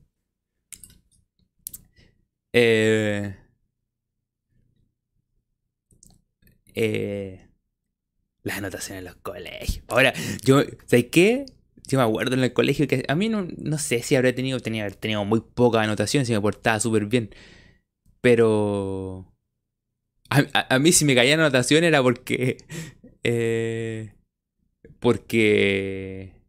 Eh, 2.52 3.34
eh, 6.74 7.48
las 8.42 8.58
anotaciones 8.58 9.00
en 9.00 9.04
los 9.06 9.16
colegios. 9.16 9.84
Ahora, 9.88 10.12
yo, 10.44 10.62
¿sabes 10.86 11.06
qué? 11.10 11.46
Yo 11.86 11.98
me 11.98 12.04
acuerdo 12.04 12.34
en 12.34 12.44
el 12.44 12.52
colegio 12.52 12.86
que 12.86 13.04
a 13.08 13.14
mí 13.14 13.28
no, 13.28 13.48
no 13.56 13.78
sé 13.78 14.02
si 14.02 14.16
habría 14.16 14.34
tenido, 14.34 14.60
tenía 14.60 14.88
tenido 14.90 15.24
muy 15.24 15.40
poca 15.40 15.80
anotación, 15.82 16.26
si 16.26 16.32
me 16.32 16.40
portaba 16.40 16.78
súper 16.80 17.06
bien. 17.06 17.30
Pero. 18.20 19.28
A, 20.30 20.78
mí 20.78 20.92
si 20.92 21.04
me 21.04 21.14
caía 21.14 21.34
anotación 21.34 21.84
era 21.84 22.02
porque. 22.02 22.58
Eh, 23.24 24.12
porque 25.00 26.41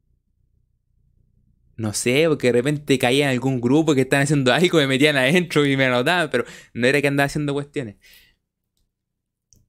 no 1.76 1.94
sé, 1.94 2.26
porque 2.28 2.48
de 2.48 2.54
repente 2.54 3.00
caía 3.00 3.26
en 3.26 3.32
algún 3.32 3.62
grupo 3.62 3.96
que 3.96 4.02
estaban 4.02 4.24
haciendo 4.24 4.54
algo, 4.54 4.78
me 4.78 4.88
metían 4.88 5.18
adentro 5.18 5.66
y 5.66 5.76
me 5.78 5.86
anotaban, 5.86 6.30
pero 6.30 6.46
no 6.74 6.88
era 6.88 7.02
que 7.02 7.08
andaba 7.08 7.26
haciendo 7.26 7.54
cuestiones. 7.54 7.98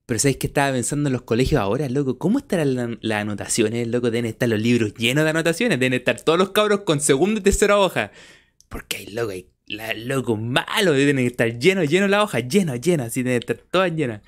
Pero 0.07 0.21
¿sabes 0.21 0.37
qué 0.37 0.49
estaba 0.49 0.73
pensando 0.73 1.09
en 1.09 1.15
los 1.15 1.23
colegios 1.23 1.61
ahora, 1.61 1.89
loco? 1.89 2.19
¿Cómo 2.19 2.39
estarán 2.39 2.99
las 3.01 3.23
anotaciones, 3.23 3.89
loco? 3.89 4.11
Deben 4.11 4.27
estar 4.27 4.49
los 4.49 4.61
libros 4.61 4.93
llenos 4.95 5.25
de 5.25 5.31
anotaciones, 5.31 5.81
deben 5.81 5.95
estar 5.95 6.21
todos 6.21 6.39
los 6.39 6.51
cabros 6.51 6.81
con 6.81 7.01
segunda 7.01 7.41
y 7.41 7.43
tercera 7.43 7.79
hoja. 7.79 8.13
Porque 8.69 8.99
hay 8.99 9.07
loco, 9.07 9.31
hay 9.31 9.49
locos 9.97 10.39
malos, 10.39 10.97
deben 10.97 11.19
estar 11.21 11.59
llenos, 11.59 11.89
llenos 11.89 12.11
la 12.11 12.23
hoja, 12.23 12.41
llenos, 12.41 12.81
llenas, 12.83 13.09
así 13.09 13.23
deben 13.23 13.41
estar 13.41 13.57
todas 13.57 13.93
llenas. 13.95 14.21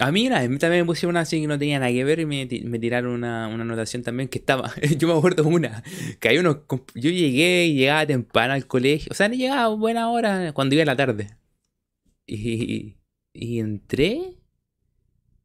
A 0.00 0.12
mí, 0.12 0.28
a 0.28 0.48
mí 0.48 0.58
también 0.58 0.82
me 0.82 0.86
pusieron 0.86 1.14
una 1.14 1.20
así 1.20 1.40
que 1.40 1.48
no 1.48 1.58
tenía 1.58 1.80
nada 1.80 1.90
que 1.90 2.04
ver 2.04 2.20
y 2.20 2.26
me, 2.26 2.46
tiraron 2.46 3.12
una, 3.12 3.46
anotación 3.46 4.02
también 4.04 4.28
que 4.28 4.38
estaba. 4.38 4.72
yo 4.96 5.08
me 5.08 5.14
acuerdo 5.14 5.46
una. 5.46 5.82
Que 6.20 6.28
hay 6.28 6.38
unos. 6.38 6.58
Yo 6.94 7.10
llegué 7.10 7.66
y 7.66 7.74
llegaba 7.74 8.06
temprano 8.06 8.54
al 8.54 8.66
colegio. 8.66 9.08
O 9.10 9.14
sea, 9.14 9.28
no 9.28 9.34
llegaba 9.34 9.64
a 9.64 9.68
buena 9.68 10.08
hora 10.10 10.52
cuando 10.52 10.76
iba 10.76 10.82
a 10.82 10.86
la 10.86 10.96
tarde. 10.96 11.30
Y, 12.26 12.96
y 13.32 13.58
entré. 13.58 14.36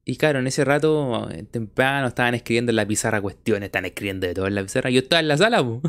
Y 0.06 0.18
claro, 0.18 0.40
en 0.40 0.48
ese 0.48 0.66
rato, 0.66 1.30
temprano, 1.50 2.08
estaban 2.08 2.36
escribiendo 2.36 2.72
en 2.72 2.76
la 2.76 2.86
pizarra 2.86 3.22
cuestiones. 3.22 3.68
Están 3.68 3.86
escribiendo 3.86 4.28
de 4.28 4.36
todo 4.36 4.48
en 4.48 4.56
la 4.56 4.62
pizarra. 4.62 4.92
Yo 4.92 5.00
estaba 5.00 5.22
en 5.22 5.30
la 5.30 5.38
sala, 5.38 5.66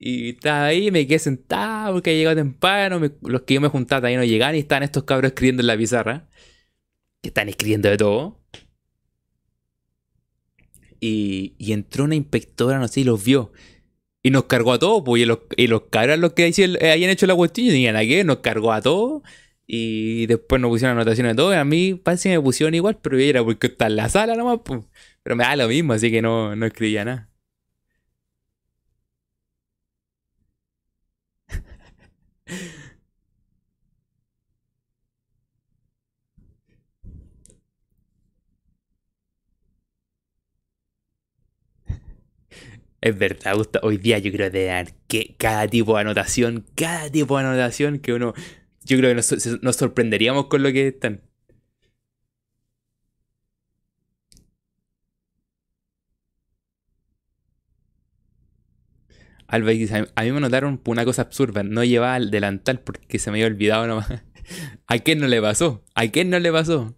Y 0.00 0.30
estaba 0.30 0.66
ahí, 0.66 0.92
me 0.92 1.08
quedé 1.08 1.18
sentado 1.18 1.94
porque 1.94 2.16
llegado 2.16 2.36
temprano. 2.36 3.00
los 3.22 3.42
que 3.42 3.54
yo 3.54 3.60
me 3.60 3.68
juntaba 3.68 4.02
también 4.02 4.20
no 4.20 4.26
llegaban 4.26 4.54
y 4.54 4.60
estaban 4.60 4.84
estos 4.84 5.02
cabros 5.04 5.30
escribiendo 5.30 5.62
en 5.62 5.66
la 5.66 5.76
pizarra 5.76 6.28
que 7.22 7.28
están 7.28 7.48
escribiendo 7.48 7.88
de 7.88 7.96
todo. 7.96 8.40
Y, 11.00 11.54
entró 11.72 12.04
una 12.04 12.16
inspectora, 12.16 12.78
no 12.78 12.88
sé, 12.88 13.00
y 13.00 13.04
los 13.04 13.22
vio. 13.24 13.52
Y 14.22 14.30
nos 14.30 14.44
cargó 14.44 14.72
a 14.72 14.78
todos, 14.78 15.02
pues, 15.04 15.22
y 15.22 15.26
los, 15.26 15.40
y 15.56 15.68
los 15.68 15.82
los 16.18 16.32
que 16.32 16.44
habían 16.92 17.10
hecho 17.10 17.26
la 17.26 17.34
cuestión, 17.36 17.68
y 17.68 17.70
tenían 17.70 17.96
aquí, 17.96 18.24
nos 18.24 18.38
cargó 18.38 18.72
a 18.72 18.82
todos. 18.82 19.22
Y 19.66 20.26
después 20.26 20.60
nos 20.60 20.70
pusieron 20.70 20.96
anotaciones 20.96 21.32
de 21.32 21.36
todo. 21.36 21.52
Y 21.52 21.56
a 21.56 21.64
mí 21.64 21.94
parece 21.94 22.30
que 22.30 22.36
me 22.36 22.42
pusieron 22.42 22.74
igual, 22.74 22.98
pero 23.00 23.18
era 23.18 23.44
porque 23.44 23.68
está 23.68 23.86
en 23.86 23.96
la 23.96 24.08
sala 24.08 24.34
nomás, 24.34 24.60
pues. 24.64 24.82
Pero 25.22 25.36
me 25.36 25.44
da 25.44 25.56
lo 25.56 25.68
mismo, 25.68 25.92
así 25.92 26.10
que 26.10 26.22
no, 26.22 26.56
no 26.56 26.66
escribía 26.66 27.04
nada. 27.04 27.28
Es 43.08 43.18
verdad, 43.18 43.54
hoy 43.82 43.96
día 43.96 44.18
yo 44.18 44.30
creo 44.30 44.50
de 44.50 44.94
que 45.06 45.34
cada 45.38 45.66
tipo 45.66 45.94
de 45.94 46.02
anotación, 46.02 46.66
cada 46.74 47.10
tipo 47.10 47.38
de 47.38 47.44
anotación 47.44 48.00
que 48.00 48.12
uno, 48.12 48.34
yo 48.84 48.98
creo 48.98 49.10
que 49.10 49.14
nos, 49.62 49.76
sorprenderíamos 49.76 50.46
con 50.48 50.62
lo 50.62 50.70
que 50.72 50.88
están. 50.88 51.22
Alba 59.46 59.70
a 60.14 60.22
mí 60.22 60.32
me 60.32 60.40
notaron 60.40 60.82
una 60.84 61.04
cosa 61.06 61.22
absurda, 61.22 61.62
no 61.62 61.82
llevaba 61.82 62.18
el 62.18 62.30
delantal 62.30 62.80
porque 62.80 63.18
se 63.18 63.30
me 63.30 63.38
había 63.38 63.46
olvidado 63.46 63.86
nomás. 63.86 64.22
¿A 64.86 64.98
quién 64.98 65.18
no 65.20 65.28
le 65.28 65.40
pasó? 65.40 65.82
¿A 65.94 66.06
quién 66.08 66.28
no 66.28 66.38
le 66.38 66.52
pasó? 66.52 66.94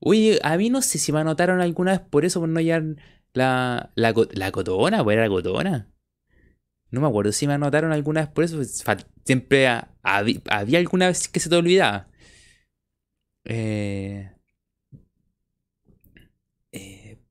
Oye, 0.00 0.40
a 0.42 0.56
mí 0.56 0.70
no 0.70 0.82
sé 0.82 0.98
si 0.98 1.12
me 1.12 1.20
anotaron 1.20 1.60
alguna 1.60 1.92
vez 1.92 2.00
por 2.00 2.24
eso, 2.24 2.40
por 2.40 2.48
no 2.48 2.60
llevar 2.60 2.96
la, 3.36 3.92
la, 3.94 4.14
la 4.32 4.52
cotona, 4.52 5.04
pues 5.04 5.16
era 5.16 5.28
cotona. 5.28 5.88
No 6.90 7.00
me 7.00 7.08
acuerdo 7.08 7.32
si 7.32 7.46
me 7.46 7.54
anotaron 7.54 7.92
alguna 7.92 8.22
vez 8.22 8.30
por 8.30 8.44
eso. 8.44 8.56
Pues, 8.56 8.84
siempre 9.24 9.68
había 10.02 10.78
alguna 10.78 11.08
vez 11.08 11.28
que 11.28 11.40
se 11.40 11.48
te 11.48 11.56
olvidaba. 11.56 12.08
Eh, 13.44 14.28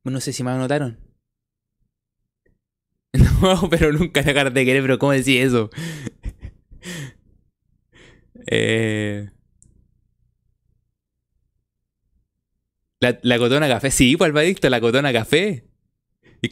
No 0.06 0.22
sé 0.22 0.32
si 0.32 0.42
me 0.44 0.52
anotaron. 0.52 0.98
No, 3.42 3.70
pero 3.70 3.92
nunca 3.92 4.22
dejar 4.22 4.52
de 4.54 4.66
querer, 4.66 4.82
pero 4.82 5.00
¿cómo 5.00 5.12
decís 5.14 5.42
eso? 5.42 5.70
eh... 8.48 9.28
La, 13.00 13.18
la 13.22 13.38
cotona 13.38 13.68
café, 13.68 13.92
sí, 13.92 14.18
pues 14.18 14.30
Alvadicto, 14.30 14.70
la 14.70 14.82
cotona 14.82 15.14
café. 15.14 15.66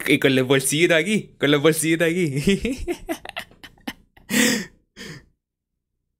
Y, 0.07 0.19
con 0.19 0.35
los 0.35 0.47
bolsillitos 0.47 0.97
aquí, 0.97 1.35
con 1.39 1.51
los 1.51 1.61
bolsillitos 1.61 2.07
aquí. 2.07 2.25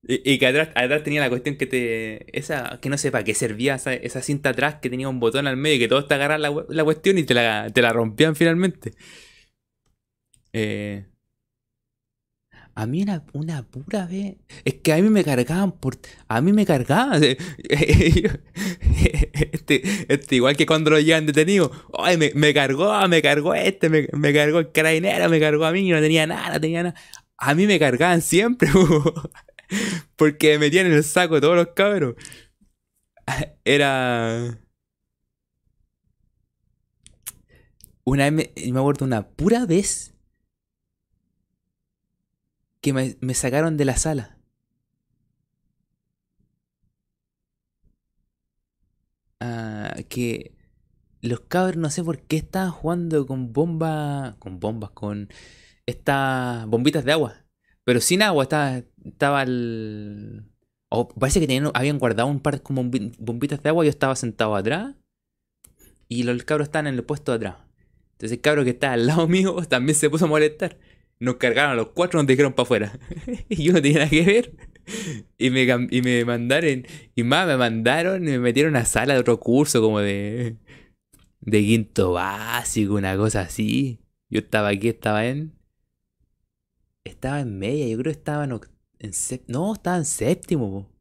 y, 0.08 0.34
y, 0.34 0.38
que 0.38 0.48
atrás, 0.48 0.70
atrás, 0.76 1.04
tenía 1.04 1.22
la 1.22 1.30
cuestión 1.30 1.58
que 1.58 1.66
te. 1.66 2.38
Esa, 2.38 2.80
que 2.82 2.90
no 2.90 2.98
sé 2.98 3.12
para 3.12 3.24
qué 3.24 3.34
servía 3.34 3.76
esa, 3.76 3.94
esa, 3.94 4.22
cinta 4.22 4.50
atrás 4.50 4.76
que 4.82 4.90
tenía 4.90 5.10
un 5.10 5.20
botón 5.20 5.48
al 5.48 5.58
medio 5.58 5.78
y 5.78 5.80
que 5.80 5.88
todos 5.88 6.08
te 6.08 6.14
agarraban 6.14 6.42
la, 6.42 6.66
la 6.70 6.84
cuestión 6.84 7.18
y 7.18 7.24
te 7.24 7.34
la, 7.34 7.70
te 7.74 7.82
la 7.82 7.94
rompían 7.94 8.36
finalmente. 8.36 8.92
Eh, 10.54 11.06
a 12.76 12.88
mí 12.88 13.04
una, 13.04 13.24
una 13.34 13.64
pura 13.64 14.08
vez. 14.08 14.36
Es 14.66 14.76
que 14.76 14.94
a 14.94 14.98
mí 14.98 15.10
me 15.10 15.24
cargaban 15.24 15.74
por. 15.74 15.98
A 16.28 16.42
mí 16.42 16.54
me 16.54 16.66
cargaban. 16.66 17.22
Este, 19.34 19.82
este, 20.14 20.36
igual 20.36 20.56
que 20.56 20.66
cuando 20.66 20.92
lo 20.92 21.00
llevan 21.00 21.26
detenido. 21.26 21.72
Ay, 21.98 22.18
me, 22.18 22.32
me, 22.36 22.54
cargó, 22.54 23.08
me 23.08 23.22
cargó 23.22 23.54
este, 23.56 23.90
me, 23.90 24.08
me, 24.14 24.34
cargó 24.34 24.60
el 24.60 24.72
carabinero, 24.72 25.30
me 25.30 25.40
cargó 25.40 25.66
a 25.66 25.72
mí, 25.72 25.90
no 25.90 26.00
tenía 26.00 26.28
nada, 26.28 26.54
no 26.54 26.62
tenía 26.62 26.84
nada. 26.84 26.96
A 27.38 27.56
mí 27.56 27.66
me 27.68 27.80
cargaban 27.80 28.22
siempre, 28.22 28.70
porque 30.16 30.54
me 30.54 30.60
metían 30.60 30.88
en 30.88 30.94
el 30.94 31.04
saco 31.04 31.42
todos 31.42 31.56
los 31.56 31.68
cabros. 31.76 32.16
Era. 33.66 34.60
Una 38.04 38.30
vez 38.30 38.52
me, 38.56 38.72
me 38.72 38.80
acuerdo 38.80 39.06
una 39.06 39.28
pura 39.28 39.66
vez 39.66 40.13
que 42.84 42.92
me, 42.94 43.34
sacaron 43.34 43.78
de 43.78 43.86
la 43.86 43.96
sala. 43.96 44.38
Ah, 49.40 49.96
que 50.10 50.54
los 51.22 51.40
cabros 51.42 51.78
no 51.78 51.90
sé 51.90 52.04
por 52.04 52.20
qué 52.24 52.36
estaban 52.38 52.72
jugando 52.72 53.26
con 53.26 53.54
bombas, 53.54 54.36
con 54.36 54.60
bombas, 54.60 54.92
con 54.92 55.30
estas 55.86 56.68
bombitas 56.68 57.06
de 57.06 57.14
agua. 57.14 57.46
Pero 57.86 58.02
sin 58.02 58.22
agua, 58.22 58.44
estaba, 58.44 58.84
estaba 59.06 59.44
el... 59.44 60.44
O 60.90 61.08
parece 61.08 61.40
que 61.40 61.48
tenían, 61.48 61.72
habían 61.74 62.00
guardado 62.00 62.28
un 62.28 62.42
par 62.42 62.62
como 62.62 62.84
bombitas 63.18 63.64
de 63.64 63.70
agua, 63.70 63.86
yo 63.86 63.90
estaba 63.90 64.16
sentado 64.18 64.56
atrás 64.56 64.96
y 66.10 66.24
los 66.24 66.44
cabros 66.44 66.68
estaban 66.68 66.88
en 66.88 66.96
el 66.96 67.04
puesto 67.06 67.32
de 67.32 67.38
atrás. 67.38 67.56
Entonces 68.14 68.38
el 68.38 68.42
cabro 68.42 68.64
que 68.66 68.72
estaba 68.72 68.94
al 68.94 69.08
lado 69.08 69.28
mío 69.30 69.56
también 69.70 69.96
se 69.96 70.10
puso 70.10 70.26
a 70.26 70.28
molestar. 70.28 70.78
Nos 71.24 71.38
cargaron 71.38 71.72
a 71.72 71.76
los 71.76 71.92
cuatro, 71.92 72.20
nos 72.20 72.28
dijeron 72.28 72.52
para 72.52 72.64
afuera. 72.64 73.00
y 73.50 73.64
yo 73.64 73.72
no 73.72 73.82
tenía 73.82 74.00
nada 74.00 74.10
que 74.10 74.24
ver. 74.24 74.54
Y 75.38 75.52
me, 75.52 75.64
y 75.64 76.02
me 76.02 76.26
mandaron, 76.26 76.86
y 77.16 77.24
más 77.24 77.48
me 77.48 77.56
mandaron 77.56 78.28
y 78.28 78.32
me 78.32 78.40
metieron 78.40 78.76
a 78.76 78.84
sala 78.84 79.14
de 79.14 79.22
otro 79.22 79.40
curso 79.40 79.82
como 79.82 80.02
de, 80.02 80.58
de 81.40 81.62
quinto 81.62 82.12
básico, 82.12 82.96
una 82.96 83.16
cosa 83.16 83.40
así. 83.40 84.02
Yo 84.30 84.40
estaba 84.40 84.68
aquí, 84.68 84.90
estaba 84.90 85.26
en... 85.26 85.54
Estaba 87.06 87.40
en 87.40 87.58
media, 87.58 87.88
yo 87.88 88.00
creo 88.00 88.12
que 88.12 88.20
estaba 88.20 88.44
en... 88.44 88.60
en 89.00 89.12
no, 89.48 89.76
estaba 89.76 89.96
en 89.96 90.06
séptimo. 90.06 90.92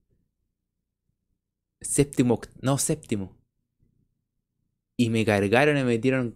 Séptimo, 1.81 2.41
no, 2.61 2.79
séptimo. 2.79 3.37
Y 4.97 5.11
me 5.11 5.25
cargaron 5.25 5.77
y 5.77 5.81
me 5.81 5.87
metieron 5.87 6.33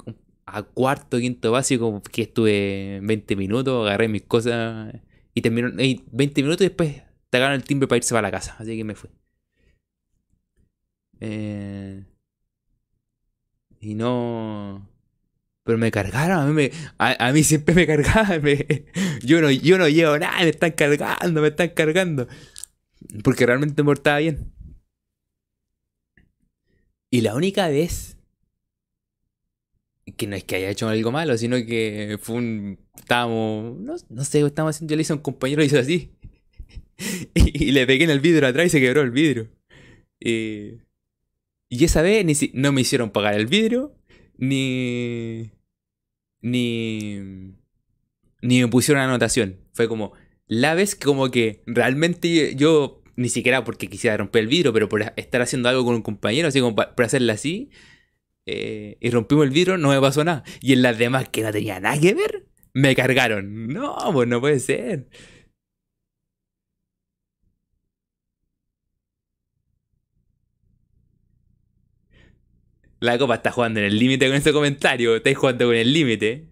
a 0.46 0.62
cuarto, 0.62 1.18
quinto 1.18 1.52
básico, 1.52 2.02
que 2.12 2.22
estuve 2.22 3.00
20 3.02 3.36
minutos, 3.36 3.86
agarré 3.86 4.08
mis 4.08 4.22
cosas 4.22 4.94
y 5.34 5.42
terminó. 5.42 5.68
Y 5.82 6.04
20 6.12 6.42
minutos 6.42 6.62
y 6.62 6.68
después 6.68 7.02
agarran 7.32 7.56
el 7.56 7.64
timbre 7.64 7.88
para 7.88 7.98
irse 7.98 8.14
para 8.14 8.28
la 8.28 8.30
casa. 8.30 8.56
Así 8.58 8.76
que 8.76 8.84
me 8.84 8.94
fui. 8.94 9.10
Eh, 11.20 12.04
y 13.80 13.94
no. 13.94 14.88
Pero 15.64 15.78
me 15.78 15.90
cargaron, 15.90 16.38
a 16.38 16.52
mí, 16.52 16.70
a, 16.98 17.32
mí 17.32 17.42
siempre 17.42 17.74
me 17.74 17.86
cargaban. 17.86 18.40
yo, 19.24 19.40
no, 19.40 19.50
yo 19.50 19.78
no 19.78 19.88
llevo 19.88 20.16
nada, 20.18 20.38
me 20.40 20.50
están 20.50 20.72
cargando, 20.72 21.40
me 21.42 21.48
están 21.48 21.70
cargando. 21.70 22.28
Porque 23.24 23.46
realmente 23.46 23.82
me 23.82 23.86
portaba 23.86 24.18
bien. 24.18 24.52
Y 27.10 27.22
la 27.22 27.34
única 27.34 27.68
vez 27.68 28.15
que 30.14 30.26
no 30.26 30.36
es 30.36 30.44
que 30.44 30.56
haya 30.56 30.70
hecho 30.70 30.88
algo 30.88 31.10
malo, 31.10 31.36
sino 31.36 31.56
que 31.56 32.18
fue 32.20 32.36
un. 32.36 32.78
Estábamos. 32.96 33.76
No, 33.78 33.96
no 34.08 34.24
sé, 34.24 34.40
estábamos 34.40 34.76
haciendo. 34.76 34.92
Yo 34.92 34.96
le 34.96 35.02
hice 35.02 35.12
a 35.12 35.16
un 35.16 35.22
compañero, 35.22 35.64
hizo 35.64 35.78
así. 35.78 36.12
y, 37.34 37.72
le 37.72 37.86
pegué 37.86 38.04
en 38.04 38.10
el 38.10 38.20
vidrio 38.20 38.46
atrás 38.48 38.66
y 38.66 38.70
se 38.70 38.80
quebró 38.80 39.02
el 39.02 39.10
vidrio. 39.10 39.48
y 40.20 41.84
esa 41.84 42.02
vez 42.02 42.24
ni 42.24 42.34
si, 42.34 42.50
no 42.54 42.72
me 42.72 42.82
hicieron 42.82 43.10
pagar 43.10 43.34
el 43.34 43.46
vidrio, 43.46 43.94
ni. 44.38 45.50
Ni. 46.40 47.54
Ni 48.42 48.60
me 48.60 48.68
pusieron 48.68 49.02
anotación. 49.02 49.56
Fue 49.72 49.88
como. 49.88 50.12
La 50.46 50.74
vez 50.74 50.94
como 50.94 51.32
que 51.32 51.64
realmente 51.66 52.54
yo, 52.54 53.02
ni 53.16 53.28
siquiera 53.28 53.64
porque 53.64 53.88
quisiera 53.88 54.16
romper 54.16 54.42
el 54.42 54.46
vidrio, 54.46 54.72
pero 54.72 54.88
por 54.88 55.02
estar 55.16 55.42
haciendo 55.42 55.68
algo 55.68 55.84
con 55.84 55.96
un 55.96 56.02
compañero, 56.02 56.46
así 56.46 56.60
como 56.60 56.76
por 56.76 57.04
hacerla 57.04 57.32
así, 57.32 57.70
eh, 58.46 58.96
y 59.00 59.10
rompimos 59.10 59.44
el 59.44 59.50
vidrio, 59.50 59.76
no 59.78 59.90
me 59.90 60.00
pasó 60.00 60.24
nada. 60.24 60.44
Y 60.60 60.72
en 60.72 60.82
las 60.82 60.98
demás 60.98 61.28
que 61.28 61.42
no 61.42 61.52
tenía 61.52 61.80
nada 61.80 62.00
que 62.00 62.14
ver, 62.14 62.46
me 62.72 62.94
cargaron. 62.96 63.68
No, 63.68 63.96
pues 64.12 64.28
no 64.28 64.40
puede 64.40 64.60
ser. 64.60 65.08
La 73.00 73.18
copa 73.18 73.36
está 73.36 73.50
jugando 73.52 73.80
en 73.80 73.86
el 73.86 73.98
límite 73.98 74.26
con 74.26 74.36
ese 74.36 74.52
comentario. 74.52 75.16
Estáis 75.16 75.36
jugando 75.36 75.66
con 75.66 75.74
el 75.76 75.92
límite. 75.92 76.48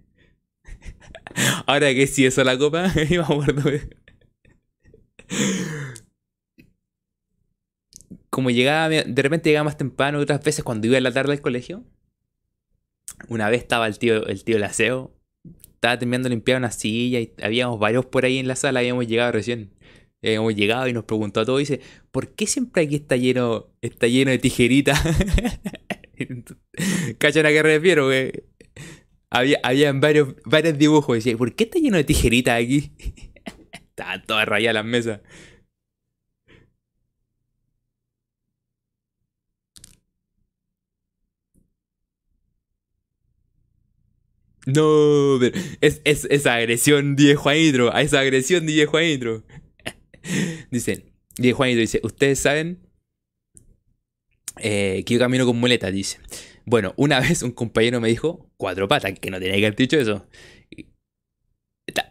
Ahora 1.66 1.94
que 1.94 2.06
si 2.06 2.26
eso 2.26 2.44
la 2.44 2.58
copa, 2.58 2.92
me 3.10 3.16
acuerdo. 3.18 3.70
Como 8.34 8.50
llegaba, 8.50 8.88
de 8.88 9.22
repente 9.22 9.48
llegaba 9.48 9.62
más 9.62 9.76
temprano, 9.76 10.18
otras 10.18 10.42
veces 10.42 10.64
cuando 10.64 10.88
iba 10.88 10.98
a 10.98 11.00
la 11.00 11.12
tarde 11.12 11.34
al 11.34 11.40
colegio, 11.40 11.84
una 13.28 13.48
vez 13.48 13.62
estaba 13.62 13.86
el 13.86 13.96
tío, 13.96 14.26
el 14.26 14.42
tío 14.42 14.58
Laceo, 14.58 15.14
estaba 15.74 16.00
terminando 16.00 16.28
de 16.28 16.34
limpiar 16.34 16.58
una 16.58 16.72
silla 16.72 17.20
y 17.20 17.32
habíamos 17.40 17.78
varios 17.78 18.06
por 18.06 18.24
ahí 18.24 18.38
en 18.38 18.48
la 18.48 18.56
sala, 18.56 18.80
habíamos 18.80 19.06
llegado 19.06 19.30
recién. 19.30 19.70
Habíamos 20.20 20.56
llegado 20.56 20.88
y 20.88 20.92
nos 20.92 21.04
preguntó 21.04 21.38
a 21.38 21.44
todos, 21.44 21.60
dice, 21.60 21.80
¿por 22.10 22.34
qué 22.34 22.48
siempre 22.48 22.82
aquí 22.82 22.96
está 22.96 23.14
lleno, 23.14 23.68
está 23.82 24.08
lleno 24.08 24.32
de 24.32 24.38
tijeritas? 24.38 25.00
¿Cachan 27.18 27.46
a 27.46 27.50
qué 27.50 27.62
refiero? 27.62 28.10
Había, 29.30 29.60
habían 29.62 30.00
varios, 30.00 30.34
varios 30.44 30.76
dibujos, 30.76 31.22
dice, 31.22 31.36
¿por 31.36 31.54
qué 31.54 31.64
está 31.64 31.78
lleno 31.78 31.98
de 31.98 32.04
tijeritas 32.04 32.60
aquí? 32.60 32.90
Estaban 33.72 34.24
todas 34.26 34.48
rayadas 34.48 34.74
las 34.74 34.84
mesas. 34.84 35.20
No, 44.66 45.36
pero 45.40 45.56
es, 45.80 46.00
es, 46.04 46.26
esa 46.30 46.54
agresión 46.54 47.16
de 47.16 47.34
Juanitro, 47.34 47.94
a 47.94 48.02
esa 48.02 48.20
agresión 48.20 48.66
de 48.66 48.86
Juanitro. 48.86 49.44
Dice, 50.70 51.14
Die 51.36 51.52
Juanitro 51.52 51.80
dice, 51.80 52.00
ustedes 52.02 52.38
saben 52.38 52.80
eh, 54.58 55.02
que 55.04 55.14
yo 55.14 55.20
camino 55.20 55.46
con 55.46 55.58
muletas, 55.58 55.92
dice. 55.92 56.18
Bueno, 56.64 56.94
una 56.96 57.20
vez 57.28 57.42
un 57.42 57.52
compañero 57.52 58.00
me 58.00 58.08
dijo, 58.08 58.50
cuatro 58.56 58.88
patas, 58.88 59.18
que 59.18 59.30
no 59.30 59.38
tenía 59.38 59.56
que 59.56 59.66
haber 59.66 59.76
dicho 59.76 59.98
eso. 59.98 60.26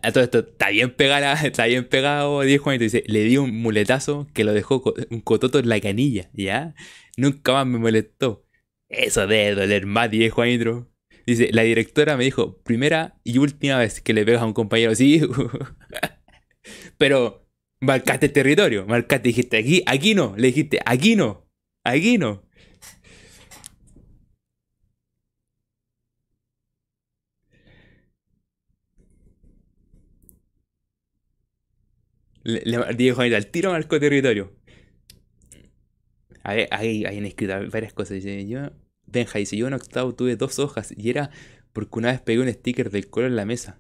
A 0.04 0.12
todo 0.12 0.24
esto, 0.24 0.40
está 0.40 0.70
bien 0.70 0.96
pegado, 0.96 1.36
está 1.48 1.66
bien 1.66 1.88
pegado, 1.88 2.42
Die 2.42 2.58
Juanitro 2.58 2.84
dice, 2.84 3.04
le 3.08 3.24
di 3.24 3.38
un 3.38 3.56
muletazo 3.62 4.28
que 4.34 4.44
lo 4.44 4.54
dejó 4.54 4.84
un 5.10 5.22
cototo 5.22 5.60
en 5.60 5.70
la 5.70 5.80
canilla, 5.82 6.30
¿ya? 6.34 6.76
Nunca 7.18 7.54
más 7.54 7.68
me 7.68 7.80
molestó. 7.80 8.46
Eso 8.90 9.26
debe 9.28 9.56
doler 9.56 9.86
más, 9.86 10.12
Die 10.12 10.30
Juanitro. 10.30 10.93
Dice, 11.26 11.50
la 11.54 11.64
directora 11.64 12.18
me 12.18 12.26
dijo, 12.26 12.58
primera 12.64 13.20
y 13.24 13.38
última 13.38 13.78
vez 13.78 14.02
que 14.02 14.14
le 14.14 14.26
pegas 14.26 14.42
a 14.42 14.46
un 14.46 14.54
compañero 14.54 14.94
sí. 14.96 15.22
Pero 16.98 17.48
marcaste 17.80 18.30
territorio, 18.30 18.86
marcaste, 18.88 19.30
dijiste, 19.30 19.58
aquí, 19.58 19.84
aquí 19.86 20.16
no, 20.16 20.36
le 20.38 20.48
dijiste, 20.48 20.80
aquí 20.86 21.16
no, 21.16 21.48
aquí 21.84 22.18
no. 22.18 22.44
Le, 32.44 32.62
le 32.66 32.94
dijo 32.96 33.22
al 33.22 33.48
tiro 33.52 33.72
marcó 33.72 34.00
territorio. 34.00 34.54
Ahí, 36.44 36.66
ahí, 36.72 37.06
ahí 37.06 37.18
han 37.18 37.70
varias 37.72 37.94
cosas. 37.94 38.16
Dice, 38.16 38.46
yo 38.48 38.70
Benja 39.14 39.40
dice, 39.40 39.56
yo 39.56 39.68
en 39.68 39.74
octavo 39.74 40.14
tuve 40.14 40.36
dos 40.36 40.60
hojas 40.60 40.94
y 40.98 41.10
era 41.10 41.30
porque 41.72 42.00
una 42.00 42.12
vez 42.12 42.20
pegué 42.20 42.42
un 42.42 42.52
sticker 42.52 42.90
del 42.90 43.10
color 43.10 43.30
en 43.30 43.36
la 43.36 43.46
mesa. 43.46 43.80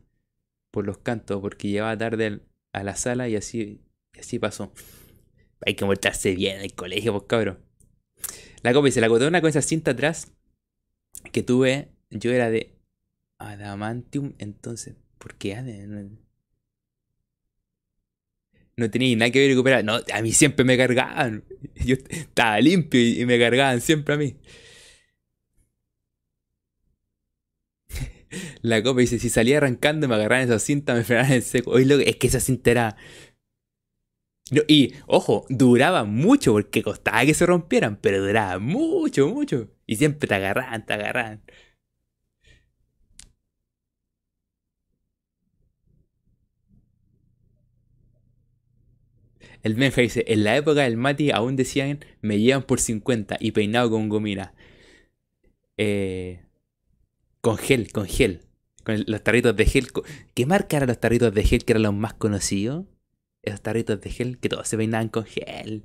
Por 0.72 0.86
los 0.86 0.98
cantos, 1.00 1.42
porque 1.42 1.70
llevaba 1.70 1.98
tarde 1.98 2.40
a 2.72 2.84
la 2.84 2.96
sala 2.96 3.28
y 3.28 3.36
así, 3.36 3.82
así 4.18 4.40
pasó. 4.40 4.74
Hay 5.66 5.76
que 5.76 5.86
portarse 5.86 6.34
bien 6.36 6.58
en 6.58 6.64
el 6.64 6.74
colegio, 6.74 7.12
pues 7.14 7.26
cabrón. 7.28 7.60
La 8.62 8.74
copia 8.74 8.86
dice, 8.86 9.02
la 9.02 9.12
una 9.12 9.42
con 9.42 9.50
esa 9.50 9.62
cinta 9.62 9.92
atrás 9.92 10.32
que 11.32 11.44
tuve, 11.44 11.90
yo 12.10 12.32
era 12.32 12.50
de 12.50 12.76
Adamantium, 13.38 14.34
entonces, 14.40 14.96
¿por 15.18 15.36
qué 15.36 15.56
No, 15.62 16.10
no 18.78 18.90
tenía 18.90 19.16
nada 19.16 19.32
que 19.32 19.48
recuperar. 19.48 19.84
No, 19.84 20.00
a 20.14 20.22
mí 20.22 20.32
siempre 20.32 20.66
me 20.66 20.78
cargaban. 20.78 21.44
Yo 21.76 21.96
estaba 22.10 22.60
limpio 22.60 23.02
y 23.02 23.26
me 23.26 23.38
cargaban 23.38 23.82
siempre 23.82 24.16
a 24.16 24.18
mí. 24.18 24.36
La 28.62 28.82
copa 28.84 29.02
dice, 29.02 29.20
si 29.20 29.30
salía 29.30 29.58
arrancando 29.58 30.08
me 30.08 30.16
agarraban 30.16 30.46
esa 30.46 30.60
cinta, 30.60 30.94
me 30.94 31.04
frenaban 31.04 31.34
en 31.34 31.42
seco. 31.42 31.72
Oye, 31.72 32.10
es 32.10 32.16
que 32.18 32.28
esa 32.28 32.40
cinta 32.40 32.72
era... 32.72 32.98
y, 34.68 34.94
ojo, 35.08 35.46
duraba 35.50 36.04
mucho 36.04 36.54
porque 36.54 36.84
costaba 36.84 37.26
que 37.26 37.34
se 37.34 37.46
rompieran, 37.46 37.98
pero 38.02 38.22
duraba 38.26 38.60
mucho, 38.60 39.28
mucho. 39.30 39.70
Y 39.88 39.96
siempre 39.98 40.28
te 40.28 40.36
agarraban, 40.36 40.86
te 40.86 40.94
agarraban. 40.94 41.42
El 49.64 49.74
Benja 49.74 50.02
dice, 50.02 50.24
en 50.28 50.44
la 50.44 50.56
época 50.58 50.82
del 50.84 50.96
Mati 50.96 51.32
aún 51.32 51.56
decían, 51.56 52.06
me 52.22 52.40
llevan 52.40 52.62
por 52.64 52.80
50 52.80 53.38
y 53.40 53.52
peinado 53.52 53.90
con 53.90 54.08
gomina. 54.08 54.54
Eh, 55.78 56.43
con 57.44 57.58
gel, 57.58 57.92
con 57.92 58.06
gel. 58.08 58.42
Con 58.86 59.04
los 59.06 59.24
tarritos 59.24 59.56
de 59.56 59.66
gel. 59.66 59.88
¿Qué 60.34 60.46
marca 60.46 60.78
eran 60.78 60.88
los 60.88 61.00
tarritos 61.00 61.34
de 61.34 61.44
gel 61.44 61.66
que 61.66 61.74
eran 61.74 61.84
los 61.84 61.94
más 61.94 62.14
conocidos? 62.14 62.86
Esos 63.42 63.62
tarritos 63.62 64.00
de 64.02 64.10
gel 64.12 64.40
que 64.40 64.50
todos 64.50 64.68
se 64.68 64.78
peinaban 64.78 65.10
con 65.10 65.26
gel. 65.26 65.84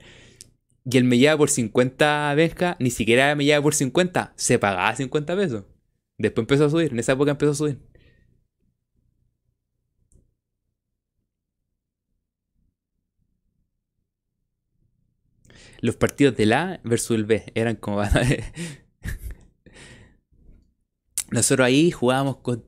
Y 0.84 0.96
el 0.98 1.04
me 1.04 1.18
lleva 1.18 1.36
por 1.36 1.50
50 1.50 2.32
Benja, 2.36 2.76
ni 2.80 2.90
siquiera 2.90 3.34
me 3.34 3.44
lleva 3.44 3.62
por 3.62 3.74
50, 3.74 4.34
se 4.36 4.58
pagaba 4.60 4.94
50 4.94 5.36
pesos. 5.36 5.64
Después 6.18 6.44
empezó 6.44 6.66
a 6.66 6.70
subir, 6.70 6.92
en 6.92 7.00
esa 7.00 7.12
época 7.12 7.32
empezó 7.32 7.52
a 7.52 7.54
subir. 7.54 7.78
Los 15.80 15.96
partidos 15.96 16.36
del 16.36 16.52
A 16.52 16.80
versus 16.84 17.16
el 17.16 17.24
B 17.24 17.52
eran 17.54 17.76
como 17.76 18.02
nosotros 21.30 21.66
ahí 21.66 21.90
jugábamos 21.90 22.38
con. 22.38 22.64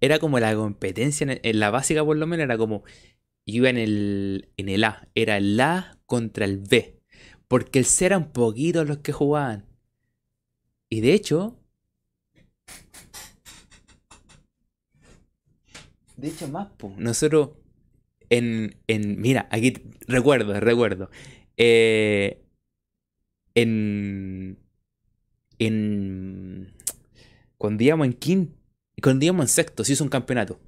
Era 0.00 0.18
como 0.18 0.40
la 0.40 0.54
competencia, 0.54 1.26
en, 1.42 1.60
la 1.60 1.70
básica 1.70 2.04
por 2.04 2.16
lo 2.16 2.26
menos, 2.26 2.44
era 2.44 2.58
como. 2.58 2.84
iba 3.44 3.70
en 3.70 3.78
el, 3.78 4.50
en 4.56 4.68
el 4.68 4.84
A. 4.84 5.08
Era 5.14 5.36
el 5.36 5.60
A 5.60 5.98
contra 6.06 6.44
el 6.44 6.58
B. 6.58 7.00
Porque 7.48 7.78
el 7.78 7.84
C 7.84 8.06
eran 8.06 8.32
poquitos 8.32 8.86
los 8.88 8.98
que 8.98 9.12
jugaban. 9.12 9.66
Y 10.88 11.00
de 11.00 11.14
hecho. 11.14 11.60
De 16.16 16.28
hecho, 16.28 16.48
más, 16.48 16.68
pues. 16.76 16.96
Nosotros. 16.96 17.50
En, 18.30 18.76
en. 18.88 19.20
Mira, 19.20 19.48
aquí 19.52 19.74
recuerdo, 20.08 20.58
recuerdo. 20.58 21.10
Eh, 21.56 22.42
en. 23.54 24.58
En 25.60 26.73
cuando 27.64 27.82
íbamos 27.82 28.06
en 28.06 28.12
quinto, 28.12 28.54
cuando 29.02 29.24
íbamos 29.24 29.44
en 29.44 29.48
sexto, 29.48 29.84
se 29.84 29.94
hizo 29.94 30.04
un 30.04 30.10
campeonato. 30.10 30.60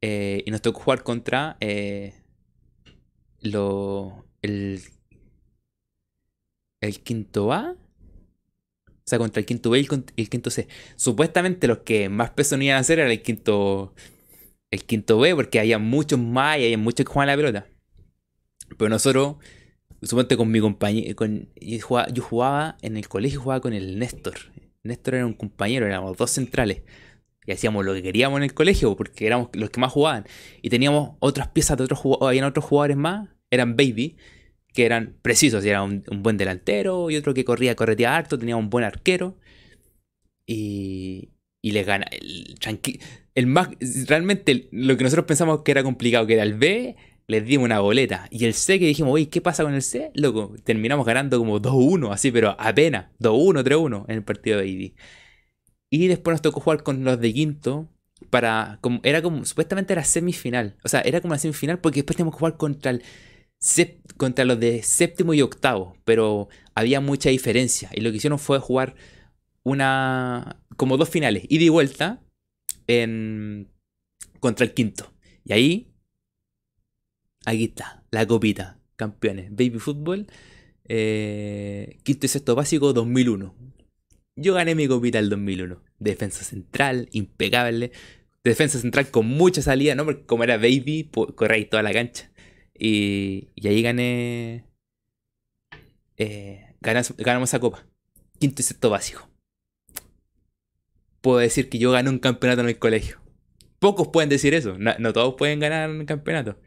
Eh, 0.00 0.42
y 0.44 0.50
nos 0.50 0.60
tocó 0.60 0.80
jugar 0.80 1.04
contra 1.04 1.56
eh, 1.60 2.14
lo, 3.42 4.26
el, 4.42 4.82
el 6.80 7.00
quinto 7.00 7.52
A. 7.52 7.76
O 8.88 9.02
sea, 9.04 9.20
contra 9.20 9.38
el 9.38 9.46
quinto 9.46 9.70
B 9.70 9.78
y 9.78 9.86
el, 10.16 10.28
quinto 10.28 10.50
C. 10.50 10.66
Supuestamente 10.96 11.68
los 11.68 11.78
que 11.78 12.08
más 12.08 12.30
peso 12.30 12.56
no 12.56 12.64
iban 12.64 12.78
a 12.78 12.80
hacer 12.80 12.98
era 12.98 13.12
el 13.12 13.22
quinto, 13.22 13.94
el 14.72 14.82
quinto 14.82 15.20
B, 15.20 15.36
porque 15.36 15.60
había 15.60 15.78
muchos 15.78 16.18
más 16.18 16.58
y 16.58 16.64
había 16.64 16.78
muchos 16.78 17.06
que 17.06 17.12
jugaban 17.12 17.28
la 17.28 17.36
pelota. 17.36 17.68
Pero 18.76 18.88
nosotros, 18.88 19.36
suponte 20.02 20.36
con 20.36 20.50
mi 20.50 20.58
compañero, 20.58 21.14
con, 21.14 21.48
yo, 21.54 21.86
jugaba, 21.86 22.08
yo 22.08 22.20
jugaba 22.24 22.76
en 22.82 22.96
el 22.96 23.06
colegio, 23.08 23.40
jugaba 23.40 23.60
con 23.60 23.74
el 23.74 24.00
Néstor. 24.00 24.58
Néstor 24.88 25.16
era 25.16 25.26
un 25.26 25.34
compañero, 25.34 25.86
éramos 25.86 26.16
dos 26.16 26.30
centrales. 26.30 26.82
Y 27.46 27.52
hacíamos 27.52 27.84
lo 27.84 27.94
que 27.94 28.02
queríamos 28.02 28.38
en 28.38 28.44
el 28.44 28.54
colegio, 28.54 28.94
porque 28.96 29.26
éramos 29.26 29.48
los 29.54 29.70
que 29.70 29.80
más 29.80 29.92
jugaban. 29.92 30.24
Y 30.60 30.68
teníamos 30.68 31.16
otras 31.20 31.48
piezas 31.48 31.78
de 31.78 31.84
otros 31.84 31.98
jugadores, 31.98 32.28
habían 32.28 32.44
otros 32.44 32.64
jugadores 32.64 32.96
más, 32.96 33.28
eran 33.50 33.76
baby, 33.76 34.16
que 34.74 34.84
eran 34.84 35.16
precisos. 35.22 35.64
Era 35.64 35.82
un, 35.82 36.04
buen 36.22 36.36
delantero 36.36 37.10
y 37.10 37.16
otro 37.16 37.32
que 37.32 37.44
corría, 37.44 37.74
corretía 37.74 38.16
harto, 38.16 38.38
tenía 38.38 38.56
un 38.56 38.68
buen 38.70 38.84
arquero. 38.84 39.38
Y, 40.46 41.30
y 41.62 41.70
les 41.72 41.86
gana. 41.86 42.06
El, 42.10 42.58
el 43.34 43.46
más, 43.46 43.70
realmente 44.06 44.68
lo 44.72 44.96
que 44.96 45.04
nosotros 45.04 45.26
pensamos 45.26 45.62
que 45.62 45.70
era 45.70 45.82
complicado, 45.82 46.26
que 46.26 46.34
era 46.34 46.42
el 46.42 46.54
B, 46.54 46.96
les 47.28 47.44
dimos 47.44 47.66
una 47.66 47.80
boleta. 47.80 48.26
Y 48.30 48.46
el 48.46 48.54
C 48.54 48.78
que 48.78 48.86
dijimos, 48.86 49.12
oye, 49.12 49.28
¿qué 49.28 49.40
pasa 49.40 49.62
con 49.62 49.74
el 49.74 49.82
C? 49.82 50.10
Loco, 50.14 50.54
terminamos 50.64 51.06
ganando 51.06 51.38
como 51.38 51.60
2-1, 51.60 52.10
así, 52.12 52.32
pero 52.32 52.56
apenas. 52.58 53.06
2-1, 53.20 53.62
3-1 53.62 54.04
en 54.08 54.14
el 54.16 54.24
partido 54.24 54.58
de 54.58 54.68
ID. 54.68 54.92
Y 55.90 56.08
después 56.08 56.34
nos 56.34 56.42
tocó 56.42 56.60
jugar 56.60 56.82
con 56.82 57.04
los 57.04 57.20
de 57.20 57.32
quinto. 57.32 57.88
Para. 58.30 58.78
Como, 58.80 59.00
era 59.04 59.22
como. 59.22 59.44
Supuestamente 59.44 59.92
era 59.92 60.04
semifinal. 60.04 60.76
O 60.84 60.88
sea, 60.88 61.00
era 61.02 61.20
como 61.20 61.32
una 61.32 61.38
semifinal 61.38 61.80
porque 61.80 62.00
después 62.00 62.16
teníamos 62.16 62.34
que 62.34 62.40
jugar 62.40 62.56
contra 62.56 62.90
el. 62.90 63.02
Contra 64.16 64.44
los 64.44 64.58
de 64.58 64.82
séptimo 64.82 65.34
y 65.34 65.42
octavo. 65.42 65.96
Pero 66.04 66.48
había 66.74 67.00
mucha 67.00 67.30
diferencia. 67.30 67.90
Y 67.94 68.00
lo 68.00 68.10
que 68.10 68.16
hicieron 68.16 68.38
fue 68.38 68.58
jugar 68.58 68.96
una. 69.62 70.62
como 70.76 70.96
dos 70.96 71.08
finales. 71.10 71.44
Ida 71.48 71.64
y 71.64 71.68
vuelta. 71.68 72.22
En, 72.86 73.68
contra 74.40 74.64
el 74.66 74.74
quinto. 74.74 75.12
Y 75.44 75.52
ahí 75.52 75.88
Aquí 77.48 77.64
está, 77.64 78.04
la 78.10 78.26
copita. 78.26 78.78
Campeones. 78.96 79.50
Baby 79.50 79.78
Football. 79.78 80.26
Eh, 80.84 81.98
quinto 82.02 82.26
y 82.26 82.28
sexto 82.28 82.54
básico 82.54 82.92
2001. 82.92 83.54
Yo 84.36 84.52
gané 84.52 84.74
mi 84.74 84.86
copita 84.86 85.18
el 85.18 85.30
2001. 85.30 85.82
Defensa 85.98 86.44
central, 86.44 87.08
impecable. 87.12 87.90
Defensa 88.44 88.78
central 88.78 89.10
con 89.10 89.26
mucha 89.26 89.62
salida, 89.62 89.94
¿no? 89.94 90.04
Porque 90.04 90.26
como 90.26 90.44
era 90.44 90.58
baby, 90.58 91.10
corrí 91.34 91.64
toda 91.64 91.82
la 91.82 91.94
cancha. 91.94 92.30
Y, 92.78 93.48
y 93.54 93.68
ahí 93.68 93.80
gané. 93.80 94.66
Eh, 96.18 96.74
ganamos, 96.82 97.16
ganamos 97.16 97.48
esa 97.48 97.60
copa. 97.60 97.86
Quinto 98.38 98.60
y 98.60 98.64
sexto 98.66 98.90
básico. 98.90 99.26
Puedo 101.22 101.38
decir 101.38 101.70
que 101.70 101.78
yo 101.78 101.92
gané 101.92 102.10
un 102.10 102.18
campeonato 102.18 102.60
en 102.60 102.68
el 102.68 102.78
colegio. 102.78 103.22
Pocos 103.78 104.08
pueden 104.08 104.28
decir 104.28 104.52
eso. 104.52 104.76
No 104.76 105.12
todos 105.14 105.36
pueden 105.36 105.60
ganar 105.60 105.88
un 105.88 106.04
campeonato. 106.04 106.58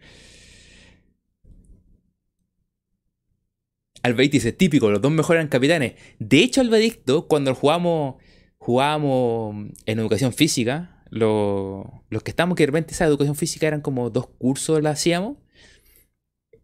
Alvarito 4.03 4.33
dice, 4.33 4.51
típico, 4.51 4.89
los 4.89 5.01
dos 5.01 5.11
mejores 5.11 5.39
eran 5.39 5.49
capitanes. 5.49 5.93
De 6.19 6.39
hecho, 6.39 6.61
Alvarito, 6.61 7.27
cuando 7.27 7.53
jugábamos, 7.53 8.15
jugábamos 8.57 9.67
en 9.85 9.99
educación 9.99 10.33
física, 10.33 11.03
los 11.11 12.23
que 12.23 12.31
estábamos 12.31 12.55
que 12.55 12.63
de 12.63 12.67
repente 12.67 12.93
esa 12.93 13.05
educación 13.05 13.35
física 13.35 13.67
eran 13.67 13.81
como 13.81 14.09
dos 14.09 14.27
cursos, 14.27 14.81
la 14.81 14.91
hacíamos. 14.91 15.37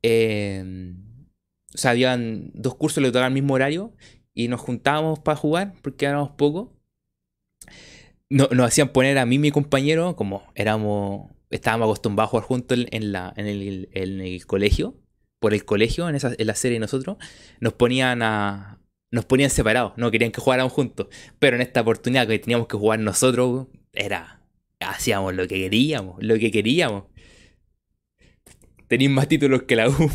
Em, 0.02 1.28
o 1.74 1.78
sea, 1.78 1.92
habían 1.92 2.52
dos 2.54 2.76
cursos, 2.76 3.04
le 3.04 3.10
tocaban 3.10 3.34
el 3.34 3.42
mismo 3.42 3.54
horario 3.54 3.94
y 4.34 4.48
nos 4.48 4.62
juntábamos 4.62 5.20
para 5.20 5.36
jugar 5.38 5.74
porque 5.82 6.06
éramos 6.06 6.32
pocos. 6.32 6.70
No, 8.30 8.48
nos 8.52 8.68
hacían 8.68 8.90
poner 8.90 9.18
a 9.18 9.26
mí 9.26 9.36
y 9.36 9.40
mi 9.40 9.52
compañero, 9.52 10.16
como 10.16 10.44
éramos, 10.56 11.32
estábamos 11.50 11.86
acostumbrados 11.86 12.30
a 12.30 12.32
jugar 12.32 12.46
juntos 12.46 12.78
en, 12.92 13.12
la, 13.12 13.34
en 13.38 13.48
el 13.48 14.46
colegio 14.46 14.96
por 15.40 15.54
el 15.54 15.66
colegio, 15.66 16.10
en, 16.10 16.16
esa, 16.16 16.34
en 16.38 16.48
la 16.48 16.56
serie 16.56 16.80
nosotros, 16.80 17.18
nos 17.60 17.74
ponían 17.74 18.22
a. 18.22 18.80
Nos 19.10 19.24
ponían 19.24 19.50
separados, 19.50 19.94
no 19.96 20.12
querían 20.12 20.32
que 20.32 20.42
jugáramos 20.42 20.74
juntos. 20.74 21.08
Pero 21.40 21.56
en 21.56 21.62
esta 21.62 21.82
oportunidad 21.82 22.28
que 22.28 22.40
teníamos 22.40 22.68
que 22.68 22.78
jugar 22.78 23.00
nosotros, 23.00 23.68
era. 23.94 24.42
Hacíamos 24.80 25.34
lo 25.34 25.48
que 25.48 25.56
queríamos, 25.56 26.22
lo 26.22 26.38
que 26.38 26.52
queríamos. 26.52 27.06
Tenéis 28.88 29.10
más 29.10 29.28
títulos 29.28 29.64
que 29.64 29.76
la 29.76 29.90
U. 29.90 29.96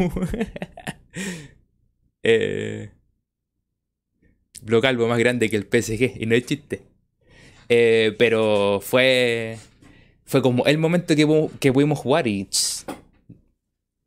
eh, 2.22 2.90
más 4.62 5.18
grande 5.18 5.50
que 5.50 5.56
el 5.56 5.64
PSG, 5.64 6.22
y 6.22 6.26
no 6.26 6.34
es 6.34 6.46
chiste. 6.46 6.82
Eh, 7.68 8.14
pero 8.18 8.80
fue. 8.82 9.58
Fue 10.24 10.42
como 10.42 10.64
el 10.66 10.78
momento 10.78 11.16
que, 11.16 11.48
que 11.60 11.72
pudimos 11.72 11.98
jugar 11.98 12.26
y 12.26 12.48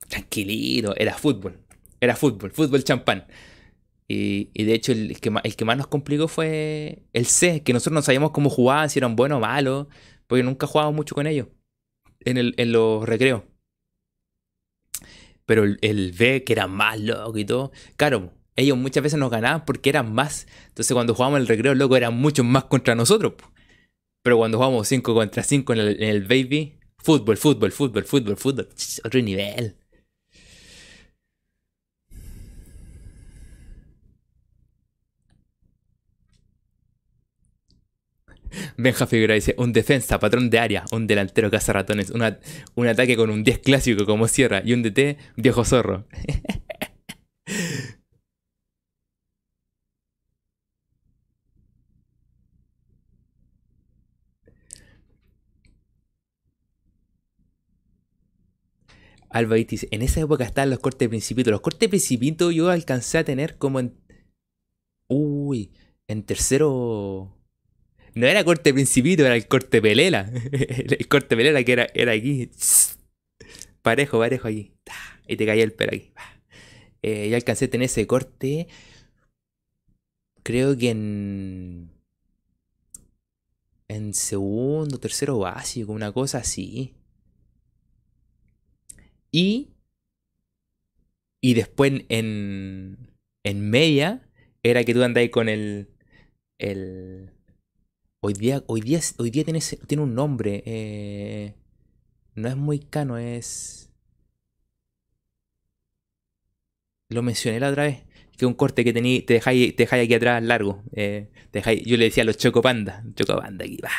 tranquilito, 0.08 0.96
era 0.98 1.14
fútbol, 1.16 1.60
era 2.00 2.16
fútbol, 2.16 2.52
fútbol 2.52 2.84
champán. 2.84 3.26
Y, 4.08 4.64
de 4.64 4.74
hecho 4.74 4.92
el 4.92 5.20
que, 5.20 5.34
el 5.44 5.56
que 5.56 5.66
más 5.66 5.78
nos 5.78 5.88
complicó 5.88 6.28
fue 6.28 7.04
el 7.14 7.26
C, 7.26 7.64
que 7.64 7.74
nosotros 7.74 7.96
no 7.96 8.02
sabíamos 8.02 8.32
cómo 8.32 8.50
jugaban, 8.50 8.90
si 8.90 9.00
eran 9.00 9.16
buenos 9.16 9.38
o 9.38 9.42
malos, 9.42 9.88
porque 10.28 10.44
nunca 10.44 10.68
jugábamos 10.68 10.96
mucho 10.96 11.16
con 11.16 11.28
ellos 11.28 11.48
en, 12.22 12.38
el, 12.38 12.54
en 12.58 12.72
los 12.72 13.08
recreos. 13.08 13.44
Pero 15.46 15.64
el, 15.64 16.12
B, 16.12 16.44
que 16.44 16.54
era 16.54 16.68
más 16.68 17.00
loco 17.00 17.38
y 17.38 17.46
todo, 17.46 17.72
claro, 17.98 18.34
ellos 18.56 18.78
muchas 18.78 19.04
veces 19.04 19.20
nos 19.20 19.30
ganaban 19.32 19.66
porque 19.66 19.90
eran 19.90 20.14
más. 20.14 20.48
Entonces 20.68 20.94
cuando 20.94 21.14
jugábamos 21.14 21.42
el 21.42 21.48
recreo, 21.48 21.76
loco, 21.76 21.98
eran 21.98 22.16
muchos 22.16 22.46
más 22.46 22.66
contra 22.66 22.96
nosotros. 22.96 23.34
Pero 24.24 24.38
cuando 24.38 24.58
jugamos 24.58 24.88
5 24.88 25.14
contra 25.14 25.44
5 25.44 25.74
en 25.74 25.80
el, 25.80 26.04
en 26.04 26.10
el 26.10 26.24
baby, 26.24 26.80
fútbol, 26.98 27.38
fútbol, 27.38 27.72
fútbol, 27.72 28.06
fútbol, 28.06 28.38
fútbol, 28.38 28.70
otro 29.04 29.22
nivel. 29.22 29.76
Benja 38.78 39.08
Figueroa 39.08 39.36
dice, 39.36 39.56
un 39.58 39.74
defensa, 39.74 40.20
patrón 40.20 40.50
de 40.50 40.60
área, 40.60 40.86
un 40.92 41.08
delantero 41.08 41.50
caza 41.50 41.74
ratones, 41.74 42.12
un 42.12 42.88
ataque 42.88 43.16
con 43.16 43.30
un 43.30 43.44
10 43.44 43.60
clásico 43.60 44.06
como 44.06 44.28
Sierra 44.28 44.62
y 44.66 44.74
un 44.74 44.84
DT 44.84 45.18
viejo 45.38 45.64
zorro. 45.66 46.06
Alba 59.36 59.56
dice, 59.58 59.90
en 59.92 60.02
esa 60.02 60.22
época 60.22 60.46
estaban 60.46 60.70
los 60.70 60.80
cortes 60.80 61.00
de 61.00 61.10
principito. 61.10 61.52
Los 61.52 61.60
cortes 61.60 61.82
de 61.82 61.90
principito 61.90 62.52
yo 62.52 62.70
alcancé 62.70 63.18
a 63.18 63.26
tener 63.26 63.58
como 63.58 63.82
en... 63.82 63.94
Uy, 65.10 65.74
en 66.08 66.24
tercero... 66.24 67.36
No 68.16 68.28
era 68.28 68.46
corte 68.46 68.74
principito, 68.74 69.26
era 69.26 69.36
el 69.36 69.48
corte 69.48 69.82
pelela. 69.82 70.32
El 70.52 71.08
corte 71.10 71.36
pelela 71.36 71.64
que 71.64 71.74
era, 71.74 71.88
era 71.94 72.14
aquí. 72.14 72.50
Parejo, 73.82 74.20
parejo 74.20 74.48
aquí. 74.48 74.72
Y 75.28 75.36
te 75.36 75.46
caía 75.46 75.64
el 75.64 75.74
pelo 75.74 75.92
aquí. 75.94 76.12
Eh, 77.02 77.30
yo 77.30 77.36
alcancé 77.36 77.66
a 77.66 77.70
tener 77.70 77.86
ese 77.86 78.08
corte. 78.08 78.68
Creo 80.44 80.78
que 80.78 80.92
en. 80.92 81.92
En 83.88 84.14
segundo, 84.14 84.98
tercero 85.00 85.38
básico, 85.40 85.92
una 85.92 86.12
cosa 86.12 86.40
así. 86.40 86.94
Y. 89.32 89.70
Y 91.42 91.54
después 91.54 91.92
en. 91.92 92.06
En, 92.10 92.98
en 93.44 93.70
media. 93.70 94.28
Era 94.64 94.84
que 94.84 94.94
tú 94.94 95.04
andabas 95.04 95.30
con 95.30 95.50
el. 95.50 95.90
El. 96.58 97.35
Hoy 98.28 98.34
día, 98.34 98.64
hoy 98.66 98.82
día, 98.82 99.00
hoy 99.20 99.30
día 99.30 99.44
tiene, 99.44 99.60
tiene 99.86 100.02
un 100.02 100.16
nombre. 100.16 100.64
eh, 100.66 101.54
no 102.34 102.48
es 102.48 102.56
muy 102.56 102.80
cano, 102.80 103.20
es. 103.20 103.92
Lo 107.10 107.22
mencioné 107.22 107.60
la 107.60 107.70
otra 107.70 107.84
vez. 107.84 108.04
Que 108.36 108.48
un 108.48 108.56
corte 108.56 108.84
que 108.84 108.94
tení, 108.94 109.22
te 109.22 109.36
dejáis 109.36 109.76
te 109.76 109.84
dejáis 109.84 110.06
aquí 110.06 110.16
atrás 110.16 110.42
largo. 110.44 110.84
eh, 110.94 111.30
yo 111.86 111.98
le 111.98 112.06
decía 112.06 112.24
a 112.24 112.26
los 112.26 112.38
chocopanda. 112.38 113.04
Chocopanda 113.14 113.64
aquí, 113.64 113.78
va. 113.78 113.92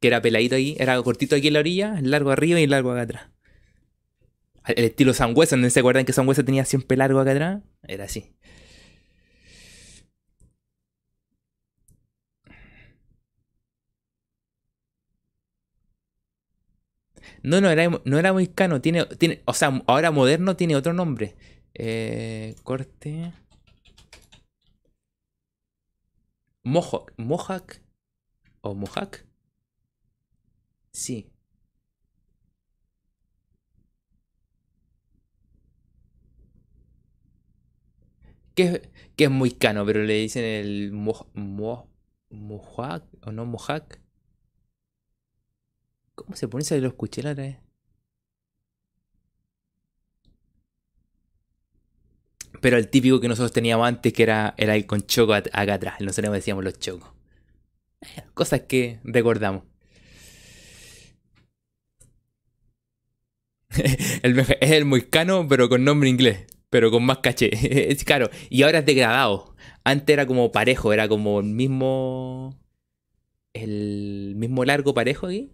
Que 0.00 0.08
era 0.08 0.20
peladito 0.20 0.56
aquí, 0.56 0.74
era 0.80 1.00
cortito 1.02 1.36
aquí 1.36 1.46
en 1.48 1.52
la 1.54 1.60
orilla, 1.60 2.00
largo 2.02 2.30
arriba 2.32 2.58
y 2.58 2.66
largo 2.66 2.90
acá 2.90 3.02
atrás. 3.02 3.30
El 4.66 4.84
estilo 4.86 5.14
Sangüesa, 5.14 5.56
¿no 5.56 5.70
se 5.70 5.78
acuerdan 5.78 6.04
que 6.04 6.12
Sangüesa 6.12 6.42
tenía 6.44 6.64
siempre 6.64 6.96
largo 6.96 7.20
acá 7.20 7.30
atrás? 7.30 7.62
Era 7.86 8.04
así. 8.06 8.34
No, 17.44 17.60
no 17.60 17.70
era, 17.70 17.88
no 18.04 18.18
era 18.18 18.32
muy 18.32 18.48
cano. 18.48 18.80
Tiene, 18.80 19.04
tiene, 19.06 19.42
o 19.44 19.52
sea, 19.54 19.82
ahora 19.86 20.10
moderno 20.10 20.56
tiene 20.56 20.76
otro 20.76 20.92
nombre. 20.94 21.36
Eh, 21.74 22.56
corte. 22.64 23.32
Mohawk. 26.64 27.12
Mohawk. 27.16 27.80
¿O 28.62 28.74
Mohawk? 28.74 29.24
Sí. 30.92 31.26
Que 38.54 38.90
que 39.16 39.24
es 39.24 39.30
muy 39.30 39.50
cano, 39.52 39.84
pero 39.86 40.02
le 40.02 40.14
dicen 40.14 40.44
el 40.44 40.92
mo, 40.92 41.26
o 43.22 43.32
no 43.32 43.44
Mohawk. 43.46 44.03
¿Cómo 46.14 46.36
se 46.36 46.48
pone 46.48 46.62
eso? 46.62 46.76
Lo 46.78 46.88
escuché 46.88 47.22
la 47.22 47.32
otra 47.32 47.44
vez. 47.44 47.58
Pero 52.60 52.78
el 52.78 52.88
típico 52.88 53.20
que 53.20 53.28
nosotros 53.28 53.52
teníamos 53.52 53.86
antes, 53.86 54.12
que 54.12 54.22
era, 54.22 54.54
era 54.56 54.74
el 54.74 54.86
con 54.86 55.02
choco 55.02 55.34
acá 55.34 55.74
atrás. 55.74 56.00
Nosotros 56.00 56.32
decíamos 56.32 56.64
los 56.64 56.78
chocos. 56.78 57.10
Cosas 58.34 58.62
que 58.62 59.00
recordamos. 59.04 59.64
Es 64.60 64.70
el 64.70 64.84
moicano, 64.84 65.46
pero 65.48 65.68
con 65.68 65.84
nombre 65.84 66.08
inglés. 66.08 66.46
Pero 66.70 66.90
con 66.90 67.04
más 67.04 67.18
caché. 67.18 67.50
Es 67.92 68.04
caro. 68.04 68.30
Y 68.50 68.62
ahora 68.62 68.80
es 68.80 68.86
degradado. 68.86 69.54
Antes 69.84 70.14
era 70.14 70.26
como 70.26 70.52
parejo, 70.52 70.92
era 70.92 71.08
como 71.08 71.40
el 71.40 71.46
mismo. 71.46 72.58
El 73.52 74.34
mismo 74.36 74.64
largo 74.64 74.94
parejo 74.94 75.26
aquí. 75.26 75.52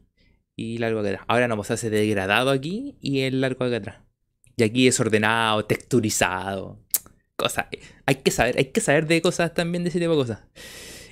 Y 0.56 0.78
largo 0.78 1.00
acá 1.00 1.08
atrás. 1.10 1.24
Ahora 1.28 1.48
no, 1.48 1.56
pues 1.56 1.70
hace 1.70 1.90
degradado 1.90 2.50
aquí 2.50 2.96
y 3.00 3.20
el 3.20 3.40
largo 3.40 3.64
acá 3.64 3.76
atrás. 3.76 4.00
Y 4.56 4.62
aquí 4.62 4.86
es 4.88 5.00
ordenado, 5.00 5.64
texturizado. 5.64 6.78
Cosas. 7.36 7.66
Hay 8.06 8.16
que 8.16 8.30
saber, 8.30 8.58
hay 8.58 8.66
que 8.66 8.80
saber 8.80 9.06
de 9.06 9.22
cosas 9.22 9.54
también, 9.54 9.84
de 9.84 9.90
ese 9.90 9.98
tipo 9.98 10.12
de 10.12 10.18
cosas. 10.18 10.40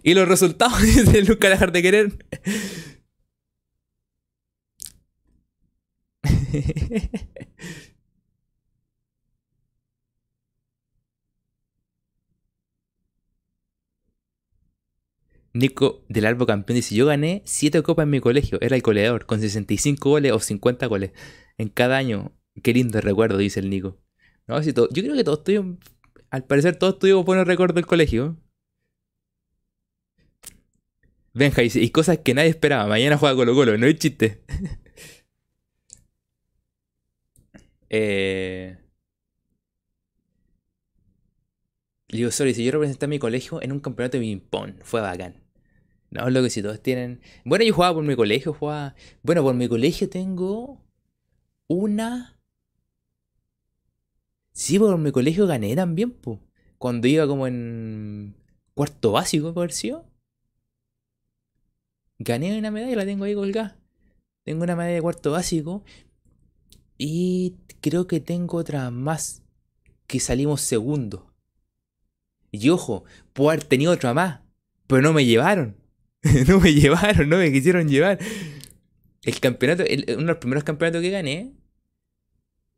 Y 0.02 0.15
los 0.15 0.28
resultados 0.28 0.81
de 1.12 1.23
nunca 1.23 1.48
dejar 1.48 1.73
de 1.73 1.82
querer. 1.82 2.12
Nico 15.59 16.05
del 16.09 16.27
Albo 16.27 16.47
campeón 16.47 16.77
dice, 16.77 16.95
yo 16.95 17.07
gané 17.07 17.43
7 17.45 17.83
copas 17.83 18.05
en 18.05 18.11
mi 18.11 18.21
colegio, 18.21 18.59
era 18.61 18.77
el 18.77 18.83
goleador, 18.83 19.27
con 19.27 19.41
65 19.41 20.09
goles 20.09 20.33
o 20.33 20.39
50 20.41 20.87
goles 20.87 21.13
en 21.59 21.69
cada 21.69 21.97
año. 21.97 22.33
Qué 22.63 22.73
lindo 22.73 23.01
recuerdo, 23.01 23.39
dice 23.39 23.61
el 23.61 23.71
Nico. 23.71 23.99
No, 24.47 24.63
si 24.63 24.73
todo- 24.73 24.89
yo 24.93 25.03
creo 25.03 25.15
que 25.17 25.25
todos 25.25 25.45
tuvimos, 25.45 25.79
al 26.31 26.45
parecer 26.45 26.77
todos 26.77 26.99
tuvimos 26.99 27.25
buenos 27.25 27.47
recuerdos 27.47 27.75
del 27.77 27.87
colegio. 27.87 28.37
Benja 31.35 31.63
dice, 31.63 31.81
y 31.81 31.91
cosas 31.91 32.19
que 32.19 32.35
nadie 32.35 32.51
esperaba, 32.51 32.87
mañana 32.87 33.17
juega 33.19 33.37
Colo 33.37 33.55
Colo, 33.55 33.77
no 33.79 33.87
es 33.87 33.97
chiste. 33.99 34.43
eh... 37.91 38.77
Le 42.09 42.19
digo, 42.19 42.31
sorry, 42.31 42.55
si 42.55 42.65
yo 42.65 42.73
representé 42.73 43.05
a 43.05 43.09
mi 43.09 43.19
colegio 43.19 43.63
en 43.63 43.73
un 43.73 43.81
campeonato 43.81 44.17
de 44.19 44.23
ping-pong, 44.23 44.75
fue 44.83 45.01
bacán. 45.01 45.43
No, 46.11 46.31
lo 46.31 46.43
que 46.43 46.51
si 46.51 46.63
todos 46.63 46.83
tienen. 46.83 47.21
Bueno, 47.45 47.65
yo 47.65 47.75
jugaba 47.75 47.95
por 47.95 48.05
mi 48.05 48.17
colegio, 48.17 48.55
jugaba. 48.55 48.95
Bueno, 49.23 49.43
por 49.43 49.55
mi 49.55 49.69
colegio 49.69 50.09
tengo 50.09 50.81
una. 51.67 52.39
Sí, 54.53 54.79
por 54.79 54.97
mi 54.99 55.13
colegio 55.13 55.47
gané 55.47 55.77
también, 55.77 56.13
pues. 56.13 56.39
Cuando 56.79 57.09
iba 57.09 57.27
como 57.27 57.47
en 57.47 58.35
cuarto 58.75 59.13
básico, 59.13 59.53
por 59.53 59.73
sido. 59.73 60.07
Gané 62.19 62.59
una 62.59 62.71
medalla, 62.71 62.97
la 62.97 63.05
tengo 63.05 63.25
ahí 63.25 63.35
colgada. 63.35 63.79
Tengo 64.45 64.65
una 64.65 64.77
medalla 64.77 64.95
de 64.95 65.03
cuarto 65.03 65.33
básico. 65.33 65.85
Y 66.97 67.57
creo 67.81 68.07
que 68.07 68.21
tengo 68.21 68.57
otra 68.59 68.91
más 68.91 69.43
que 70.07 70.21
salimos 70.21 70.63
segundo. 70.63 71.33
Y 72.51 72.71
ojo, 72.71 73.05
puedo 73.35 73.51
haber 73.51 73.63
tenido 73.65 73.93
otra 73.93 74.15
más, 74.15 74.41
pero 74.87 75.03
no 75.03 75.13
me 75.13 75.25
llevaron. 75.25 75.77
no 76.49 76.61
me 76.61 76.73
llevaron, 76.74 77.28
no 77.28 77.39
me 77.39 77.53
quisieron 77.53 77.89
llevar. 77.89 78.19
El 79.23 79.39
campeonato, 79.39 79.85
el- 79.85 80.05
uno 80.09 80.16
de 80.19 80.24
los 80.24 80.36
primeros 80.39 80.65
campeonatos 80.65 81.03
que 81.03 81.11
gané, 81.11 81.53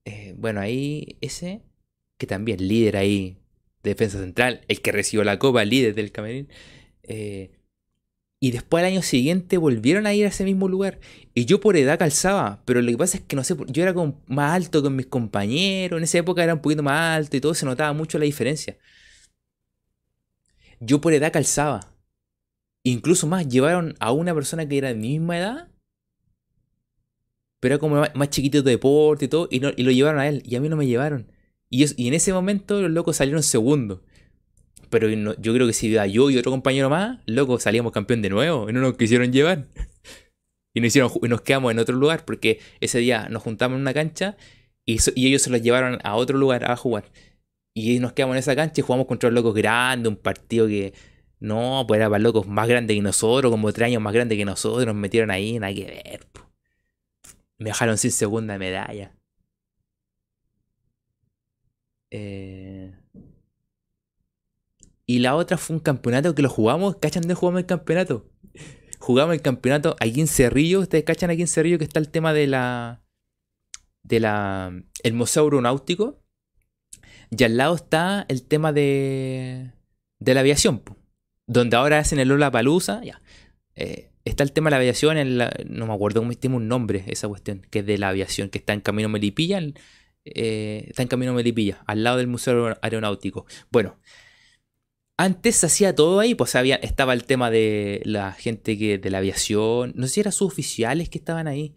eh, 0.05 0.35
bueno, 0.39 0.61
ahí 0.61 1.19
ese, 1.21 1.63
que 2.19 2.27
también 2.27 2.67
líder 2.67 2.97
ahí, 2.97 3.39
defensa 3.83 4.19
central, 4.19 4.63
el 4.69 4.81
que 4.83 4.93
recibió 4.93 5.25
la 5.25 5.39
copa, 5.39 5.65
líder 5.65 5.95
del 5.95 6.13
camerín. 6.13 6.49
eh, 7.05 7.53
y 8.41 8.53
después 8.53 8.83
al 8.85 8.93
año 8.93 9.03
siguiente 9.03 9.59
volvieron 9.59 10.07
a 10.07 10.15
ir 10.15 10.27
a 10.27 10.29
ese 10.29 10.45
mismo 10.45 10.69
lugar. 10.69 11.01
Y 11.35 11.47
yo 11.47 11.61
por 11.61 11.77
edad 11.77 11.99
calzaba, 11.99 12.63
pero 12.67 12.83
lo 12.83 12.91
que 12.93 12.99
pasa 12.99 13.19
es 13.19 13.25
que 13.25 13.37
no 13.37 13.45
sé, 13.45 13.57
yo 13.69 13.83
era 13.83 13.95
como 13.95 14.23
más 14.29 14.55
alto 14.55 14.83
que 14.83 14.91
mis 14.91 15.07
compañeros, 15.07 15.99
en 15.99 16.05
esa 16.05 16.19
época 16.19 16.45
era 16.45 16.55
un 16.55 16.63
poquito 16.63 16.83
más 16.85 17.19
alto 17.19 17.37
y 17.37 17.41
todo, 17.43 17.55
se 17.55 17.67
notaba 17.67 17.93
mucho 17.95 18.19
la 18.19 18.27
diferencia. 18.27 18.79
yo 20.81 21.01
por 21.01 21.13
edad 21.13 21.33
calzaba. 21.33 21.90
Incluso 22.83 23.27
más, 23.27 23.47
llevaron 23.49 23.95
a 24.01 24.13
una 24.13 24.35
persona 24.35 24.67
que 24.67 24.79
era 24.79 24.89
de 24.89 24.95
mi 24.95 25.19
misma 25.19 25.39
edad, 25.39 25.69
pero 27.61 27.75
era 27.75 27.81
como 27.81 27.97
más, 28.15 28.31
chiquito 28.31 28.63
de 28.63 28.71
deporte 28.73 29.27
y 29.27 29.29
todo, 29.29 29.49
y, 29.51 29.61
no, 29.61 29.71
lo 29.77 29.91
llevaron 29.91 30.21
a 30.21 30.29
él, 30.29 30.43
y 30.47 30.57
a 30.57 30.61
mí 30.61 30.69
no 30.69 30.77
me 30.77 30.87
llevaron. 30.87 31.31
Y, 31.69 31.85
en 32.07 32.15
ese 32.15 32.33
momento 32.33 32.81
los 32.81 32.91
locos 32.91 33.17
salieron 33.17 33.43
segundo. 33.43 34.03
Pero 34.89 35.09
yo 35.09 35.55
creo 35.55 35.67
que 35.67 35.73
si 35.73 35.89
iba 35.89 36.07
yo 36.07 36.31
y 36.31 36.39
otro 36.39 36.51
compañero 36.51 36.91
más, 36.91 37.21
loco, 37.27 37.61
salíamos 37.61 37.93
campeón 37.93 38.23
de 38.23 38.31
nuevo, 38.31 38.69
y 38.69 38.73
no 38.73 38.81
nos 38.81 38.97
quisieron 38.97 39.33
llevar. 39.33 39.67
Y 40.73 40.81
nos, 40.81 40.87
hicieron, 40.87 41.11
y 41.21 41.27
nos 41.27 41.41
quedamos 41.41 41.73
en 41.73 41.81
otro 41.81 41.97
lugar, 41.97 42.25
porque 42.25 42.61
ese 42.79 43.01
día 43.01 43.29
nos 43.29 43.43
juntamos 43.43 43.75
en 43.75 43.83
una 43.83 43.93
cancha 43.93 44.37
y, 44.87 44.99
y 45.17 45.27
ellos 45.27 45.43
se 45.43 45.51
los 45.51 45.63
llevaron 45.63 45.99
a 46.05 46.15
otro 46.15 46.39
lugar 46.39 46.71
a 46.71 46.77
jugar. 46.77 47.11
Y 47.75 47.99
nos 47.99 48.13
quedamos 48.13 48.35
en 48.35 48.39
esa 48.39 48.55
cancha 48.55 48.81
y 48.81 48.85
jugamos 48.85 49.09
contra 49.09 49.31
los 49.31 49.35
locos 49.35 49.55
grandes, 49.57 50.09
un 50.09 50.17
partido 50.17 50.69
que 50.69 50.93
no, 51.41 51.85
pues 51.89 51.99
era 51.99 52.09
para 52.11 52.23
locos 52.23 52.47
más 52.47 52.69
grandes 52.69 52.97
que 52.97 53.03
nosotros, 53.03 53.51
como 53.51 53.73
tres 53.73 53.87
años 53.87 54.03
más 54.03 54.13
grandes 54.13 54.37
que 54.39 54.45
nosotros, 54.45 54.87
nos 54.87 54.95
metieron 54.95 55.31
ahí, 55.31 55.59
nada 55.59 55.75
que 55.75 55.85
ver. 55.87 56.27
Me 57.59 57.71
dejaron 57.71 57.99
sin 57.99 58.11
segunda 58.13 58.59
medalla. 58.59 59.15
Eh... 62.11 62.95
Y 65.07 65.19
la 65.19 65.35
otra 65.35 65.59
fue 65.59 65.75
un 65.77 65.81
campeonato 65.81 66.35
que 66.35 66.43
lo 66.43 66.49
jugamos, 66.49 66.97
¿cachan 66.97 67.27
de 67.27 67.35
jugamos 67.35 67.61
el 67.61 67.67
campeonato? 67.67 68.31
Jugamos 69.01 69.35
el 69.35 69.43
campeonato 69.43 69.97
aquí 69.99 70.21
en 70.21 70.29
Cerrillo, 70.29 70.81
ustedes 70.81 71.05
cachan 71.05 71.31
aquí 71.31 71.41
en 71.41 71.49
Cerrillo 71.49 71.79
que 71.79 71.85
está 71.85 71.99
el 71.99 72.11
tema 72.11 72.33
de 72.33 72.47
la... 72.47 73.03
de 74.03 74.21
la... 74.21 74.73
el 75.03 75.13
Museo 75.15 75.45
Aeronáutico. 75.45 76.23
Y 77.31 77.43
al 77.45 77.57
lado 77.57 77.75
está 77.77 78.27
el 78.29 78.47
tema 78.47 78.73
de... 78.73 79.73
de 80.19 80.35
la 80.35 80.41
aviación, 80.41 80.83
donde 81.51 81.77
ahora 81.77 81.99
hacen 81.99 82.21
el 82.21 82.29
Lola 82.29 82.51
Palusa. 82.51 83.01
Eh, 83.75 84.11
está 84.25 84.45
el 84.45 84.53
tema 84.53 84.69
de 84.69 84.71
la 84.71 84.77
aviación, 84.77 85.17
no 85.69 85.87
me 85.87 85.93
acuerdo 85.93 86.21
cómo 86.21 86.33
tiene 86.35 86.57
un 86.57 86.69
nombre 86.69 87.05
esa 87.09 87.27
cuestión, 87.27 87.67
que 87.71 87.81
es 87.81 87.87
de 87.87 87.99
la 87.99 88.11
aviación, 88.11 88.51
que 88.51 88.59
está 88.59 88.73
en 88.73 88.81
Camino 88.81 89.09
Melipilla, 89.09 89.61
eh, 90.25 90.85
está 90.89 91.03
en 91.03 91.09
Camino 91.09 91.35
Melipilla, 91.35 91.83
al 91.87 92.05
lado 92.05 92.19
del 92.19 92.29
Museo 92.29 92.79
Aeronáutico. 92.83 93.47
Bueno, 93.73 93.99
antes 95.17 95.57
se 95.57 95.67
hacía 95.67 95.93
todo 95.93 96.21
ahí, 96.21 96.37
pues 96.37 96.55
había, 96.55 96.77
estaba 96.77 97.15
el 97.15 97.25
tema 97.25 97.51
de 97.51 98.01
la 98.05 98.31
gente 98.31 98.79
que, 98.79 98.99
de 98.99 99.11
la 99.11 99.19
aviación, 99.19 99.93
no 99.97 100.07
sé 100.07 100.15
si 100.15 100.21
eran 100.21 100.33
suboficiales 100.33 101.09
que 101.09 101.19
estaban 101.19 101.49
ahí, 101.49 101.75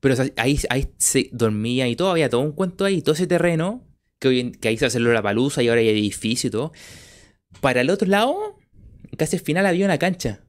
pero 0.00 0.14
ahí, 0.38 0.58
ahí 0.70 0.88
se 0.96 1.28
dormía 1.32 1.86
y 1.86 1.96
todo, 1.96 2.10
había 2.12 2.30
todo 2.30 2.40
un 2.40 2.52
cuento 2.52 2.86
ahí, 2.86 3.02
todo 3.02 3.14
ese 3.14 3.26
terreno, 3.26 3.84
que, 4.18 4.28
hoy, 4.28 4.52
que 4.52 4.68
ahí 4.68 4.78
se 4.78 4.86
hace 4.86 5.00
la 5.00 5.22
palusa 5.22 5.62
y 5.62 5.68
ahora 5.68 5.82
hay 5.82 5.90
edificio 5.90 6.48
y 6.48 6.50
todo. 6.50 6.72
Para 7.60 7.82
el 7.82 7.90
otro 7.90 8.08
lado, 8.08 8.56
casi 9.16 9.36
al 9.36 9.42
final 9.42 9.66
había 9.66 9.84
una 9.86 9.98
cancha. 9.98 10.44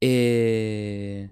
Eh, 0.00 1.30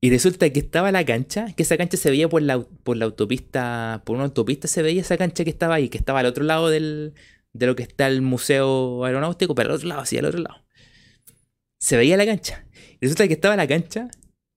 y 0.00 0.10
resulta 0.10 0.50
que 0.50 0.60
estaba 0.60 0.92
la 0.92 1.04
cancha, 1.04 1.52
que 1.56 1.62
esa 1.62 1.76
cancha 1.76 1.96
se 1.96 2.10
veía 2.10 2.28
por 2.28 2.42
la, 2.42 2.60
por 2.60 2.96
la 2.96 3.06
autopista, 3.06 4.02
por 4.04 4.16
una 4.16 4.24
autopista 4.26 4.68
se 4.68 4.82
veía 4.82 5.00
esa 5.00 5.16
cancha 5.16 5.44
que 5.44 5.50
estaba 5.50 5.74
ahí, 5.76 5.88
que 5.88 5.98
estaba 5.98 6.20
al 6.20 6.26
otro 6.26 6.44
lado 6.44 6.68
del, 6.68 7.14
de 7.52 7.66
lo 7.66 7.76
que 7.76 7.82
está 7.82 8.06
el 8.06 8.22
museo 8.22 9.04
aeronáutico, 9.04 9.54
pero 9.54 9.70
al 9.70 9.76
otro 9.76 9.88
lado, 9.88 10.04
sí, 10.06 10.18
al 10.18 10.26
otro 10.26 10.40
lado. 10.40 10.64
Se 11.78 11.96
veía 11.96 12.16
la 12.16 12.26
cancha. 12.26 12.66
Resulta 13.00 13.26
que 13.26 13.34
estaba 13.34 13.56
la 13.56 13.66
cancha 13.66 14.08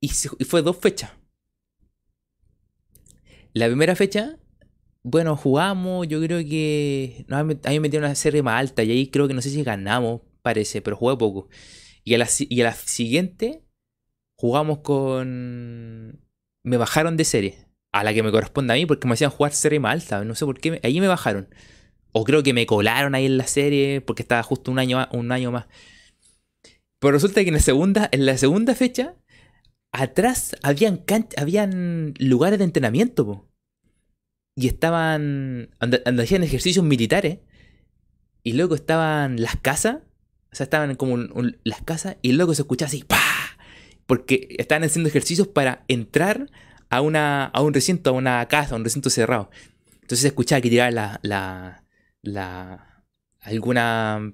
y, 0.02 0.10
fue 0.10 0.61
dos 0.61 0.78
fechas. 0.78 1.11
La 3.53 3.68
primera 3.68 3.95
fecha, 3.95 4.38
bueno, 5.03 5.36
jugamos, 5.36 6.07
yo 6.07 6.22
creo 6.22 6.40
que... 6.40 7.26
No, 7.28 7.38
a 7.38 7.44
mí 7.44 7.56
me 7.64 7.80
metieron 7.80 8.07
una 8.07 8.16
serie 8.16 8.44
más 8.44 8.60
alta 8.60 8.84
y 8.84 8.91
ahí 8.91 9.07
creo 9.07 9.28
que 9.28 9.34
no 9.34 9.41
sé 9.41 9.49
si 9.49 9.64
ganamos, 9.64 10.22
parece, 10.50 10.82
pero 10.82 10.96
jugué 10.96 11.18
poco. 11.18 11.50
Y 12.04 12.14
a 12.16 12.18
la, 12.18 12.28
y 12.38 12.62
a 12.62 12.64
la 12.66 12.74
siguiente 12.74 13.64
jugamos 14.38 14.80
con... 14.80 16.22
Me 16.64 16.78
bajaron 16.78 17.18
de 17.18 17.24
serie, 17.24 17.68
a 17.92 18.04
la 18.04 18.14
que 18.14 18.24
me 18.24 18.32
corresponde 18.32 18.74
a 18.74 18.76
mí, 18.76 18.86
porque 18.86 19.08
me 19.08 19.14
hacían 19.14 19.32
jugar 19.32 19.54
serie 19.54 19.80
más 19.80 19.94
alta, 19.94 20.24
no 20.26 20.36
sé 20.36 20.46
por 20.46 20.60
qué, 20.60 20.80
ahí 20.84 21.00
me 21.00 21.08
bajaron. 21.08 21.48
O 22.12 22.24
creo 22.24 22.44
que 22.44 22.54
me 22.54 22.66
colaron 22.66 23.16
ahí 23.16 23.26
en 23.26 23.38
la 23.38 23.48
serie 23.48 24.02
porque 24.02 24.24
estaba 24.24 24.44
justo 24.44 24.72
un 24.72 24.80
año. 24.80 25.08
Un 25.12 25.32
año 25.32 25.52
más. 25.52 25.68
Pero 27.00 27.14
resulta 27.14 27.42
que 27.44 27.50
en 27.50 27.56
la 27.56 27.62
segunda, 27.62 28.10
en 28.12 28.26
la 28.26 28.38
segunda 28.38 28.76
fecha, 28.76 29.16
atrás 29.92 30.56
habían, 30.64 31.04
habían 31.38 32.14
lugares 32.20 32.60
de 32.60 32.66
entrenamiento. 32.66 33.48
Y 34.56 34.68
estaban. 34.68 35.70
Donde, 35.80 36.24
hacían 36.24 36.44
ejercicios 36.44 36.84
militares. 36.84 37.40
Y 38.44 38.54
luego 38.54 38.76
estaban 38.76 39.42
las 39.42 39.58
casas. 39.58 39.98
O 40.52 40.56
sea, 40.56 40.64
estaban 40.64 40.96
como 40.96 41.18
las 41.64 41.82
casas. 41.84 42.18
Y 42.22 42.32
luego 42.34 42.54
se 42.54 42.64
escuchaba 42.64 42.88
así. 42.88 43.04
¡Pah! 43.04 43.18
Porque 44.06 44.56
estaban 44.58 44.84
haciendo 44.84 45.10
ejercicios 45.10 45.48
para 45.48 45.84
entrar 45.88 46.50
a, 46.90 47.02
una, 47.02 47.46
a 47.46 47.62
un 47.62 47.74
recinto, 47.74 48.10
a 48.10 48.14
una 48.14 48.48
casa, 48.48 48.76
a 48.76 48.78
un 48.78 48.84
recinto 48.84 49.10
cerrado. 49.10 49.50
Entonces 49.94 50.22
se 50.22 50.28
escuchaba 50.28 50.62
que 50.62 50.70
tiraba 50.70 50.92
la, 50.92 51.84
la 52.22 53.04
alguna 53.42 54.34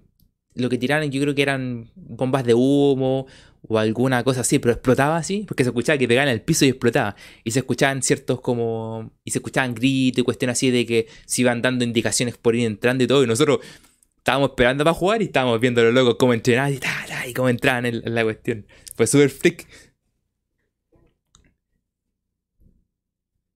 lo 0.56 0.70
que 0.70 0.78
tiraron 0.78 1.12
yo 1.12 1.22
creo 1.22 1.36
que 1.36 1.42
eran 1.42 1.92
bombas 1.96 2.46
de 2.46 2.54
humo 2.54 3.28
o 3.68 3.78
alguna 3.78 4.24
cosa 4.24 4.42
así, 4.42 4.60
pero 4.60 4.74
explotaba 4.74 5.18
así, 5.18 5.44
porque 5.48 5.64
se 5.64 5.70
escuchaba 5.70 5.98
que 5.98 6.08
pegaban 6.08 6.30
el 6.30 6.42
piso 6.42 6.66
y 6.66 6.70
explotaba. 6.70 7.16
Y 7.44 7.52
se 7.52 7.60
escuchaban 7.60 8.04
ciertos 8.04 8.40
como... 8.40 9.12
Y 9.24 9.32
se 9.32 9.40
escuchaban 9.40 9.74
gritos 9.74 10.20
y 10.20 10.24
cuestiones 10.24 10.58
así 10.58 10.70
de 10.70 10.86
que 10.86 11.08
se 11.26 11.42
iban 11.42 11.64
dando 11.64 11.84
indicaciones 11.84 12.38
por 12.38 12.56
ir 12.56 12.68
entrando 12.68 13.04
y 13.04 13.08
todo. 13.08 13.24
Y 13.24 13.28
nosotros 13.28 13.60
estábamos 14.26 14.50
esperando 14.50 14.84
para 14.84 14.96
jugar 14.96 15.22
y 15.22 15.26
estábamos 15.26 15.60
viendo 15.60 15.84
los 15.84 15.94
locos 15.94 16.16
cómo 16.16 16.34
entrenaban 16.34 16.74
y, 16.74 16.78
tal, 16.80 17.30
y 17.30 17.34
cómo 17.34 17.48
entraban 17.50 17.86
en, 17.86 18.02
la 18.16 18.24
cuestión. 18.24 18.66
Fue 18.96 19.06
súper 19.06 19.30
freak. 19.30 19.68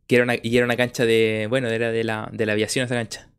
Era 0.07 0.35
y 0.43 0.57
era 0.57 0.65
una 0.65 0.77
cancha 0.77 1.05
de... 1.05 1.47
Bueno, 1.49 1.69
era 1.69 1.91
de 1.91 2.03
la, 2.03 2.29
de 2.31 2.45
la 2.45 2.53
aviación 2.53 2.85
esa 2.85 2.95
cancha. 2.95 3.29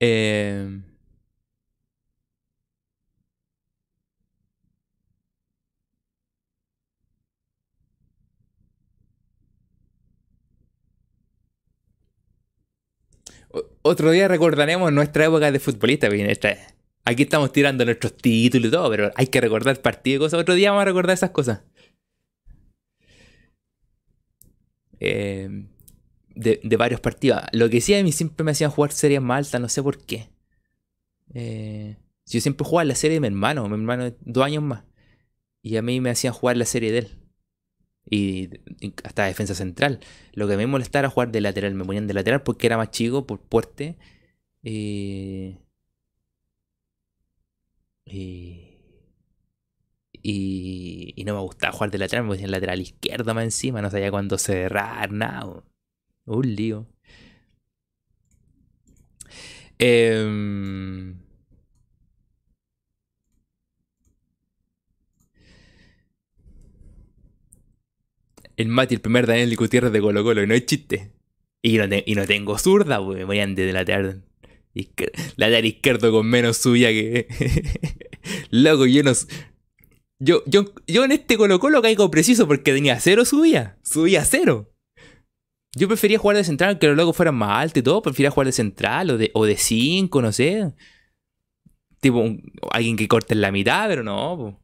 Eh, 0.00 0.80
otro 13.82 14.10
día 14.10 14.28
recordaremos 14.28 14.92
nuestra 14.92 15.26
época 15.26 15.50
de 15.50 15.58
futbolista. 15.58 16.08
Aquí 17.04 17.22
estamos 17.22 17.52
tirando 17.52 17.84
nuestros 17.84 18.16
títulos 18.16 18.68
y 18.68 18.70
todo, 18.70 18.90
pero 18.90 19.10
hay 19.14 19.26
que 19.26 19.40
recordar 19.40 19.80
partidos 19.80 20.16
y 20.16 20.24
cosas. 20.24 20.40
Otro 20.40 20.54
día 20.54 20.70
vamos 20.70 20.82
a 20.82 20.84
recordar 20.86 21.14
esas 21.14 21.30
cosas. 21.30 21.62
Eh, 25.00 25.64
de, 26.34 26.76
varios 26.76 27.00
partidos. 27.00 27.40
Lo 27.52 27.68
que 27.68 27.80
sí 27.80 27.94
a 27.94 28.02
mí 28.02 28.12
siempre 28.12 28.44
me 28.44 28.52
hacían 28.52 28.70
jugar 28.70 28.92
series 28.92 29.20
más 29.20 29.46
altas, 29.46 29.60
no 29.60 29.68
sé 29.68 29.82
por 29.82 29.98
qué. 30.04 30.28
Eh, 31.34 31.96
yo 32.26 32.40
siempre 32.40 32.66
jugaba 32.66 32.84
la 32.84 32.94
serie 32.94 33.16
de 33.16 33.20
mi 33.20 33.26
hermano, 33.28 33.68
mi 33.68 33.74
hermano 33.74 34.12
dos 34.20 34.44
años 34.44 34.62
más. 34.62 34.84
Y 35.62 35.76
a 35.76 35.82
mí 35.82 36.00
me 36.00 36.10
hacían 36.10 36.32
jugar 36.32 36.56
la 36.56 36.64
serie 36.64 36.92
de 36.92 36.98
él. 36.98 37.19
Y, 38.10 38.50
hasta 39.04 39.24
defensa 39.26 39.54
central. 39.54 40.00
Lo 40.32 40.48
que 40.48 40.56
me 40.56 40.66
molestaba 40.66 41.00
era 41.00 41.10
jugar 41.10 41.30
de 41.32 41.40
lateral. 41.40 41.74
Me 41.74 41.84
ponían 41.84 42.06
de 42.06 42.14
lateral 42.14 42.42
porque 42.42 42.66
era 42.66 42.76
más 42.76 42.90
chico, 42.90 43.26
por 43.26 43.40
puerte. 43.40 43.96
y, 44.62 45.58
y, 50.22 51.22
no 51.24 51.34
me 51.34 51.40
gustaba 51.40 51.72
jugar 51.72 51.90
de 51.90 51.98
lateral, 51.98 52.24
me 52.24 52.30
ponían 52.34 52.50
lateral 52.50 52.80
izquierdo 52.80 53.34
más 53.34 53.44
encima. 53.44 53.82
No 53.82 53.90
sabía 53.90 54.10
cuándo 54.10 54.38
cerrar, 54.38 55.12
nada. 55.12 55.62
Un 56.26 56.54
lío. 56.56 56.86
Em, 59.78 61.16
el 68.60 68.68
Mati, 68.68 68.94
el 68.94 69.00
primer 69.00 69.26
Daniel 69.26 69.56
Gutiérrez 69.56 69.92
de 69.92 70.00
Colo 70.00 70.22
Colo, 70.22 70.42
y 70.42 70.46
no 70.46 70.54
es 70.54 70.66
chiste. 70.66 71.12
Y 71.62 71.78
no, 71.78 71.84
y 72.04 72.14
no 72.14 72.26
tengo 72.26 72.58
zurda, 72.58 73.04
pues 73.04 73.18
me 73.18 73.24
voy 73.24 73.40
a 73.40 73.46
lateral. 73.46 74.24
Lateral 75.36 75.64
izquierdo 75.64 76.12
con 76.12 76.26
menos 76.26 76.56
suya 76.58 76.88
que. 76.88 77.26
Loco, 78.50 78.86
yo 78.86 79.02
no. 79.02 79.12
Yo, 80.18 80.42
yo, 80.46 80.72
yo 80.86 81.04
en 81.04 81.12
este 81.12 81.36
Colo 81.36 81.58
Colo 81.58 81.82
caigo 81.82 82.10
preciso 82.10 82.46
porque 82.46 82.72
tenía 82.72 83.00
cero 83.00 83.24
subía. 83.24 83.78
Subía 83.82 84.24
cero. 84.24 84.72
Yo 85.74 85.86
prefería 85.86 86.18
jugar 86.18 86.36
de 86.36 86.44
central, 86.44 86.78
que 86.78 86.88
los 86.88 86.96
logos 86.96 87.16
fueran 87.16 87.36
más 87.36 87.62
altos 87.62 87.80
y 87.80 87.82
todo. 87.82 88.02
Prefería 88.02 88.30
jugar 88.30 88.46
de 88.46 88.52
central 88.52 89.10
o 89.32 89.44
de 89.44 89.56
5, 89.56 90.22
no 90.22 90.32
sé. 90.32 90.72
Tipo, 92.00 92.24
alguien 92.72 92.96
que 92.96 93.08
corte 93.08 93.34
en 93.34 93.40
la 93.40 93.52
mitad, 93.52 93.86
pero 93.88 94.02
no. 94.02 94.60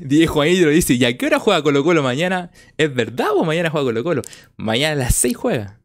Diego 0.00 0.44
Hidro 0.44 0.70
dice, 0.70 0.94
¿y 0.94 1.04
a 1.04 1.16
qué 1.16 1.26
hora 1.26 1.38
juega 1.38 1.62
Colo 1.62 1.84
Colo 1.84 2.02
mañana? 2.02 2.50
¿Es 2.76 2.92
verdad 2.94 3.28
o 3.34 3.44
mañana 3.44 3.70
juega 3.70 3.86
Colo 3.86 4.04
Colo? 4.04 4.22
Mañana 4.56 4.92
a 4.92 4.96
las 4.96 5.14
6 5.16 5.36
juega. 5.36 5.80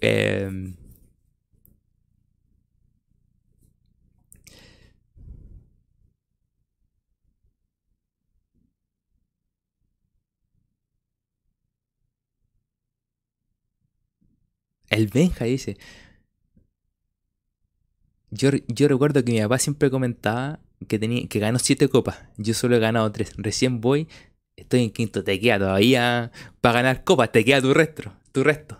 Eh, 0.00 0.74
el 14.90 15.08
Benja 15.08 15.44
dice, 15.44 15.76
yo, 18.30 18.50
yo 18.68 18.88
recuerdo 18.88 19.24
que 19.24 19.32
mi 19.32 19.40
papá 19.40 19.58
siempre 19.58 19.90
comentaba 19.90 20.60
que, 20.86 20.98
tenía, 20.98 21.26
que 21.28 21.38
ganó 21.38 21.58
7 21.58 21.88
copas. 21.88 22.18
Yo 22.36 22.54
solo 22.54 22.76
he 22.76 22.78
ganado 22.80 23.10
3. 23.12 23.34
Recién 23.38 23.80
voy, 23.80 24.08
estoy 24.56 24.84
en 24.84 24.90
quinto. 24.90 25.24
Te 25.24 25.40
queda 25.40 25.58
todavía 25.58 26.32
para 26.60 26.82
ganar 26.82 27.04
copas. 27.04 27.32
Te 27.32 27.44
queda 27.44 27.60
tu 27.60 27.74
resto. 27.74 28.12
Tu 28.32 28.44
resto. 28.44 28.78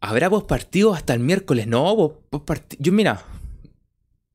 ¿Habrá 0.00 0.28
post 0.28 0.46
partido 0.46 0.92
hasta 0.92 1.14
el 1.14 1.20
miércoles? 1.20 1.66
No, 1.66 2.20
post 2.28 2.44
partido. 2.44 2.82
Yo, 2.82 2.92
mira, 2.92 3.24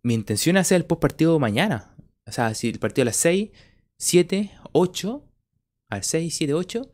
mi 0.02 0.15
intención 0.15 0.57
es 0.57 0.61
hacer 0.61 0.77
el 0.77 0.86
post 0.86 1.02
partido 1.02 1.38
mañana. 1.38 1.94
O 2.26 2.31
sea, 2.31 2.56
si 2.56 2.69
el 2.69 2.80
partido 2.80 3.03
a 3.03 3.06
las 3.06 3.18
6, 3.18 3.52
7, 3.98 4.52
8, 4.72 5.23
a 5.90 5.95
las 5.98 6.07
6, 6.07 6.36
7, 6.36 6.53
8, 6.56 6.90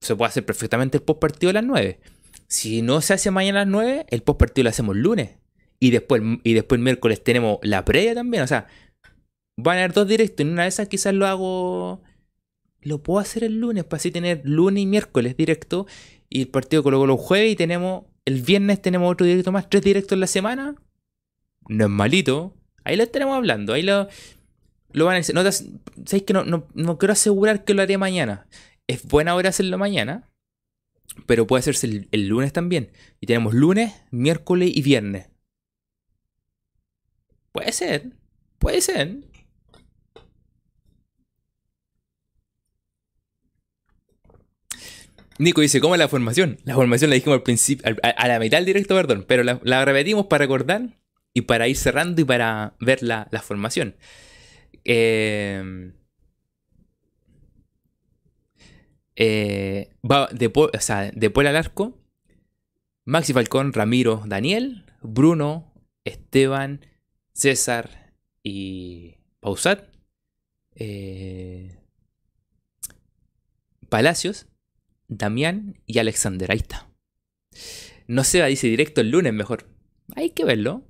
se 0.00 0.14
puede 0.14 0.28
hacer 0.28 0.44
perfectamente 0.44 0.98
el 0.98 1.04
post 1.04 1.20
partido 1.20 1.50
a 1.50 1.54
las 1.54 1.64
9. 1.64 2.00
Si 2.48 2.80
no 2.80 3.00
se 3.02 3.14
hace 3.14 3.30
mañana 3.30 3.60
a 3.60 3.64
las 3.64 3.72
9, 3.72 4.06
el 4.08 4.22
post 4.22 4.40
partido 4.40 4.64
lo 4.64 4.70
hacemos 4.70 4.96
lunes. 4.96 5.36
Y 5.80 5.90
después, 5.90 6.22
y 6.42 6.54
después 6.54 6.78
el 6.78 6.84
miércoles 6.84 7.22
tenemos 7.22 7.58
la 7.62 7.84
previa 7.84 8.14
también. 8.14 8.42
O 8.42 8.46
sea, 8.46 8.66
van 9.56 9.76
a 9.76 9.80
haber 9.80 9.92
dos 9.92 10.08
directos. 10.08 10.44
En 10.44 10.52
una 10.52 10.62
de 10.62 10.68
esas 10.68 10.88
quizás 10.88 11.14
lo 11.14 11.26
hago. 11.26 12.02
Lo 12.80 13.02
puedo 13.02 13.18
hacer 13.20 13.44
el 13.44 13.58
lunes 13.60 13.84
para 13.84 13.98
así 13.98 14.10
tener 14.10 14.40
lunes 14.44 14.82
y 14.82 14.86
miércoles 14.86 15.36
directo. 15.36 15.86
Y 16.30 16.42
el 16.42 16.48
partido 16.48 16.82
Colo 16.82 16.98
Colo 16.98 17.16
jueves 17.16 17.52
y 17.52 17.56
tenemos. 17.56 18.04
El 18.24 18.42
viernes 18.42 18.82
tenemos 18.82 19.10
otro 19.10 19.26
directo 19.26 19.52
más. 19.52 19.68
Tres 19.68 19.82
directos 19.82 20.12
en 20.12 20.20
la 20.20 20.26
semana. 20.26 20.74
No 21.68 21.84
es 21.84 21.90
malito. 21.90 22.54
Ahí 22.84 22.96
lo 22.96 23.02
estaremos 23.02 23.36
hablando. 23.36 23.74
Ahí 23.74 23.82
lo, 23.82 24.08
lo 24.92 25.04
van 25.04 25.14
a 25.14 25.18
decir. 25.18 25.34
No, 25.34 25.42
¿Sabéis 25.52 26.22
que 26.24 26.32
no, 26.32 26.44
no, 26.44 26.66
no 26.74 26.98
quiero 26.98 27.12
asegurar 27.12 27.64
que 27.64 27.74
lo 27.74 27.82
haré 27.82 27.98
mañana? 27.98 28.46
Es 28.86 29.04
buena 29.04 29.34
hora 29.34 29.50
hacerlo 29.50 29.78
mañana. 29.78 30.27
Pero 31.26 31.46
puede 31.46 31.60
hacerse 31.60 32.06
el, 32.10 32.28
lunes 32.28 32.52
también. 32.52 32.92
Y 33.20 33.26
tenemos 33.26 33.54
lunes, 33.54 33.94
miércoles 34.10 34.70
y 34.72 34.82
viernes. 34.82 35.28
Puede 37.52 37.72
ser. 37.72 38.12
Puede 38.58 38.80
ser. 38.80 39.18
Nico 45.38 45.60
dice, 45.60 45.80
¿cómo 45.80 45.94
es 45.94 45.98
la 46.00 46.08
formación? 46.08 46.58
La 46.64 46.74
formación 46.74 47.10
la 47.10 47.14
dijimos 47.14 47.36
al 47.36 47.42
principio, 47.44 47.96
a, 48.02 48.28
la 48.28 48.40
mitad 48.40 48.58
del 48.58 48.64
directo, 48.66 48.96
perdón, 48.96 49.24
pero 49.28 49.44
la, 49.44 49.60
la 49.62 49.84
repetimos 49.84 50.26
para 50.26 50.42
recordar 50.42 50.98
y 51.32 51.42
para 51.42 51.68
ir 51.68 51.76
cerrando 51.76 52.20
y 52.20 52.24
para 52.24 52.74
ver 52.80 53.04
la, 53.04 53.28
la 53.30 53.40
formación. 53.40 53.94
Eh, 54.84 55.92
eh, 59.20 59.90
de, 60.32 60.52
o 60.54 60.70
sea, 60.78 61.10
de 61.10 61.30
Paul 61.30 61.48
al 61.48 61.56
arco, 61.56 61.98
Maxi 63.04 63.32
Falcón, 63.32 63.72
Ramiro, 63.72 64.22
Daniel, 64.26 64.84
Bruno, 65.02 65.74
Esteban, 66.04 66.86
César 67.32 68.14
y 68.44 69.16
Pausat. 69.40 69.88
eh, 70.76 71.74
Palacios, 73.88 74.46
Damián 75.08 75.80
y 75.86 75.98
Alexander. 75.98 76.52
Ahí 76.52 76.58
está. 76.58 76.88
No 78.06 78.22
se 78.22 78.40
va, 78.40 78.46
dice 78.46 78.68
directo 78.68 79.00
el 79.00 79.10
lunes 79.10 79.32
mejor. 79.32 79.66
Hay 80.14 80.30
que 80.30 80.44
verlo. 80.44 80.84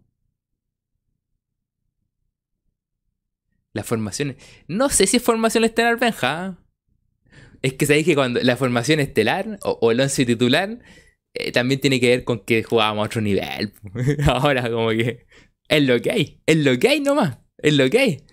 Las 3.73 3.87
formaciones. 3.87 4.37
No 4.67 4.91
sé 4.91 5.07
si 5.07 5.17
es 5.17 5.23
formación 5.23 5.65
estelar 5.65 5.99
Benja. 5.99 6.59
Es 7.63 7.75
que 7.75 7.87
sabéis 7.87 8.07
que 8.07 8.15
cuando 8.15 8.41
la 8.43 8.57
formación 8.57 9.01
estelar 9.01 9.59
o, 9.65 9.91
el 9.91 10.01
once 10.01 10.25
titular 10.25 10.79
eh, 11.35 11.53
también 11.53 11.81
tiene 11.81 12.01
que 12.01 12.09
ver 12.09 12.25
con 12.25 12.41
que 12.45 12.63
jugábamos 12.63 13.03
a 13.05 13.07
otro 13.07 13.21
nivel. 13.21 13.73
Ahora 14.27 14.71
como 14.71 14.91
que 14.91 15.27
es 15.69 15.83
lo 15.83 16.01
que 16.01 16.11
hay. 16.13 16.41
Es 16.47 16.57
lo 16.59 16.79
que 16.79 16.89
hay 16.89 17.01
nomás. 17.01 17.39
Es 17.59 17.75
lo 17.75 17.89
que 17.91 17.99
hay. 17.99 18.25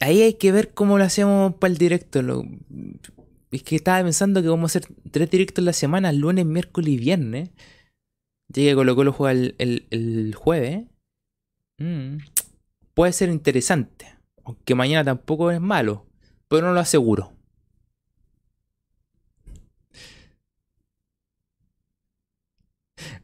Ahí 0.00 0.22
hay 0.22 0.34
que 0.34 0.52
ver 0.52 0.72
cómo 0.72 0.98
lo 0.98 1.04
hacemos 1.04 1.54
para 1.56 1.72
el 1.72 1.78
directo. 1.78 2.22
Es 3.50 3.62
que 3.62 3.76
estaba 3.76 4.02
pensando 4.02 4.42
que 4.42 4.48
vamos 4.48 4.74
a 4.74 4.78
hacer 4.78 4.90
tres 5.10 5.30
directos 5.30 5.64
la 5.64 5.72
semana, 5.72 6.12
lunes, 6.12 6.46
miércoles 6.46 6.90
y 6.94 6.96
viernes. 6.96 7.50
Que 8.52 8.74
Colo 8.74 8.96
Colo 8.96 9.12
juega 9.12 9.32
el, 9.32 9.54
el- 9.58 9.86
el 9.90 10.34
jueves. 10.34 10.84
Mm, 11.80 12.18
Puede 12.94 13.12
ser 13.12 13.28
interesante. 13.30 14.06
Aunque 14.44 14.74
mañana 14.74 15.04
tampoco 15.04 15.50
es 15.50 15.60
malo. 15.60 16.06
Pero 16.48 16.66
no 16.68 16.72
lo 16.74 16.80
aseguro. 16.80 17.32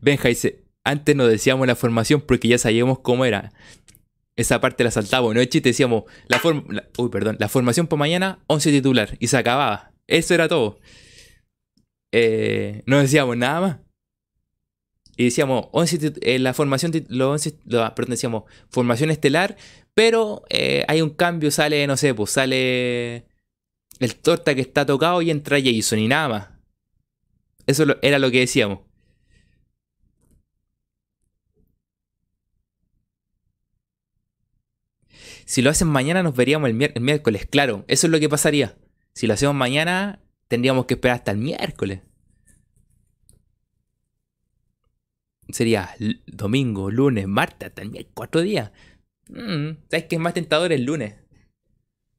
Benja 0.00 0.28
dice, 0.28 0.64
antes 0.84 1.14
nos 1.16 1.28
decíamos 1.28 1.66
la 1.66 1.76
formación 1.76 2.20
porque 2.20 2.48
ya 2.48 2.58
sabíamos 2.58 3.00
cómo 3.00 3.24
era. 3.24 3.52
Esa 4.36 4.60
parte 4.60 4.84
la 4.84 4.90
saltábamos, 4.90 5.34
no 5.34 5.40
es 5.40 5.48
chiste, 5.48 5.70
decíamos, 5.70 6.04
la, 6.28 6.40
la- 6.68 6.88
uy, 6.98 7.08
perdón, 7.08 7.36
la 7.40 7.48
formación 7.48 7.86
para 7.86 7.98
mañana, 8.00 8.38
11 8.48 8.70
titular, 8.70 9.16
y 9.18 9.28
se 9.28 9.36
acababa. 9.38 9.92
Eso 10.06 10.34
era 10.34 10.46
todo. 10.48 10.78
Eh, 12.12 12.82
no 12.86 12.98
decíamos 12.98 13.36
nada 13.36 13.60
más. 13.60 13.76
Y 15.16 15.24
decíamos, 15.24 15.68
11 15.72 15.98
tit- 16.00 16.18
eh, 16.22 16.38
la 16.38 16.52
formación, 16.54 16.92
los 17.08 17.28
11 17.32 17.58
lo- 17.66 17.94
perdón, 17.94 18.10
decíamos, 18.10 18.44
formación 18.70 19.10
estelar, 19.10 19.56
pero 19.94 20.44
eh, 20.50 20.84
hay 20.88 21.00
un 21.02 21.10
cambio, 21.10 21.50
sale, 21.50 21.86
no 21.86 21.96
sé, 21.96 22.14
pues 22.14 22.30
sale 22.32 23.26
el 23.98 24.14
torta 24.20 24.54
que 24.54 24.60
está 24.60 24.84
tocado 24.86 25.22
y 25.22 25.30
entra 25.30 25.58
Jason 25.62 25.98
y 26.00 26.08
nada 26.08 26.28
más. 26.28 26.48
Eso 27.66 27.84
era 28.02 28.18
lo 28.18 28.30
que 28.30 28.40
decíamos. 28.40 28.80
Si 35.44 35.62
lo 35.62 35.70
hacen 35.70 35.88
mañana, 35.88 36.22
nos 36.22 36.34
veríamos 36.34 36.68
el, 36.70 36.82
el 36.94 37.00
miércoles. 37.00 37.46
Claro, 37.46 37.84
eso 37.88 38.06
es 38.06 38.10
lo 38.10 38.18
que 38.20 38.28
pasaría. 38.28 38.76
Si 39.12 39.26
lo 39.26 39.34
hacemos 39.34 39.54
mañana, 39.54 40.20
tendríamos 40.48 40.86
que 40.86 40.94
esperar 40.94 41.18
hasta 41.18 41.30
el 41.32 41.38
miércoles. 41.38 42.00
Sería 45.48 45.90
domingo, 46.26 46.90
lunes, 46.90 47.26
martes, 47.28 47.72
miércoles, 47.76 48.06
cuatro 48.14 48.40
días. 48.40 48.72
Mm, 49.28 49.70
¿Sabes 49.90 50.06
qué 50.06 50.16
es 50.16 50.20
más 50.20 50.34
tentador 50.34 50.72
el 50.72 50.84
lunes? 50.84 51.14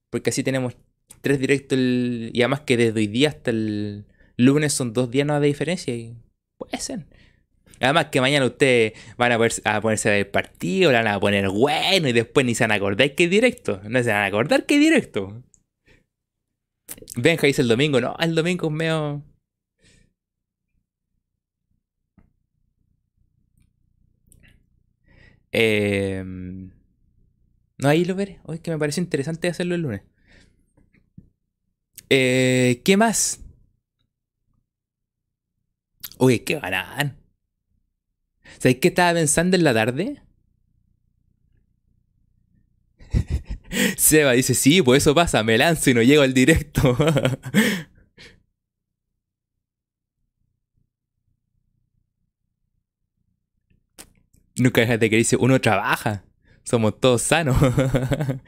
Porque 0.10 0.30
así 0.30 0.44
tenemos 0.44 0.76
tres 1.22 1.40
directos 1.40 1.78
y 1.78 2.42
además 2.42 2.62
que 2.62 2.78
desde 2.78 3.00
hoy 3.00 3.08
día 3.08 3.30
hasta 3.30 3.52
el 3.52 4.06
lunes 4.38 4.74
son 4.74 4.94
dos 4.94 5.12
días 5.12 5.28
no 5.28 5.40
de 5.40 5.48
diferencia 5.48 5.94
y 5.96 6.16
puede 6.58 6.78
ser. 6.78 7.06
Además 7.80 8.06
que 8.06 8.22
mañana 8.22 8.46
ustedes 8.46 8.94
van 9.18 9.32
a, 9.34 9.38
poder- 9.38 9.62
a 9.66 9.82
ponerse 9.82 10.10
a 10.10 10.12
ver 10.14 10.20
el 10.22 10.28
partido, 10.28 10.92
le 10.92 10.98
van 10.98 11.08
a 11.08 11.20
poner 11.20 11.50
bueno 11.50 12.08
y 12.08 12.14
después 12.14 12.46
ni 12.46 12.56
se 12.56 12.64
van 12.64 12.72
a 12.72 12.76
acordar 12.76 13.14
que 13.14 13.26
es 13.26 13.30
directo. 13.30 13.82
No 13.84 14.02
se 14.02 14.10
van 14.10 14.24
a 14.24 14.26
acordar 14.26 14.66
que 14.66 14.76
es 14.76 14.80
directo. 14.80 15.44
Benja 17.16 17.46
dice 17.48 17.62
el 17.62 17.68
domingo, 17.68 18.00
no, 18.02 18.16
el 18.20 18.34
domingo 18.34 18.68
es 18.68 18.74
medio... 18.74 19.22
Eh, 25.52 26.24
no, 27.78 27.90
ahí 27.90 28.06
lo 28.06 28.16
veré. 28.16 28.40
Hoy 28.44 28.60
que 28.60 28.72
me 28.72 28.78
pareció 28.78 29.02
interesante 29.04 29.48
hacerlo 29.48 29.76
el 29.76 29.82
lunes. 29.82 30.02
Eh, 32.10 32.82
¿Qué 32.84 32.98
más? 32.98 33.40
Oye, 36.18 36.44
qué 36.44 36.56
banán. 36.58 37.18
¿Sabes 38.60 38.78
qué 38.82 38.90
estaba 38.90 39.14
pensando 39.14 39.56
en 39.58 39.64
la 39.64 39.74
tarde? 39.74 40.22
Seba 43.98 44.34
dice, 44.34 44.54
sí, 44.54 44.82
pues 44.82 45.04
eso 45.04 45.14
pasa, 45.16 45.44
me 45.44 45.58
lanzo 45.58 45.90
y 45.90 45.94
no 45.94 46.02
llego 46.02 46.24
al 46.24 46.34
directo. 46.34 46.96
Nunca 54.60 54.82
dejas 54.82 55.00
de 55.00 55.10
que 55.10 55.18
dice, 55.18 55.38
uno 55.38 55.62
trabaja. 55.62 56.24
Somos 56.64 57.00
todos 57.00 57.22
sanos. 57.22 57.56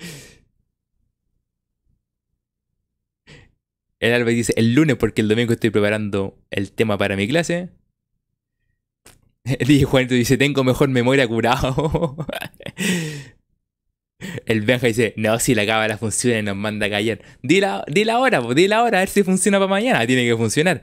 el 3.99 4.13
Álvaro 4.13 4.31
dice, 4.31 4.53
el 4.57 4.73
lunes 4.73 4.95
porque 4.97 5.21
el 5.21 5.27
domingo 5.27 5.53
estoy 5.53 5.69
preparando 5.69 6.37
el 6.49 6.71
tema 6.71 6.97
para 6.97 7.15
mi 7.15 7.27
clase. 7.27 7.69
El 9.59 9.85
Juanito 9.85 10.13
dice, 10.15 10.37
tengo 10.37 10.63
mejor 10.63 10.89
memoria 10.89 11.27
curado. 11.27 12.15
El 14.45 14.61
Benja 14.61 14.87
dice, 14.87 15.13
no, 15.15 15.39
si 15.39 15.55
la 15.55 15.65
cámara 15.65 15.97
funciona 15.97 16.39
y 16.39 16.43
nos 16.43 16.57
manda 16.57 16.87
a 16.87 16.89
callar. 16.89 17.21
Dile, 17.41 17.67
dile 17.87 18.11
ahora, 18.11 18.41
pues, 18.41 18.55
dile 18.55 18.75
ahora, 18.75 18.97
a 18.97 19.01
ver 19.01 19.09
si 19.09 19.23
funciona 19.23 19.59
para 19.59 19.69
mañana. 19.69 20.05
Tiene 20.05 20.25
que 20.25 20.35
funcionar. 20.35 20.81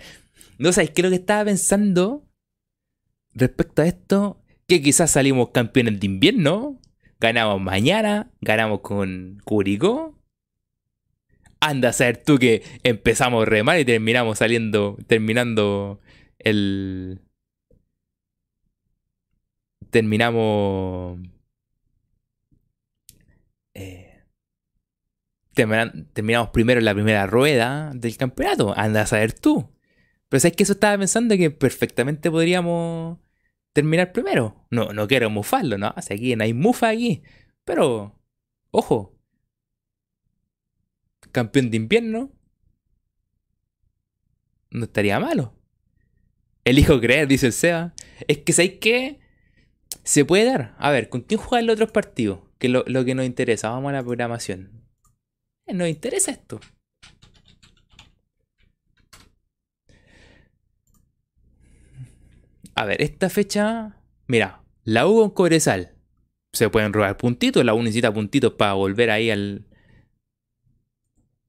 No 0.59 0.73
sabes 0.73 0.91
lo 0.97 1.11
que 1.11 1.17
estaba 1.17 1.45
pensando 1.45 2.27
respecto 3.35 3.83
a 3.83 3.87
esto. 3.87 4.43
Que 4.69 4.83
quizás 4.83 5.11
salimos 5.11 5.51
campeones 5.51 6.01
de 6.01 6.07
invierno. 6.07 6.81
Ganamos 7.21 7.61
mañana. 7.61 8.31
Ganamos 8.41 8.81
con 8.81 9.41
Curicó. 9.45 10.15
Anda 11.61 11.91
a 11.91 11.93
saber 11.93 12.23
tú 12.23 12.39
que 12.39 12.63
empezamos 12.83 13.47
re 13.49 13.63
mal 13.63 13.81
y 13.81 13.85
terminamos 13.85 14.39
saliendo. 14.39 14.97
Terminando 15.07 16.01
el. 16.39 17.21
Terminamos 19.91 21.19
eh, 23.79 24.25
terminamos 25.55 26.51
primero 26.51 26.79
en 26.79 26.85
la 26.87 26.95
primera 26.95 27.27
rueda 27.27 27.93
del 27.95 28.17
campeonato. 28.17 28.75
Anda 28.77 29.03
a 29.03 29.07
saber 29.07 29.33
tú. 29.33 29.71
Pero 30.29 30.41
sabes 30.41 30.57
que 30.57 30.63
eso 30.63 30.73
estaba 30.73 30.97
pensando 30.99 31.37
que 31.37 31.51
perfectamente 31.51 32.31
podríamos 32.31 33.19
terminar 33.77 34.13
primero. 34.13 34.67
No, 34.71 34.93
no 34.93 35.07
quiero 35.07 35.31
mufarlo, 35.31 35.79
¿no? 35.79 35.95
Sea, 36.01 36.17
aquí 36.17 36.35
no 36.35 36.45
hay 36.45 36.55
mufa 36.55 36.89
aquí. 36.89 37.23
Pero, 37.65 38.19
ojo. 38.71 39.17
Campeón 41.31 41.71
de 41.71 41.77
invierno. 41.77 42.33
No 44.71 44.85
estaría 44.85 45.21
malo. 45.21 45.55
Elijo 46.65 47.01
creer, 47.01 47.29
dice 47.29 47.47
el 47.47 47.53
Seba. 47.53 47.95
Es 48.27 48.39
que 48.39 48.53
¿sabes 48.53 48.79
qué? 48.81 49.21
Se 50.03 50.25
puede 50.25 50.47
dar. 50.47 50.75
A 50.79 50.91
ver, 50.91 51.09
¿con 51.09 51.21
quién 51.21 51.41
juegan 51.41 51.67
los 51.67 51.75
otros 51.75 51.93
partidos? 51.93 52.41
que 52.59 52.69
lo, 52.69 52.85
que 53.05 53.15
nos 53.15 53.27
interesa. 53.27 53.71
Vamos 53.71 53.91
a 53.91 53.95
la 53.95 54.03
programación. 54.03 54.71
Eh, 55.67 55.75
nos 55.75 55.89
interesa 55.89 56.31
esto. 56.31 56.61
A 62.77 62.85
ver, 62.85 63.03
esta 63.03 63.29
fecha. 63.29 63.97
Mira, 64.29 64.63
la 64.85 65.09
U 65.09 65.17
con 65.17 65.31
Cobresal. 65.31 65.95
Se 66.53 66.71
pueden 66.71 66.93
robar 66.93 67.17
puntitos. 67.17 67.65
La 67.65 67.75
U 67.75 67.83
necesita 67.83 68.13
puntitos 68.13 68.53
para 68.53 68.75
volver 68.75 69.11
ahí 69.11 69.31
al. 69.31 69.67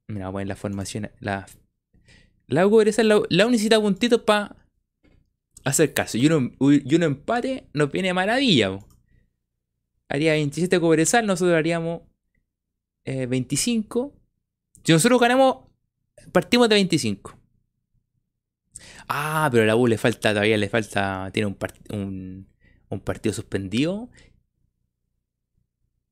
Mira, 0.08 0.32
poner 0.32 0.48
la 0.48 0.56
formación. 0.56 1.12
La, 1.20 1.45
la 2.48 2.66
U 2.66 2.72
Cobresal. 2.72 3.08
La, 3.08 3.22
la 3.30 3.45
U 3.45 3.52
necesita 3.52 3.80
puntitos 3.80 4.22
para 4.22 4.56
hacer 5.64 5.94
caso. 5.94 6.18
Y 6.18 6.26
uno, 6.28 6.52
y 6.60 6.95
uno 6.95 7.06
empate 7.06 7.68
nos 7.74 7.91
viene 7.91 8.14
maravilla 8.14 8.80
haría 10.10 10.34
27 10.34 10.80
Cobresal, 10.80 11.26
nosotros 11.26 11.56
haríamos 11.56 12.02
25. 13.06 14.14
Eh, 14.14 14.20
si 14.84 14.91
nosotros 14.91 15.20
ganamos, 15.20 15.58
partimos 16.32 16.70
de 16.70 16.76
25. 16.76 17.37
Ah, 19.07 19.49
pero 19.52 19.65
la 19.65 19.76
U 19.76 19.87
le 19.87 19.97
falta, 19.97 20.31
todavía 20.31 20.57
le 20.57 20.69
falta, 20.69 21.29
tiene 21.34 21.47
un, 21.89 22.47
un, 22.89 22.99
partido 22.99 23.34
suspendido. 23.34 24.10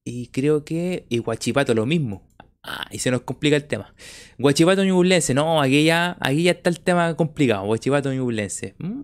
Y 0.03 0.27
creo 0.27 0.64
que 0.64 1.06
y 1.09 1.17
Guachipato 1.19 1.74
lo 1.74 1.85
mismo. 1.85 2.27
Ah, 2.64 2.88
y 2.91 2.99
se 2.99 3.11
nos 3.11 3.22
complica 3.22 3.56
el 3.56 3.65
tema. 3.65 3.93
Guachipato 4.40 4.83
Ñublense, 4.83 5.33
no, 5.33 5.61
aquí 5.61 5.83
ya, 5.85 6.17
aquí 6.19 6.43
ya 6.43 6.51
está 6.51 6.69
el 6.69 6.80
tema 6.80 7.15
complicado. 7.15 7.65
Guachipato 7.65 8.14
Ñublense. 8.14 8.75
Mm. 8.80 9.01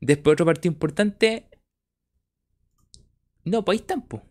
Después 0.00 0.34
otro 0.34 0.46
partido 0.46 0.72
importante, 0.72 1.48
no, 3.44 3.64
pues 3.64 3.76
ahí 3.76 3.80
están, 3.80 4.02
pues. 4.02 4.22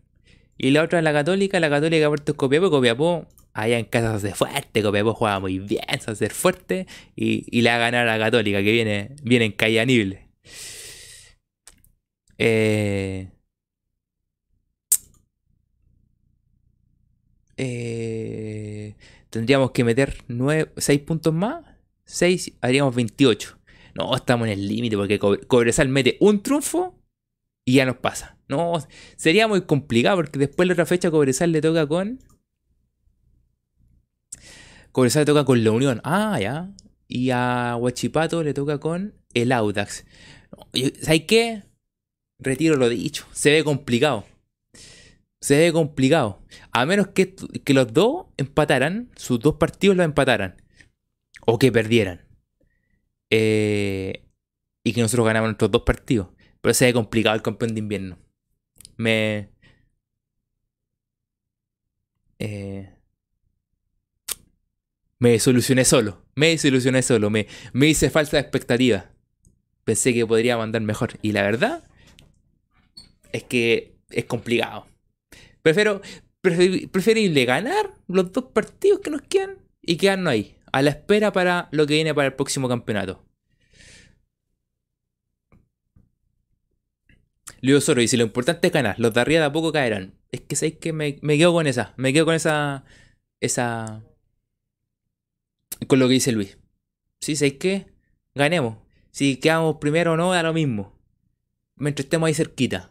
Y 0.58 0.70
la 0.70 0.82
otra 0.82 0.98
es 0.98 1.04
la 1.04 1.12
Católica, 1.12 1.60
la 1.60 1.70
Católica 1.70 2.08
Puerto 2.08 2.36
Copiapó, 2.36 2.70
Copiapó, 2.70 3.26
allá 3.56 3.78
en 3.78 3.86
casa 3.86 4.10
se 4.18 4.28
hace 4.28 4.36
fuerte, 4.36 4.82
Copiapó 4.82 5.14
juega 5.14 5.40
muy 5.40 5.58
bien, 5.58 5.82
se 6.00 6.10
hace 6.10 6.28
fuerte, 6.30 6.86
y, 7.16 7.46
y 7.50 7.62
le 7.62 7.70
va 7.70 7.76
a 7.76 7.78
ganar 7.78 8.08
a 8.08 8.18
Católica, 8.18 8.62
que 8.62 8.72
viene, 8.72 9.16
viene 9.22 9.46
en 9.46 9.52
calle 9.52 9.80
eh, 12.38 13.30
eh, 17.56 18.94
tendríamos 19.30 19.70
que 19.70 19.84
meter 19.84 20.22
6 20.76 21.00
puntos 21.00 21.32
más. 21.32 21.64
6, 22.04 22.58
haríamos 22.60 22.94
28. 22.94 23.58
No, 23.94 24.14
estamos 24.14 24.46
en 24.46 24.52
el 24.52 24.68
límite 24.68 24.96
porque 24.96 25.18
Cobresal 25.18 25.88
mete 25.88 26.18
un 26.20 26.42
triunfo 26.42 26.94
y 27.64 27.76
ya 27.76 27.86
nos 27.86 27.96
pasa. 27.96 28.36
No, 28.48 28.74
sería 29.16 29.48
muy 29.48 29.62
complicado 29.62 30.16
porque 30.16 30.38
después 30.38 30.68
la 30.68 30.74
otra 30.74 30.86
fecha 30.86 31.10
Cobresal 31.10 31.52
le 31.52 31.62
toca 31.62 31.86
con. 31.86 32.20
Cobresal 34.96 35.20
le 35.20 35.26
toca 35.26 35.44
con 35.44 35.62
la 35.62 35.72
Unión. 35.72 36.00
Ah, 36.04 36.38
ya. 36.40 36.72
Y 37.06 37.28
a 37.28 37.76
Huachipato 37.76 38.42
le 38.42 38.54
toca 38.54 38.78
con 38.78 39.12
el 39.34 39.52
Audax. 39.52 40.06
¿Sabes 41.02 41.24
qué? 41.28 41.64
Retiro 42.38 42.76
lo 42.76 42.88
dicho. 42.88 43.26
Se 43.32 43.50
ve 43.50 43.62
complicado. 43.62 44.24
Se 45.42 45.58
ve 45.58 45.70
complicado. 45.70 46.40
A 46.72 46.86
menos 46.86 47.08
que, 47.08 47.34
que 47.34 47.74
los 47.74 47.92
dos 47.92 48.28
empataran, 48.38 49.10
sus 49.16 49.38
dos 49.38 49.56
partidos 49.56 49.98
los 49.98 50.04
empataran. 50.06 50.62
O 51.46 51.58
que 51.58 51.70
perdieran. 51.70 52.22
Eh, 53.28 54.24
y 54.82 54.94
que 54.94 55.02
nosotros 55.02 55.26
ganamos 55.26 55.48
nuestros 55.48 55.70
dos 55.70 55.82
partidos. 55.82 56.28
Pero 56.62 56.72
se 56.72 56.86
ve 56.86 56.94
complicado 56.94 57.36
el 57.36 57.42
campeón 57.42 57.74
de 57.74 57.80
invierno 57.80 58.18
me... 58.96 59.50
Eh, 62.38 62.95
me 65.18 65.30
desilusioné 65.30 65.84
solo. 65.84 66.22
Me 66.34 66.48
desilusioné 66.48 67.02
solo. 67.02 67.30
Me, 67.30 67.46
me 67.72 67.86
hice 67.86 68.10
falsa 68.10 68.38
expectativa. 68.38 69.10
Pensé 69.84 70.12
que 70.12 70.26
podría 70.26 70.56
mandar 70.56 70.82
mejor. 70.82 71.18
Y 71.22 71.32
la 71.32 71.42
verdad 71.42 71.84
es 73.32 73.44
que 73.44 73.94
es 74.10 74.24
complicado. 74.24 74.86
Prefiero, 75.62 76.00
preferible 76.40 77.44
ganar 77.44 77.94
los 78.06 78.32
dos 78.32 78.44
partidos 78.52 79.00
que 79.00 79.10
nos 79.10 79.22
quedan 79.22 79.58
y 79.82 79.96
quedarnos 79.96 80.32
ahí. 80.32 80.56
A 80.72 80.82
la 80.82 80.90
espera 80.90 81.32
para 81.32 81.68
lo 81.72 81.86
que 81.86 81.94
viene 81.94 82.14
para 82.14 82.28
el 82.28 82.34
próximo 82.34 82.68
campeonato. 82.68 83.24
Leo 87.60 87.80
Soro 87.80 88.00
dice, 88.00 88.16
lo 88.16 88.24
importante 88.24 88.66
es 88.66 88.72
ganar, 88.72 88.96
los 88.98 89.14
de 89.14 89.20
arriba 89.20 89.40
de 89.40 89.46
a 89.46 89.52
poco 89.52 89.72
caerán. 89.72 90.14
Es 90.30 90.40
que 90.42 90.56
sabéis 90.56 90.76
que 90.76 90.92
me, 90.92 91.16
quedo 91.16 91.52
con 91.52 91.66
esa, 91.66 91.94
me 91.96 92.12
quedo 92.12 92.26
con 92.26 92.34
esa, 92.34 92.84
esa, 93.40 94.02
con 95.86 95.98
lo 95.98 96.08
que 96.08 96.14
dice 96.14 96.32
Luis. 96.32 96.58
Sí, 97.20 97.36
¿sabéis 97.36 97.58
que 97.58 97.96
Ganemos. 98.36 98.76
Si 99.12 99.38
quedamos 99.38 99.76
primero 99.76 100.12
o 100.12 100.16
no, 100.16 100.30
da 100.30 100.42
lo 100.42 100.52
mismo. 100.52 100.92
Mientras 101.74 102.04
estemos 102.04 102.26
ahí 102.26 102.34
cerquita. 102.34 102.90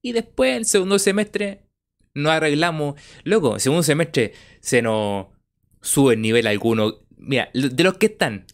Y 0.00 0.12
después, 0.12 0.56
el 0.56 0.64
segundo 0.64 0.98
semestre, 0.98 1.66
nos 2.14 2.32
arreglamos. 2.32 2.98
Loco, 3.24 3.56
el 3.56 3.60
segundo 3.60 3.82
semestre 3.82 4.32
se 4.60 4.80
nos 4.80 5.26
sube 5.82 6.14
el 6.14 6.22
nivel 6.22 6.46
alguno. 6.46 6.94
Mira, 7.18 7.50
de 7.52 7.84
los 7.84 7.98
que 7.98 8.06
están, 8.06 8.46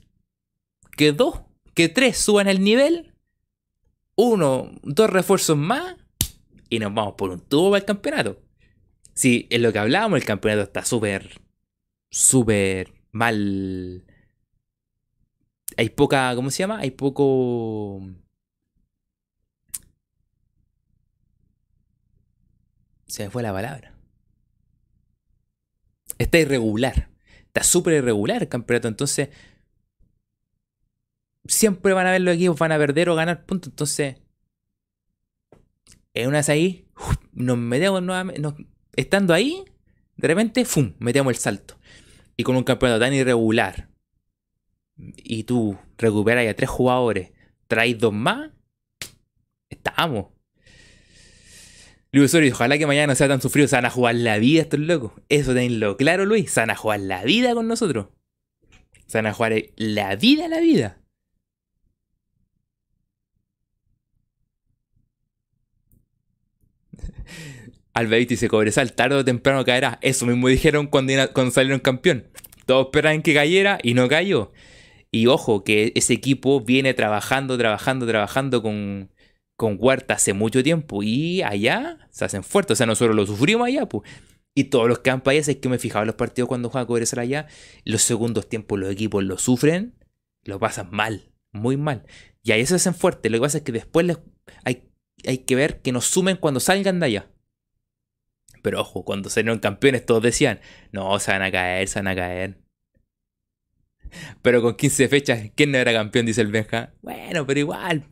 que 0.97 1.13
dos, 1.13 1.43
que 1.75 1.89
tres 1.89 2.19
suban 2.19 2.49
el 2.49 2.65
nivel, 2.65 3.13
uno, 4.17 4.73
dos 4.83 5.09
refuerzos 5.09 5.57
más 5.57 5.95
y 6.69 6.81
nos 6.81 6.93
vamos 6.93 7.15
por 7.17 7.31
un 7.31 7.41
tubo 7.41 7.77
el 7.77 7.85
campeonato. 7.85 8.43
Si 9.15 9.47
en 9.51 9.63
lo 9.63 9.73
que 9.73 9.79
hablábamos, 9.79 10.19
el 10.19 10.25
campeonato 10.25 10.65
está 10.65 10.85
súper, 10.85 11.41
súper 12.11 12.96
mal. 13.17 14.05
Hay 15.77 15.91
poca, 15.91 16.35
¿cómo 16.35 16.51
se 16.51 16.59
llama? 16.59 16.79
Hay 16.79 16.91
poco... 16.91 18.03
Se 23.07 23.25
me 23.25 23.31
fue 23.31 23.43
la 23.43 23.53
palabra. 23.53 23.95
Está 26.19 26.39
irregular. 26.39 27.09
Está 27.47 27.63
súper 27.63 27.95
irregular 27.95 28.43
el 28.43 28.49
campeonato. 28.49 28.89
Entonces, 28.89 29.31
siempre 31.47 31.93
van 31.93 32.07
a 32.07 32.11
ver 32.13 32.21
los 32.21 32.35
equipos, 32.35 32.59
van 32.59 32.73
a 32.73 32.79
perder 32.79 33.09
o 33.09 33.15
ganar 33.15 33.47
puntos. 33.47 33.73
Entonces, 33.73 34.17
en 36.15 36.29
una 36.29 36.39
vez 36.39 36.49
ahí, 36.49 36.89
nos 37.33 37.59
metemos 37.59 38.03
nuevamente, 38.03 38.43
estando 38.97 39.35
ahí, 39.35 39.65
de 40.17 40.29
repente, 40.29 40.65
¡fum! 40.65 40.95
metemos 40.99 41.31
el 41.33 41.37
salto. 41.37 41.79
Y 42.37 42.43
con 42.43 42.57
un 42.57 42.65
campeonato 42.65 43.01
tan 43.01 43.15
irregular, 43.15 43.89
y 44.97 45.45
tú 45.45 45.79
recuperas 45.99 46.47
a 46.49 46.55
tres 46.55 46.71
jugadores, 46.71 47.33
traes 47.69 47.99
dos 47.99 48.13
más, 48.13 48.51
estamos. 49.69 50.27
Luis 52.13 52.31
Osorio, 52.31 52.53
ojalá 52.53 52.79
que 52.79 52.87
mañana 52.87 53.09
no 53.09 53.15
sea 53.15 53.29
tan 53.29 53.43
sufrido. 53.43 53.69
Se 53.69 53.77
van 53.77 53.85
a 53.85 53.91
jugar 53.91 54.15
la 54.15 54.39
vida 54.39 54.63
estos 54.63 54.81
locos. 54.81 55.13
Eso 55.29 55.53
tenlo 55.55 55.97
claro, 55.99 56.25
Luis. 56.25 56.51
Se 56.51 56.61
van 56.61 56.71
a 56.71 56.77
jugar 56.77 57.01
la 57.01 57.25
vida 57.25 57.55
con 57.55 57.69
nosotros. 57.69 58.07
Se 59.07 59.19
van 59.19 59.27
a 59.27 59.35
jugar 59.35 59.53
la 59.77 60.17
vida, 60.17 60.49
la 60.49 60.61
vida. 60.61 60.99
Alberto 67.97 68.29
dice, 68.29 68.49
Cobresal 68.49 68.93
tarde 68.93 69.17
o 69.17 69.25
temprano 69.25 69.65
caerá. 69.65 69.99
Eso 70.03 70.27
mismo 70.27 70.49
dijeron 70.49 70.87
cuando, 70.87 71.15
cuando 71.33 71.51
salieron 71.51 71.81
campeón. 71.81 72.29
Todos 72.67 72.89
esperaban 72.89 73.23
que 73.23 73.33
cayera 73.33 73.79
y 73.83 73.95
no 73.95 74.07
cayó. 74.07 74.53
Y 75.11 75.29
ojo, 75.29 75.65
que 75.65 75.93
ese 75.95 76.13
equipo 76.13 76.61
viene 76.61 76.93
trabajando, 76.93 77.57
trabajando, 77.57 78.07
trabajando 78.07 78.63
con, 78.63 79.11
con 79.57 79.79
Huerta 79.81 80.13
hace 80.13 80.35
mucho 80.35 80.63
tiempo. 80.63 81.03
Y 81.03 81.41
allá 81.41 82.07
se 82.11 82.27
hacen 82.27 82.45
fuertes. 82.45 82.73
O 82.73 82.77
sea, 82.77 82.87
nosotros 82.87 83.17
lo 83.17 83.25
sufrimos 83.25 83.67
allá, 83.67 83.87
pues. 83.87 84.07
Y 84.55 84.65
todos 84.65 84.89
los 84.89 84.99
campos 84.99 85.31
allá, 85.31 85.41
es 85.41 85.57
que 85.57 85.69
me 85.71 85.79
fijaba 85.79 86.03
en 86.03 86.09
los 86.09 86.17
partidos 86.17 86.49
cuando 86.49 86.69
juega 86.69 86.87
Cobresal 86.87 87.21
allá. 87.21 87.47
Los 87.87 88.03
segundos 88.03 88.47
tiempos 88.47 88.79
los 88.79 88.91
equipos 88.91 89.25
lo 89.25 89.39
sufren, 89.39 89.95
lo 90.45 90.59
pasan 90.59 90.91
mal, 90.91 91.31
muy 91.51 91.79
mal. 91.79 92.05
Y 92.43 92.53
ahí 92.53 92.67
se 92.67 92.75
hacen 92.75 92.95
fuertes. 92.95 93.33
Lo 93.33 93.39
que 93.39 93.43
pasa 93.43 93.59
es 93.59 93.65
que 93.65 93.73
después 93.73 94.07
hay, 94.65 94.83
hay 95.27 95.39
que 95.39 95.55
ver 95.57 95.81
que 95.81 95.93
nos 95.93 96.05
sumen 96.05 96.37
cuando 96.37 96.61
salgan 96.61 97.01
de 97.01 97.07
allá. 97.07 97.31
Pero 98.67 98.81
ojo, 98.81 99.05
cuando 99.05 99.31
salieron 99.31 99.61
campeones 99.61 100.05
todos 100.05 100.21
decían, 100.21 100.59
no, 100.91 101.21
se 101.21 101.31
van 101.31 101.43
a 101.43 101.53
caer, 101.53 101.87
se 101.87 102.01
van 102.01 102.09
a 102.09 102.17
caer. 102.17 102.59
Pero 104.43 104.61
con 104.61 104.75
15 104.75 105.07
fechas, 105.07 105.53
¿quién 105.55 105.71
no 105.71 105.79
era 105.79 105.93
campeón? 105.93 106.27
Dice 106.27 106.41
el 106.41 106.51
Benja. 106.51 106.93
Bueno, 107.01 107.47
pero 107.47 107.61
igual. 107.61 108.05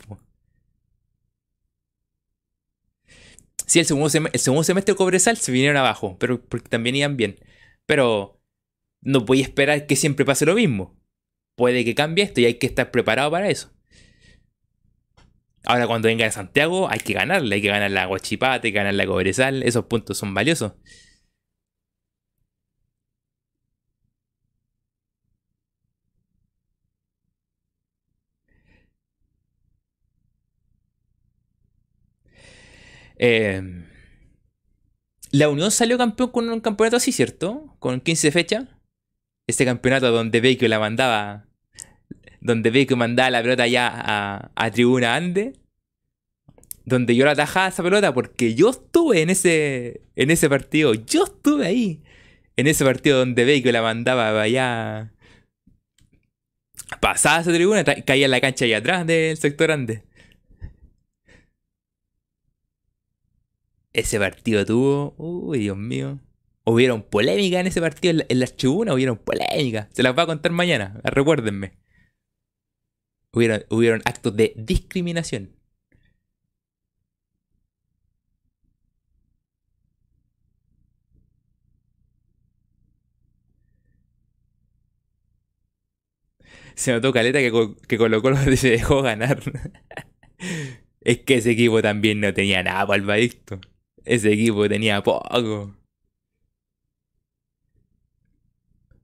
Sí, 3.66 3.80
el 3.80 3.86
segundo, 3.86 4.10
semestre, 4.62 4.92
el 4.92 4.96
Cobresal 4.96 5.36
se 5.38 5.50
vinieron 5.50 5.76
abajo, 5.76 6.16
pero 6.20 6.40
porque 6.40 6.68
también 6.68 6.94
iban 6.94 7.16
bien. 7.16 7.40
Pero 7.84 8.40
no 9.00 9.22
voy 9.22 9.40
a 9.40 9.42
esperar 9.42 9.88
que 9.88 9.96
siempre 9.96 10.24
pase 10.24 10.46
lo 10.46 10.54
mismo. 10.54 10.96
Puede 11.56 11.84
que 11.84 11.96
cambie 11.96 12.22
esto 12.22 12.40
y 12.40 12.44
hay 12.44 12.54
que 12.60 12.68
estar 12.68 12.92
preparado 12.92 13.32
para 13.32 13.48
eso. 13.50 13.73
Ahora 15.66 15.86
cuando 15.86 16.08
venga 16.08 16.24
de 16.24 16.30
Santiago 16.32 16.88
hay 16.90 17.00
que 17.00 17.14
ganarle, 17.14 17.54
hay 17.56 17.62
que 17.62 17.68
ganar 17.68 17.90
la 17.90 18.06
Guachipate, 18.06 18.70
ganar 18.70 18.94
la 18.94 19.06
Cobresal, 19.06 19.62
esos 19.62 19.86
puntos 19.86 20.18
son 20.18 20.34
valiosos. 20.34 20.72
Em, 33.16 33.86
la 35.30 35.48
Unión 35.48 35.70
salió 35.70 35.98
campeón 35.98 36.30
con 36.30 36.48
un 36.48 36.60
campeonato 36.60 36.96
así, 36.96 37.12
¿cierto? 37.12 37.76
Con 37.78 38.00
15 38.00 38.30
fechas. 38.32 38.68
Este 39.46 39.64
campeonato 39.64 40.10
donde 40.10 40.40
Baker 40.40 40.70
la 40.70 40.78
mandaba 40.80 41.46
donde 42.44 42.86
que 42.86 42.94
mandaba 42.94 43.30
la 43.30 43.42
pelota 43.42 43.66
ya 43.66 43.90
a, 44.54 44.70
Tribuna 44.70 45.16
Ande, 45.16 45.54
donde 46.84 47.16
yo 47.16 47.24
la 47.24 47.32
atajaba 47.32 47.68
esa 47.68 47.82
pelota 47.82 48.12
porque 48.12 48.54
yo 48.54 48.70
estuve 48.70 49.22
en 49.22 49.30
ese, 49.30 50.02
en 50.14 50.30
ese 50.30 50.48
partido, 50.50 50.92
yo 50.92 51.24
estuve 51.24 51.66
ahí, 51.66 52.02
en 52.56 52.66
ese 52.66 52.84
partido 52.84 53.18
donde 53.18 53.62
que 53.62 53.72
la 53.72 53.80
mandaba 53.80 54.42
allá, 54.42 55.10
pasaba 57.00 57.40
esa 57.40 57.52
tribuna, 57.52 57.82
caía 57.82 58.26
en 58.26 58.30
la 58.30 58.40
cancha 58.42 58.66
allá 58.66 58.78
atrás 58.78 59.06
del 59.06 59.36
sector 59.38 59.70
Ande. 59.70 60.04
Ese 63.94 64.18
partido 64.18 64.66
tuvo, 64.66 65.14
uy, 65.16 65.60
Dios 65.60 65.78
mío. 65.78 66.18
Hubieron 66.64 67.02
polémica 67.02 67.60
en 67.60 67.68
ese 67.68 67.80
partido, 67.80 68.10
en, 68.10 68.18
la, 68.18 68.26
las 68.28 68.56
tribunas 68.56 68.94
hubieron 68.94 69.16
polémica. 69.16 69.88
Se 69.92 70.02
las 70.02 70.14
voy 70.14 70.24
a 70.24 70.26
contar 70.26 70.52
mañana, 70.52 71.00
recuérdenme. 71.04 71.83
Hubieron, 73.34 74.02
actos 74.04 74.36
de 74.36 74.52
discriminación. 74.56 75.50
Se 86.74 86.92
notó 86.92 87.12
caleta 87.12 87.38
que, 87.38 87.52
que 87.88 87.98
Colo 87.98 88.22
Colo 88.22 88.36
se 88.56 88.70
dejó 88.70 89.02
ganar. 89.02 89.40
es 91.00 91.18
que 91.20 91.36
ese 91.36 91.52
equipo 91.52 91.82
también 91.82 92.20
no 92.20 92.32
tenía 92.34 92.62
nada 92.62 92.86
para 92.86 93.16
Ese 94.04 94.32
equipo 94.32 94.68
tenía 94.68 95.02
poco. 95.02 95.74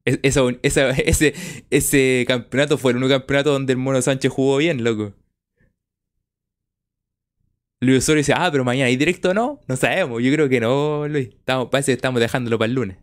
ese, 0.23 1.35
ese 1.70 2.25
campeonato 2.27 2.79
fue 2.79 2.93
el 2.93 2.99
único 2.99 3.11
campeonato 3.11 3.53
donde 3.53 3.73
el 3.73 3.79
Mono 3.79 4.01
Sánchez 4.03 4.33
jugó 4.33 4.57
bien, 4.59 4.83
loco. 4.85 5.15
Luis 7.81 7.99
Osorio 7.99 8.19
dice, 8.20 8.35
ah, 8.37 8.49
pero 8.53 8.65
mañana 8.65 8.87
hay 8.89 8.97
directo 8.97 9.33
no? 9.35 9.61
No 9.67 9.77
sabemos, 9.77 10.23
yo 10.23 10.33
creo 10.33 10.49
que 10.49 10.61
no, 10.61 11.09
Luis. 11.09 11.29
Estamos, 11.29 11.69
parece 11.70 11.93
que 11.93 11.97
estamos 11.97 12.20
dejándolo 12.20 12.59
para 12.59 12.69
el 12.69 12.75
lunes. 12.75 12.97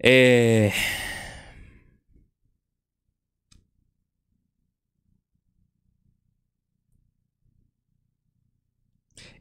Eh... 0.00 0.72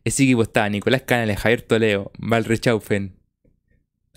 Ese 0.03 0.23
equipo 0.23 0.43
estaba 0.43 0.69
Nicolás 0.69 1.01
Canales, 1.03 1.37
Javier 1.39 1.61
Toledo, 1.63 2.11
Val 2.17 2.45
Rechaufen, 2.45 3.16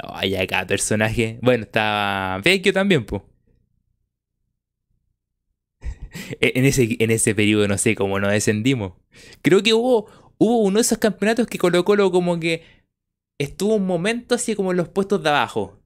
Ay, 0.03 0.35
cada 0.47 0.67
personaje. 0.67 1.39
Bueno, 1.43 1.65
estaba 1.65 2.39
Vecchio 2.39 2.73
también, 2.73 3.05
pues. 3.05 3.23
en, 6.41 6.65
ese, 6.65 6.97
en 6.99 7.11
ese 7.11 7.35
periodo 7.35 7.69
no 7.69 7.79
sé 7.79 7.95
cómo 7.95 8.19
nos 8.21 8.33
descendimos. 8.33 8.95
Creo 9.43 9.63
que 9.63 9.75
hubo, 9.75 10.07
hubo 10.39 10.59
uno 10.63 10.77
de 10.77 10.83
esos 10.83 10.99
campeonatos 10.99 11.47
que 11.47 11.59
Colo 11.59 11.85
como 11.85 12.41
que 12.41 12.65
estuvo 13.39 13.75
un 13.77 13.87
momento 13.87 14.35
así 14.35 14.55
como 14.55 14.71
en 14.73 14.77
los 14.77 14.89
puestos 14.89 15.23
de 15.23 15.31
abajo. 15.31 15.81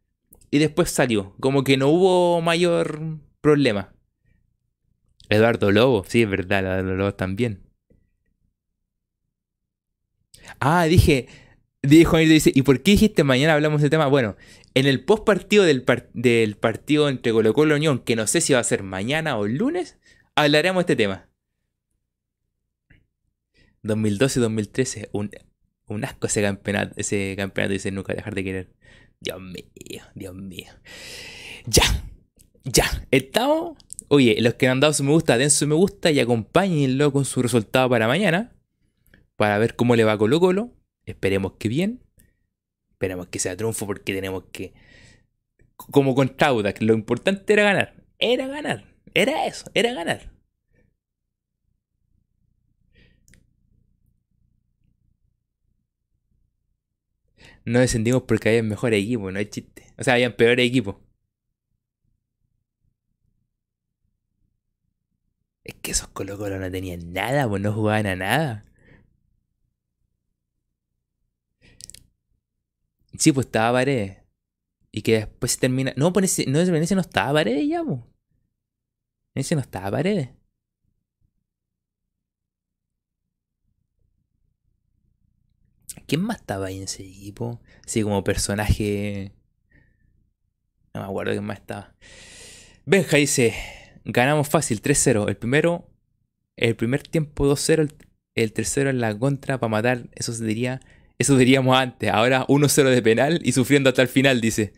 Y 0.51 0.59
después 0.59 0.91
salió. 0.91 1.35
Como 1.41 1.65
que 1.65 1.77
no 1.77 1.89
hubo 1.89 2.41
mayor 2.41 3.19
problema. 3.41 3.93
Eduardo 5.29 5.73
Lobo, 5.73 6.05
sí, 6.07 6.23
es 6.23 6.31
verdad, 6.31 6.61
Eduardo 6.61 6.95
Lobo 6.95 7.15
también. 7.15 7.63
Ah, 10.61 10.85
dije, 10.85 11.29
Dijo 11.85 12.19
y 12.19 12.25
dice, 12.25 12.51
¿y 12.55 12.63
por 12.63 12.83
qué 12.83 12.93
dijiste 12.93 13.25
mañana 13.25 13.53
hablamos 13.53 13.83
de 13.83 13.91
tema? 13.91 14.07
Bueno, 14.07 14.37
en 14.73 14.87
el 14.87 15.05
post 15.05 15.25
partido 15.25 15.65
del, 15.65 15.85
del 16.15 16.57
partido 16.57 17.11
entre 17.11 17.33
Colo 17.33 17.53
Colo 17.53 17.75
y 17.75 17.77
Unión, 17.77 17.99
que 17.99 18.17
no 18.17 18.27
sé 18.27 18.41
si 18.41 18.55
va 18.55 18.61
a 18.61 18.65
ser 18.65 18.83
mañana 18.83 19.37
o 19.37 19.45
el 19.45 19.57
lunes, 19.57 19.99
hablaremos 20.35 20.87
de 20.87 20.93
este 20.95 20.97
tema. 20.97 21.29
2012-2013, 23.83 25.11
un, 25.13 25.31
un 25.87 26.05
asco 26.07 26.27
ese 26.27 26.41
campeonato, 26.41 26.95
ese 26.97 27.35
campeonato 27.37 27.75
dice 27.75 27.91
nunca 27.91 28.15
dejar 28.15 28.35
de 28.35 28.45
querer. 28.45 28.73
Dios 29.21 29.43
mío, 29.43 30.05
Dios 30.15 30.35
mío. 30.35 30.73
Ya, 31.67 31.83
ya, 32.65 33.07
estamos. 33.11 33.77
Oye, 34.09 34.37
los 34.41 34.55
que 34.55 34.69
han 34.69 34.81
dado 34.81 34.95
su 34.95 35.05
me 35.05 35.11
gusta, 35.11 35.37
den 35.37 35.51
su 35.51 35.67
me 35.67 35.75
gusta 35.75 36.11
y 36.11 36.19
acompáñenlo 36.21 37.13
con 37.13 37.27
su 37.27 37.43
resultado 37.43 37.91
para 37.91 38.09
mañana. 38.09 38.55
Para 39.37 39.59
ver 39.59 39.77
cómo 39.77 39.97
le 39.97 40.05
va 40.05 40.17
Colo 40.17 40.41
Colo. 40.41 40.71
Esperemos 41.07 41.53
que 41.59 41.69
bien. 41.69 42.01
Esperemos 42.93 43.29
que 43.29 43.39
sea 43.39 43.57
triunfo 43.57 43.87
porque 43.87 44.15
tenemos 44.15 44.45
que. 44.53 44.75
Como 45.77 46.15
con 46.15 46.29
que 46.29 46.85
lo 46.85 46.95
importante 46.95 47.53
era 47.53 47.65
ganar. 47.65 47.95
Era 48.19 48.47
ganar. 48.47 48.85
Era 49.15 49.47
eso, 49.47 49.71
era 49.75 49.93
ganar. 49.95 50.33
No 57.65 57.81
descendimos 57.81 58.23
porque 58.23 58.49
había 58.51 58.63
mejor 58.63 58.95
equipo, 58.95 59.31
no 59.31 59.39
hay 59.39 59.47
chiste. 59.47 59.87
O 59.99 60.05
sea, 60.05 60.15
habían 60.15 60.35
peores 60.37 60.67
equipos. 60.67 60.97
Es 65.65 65.75
que 65.75 65.91
esos 65.93 66.09
Colo 66.09 66.37
Colo 66.39 66.59
no 66.59 66.71
tenían 66.71 67.13
nada, 67.13 67.49
pues 67.49 67.61
no 67.63 67.73
jugaban 67.73 68.07
a 68.07 68.17
nada. 68.17 68.65
Sí, 73.19 73.33
pues 73.33 73.47
estaba 73.47 73.79
Paredes. 73.79 74.19
Y 74.93 75.03
que 75.03 75.15
después 75.19 75.53
se 75.53 75.59
termina. 75.59 75.93
No, 75.97 76.13
pues 76.13 76.39
ese, 76.39 76.51
no, 76.51 76.61
ese 76.61 76.95
no 76.95 77.01
estaba 77.01 77.33
Paredes 77.35 77.69
ya, 77.69 77.83
pues. 77.83 78.01
Ese 79.35 79.55
no 79.55 79.61
estaba 79.61 79.91
Paredes. 79.91 80.31
¿Quién 86.07 86.23
más 86.23 86.41
estaba 86.41 86.67
ahí 86.67 86.79
en 86.79 86.85
ese 86.85 87.03
equipo? 87.03 87.61
Sí, 87.87 88.03
como 88.03 88.23
personaje. 88.25 89.33
No 90.93 91.01
me 91.01 91.07
acuerdo 91.07 91.33
quién 91.33 91.45
más 91.45 91.59
estaba. 91.59 91.95
Benja 92.85 93.17
dice: 93.17 93.55
Ganamos 94.05 94.49
fácil, 94.49 94.83
3-0. 94.83 95.29
El 95.29 95.37
primero. 95.37 95.91
El 96.57 96.77
primer 96.77 97.03
tiempo 97.03 97.47
2-0. 97.47 97.93
el 98.35 98.53
tercero 98.53 98.91
en 98.91 99.01
la 99.01 99.19
contra 99.19 99.59
para 99.59 99.71
matar. 99.71 100.09
Eso 100.15 100.33
se 100.33 100.45
diría. 100.45 100.81
Eso 101.19 101.37
diríamos 101.37 101.77
antes. 101.77 102.11
Ahora 102.11 102.47
1-0 102.47 102.91
de 102.91 103.03
penal 103.03 103.41
y 103.45 103.53
sufriendo 103.53 103.91
hasta 103.91 104.03
el 104.03 104.09
final, 104.09 104.41
dice. 104.41 104.73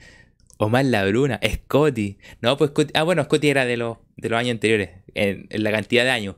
Omar 0.59 0.85
Labruna, 0.87 1.41
Scotty. 1.45 2.19
No, 2.41 2.57
pues 2.57 2.71
Scotty. 2.71 2.93
Ah, 2.95 3.03
bueno, 3.03 3.25
Scotty 3.25 3.49
era 3.49 3.65
de 3.67 3.77
los, 3.77 3.99
de 4.17 4.29
los 4.29 4.39
años 4.39 4.53
anteriores, 4.53 4.91
en, 5.15 5.47
la 5.51 5.71
cantidad 5.71 6.05
de 6.05 6.11
años. 6.11 6.37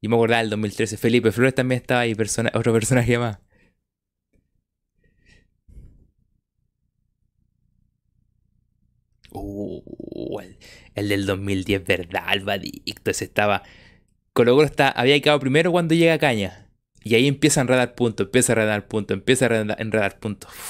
Y 0.00 0.08
me 0.08 0.16
acordaba 0.16 0.40
del 0.42 0.50
2013. 0.50 0.96
Felipe 0.96 1.32
Flores 1.32 1.54
también 1.54 1.80
estaba 1.80 2.00
ahí, 2.02 2.12
otro 2.54 2.72
personaje 2.72 3.18
más. 3.18 3.38
Uh, 9.30 10.40
el, 10.94 11.08
del 11.08 11.26
2010, 11.26 11.84
¿verdad? 11.84 12.24
Albadicto, 12.26 13.10
ese 13.10 13.24
estaba. 13.24 13.62
Colo 14.32 14.54
Colo 14.54 14.66
está, 14.66 14.90
había 14.90 15.20
quedado 15.20 15.40
primero 15.40 15.72
cuando 15.72 15.94
llega 15.94 16.18
Caña. 16.18 16.67
Y 17.08 17.14
ahí 17.14 17.26
empieza 17.26 17.60
a 17.60 17.62
enredar 17.62 17.94
puntos, 17.94 18.26
empieza 18.26 18.52
a 18.52 18.54
enredar 18.54 18.88
puntos, 18.88 19.16
empieza 19.16 19.46
a 19.46 19.60
enredar, 19.78 20.18
puntos. 20.18 20.50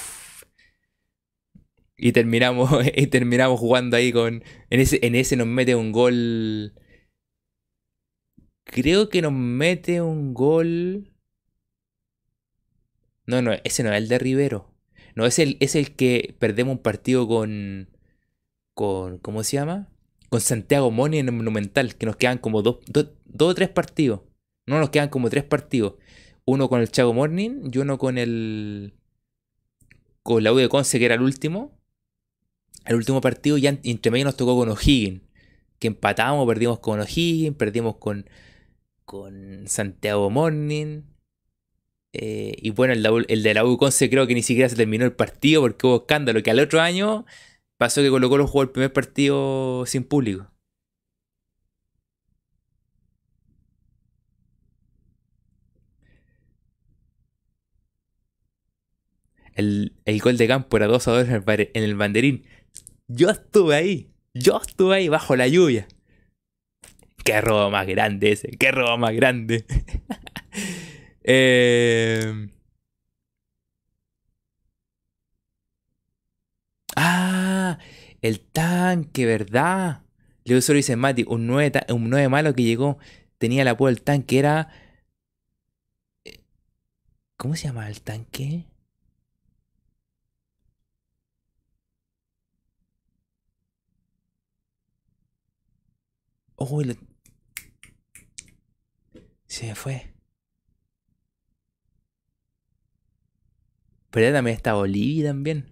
Y 2.01 2.13
terminamos, 2.13 2.71
y 2.95 3.09
terminamos 3.09 3.59
jugando 3.59 3.97
ahí 3.97 4.13
con. 4.13 4.45
En 4.71 4.81
ese, 4.81 5.05
en 5.05 5.17
ese 5.17 5.37
nos 5.37 5.49
mete 5.49 5.75
un 5.75 5.91
gol. 5.91 6.73
Creo 8.65 9.09
que 9.09 9.21
nos 9.21 9.33
mete 9.33 10.01
un 10.01 10.33
gol. 10.33 11.11
No, 13.27 13.43
no, 13.43 13.53
ese 13.65 13.83
no 13.83 13.91
es 13.93 13.99
el 13.99 14.07
de 14.07 14.19
Rivero. 14.19 14.73
No, 15.17 15.27
es 15.27 15.41
el, 15.41 15.57
es 15.59 15.75
el 15.75 15.97
que 15.97 16.37
perdemos 16.39 16.77
un 16.77 16.83
partido 16.83 17.27
con 17.27 17.89
con, 18.79 19.19
¿cómo 19.19 19.43
se 19.43 19.57
llama? 19.57 19.89
Con 20.29 20.41
Santiago 20.41 20.93
Moni 20.93 21.19
en 21.19 21.27
el 21.27 21.35
Monumental, 21.35 21.97
que 21.97 22.07
nos 22.07 22.15
quedan 22.15 22.39
como 22.39 22.63
dos, 22.63 22.79
o 22.87 23.55
tres 23.55 23.71
partidos. 23.71 24.21
No 24.69 24.79
nos 24.79 24.91
quedan 24.91 25.09
como 25.09 25.29
tres 25.29 25.43
partidos. 25.43 25.95
Uno 26.49 26.71
con 26.71 26.81
el 26.81 26.91
Chago 26.91 27.13
Morning 27.13 27.71
y 27.71 27.77
uno 27.77 27.99
con 27.99 28.17
el. 28.17 28.95
con 30.23 30.43
la 30.43 30.53
U 30.53 30.57
de 30.57 30.69
Conce, 30.71 30.99
que 30.99 31.05
era 31.05 31.15
el 31.15 31.21
último. 31.21 31.79
El 32.87 32.97
último 32.97 33.21
partido, 33.21 33.59
ya 33.59 33.79
entre 33.83 34.11
medio 34.11 34.25
nos 34.25 34.37
tocó 34.37 34.57
con 34.57 34.71
O'Higgins. 34.71 35.21
Que 35.79 35.89
empatamos, 35.89 36.47
perdimos 36.47 36.79
con 36.79 37.01
O'Higgins, 37.01 37.55
perdimos 37.55 37.97
con, 37.97 38.31
con 39.05 39.65
Santiago 39.67 40.31
Morning. 40.31 41.03
Eh, 42.15 42.55
y 42.57 42.71
bueno, 42.71 42.95
el, 42.95 43.43
de 43.43 43.55
la 43.55 43.67
U 43.67 43.77
Conce 43.77 44.09
creo 44.09 44.27
que 44.27 44.35
ni 44.35 44.43
siquiera 44.43 44.71
se 44.71 44.77
terminó 44.77 45.05
el 45.05 45.13
partido 45.13 45.61
porque 45.61 45.87
hubo 45.87 45.97
escándalo. 45.97 46.43
Que 46.43 46.51
al 46.51 46.61
otro 46.61 46.81
año 46.81 47.27
Pasó 47.79 48.03
que 48.03 48.11
Colo 48.11 48.29
Colo 48.29 48.47
jugó 48.47 48.63
el 48.63 48.71
primer 48.71 48.93
partido 48.93 49.85
sin 49.87 50.03
público. 50.03 50.51
El, 59.59 60.21
gol 60.23 60.37
de 60.37 60.47
campo 60.47 60.77
era 60.77 60.87
2 60.87 61.09
a 61.09 61.25
2 61.25 61.29
en 61.29 61.83
el 61.83 61.97
banderín. 61.97 62.45
Yo 63.09 63.29
estuve 63.29 63.75
ahí. 63.75 64.13
Yo 64.33 64.61
estuve 64.65 64.97
ahí 64.97 65.09
bajo 65.09 65.35
la 65.35 65.49
lluvia. 65.49 65.89
Qué 67.25 67.41
robo 67.41 67.69
más 67.69 67.87
grande 67.87 68.33
ese. 68.33 68.51
Qué 68.57 68.71
robo 68.71 68.97
más 68.99 69.15
grande. 69.15 69.67
eh, 71.25 72.49
Ah, 76.97 77.79
el 78.23 78.41
tanque, 78.41 79.27
¿verdad? 79.27 80.03
Leo 80.45 80.61
solo 80.61 80.77
dice 80.77 80.97
Mati, 80.97 81.25
un 81.29 81.47
9, 81.47 81.73
un 81.91 82.11
9 82.11 82.29
malo 82.29 82.55
que 82.55 82.63
llegó, 82.65 82.99
tenía 83.39 83.65
la 83.65 83.73
apodo 83.73 83.89
del 83.89 84.03
tanque, 84.03 84.39
era... 84.39 84.69
Eh, 86.25 86.41
¿Cómo 87.37 87.57
se 87.57 87.69
llama 87.69 87.89
el 87.89 88.01
tanque? 88.03 88.67
Oh, 96.59 96.83
se 99.47 99.67
me 99.67 99.75
fue. 99.75 100.13
Pero 104.11 104.33
también 104.33 104.57
está 104.57 104.75
Bolivia 104.75 105.29
también. 105.29 105.67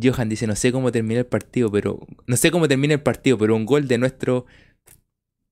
Johan 0.00 0.28
dice, 0.28 0.46
no 0.46 0.54
sé 0.54 0.72
cómo 0.72 0.92
termina 0.92 1.20
el 1.20 1.26
partido, 1.26 1.70
pero... 1.70 2.06
No 2.26 2.36
sé 2.36 2.50
cómo 2.50 2.68
termina 2.68 2.94
el 2.94 3.02
partido, 3.02 3.38
pero 3.38 3.56
un 3.56 3.66
gol 3.66 3.88
de 3.88 3.98
nuestro... 3.98 4.46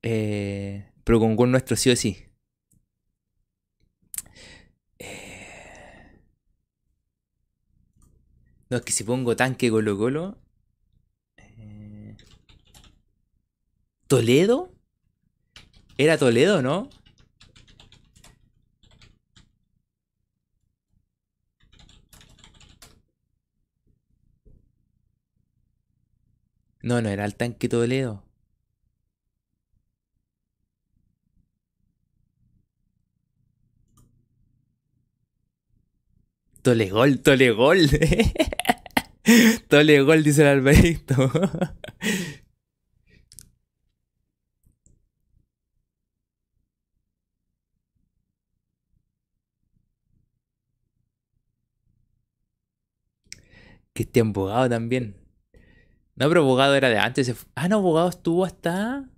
Eh, 0.03 0.89
pero 1.05 1.19
con 1.19 1.31
un 1.31 1.37
gol 1.37 1.51
nuestro 1.51 1.77
sí 1.77 1.91
o 1.91 1.97
sí. 1.97 2.27
Eh, 4.99 6.21
no, 8.71 8.77
es 8.77 8.83
que 8.85 8.93
si 8.93 9.05
pongo 9.05 9.37
tanque 9.37 9.71
Colo 9.71 9.99
Colo... 9.99 10.46
¿Toledo? 14.09 14.73
¿Era 15.99 16.17
Toledo, 16.19 16.63
no? 16.63 16.89
No, 26.83 27.03
no 27.03 27.09
era 27.09 27.25
el 27.25 27.35
tanque 27.35 27.69
Toledo. 27.69 28.23
Tolegol, 36.63 37.21
Tolegol. 37.23 37.89
Tolegol, 39.69 40.23
dice 40.23 40.43
el 40.43 40.49
Alberto. 40.49 41.31
que 53.97 54.05
esté 54.05 54.21
abogado 54.21 54.69
también. 54.69 55.17
No, 56.15 56.29
pero 56.29 56.43
abogado 56.43 56.77
era 56.77 56.89
de 56.89 56.99
antes. 56.99 57.35
Ah, 57.57 57.69
no, 57.69 57.77
abogado 57.77 58.09
estuvo 58.09 58.45
hasta 58.45 59.09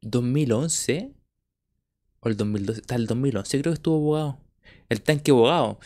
2011. 0.00 1.12
O 2.20 2.28
el 2.28 2.36
2012. 2.36 2.80
Hasta 2.80 2.94
el 2.94 3.06
2011 3.06 3.60
creo 3.60 3.72
que 3.72 3.76
estuvo 3.76 3.96
abogado. 3.96 4.40
El 4.88 5.02
tanque 5.02 5.32
abogado. 5.32 5.78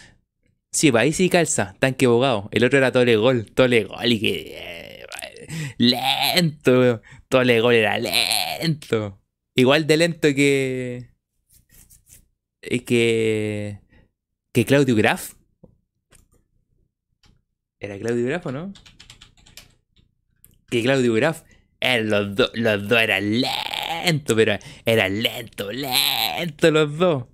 Sí, 0.71 0.91
va 0.91 1.01
ahí 1.01 1.13
sí 1.13 1.29
calza. 1.29 1.75
Tanque 1.79 2.07
abogado. 2.07 2.49
El 2.53 2.65
otro 2.65 2.79
era 2.79 2.93
Tolegol. 2.93 3.47
Tolegol 3.53 4.13
y 4.13 4.21
que... 4.21 4.57
Eh, 4.59 5.07
lento. 5.79 7.03
Tolegol 7.29 7.75
era 7.75 7.99
lento. 7.99 9.21
Igual 9.55 9.87
de 9.87 9.97
lento 9.97 10.29
que... 10.35 11.11
Eh, 12.63 12.85
que... 12.85 13.81
Que 14.53 14.65
Claudio 14.65 14.95
Graf. 14.95 15.35
¿Era 17.83 17.99
Claudio 17.99 18.27
Graf 18.27 18.47
o 18.47 18.53
no? 18.53 18.73
que 20.71 20.83
Claudio 20.83 21.13
Graf, 21.15 21.43
eh, 21.81 22.01
los, 22.03 22.29
los 22.55 22.89
dos 22.89 23.01
eran 23.03 23.41
lentos, 23.41 24.37
pero 24.37 24.59
eran 24.87 25.23
lento, 25.23 25.71
lento 25.73 26.71
los 26.71 26.97
dos. 26.97 27.25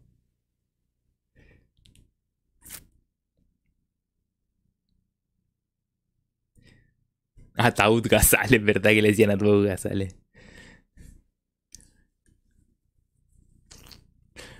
Ataúd 7.56 8.06
Gazales, 8.08 8.62
¿verdad 8.64 8.90
que 8.90 9.02
le 9.02 9.08
decían 9.10 9.30
Ataúd 9.30 9.66
Gazales? 9.66 10.16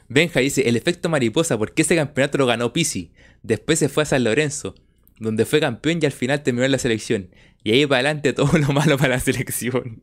Benja 0.09 0.41
dice, 0.41 0.69
el 0.69 0.77
efecto 0.77 1.09
mariposa, 1.09 1.57
¿por 1.59 1.73
qué 1.75 1.83
ese 1.83 1.97
campeonato 1.97 2.39
lo 2.39 2.47
ganó 2.47 2.73
Pisi? 2.73 3.13
Después 3.43 3.79
se 3.79 3.89
fue 3.89 4.03
a 4.03 4.07
San 4.07 4.25
Lorenzo 4.25 4.75
donde 5.21 5.45
fue 5.45 5.61
campeón 5.61 5.99
y 6.03 6.07
al 6.07 6.13
final 6.13 6.43
terminó 6.43 6.65
en 6.65 6.73
la 6.73 6.79
selección. 6.79 7.31
Y 7.65 7.73
ahí 7.73 7.87
para 7.87 8.01
adelante 8.01 8.33
todo 8.33 8.57
lo 8.59 8.73
malo 8.73 8.97
para 8.97 9.11
la 9.11 9.21
selección. 9.21 10.03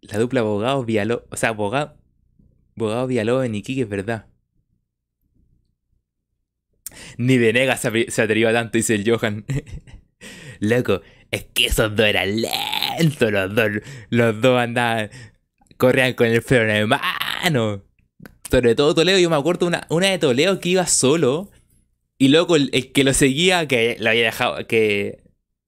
La 0.00 0.18
dupla 0.18 0.40
abogado 0.40 0.84
Vialó, 0.84 1.26
o 1.30 1.36
sea, 1.36 1.50
abogado, 1.50 1.96
abogado 2.76 3.06
Vialó 3.06 3.44
en 3.44 3.54
Iquique 3.54 3.82
es 3.82 3.88
verdad. 3.88 4.26
Ni 7.16 7.38
Venegas 7.38 7.80
se, 7.80 8.10
se 8.10 8.22
atrevió 8.22 8.52
tanto, 8.52 8.78
dice 8.78 8.94
el 8.94 9.08
Johan. 9.08 9.44
Loco, 10.60 11.02
es 11.30 11.44
que 11.44 11.66
esos 11.66 11.94
dos 11.96 12.06
eran 12.06 12.40
lentos, 12.40 13.32
los 13.32 13.54
dos, 13.54 13.70
los 14.10 14.40
dos 14.40 14.60
andaban, 14.60 15.10
corrían 15.76 16.14
con 16.14 16.26
el 16.26 16.42
freno 16.42 16.72
de 16.72 16.86
mano. 16.86 17.82
Sobre 18.52 18.74
todo 18.74 18.94
Toledo, 18.94 19.18
yo 19.18 19.30
me 19.30 19.36
acuerdo 19.36 19.66
una, 19.66 19.86
una 19.88 20.08
de 20.08 20.18
Toledo 20.18 20.60
que 20.60 20.68
iba 20.68 20.86
solo. 20.86 21.50
Y 22.18 22.28
luego 22.28 22.56
el, 22.56 22.92
que 22.92 23.02
lo 23.02 23.14
seguía, 23.14 23.66
que 23.66 23.96
lo 23.98 24.10
había 24.10 24.24
dejado, 24.26 24.66
que 24.66 25.22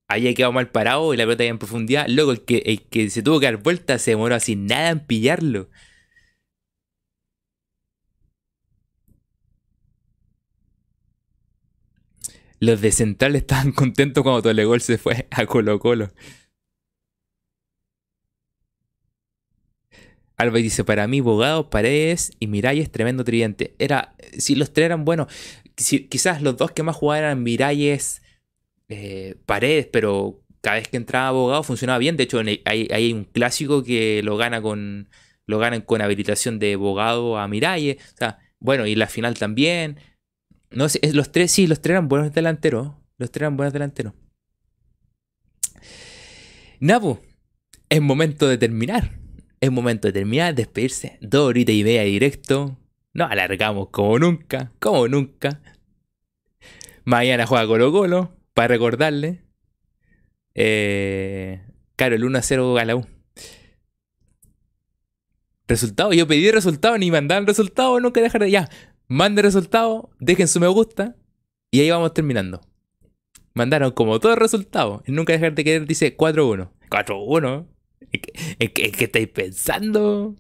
había 0.07 0.35
quedado 0.35 0.53
mal 0.53 0.71
parado 0.71 1.15
y 1.15 1.17
la 1.17 1.25
pelota 1.25 1.45
iba 1.45 1.53
en 1.53 1.59
profundidad. 1.59 2.07
Luego 2.09 2.33
el 2.33 2.45
que, 2.45 2.59
el 2.67 2.83
que 2.83 3.09
se 3.09 3.23
tuvo 3.23 3.41
que 3.41 3.47
dar 3.47 3.57
vuelta 3.57 3.99
se 3.99 4.11
demoró 4.11 4.35
así 4.35 4.55
nada 4.55 4.91
en 4.91 5.01
pillarlo. 5.01 5.71
Los 12.61 12.83
de 12.83 12.93
Central 12.93 13.35
estaban 13.35 13.73
contentos 13.73 14.23
cuando 14.23 14.43
Tolegol 14.43 14.83
se 14.83 14.99
fue 14.99 15.27
a 15.31 15.47
Colo 15.47 15.79
Colo. 15.79 16.11
Alba 20.37 20.59
dice, 20.59 20.85
para 20.85 21.07
mí, 21.07 21.21
Bogado, 21.21 21.71
Paredes 21.71 22.33
y 22.41 22.49
Miralles, 22.49 22.91
tremendo 22.91 23.25
tridente. 23.25 23.75
Era, 23.79 24.15
si 24.37 24.55
los 24.55 24.73
tres 24.73 24.87
eran 24.87 25.05
buenos, 25.05 25.29
quizás 25.75 26.43
los 26.43 26.57
dos 26.57 26.73
que 26.73 26.83
más 26.83 26.97
jugaban 26.97 27.25
eran 27.25 27.43
Miralles, 27.43 28.23
eh, 28.89 29.37
Paredes, 29.47 29.87
pero 29.93 30.43
cada 30.61 30.77
vez 30.77 30.89
que 30.89 30.97
entraba 30.97 31.31
Bogado 31.31 31.63
funcionaba 31.63 31.99
bien. 31.99 32.17
De 32.17 32.25
hecho, 32.25 32.41
hay, 32.65 33.13
un 33.13 33.25
clásico 33.25 33.85
que 33.85 34.23
lo 34.25 34.37
gana 34.37 34.61
con 34.63 35.09
lo 35.47 35.59
ganan 35.59 35.83
con 35.83 36.01
habilitación 36.01 36.59
de 36.59 36.77
Bogado 36.77 37.39
a 37.39 37.47
Miralles. 37.49 37.99
O 38.15 38.17
sea, 38.17 38.39
bueno, 38.61 38.87
y 38.87 38.95
la 38.95 39.07
final 39.07 39.35
también. 39.39 39.99
No 40.71 40.89
sé, 40.89 41.01
los 41.13 41.31
tres, 41.31 41.53
sí, 41.53 41.67
los 41.67 41.81
tres 41.81 41.93
eran 41.93 42.09
buenos 42.09 42.33
delanteros. 42.33 42.93
Los 43.19 43.31
tres 43.31 43.43
eran 43.43 43.57
buenos 43.57 43.73
delanteros. 43.73 44.15
Napo, 46.81 47.21
es 47.89 48.01
momento 48.01 48.49
de 48.49 48.59
terminar. 48.59 49.24
Es 49.65 49.73
momento 49.73 50.09
de 50.09 50.13
terminar, 50.13 50.55
despedirse. 50.55 51.17
Dos 51.23 51.49
horitas 51.49 51.75
y 51.75 51.83
media 51.85 52.03
directo. 52.03 52.77
Nos 53.15 53.31
alargamos 53.31 53.89
como 53.89 54.19
nunca, 54.19 54.71
como 54.79 55.09
nunca. 55.09 55.63
Mañana 57.07 57.47
juega 57.47 57.67
Colo 57.67 57.91
Colo, 57.91 58.37
para 58.53 58.69
recordarle. 58.69 59.43
Eh, 60.55 61.63
claro, 61.97 62.15
el 62.15 62.25
1 62.25 62.37
a 62.37 62.43
0 62.43 62.77
a 62.77 62.85
la 62.85 62.97
U. 62.97 63.07
Resultado, 65.67 66.13
yo 66.13 66.29
pedí 66.29 66.51
resultado, 66.51 66.99
ni 66.99 67.11
mandaron 67.11 67.47
resultado, 67.47 67.99
nunca 68.01 68.21
dejar 68.21 68.43
de. 68.43 68.51
Ya, 68.51 68.69
mande 69.09 69.41
resultado, 69.41 70.11
dejen 70.21 70.47
su 70.47 70.61
me 70.61 70.69
gusta 70.69 71.17
y 71.71 71.81
ahí 71.81 71.89
vamos 71.89 72.13
terminando. 72.13 72.61
Mandaron 73.55 73.93
como 73.93 74.21
todo 74.21 74.35
el 74.35 74.39
resultado. 74.41 75.03
Nunca 75.07 75.33
dejar 75.33 75.55
de 75.55 75.65
querer 75.65 75.87
dice 75.87 76.15
4-1. 76.15 76.69
4-1. 76.91 77.74
¿En 78.13 78.73
qué, 78.73 79.05
estáis 79.05 79.29
pensando? 79.29 80.37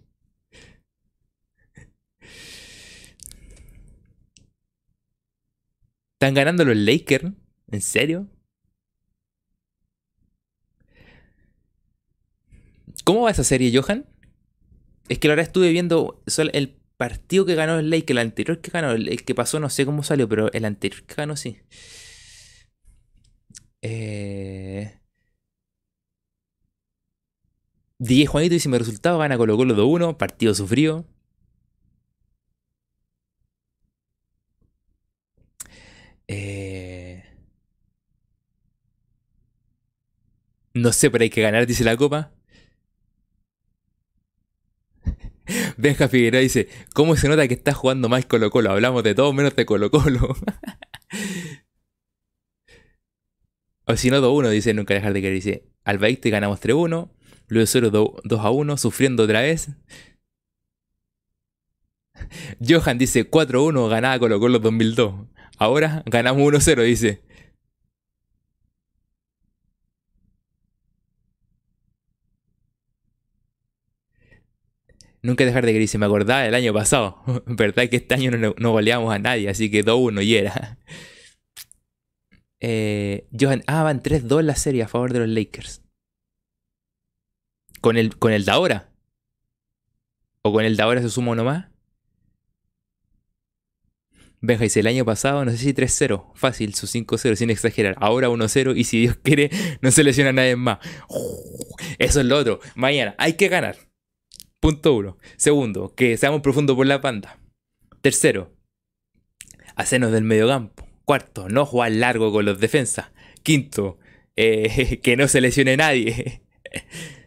¿Están 6.15 6.34
ganando 6.34 6.65
los 6.65 6.76
Lakers? 6.76 7.33
¿En 7.70 7.81
serio? 7.81 8.28
¿Cómo 13.05 13.23
va 13.23 13.31
esa 13.31 13.44
serie, 13.44 13.76
Johan? 13.76 14.07
Es 15.09 15.18
que 15.18 15.28
ahora 15.28 15.43
estuve 15.43 15.70
viendo 15.70 16.23
el 16.52 16.76
partido 16.97 17.44
que 17.44 17.55
ganó 17.55 17.78
el 17.78 17.91
Lakers, 17.91 18.10
el 18.10 18.18
anterior 18.18 18.60
que 18.60 18.70
ganó, 18.70 18.93
el, 18.93 19.25
que 19.25 19.34
pasó 19.34 19.60
no 19.60 19.68
sé 19.68 19.84
cómo 19.84 20.02
salió, 20.02 20.28
pero 20.28 20.51
el 20.52 20.65
anterior 20.65 21.02
que 21.05 21.15
ganó 21.15 21.36
sí. 21.36 21.59
Eh... 23.83 25.03
DJ 28.05 28.26
Juanito 28.26 28.55
dice: 28.55 28.68
Mi 28.68 28.78
resultado 28.78 29.18
gana 29.18 29.36
Colo 29.39 29.57
Colo 29.57 29.74
2-1, 29.74 30.16
partido 30.16 30.55
sufrido. 30.55 31.07
Eh... 36.28 37.23
No 40.74 40.92
sé, 40.92 41.10
pero 41.10 41.23
hay 41.23 41.31
que 41.31 41.41
ganar, 41.41 41.66
dice 41.66 41.84
la 41.84 41.97
copa. 41.97 42.33
Benja 45.76 46.08
Figueroa 46.08 46.41
dice, 46.41 46.68
¿cómo 46.94 47.16
se 47.16 47.28
nota 47.28 47.47
que 47.49 47.55
está 47.55 47.73
jugando 47.73 48.08
mal 48.08 48.26
Colo 48.26 48.50
Colo? 48.50 48.70
Hablamos 48.70 49.02
de 49.05 49.15
todo 49.15 49.33
menos 49.33 49.55
de 49.57 49.66
Colo 49.66 49.91
Colo. 49.91 50.28
o 53.86 53.97
si 53.97 54.10
no, 54.10 54.20
2-1, 54.20 54.50
dice, 54.50 54.74
nunca 54.74 54.94
dejar 54.94 55.12
de 55.12 55.23
querer. 55.23 55.34
Dice, 55.36 55.68
al 55.84 55.99
te 56.18 56.31
ganamos 56.31 56.60
3-1. 56.60 57.10
Luego 57.48 57.66
0 57.66 57.90
2 58.24 58.40
a 58.40 58.50
1, 58.50 58.76
sufriendo 58.76 59.24
otra 59.24 59.40
vez. 59.42 59.68
Johan 62.66 62.98
dice 62.98 63.31
4-1, 63.31 63.89
ganaba 63.89 64.18
Colo 64.18 64.40
Colo 64.40 64.58
2002. 64.58 65.14
Ahora 65.58 66.02
ganamos 66.06 66.42
1-0, 66.42 66.82
dice. 66.84 67.23
Nunca 75.23 75.44
dejar 75.47 75.64
de 75.64 75.73
que 75.73 75.78
dice, 75.78 75.97
me 75.97 76.05
acordaba 76.05 76.42
del 76.42 76.55
año 76.55 76.74
pasado. 76.74 77.23
Verdad 77.47 77.89
que 77.89 77.97
este 77.97 78.14
año 78.14 78.31
no, 78.31 78.73
goleamos 78.73 79.12
a 79.14 79.18
nadie, 79.18 79.48
así 79.48 79.70
que 79.70 79.82
2-1 79.84 80.23
y 80.24 80.36
era. 80.36 80.78
Eh, 82.66 83.28
Johan, 83.39 83.62
ah, 83.66 83.82
van 83.82 84.02
3-2 84.02 84.40
en 84.40 84.47
la 84.47 84.55
serie 84.55 84.82
a 84.84 84.89
favor 84.89 85.12
de 85.12 85.18
los 85.18 85.28
Lakers. 85.28 85.84
¿Con 87.85 87.99
el, 87.99 88.17
con 88.17 88.33
el 88.33 88.47
de 88.47 88.51
ahora? 88.51 88.89
¿O 90.41 90.55
con 90.55 90.65
el 90.65 90.75
de 90.75 90.83
ahora 90.83 91.03
se 91.03 91.11
suma 91.11 91.33
uno 91.33 91.45
más? 91.45 91.67
Benja 94.41 94.65
dice, 94.65 94.81
el 94.81 94.87
año 94.87 95.05
pasado, 95.05 95.45
no 95.45 95.51
sé 95.51 95.59
si 95.59 95.75
3-0, 95.75 96.33
fácil, 96.35 96.75
su 96.75 96.87
5-0, 96.87 97.37
sin 97.37 97.51
exagerar. 97.51 97.95
Ahora 97.99 98.31
1-0 98.31 98.75
y 98.75 98.85
si 98.85 99.01
Dios 99.01 99.19
quiere, 99.23 99.51
no 99.83 99.91
se 99.91 100.03
lesiona 100.03 100.31
a 100.31 100.33
nadie 100.33 100.57
más. 100.57 100.79
Eso 101.99 102.21
es 102.21 102.27
lo 102.27 102.39
otro. 102.39 102.61
Mañana, 102.75 103.15
hay 103.19 103.35
que 103.35 103.49
ganar. 103.49 103.77
Punto 104.61 104.95
uno. 104.95 105.19
Segundo, 105.37 105.95
que 105.95 106.17
seamos 106.17 106.41
profundos 106.41 106.77
por 106.77 106.87
la 106.87 106.97
banda. 106.97 107.39
Tercero, 108.01 108.57
hacernos 109.77 110.11
del 110.11 110.25
medio 110.25 110.49
campo. 110.49 110.89
Cuarto, 111.05 111.51
no 111.51 111.67
jugar 111.67 111.93
largo 111.93 112.33
con 112.33 112.47
los 112.47 112.59
defensas. 112.59 113.11
Quinto, 113.43 113.99
eh, 114.37 115.01
que 115.03 115.19
no 115.19 115.29
se 115.29 115.43
lesione 115.43 115.77
nadie. 115.77 116.41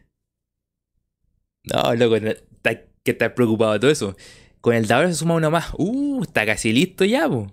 No, 1.73 1.95
loco, 1.95 2.17
que 3.03 3.11
estar 3.11 3.33
preocupado 3.35 3.73
de 3.73 3.79
todo 3.79 3.91
eso. 3.91 4.15
Con 4.61 4.75
el 4.75 4.87
de 4.87 5.07
se 5.07 5.13
suma 5.15 5.35
uno 5.35 5.51
más. 5.51 5.73
Uh, 5.77 6.23
está 6.23 6.45
casi 6.45 6.73
listo 6.73 7.05
ya, 7.05 7.27
po. 7.29 7.51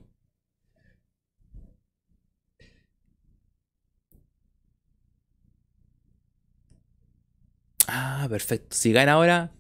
Ah, 7.87 8.27
perfecto. 8.29 8.77
Si 8.77 8.93
gana 8.93 9.13
ahora, 9.13 9.53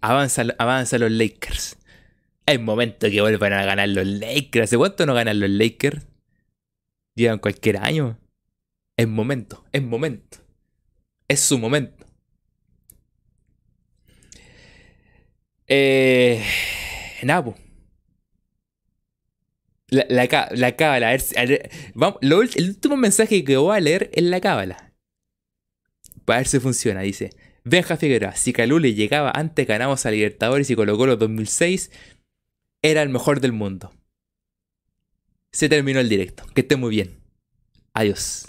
avanza, 0.00 0.44
avanza 0.58 0.98
los 0.98 1.10
Lakers. 1.12 1.78
Es 2.46 2.60
momento 2.60 3.08
que 3.10 3.20
vuelvan 3.20 3.52
a 3.52 3.64
ganar 3.64 3.88
los 3.90 4.06
Lakers. 4.06 4.64
¿Hace 4.64 4.78
cuánto 4.78 5.06
no 5.06 5.14
ganan 5.14 5.38
los 5.40 5.50
Lakers? 5.50 6.06
Llevan 7.14 7.38
cualquier 7.38 7.78
año. 7.78 8.18
Es 8.96 9.06
momento, 9.06 9.64
es 9.72 9.82
momento. 9.82 10.38
Es 11.28 11.40
su 11.40 11.58
momento. 11.58 11.97
Eh, 15.68 16.42
nada, 17.22 17.54
La, 19.90 20.06
la, 20.08 20.48
la 20.52 20.76
cábala, 20.76 21.08
a 21.10 21.14
el 21.14 22.68
último 22.68 22.96
mensaje 22.96 23.44
que 23.44 23.56
voy 23.56 23.76
a 23.76 23.80
leer 23.80 24.10
es 24.12 24.22
la 24.22 24.40
cábala. 24.40 24.92
Para 26.24 26.40
ver 26.40 26.48
si 26.48 26.60
funciona, 26.60 27.00
dice. 27.02 27.30
Benja 27.64 27.96
Figueroa, 27.96 28.34
si 28.34 28.52
Calule 28.52 28.94
llegaba 28.94 29.30
antes 29.34 29.66
ganamos 29.66 30.06
a 30.06 30.10
Libertadores 30.10 30.70
y 30.70 30.74
colocó 30.74 31.06
los 31.06 31.18
2006, 31.18 31.90
era 32.82 33.02
el 33.02 33.10
mejor 33.10 33.40
del 33.40 33.52
mundo. 33.52 33.92
Se 35.52 35.68
terminó 35.68 36.00
el 36.00 36.08
directo. 36.08 36.44
Que 36.54 36.62
esté 36.62 36.76
muy 36.76 36.90
bien. 36.90 37.18
Adiós. 37.92 38.46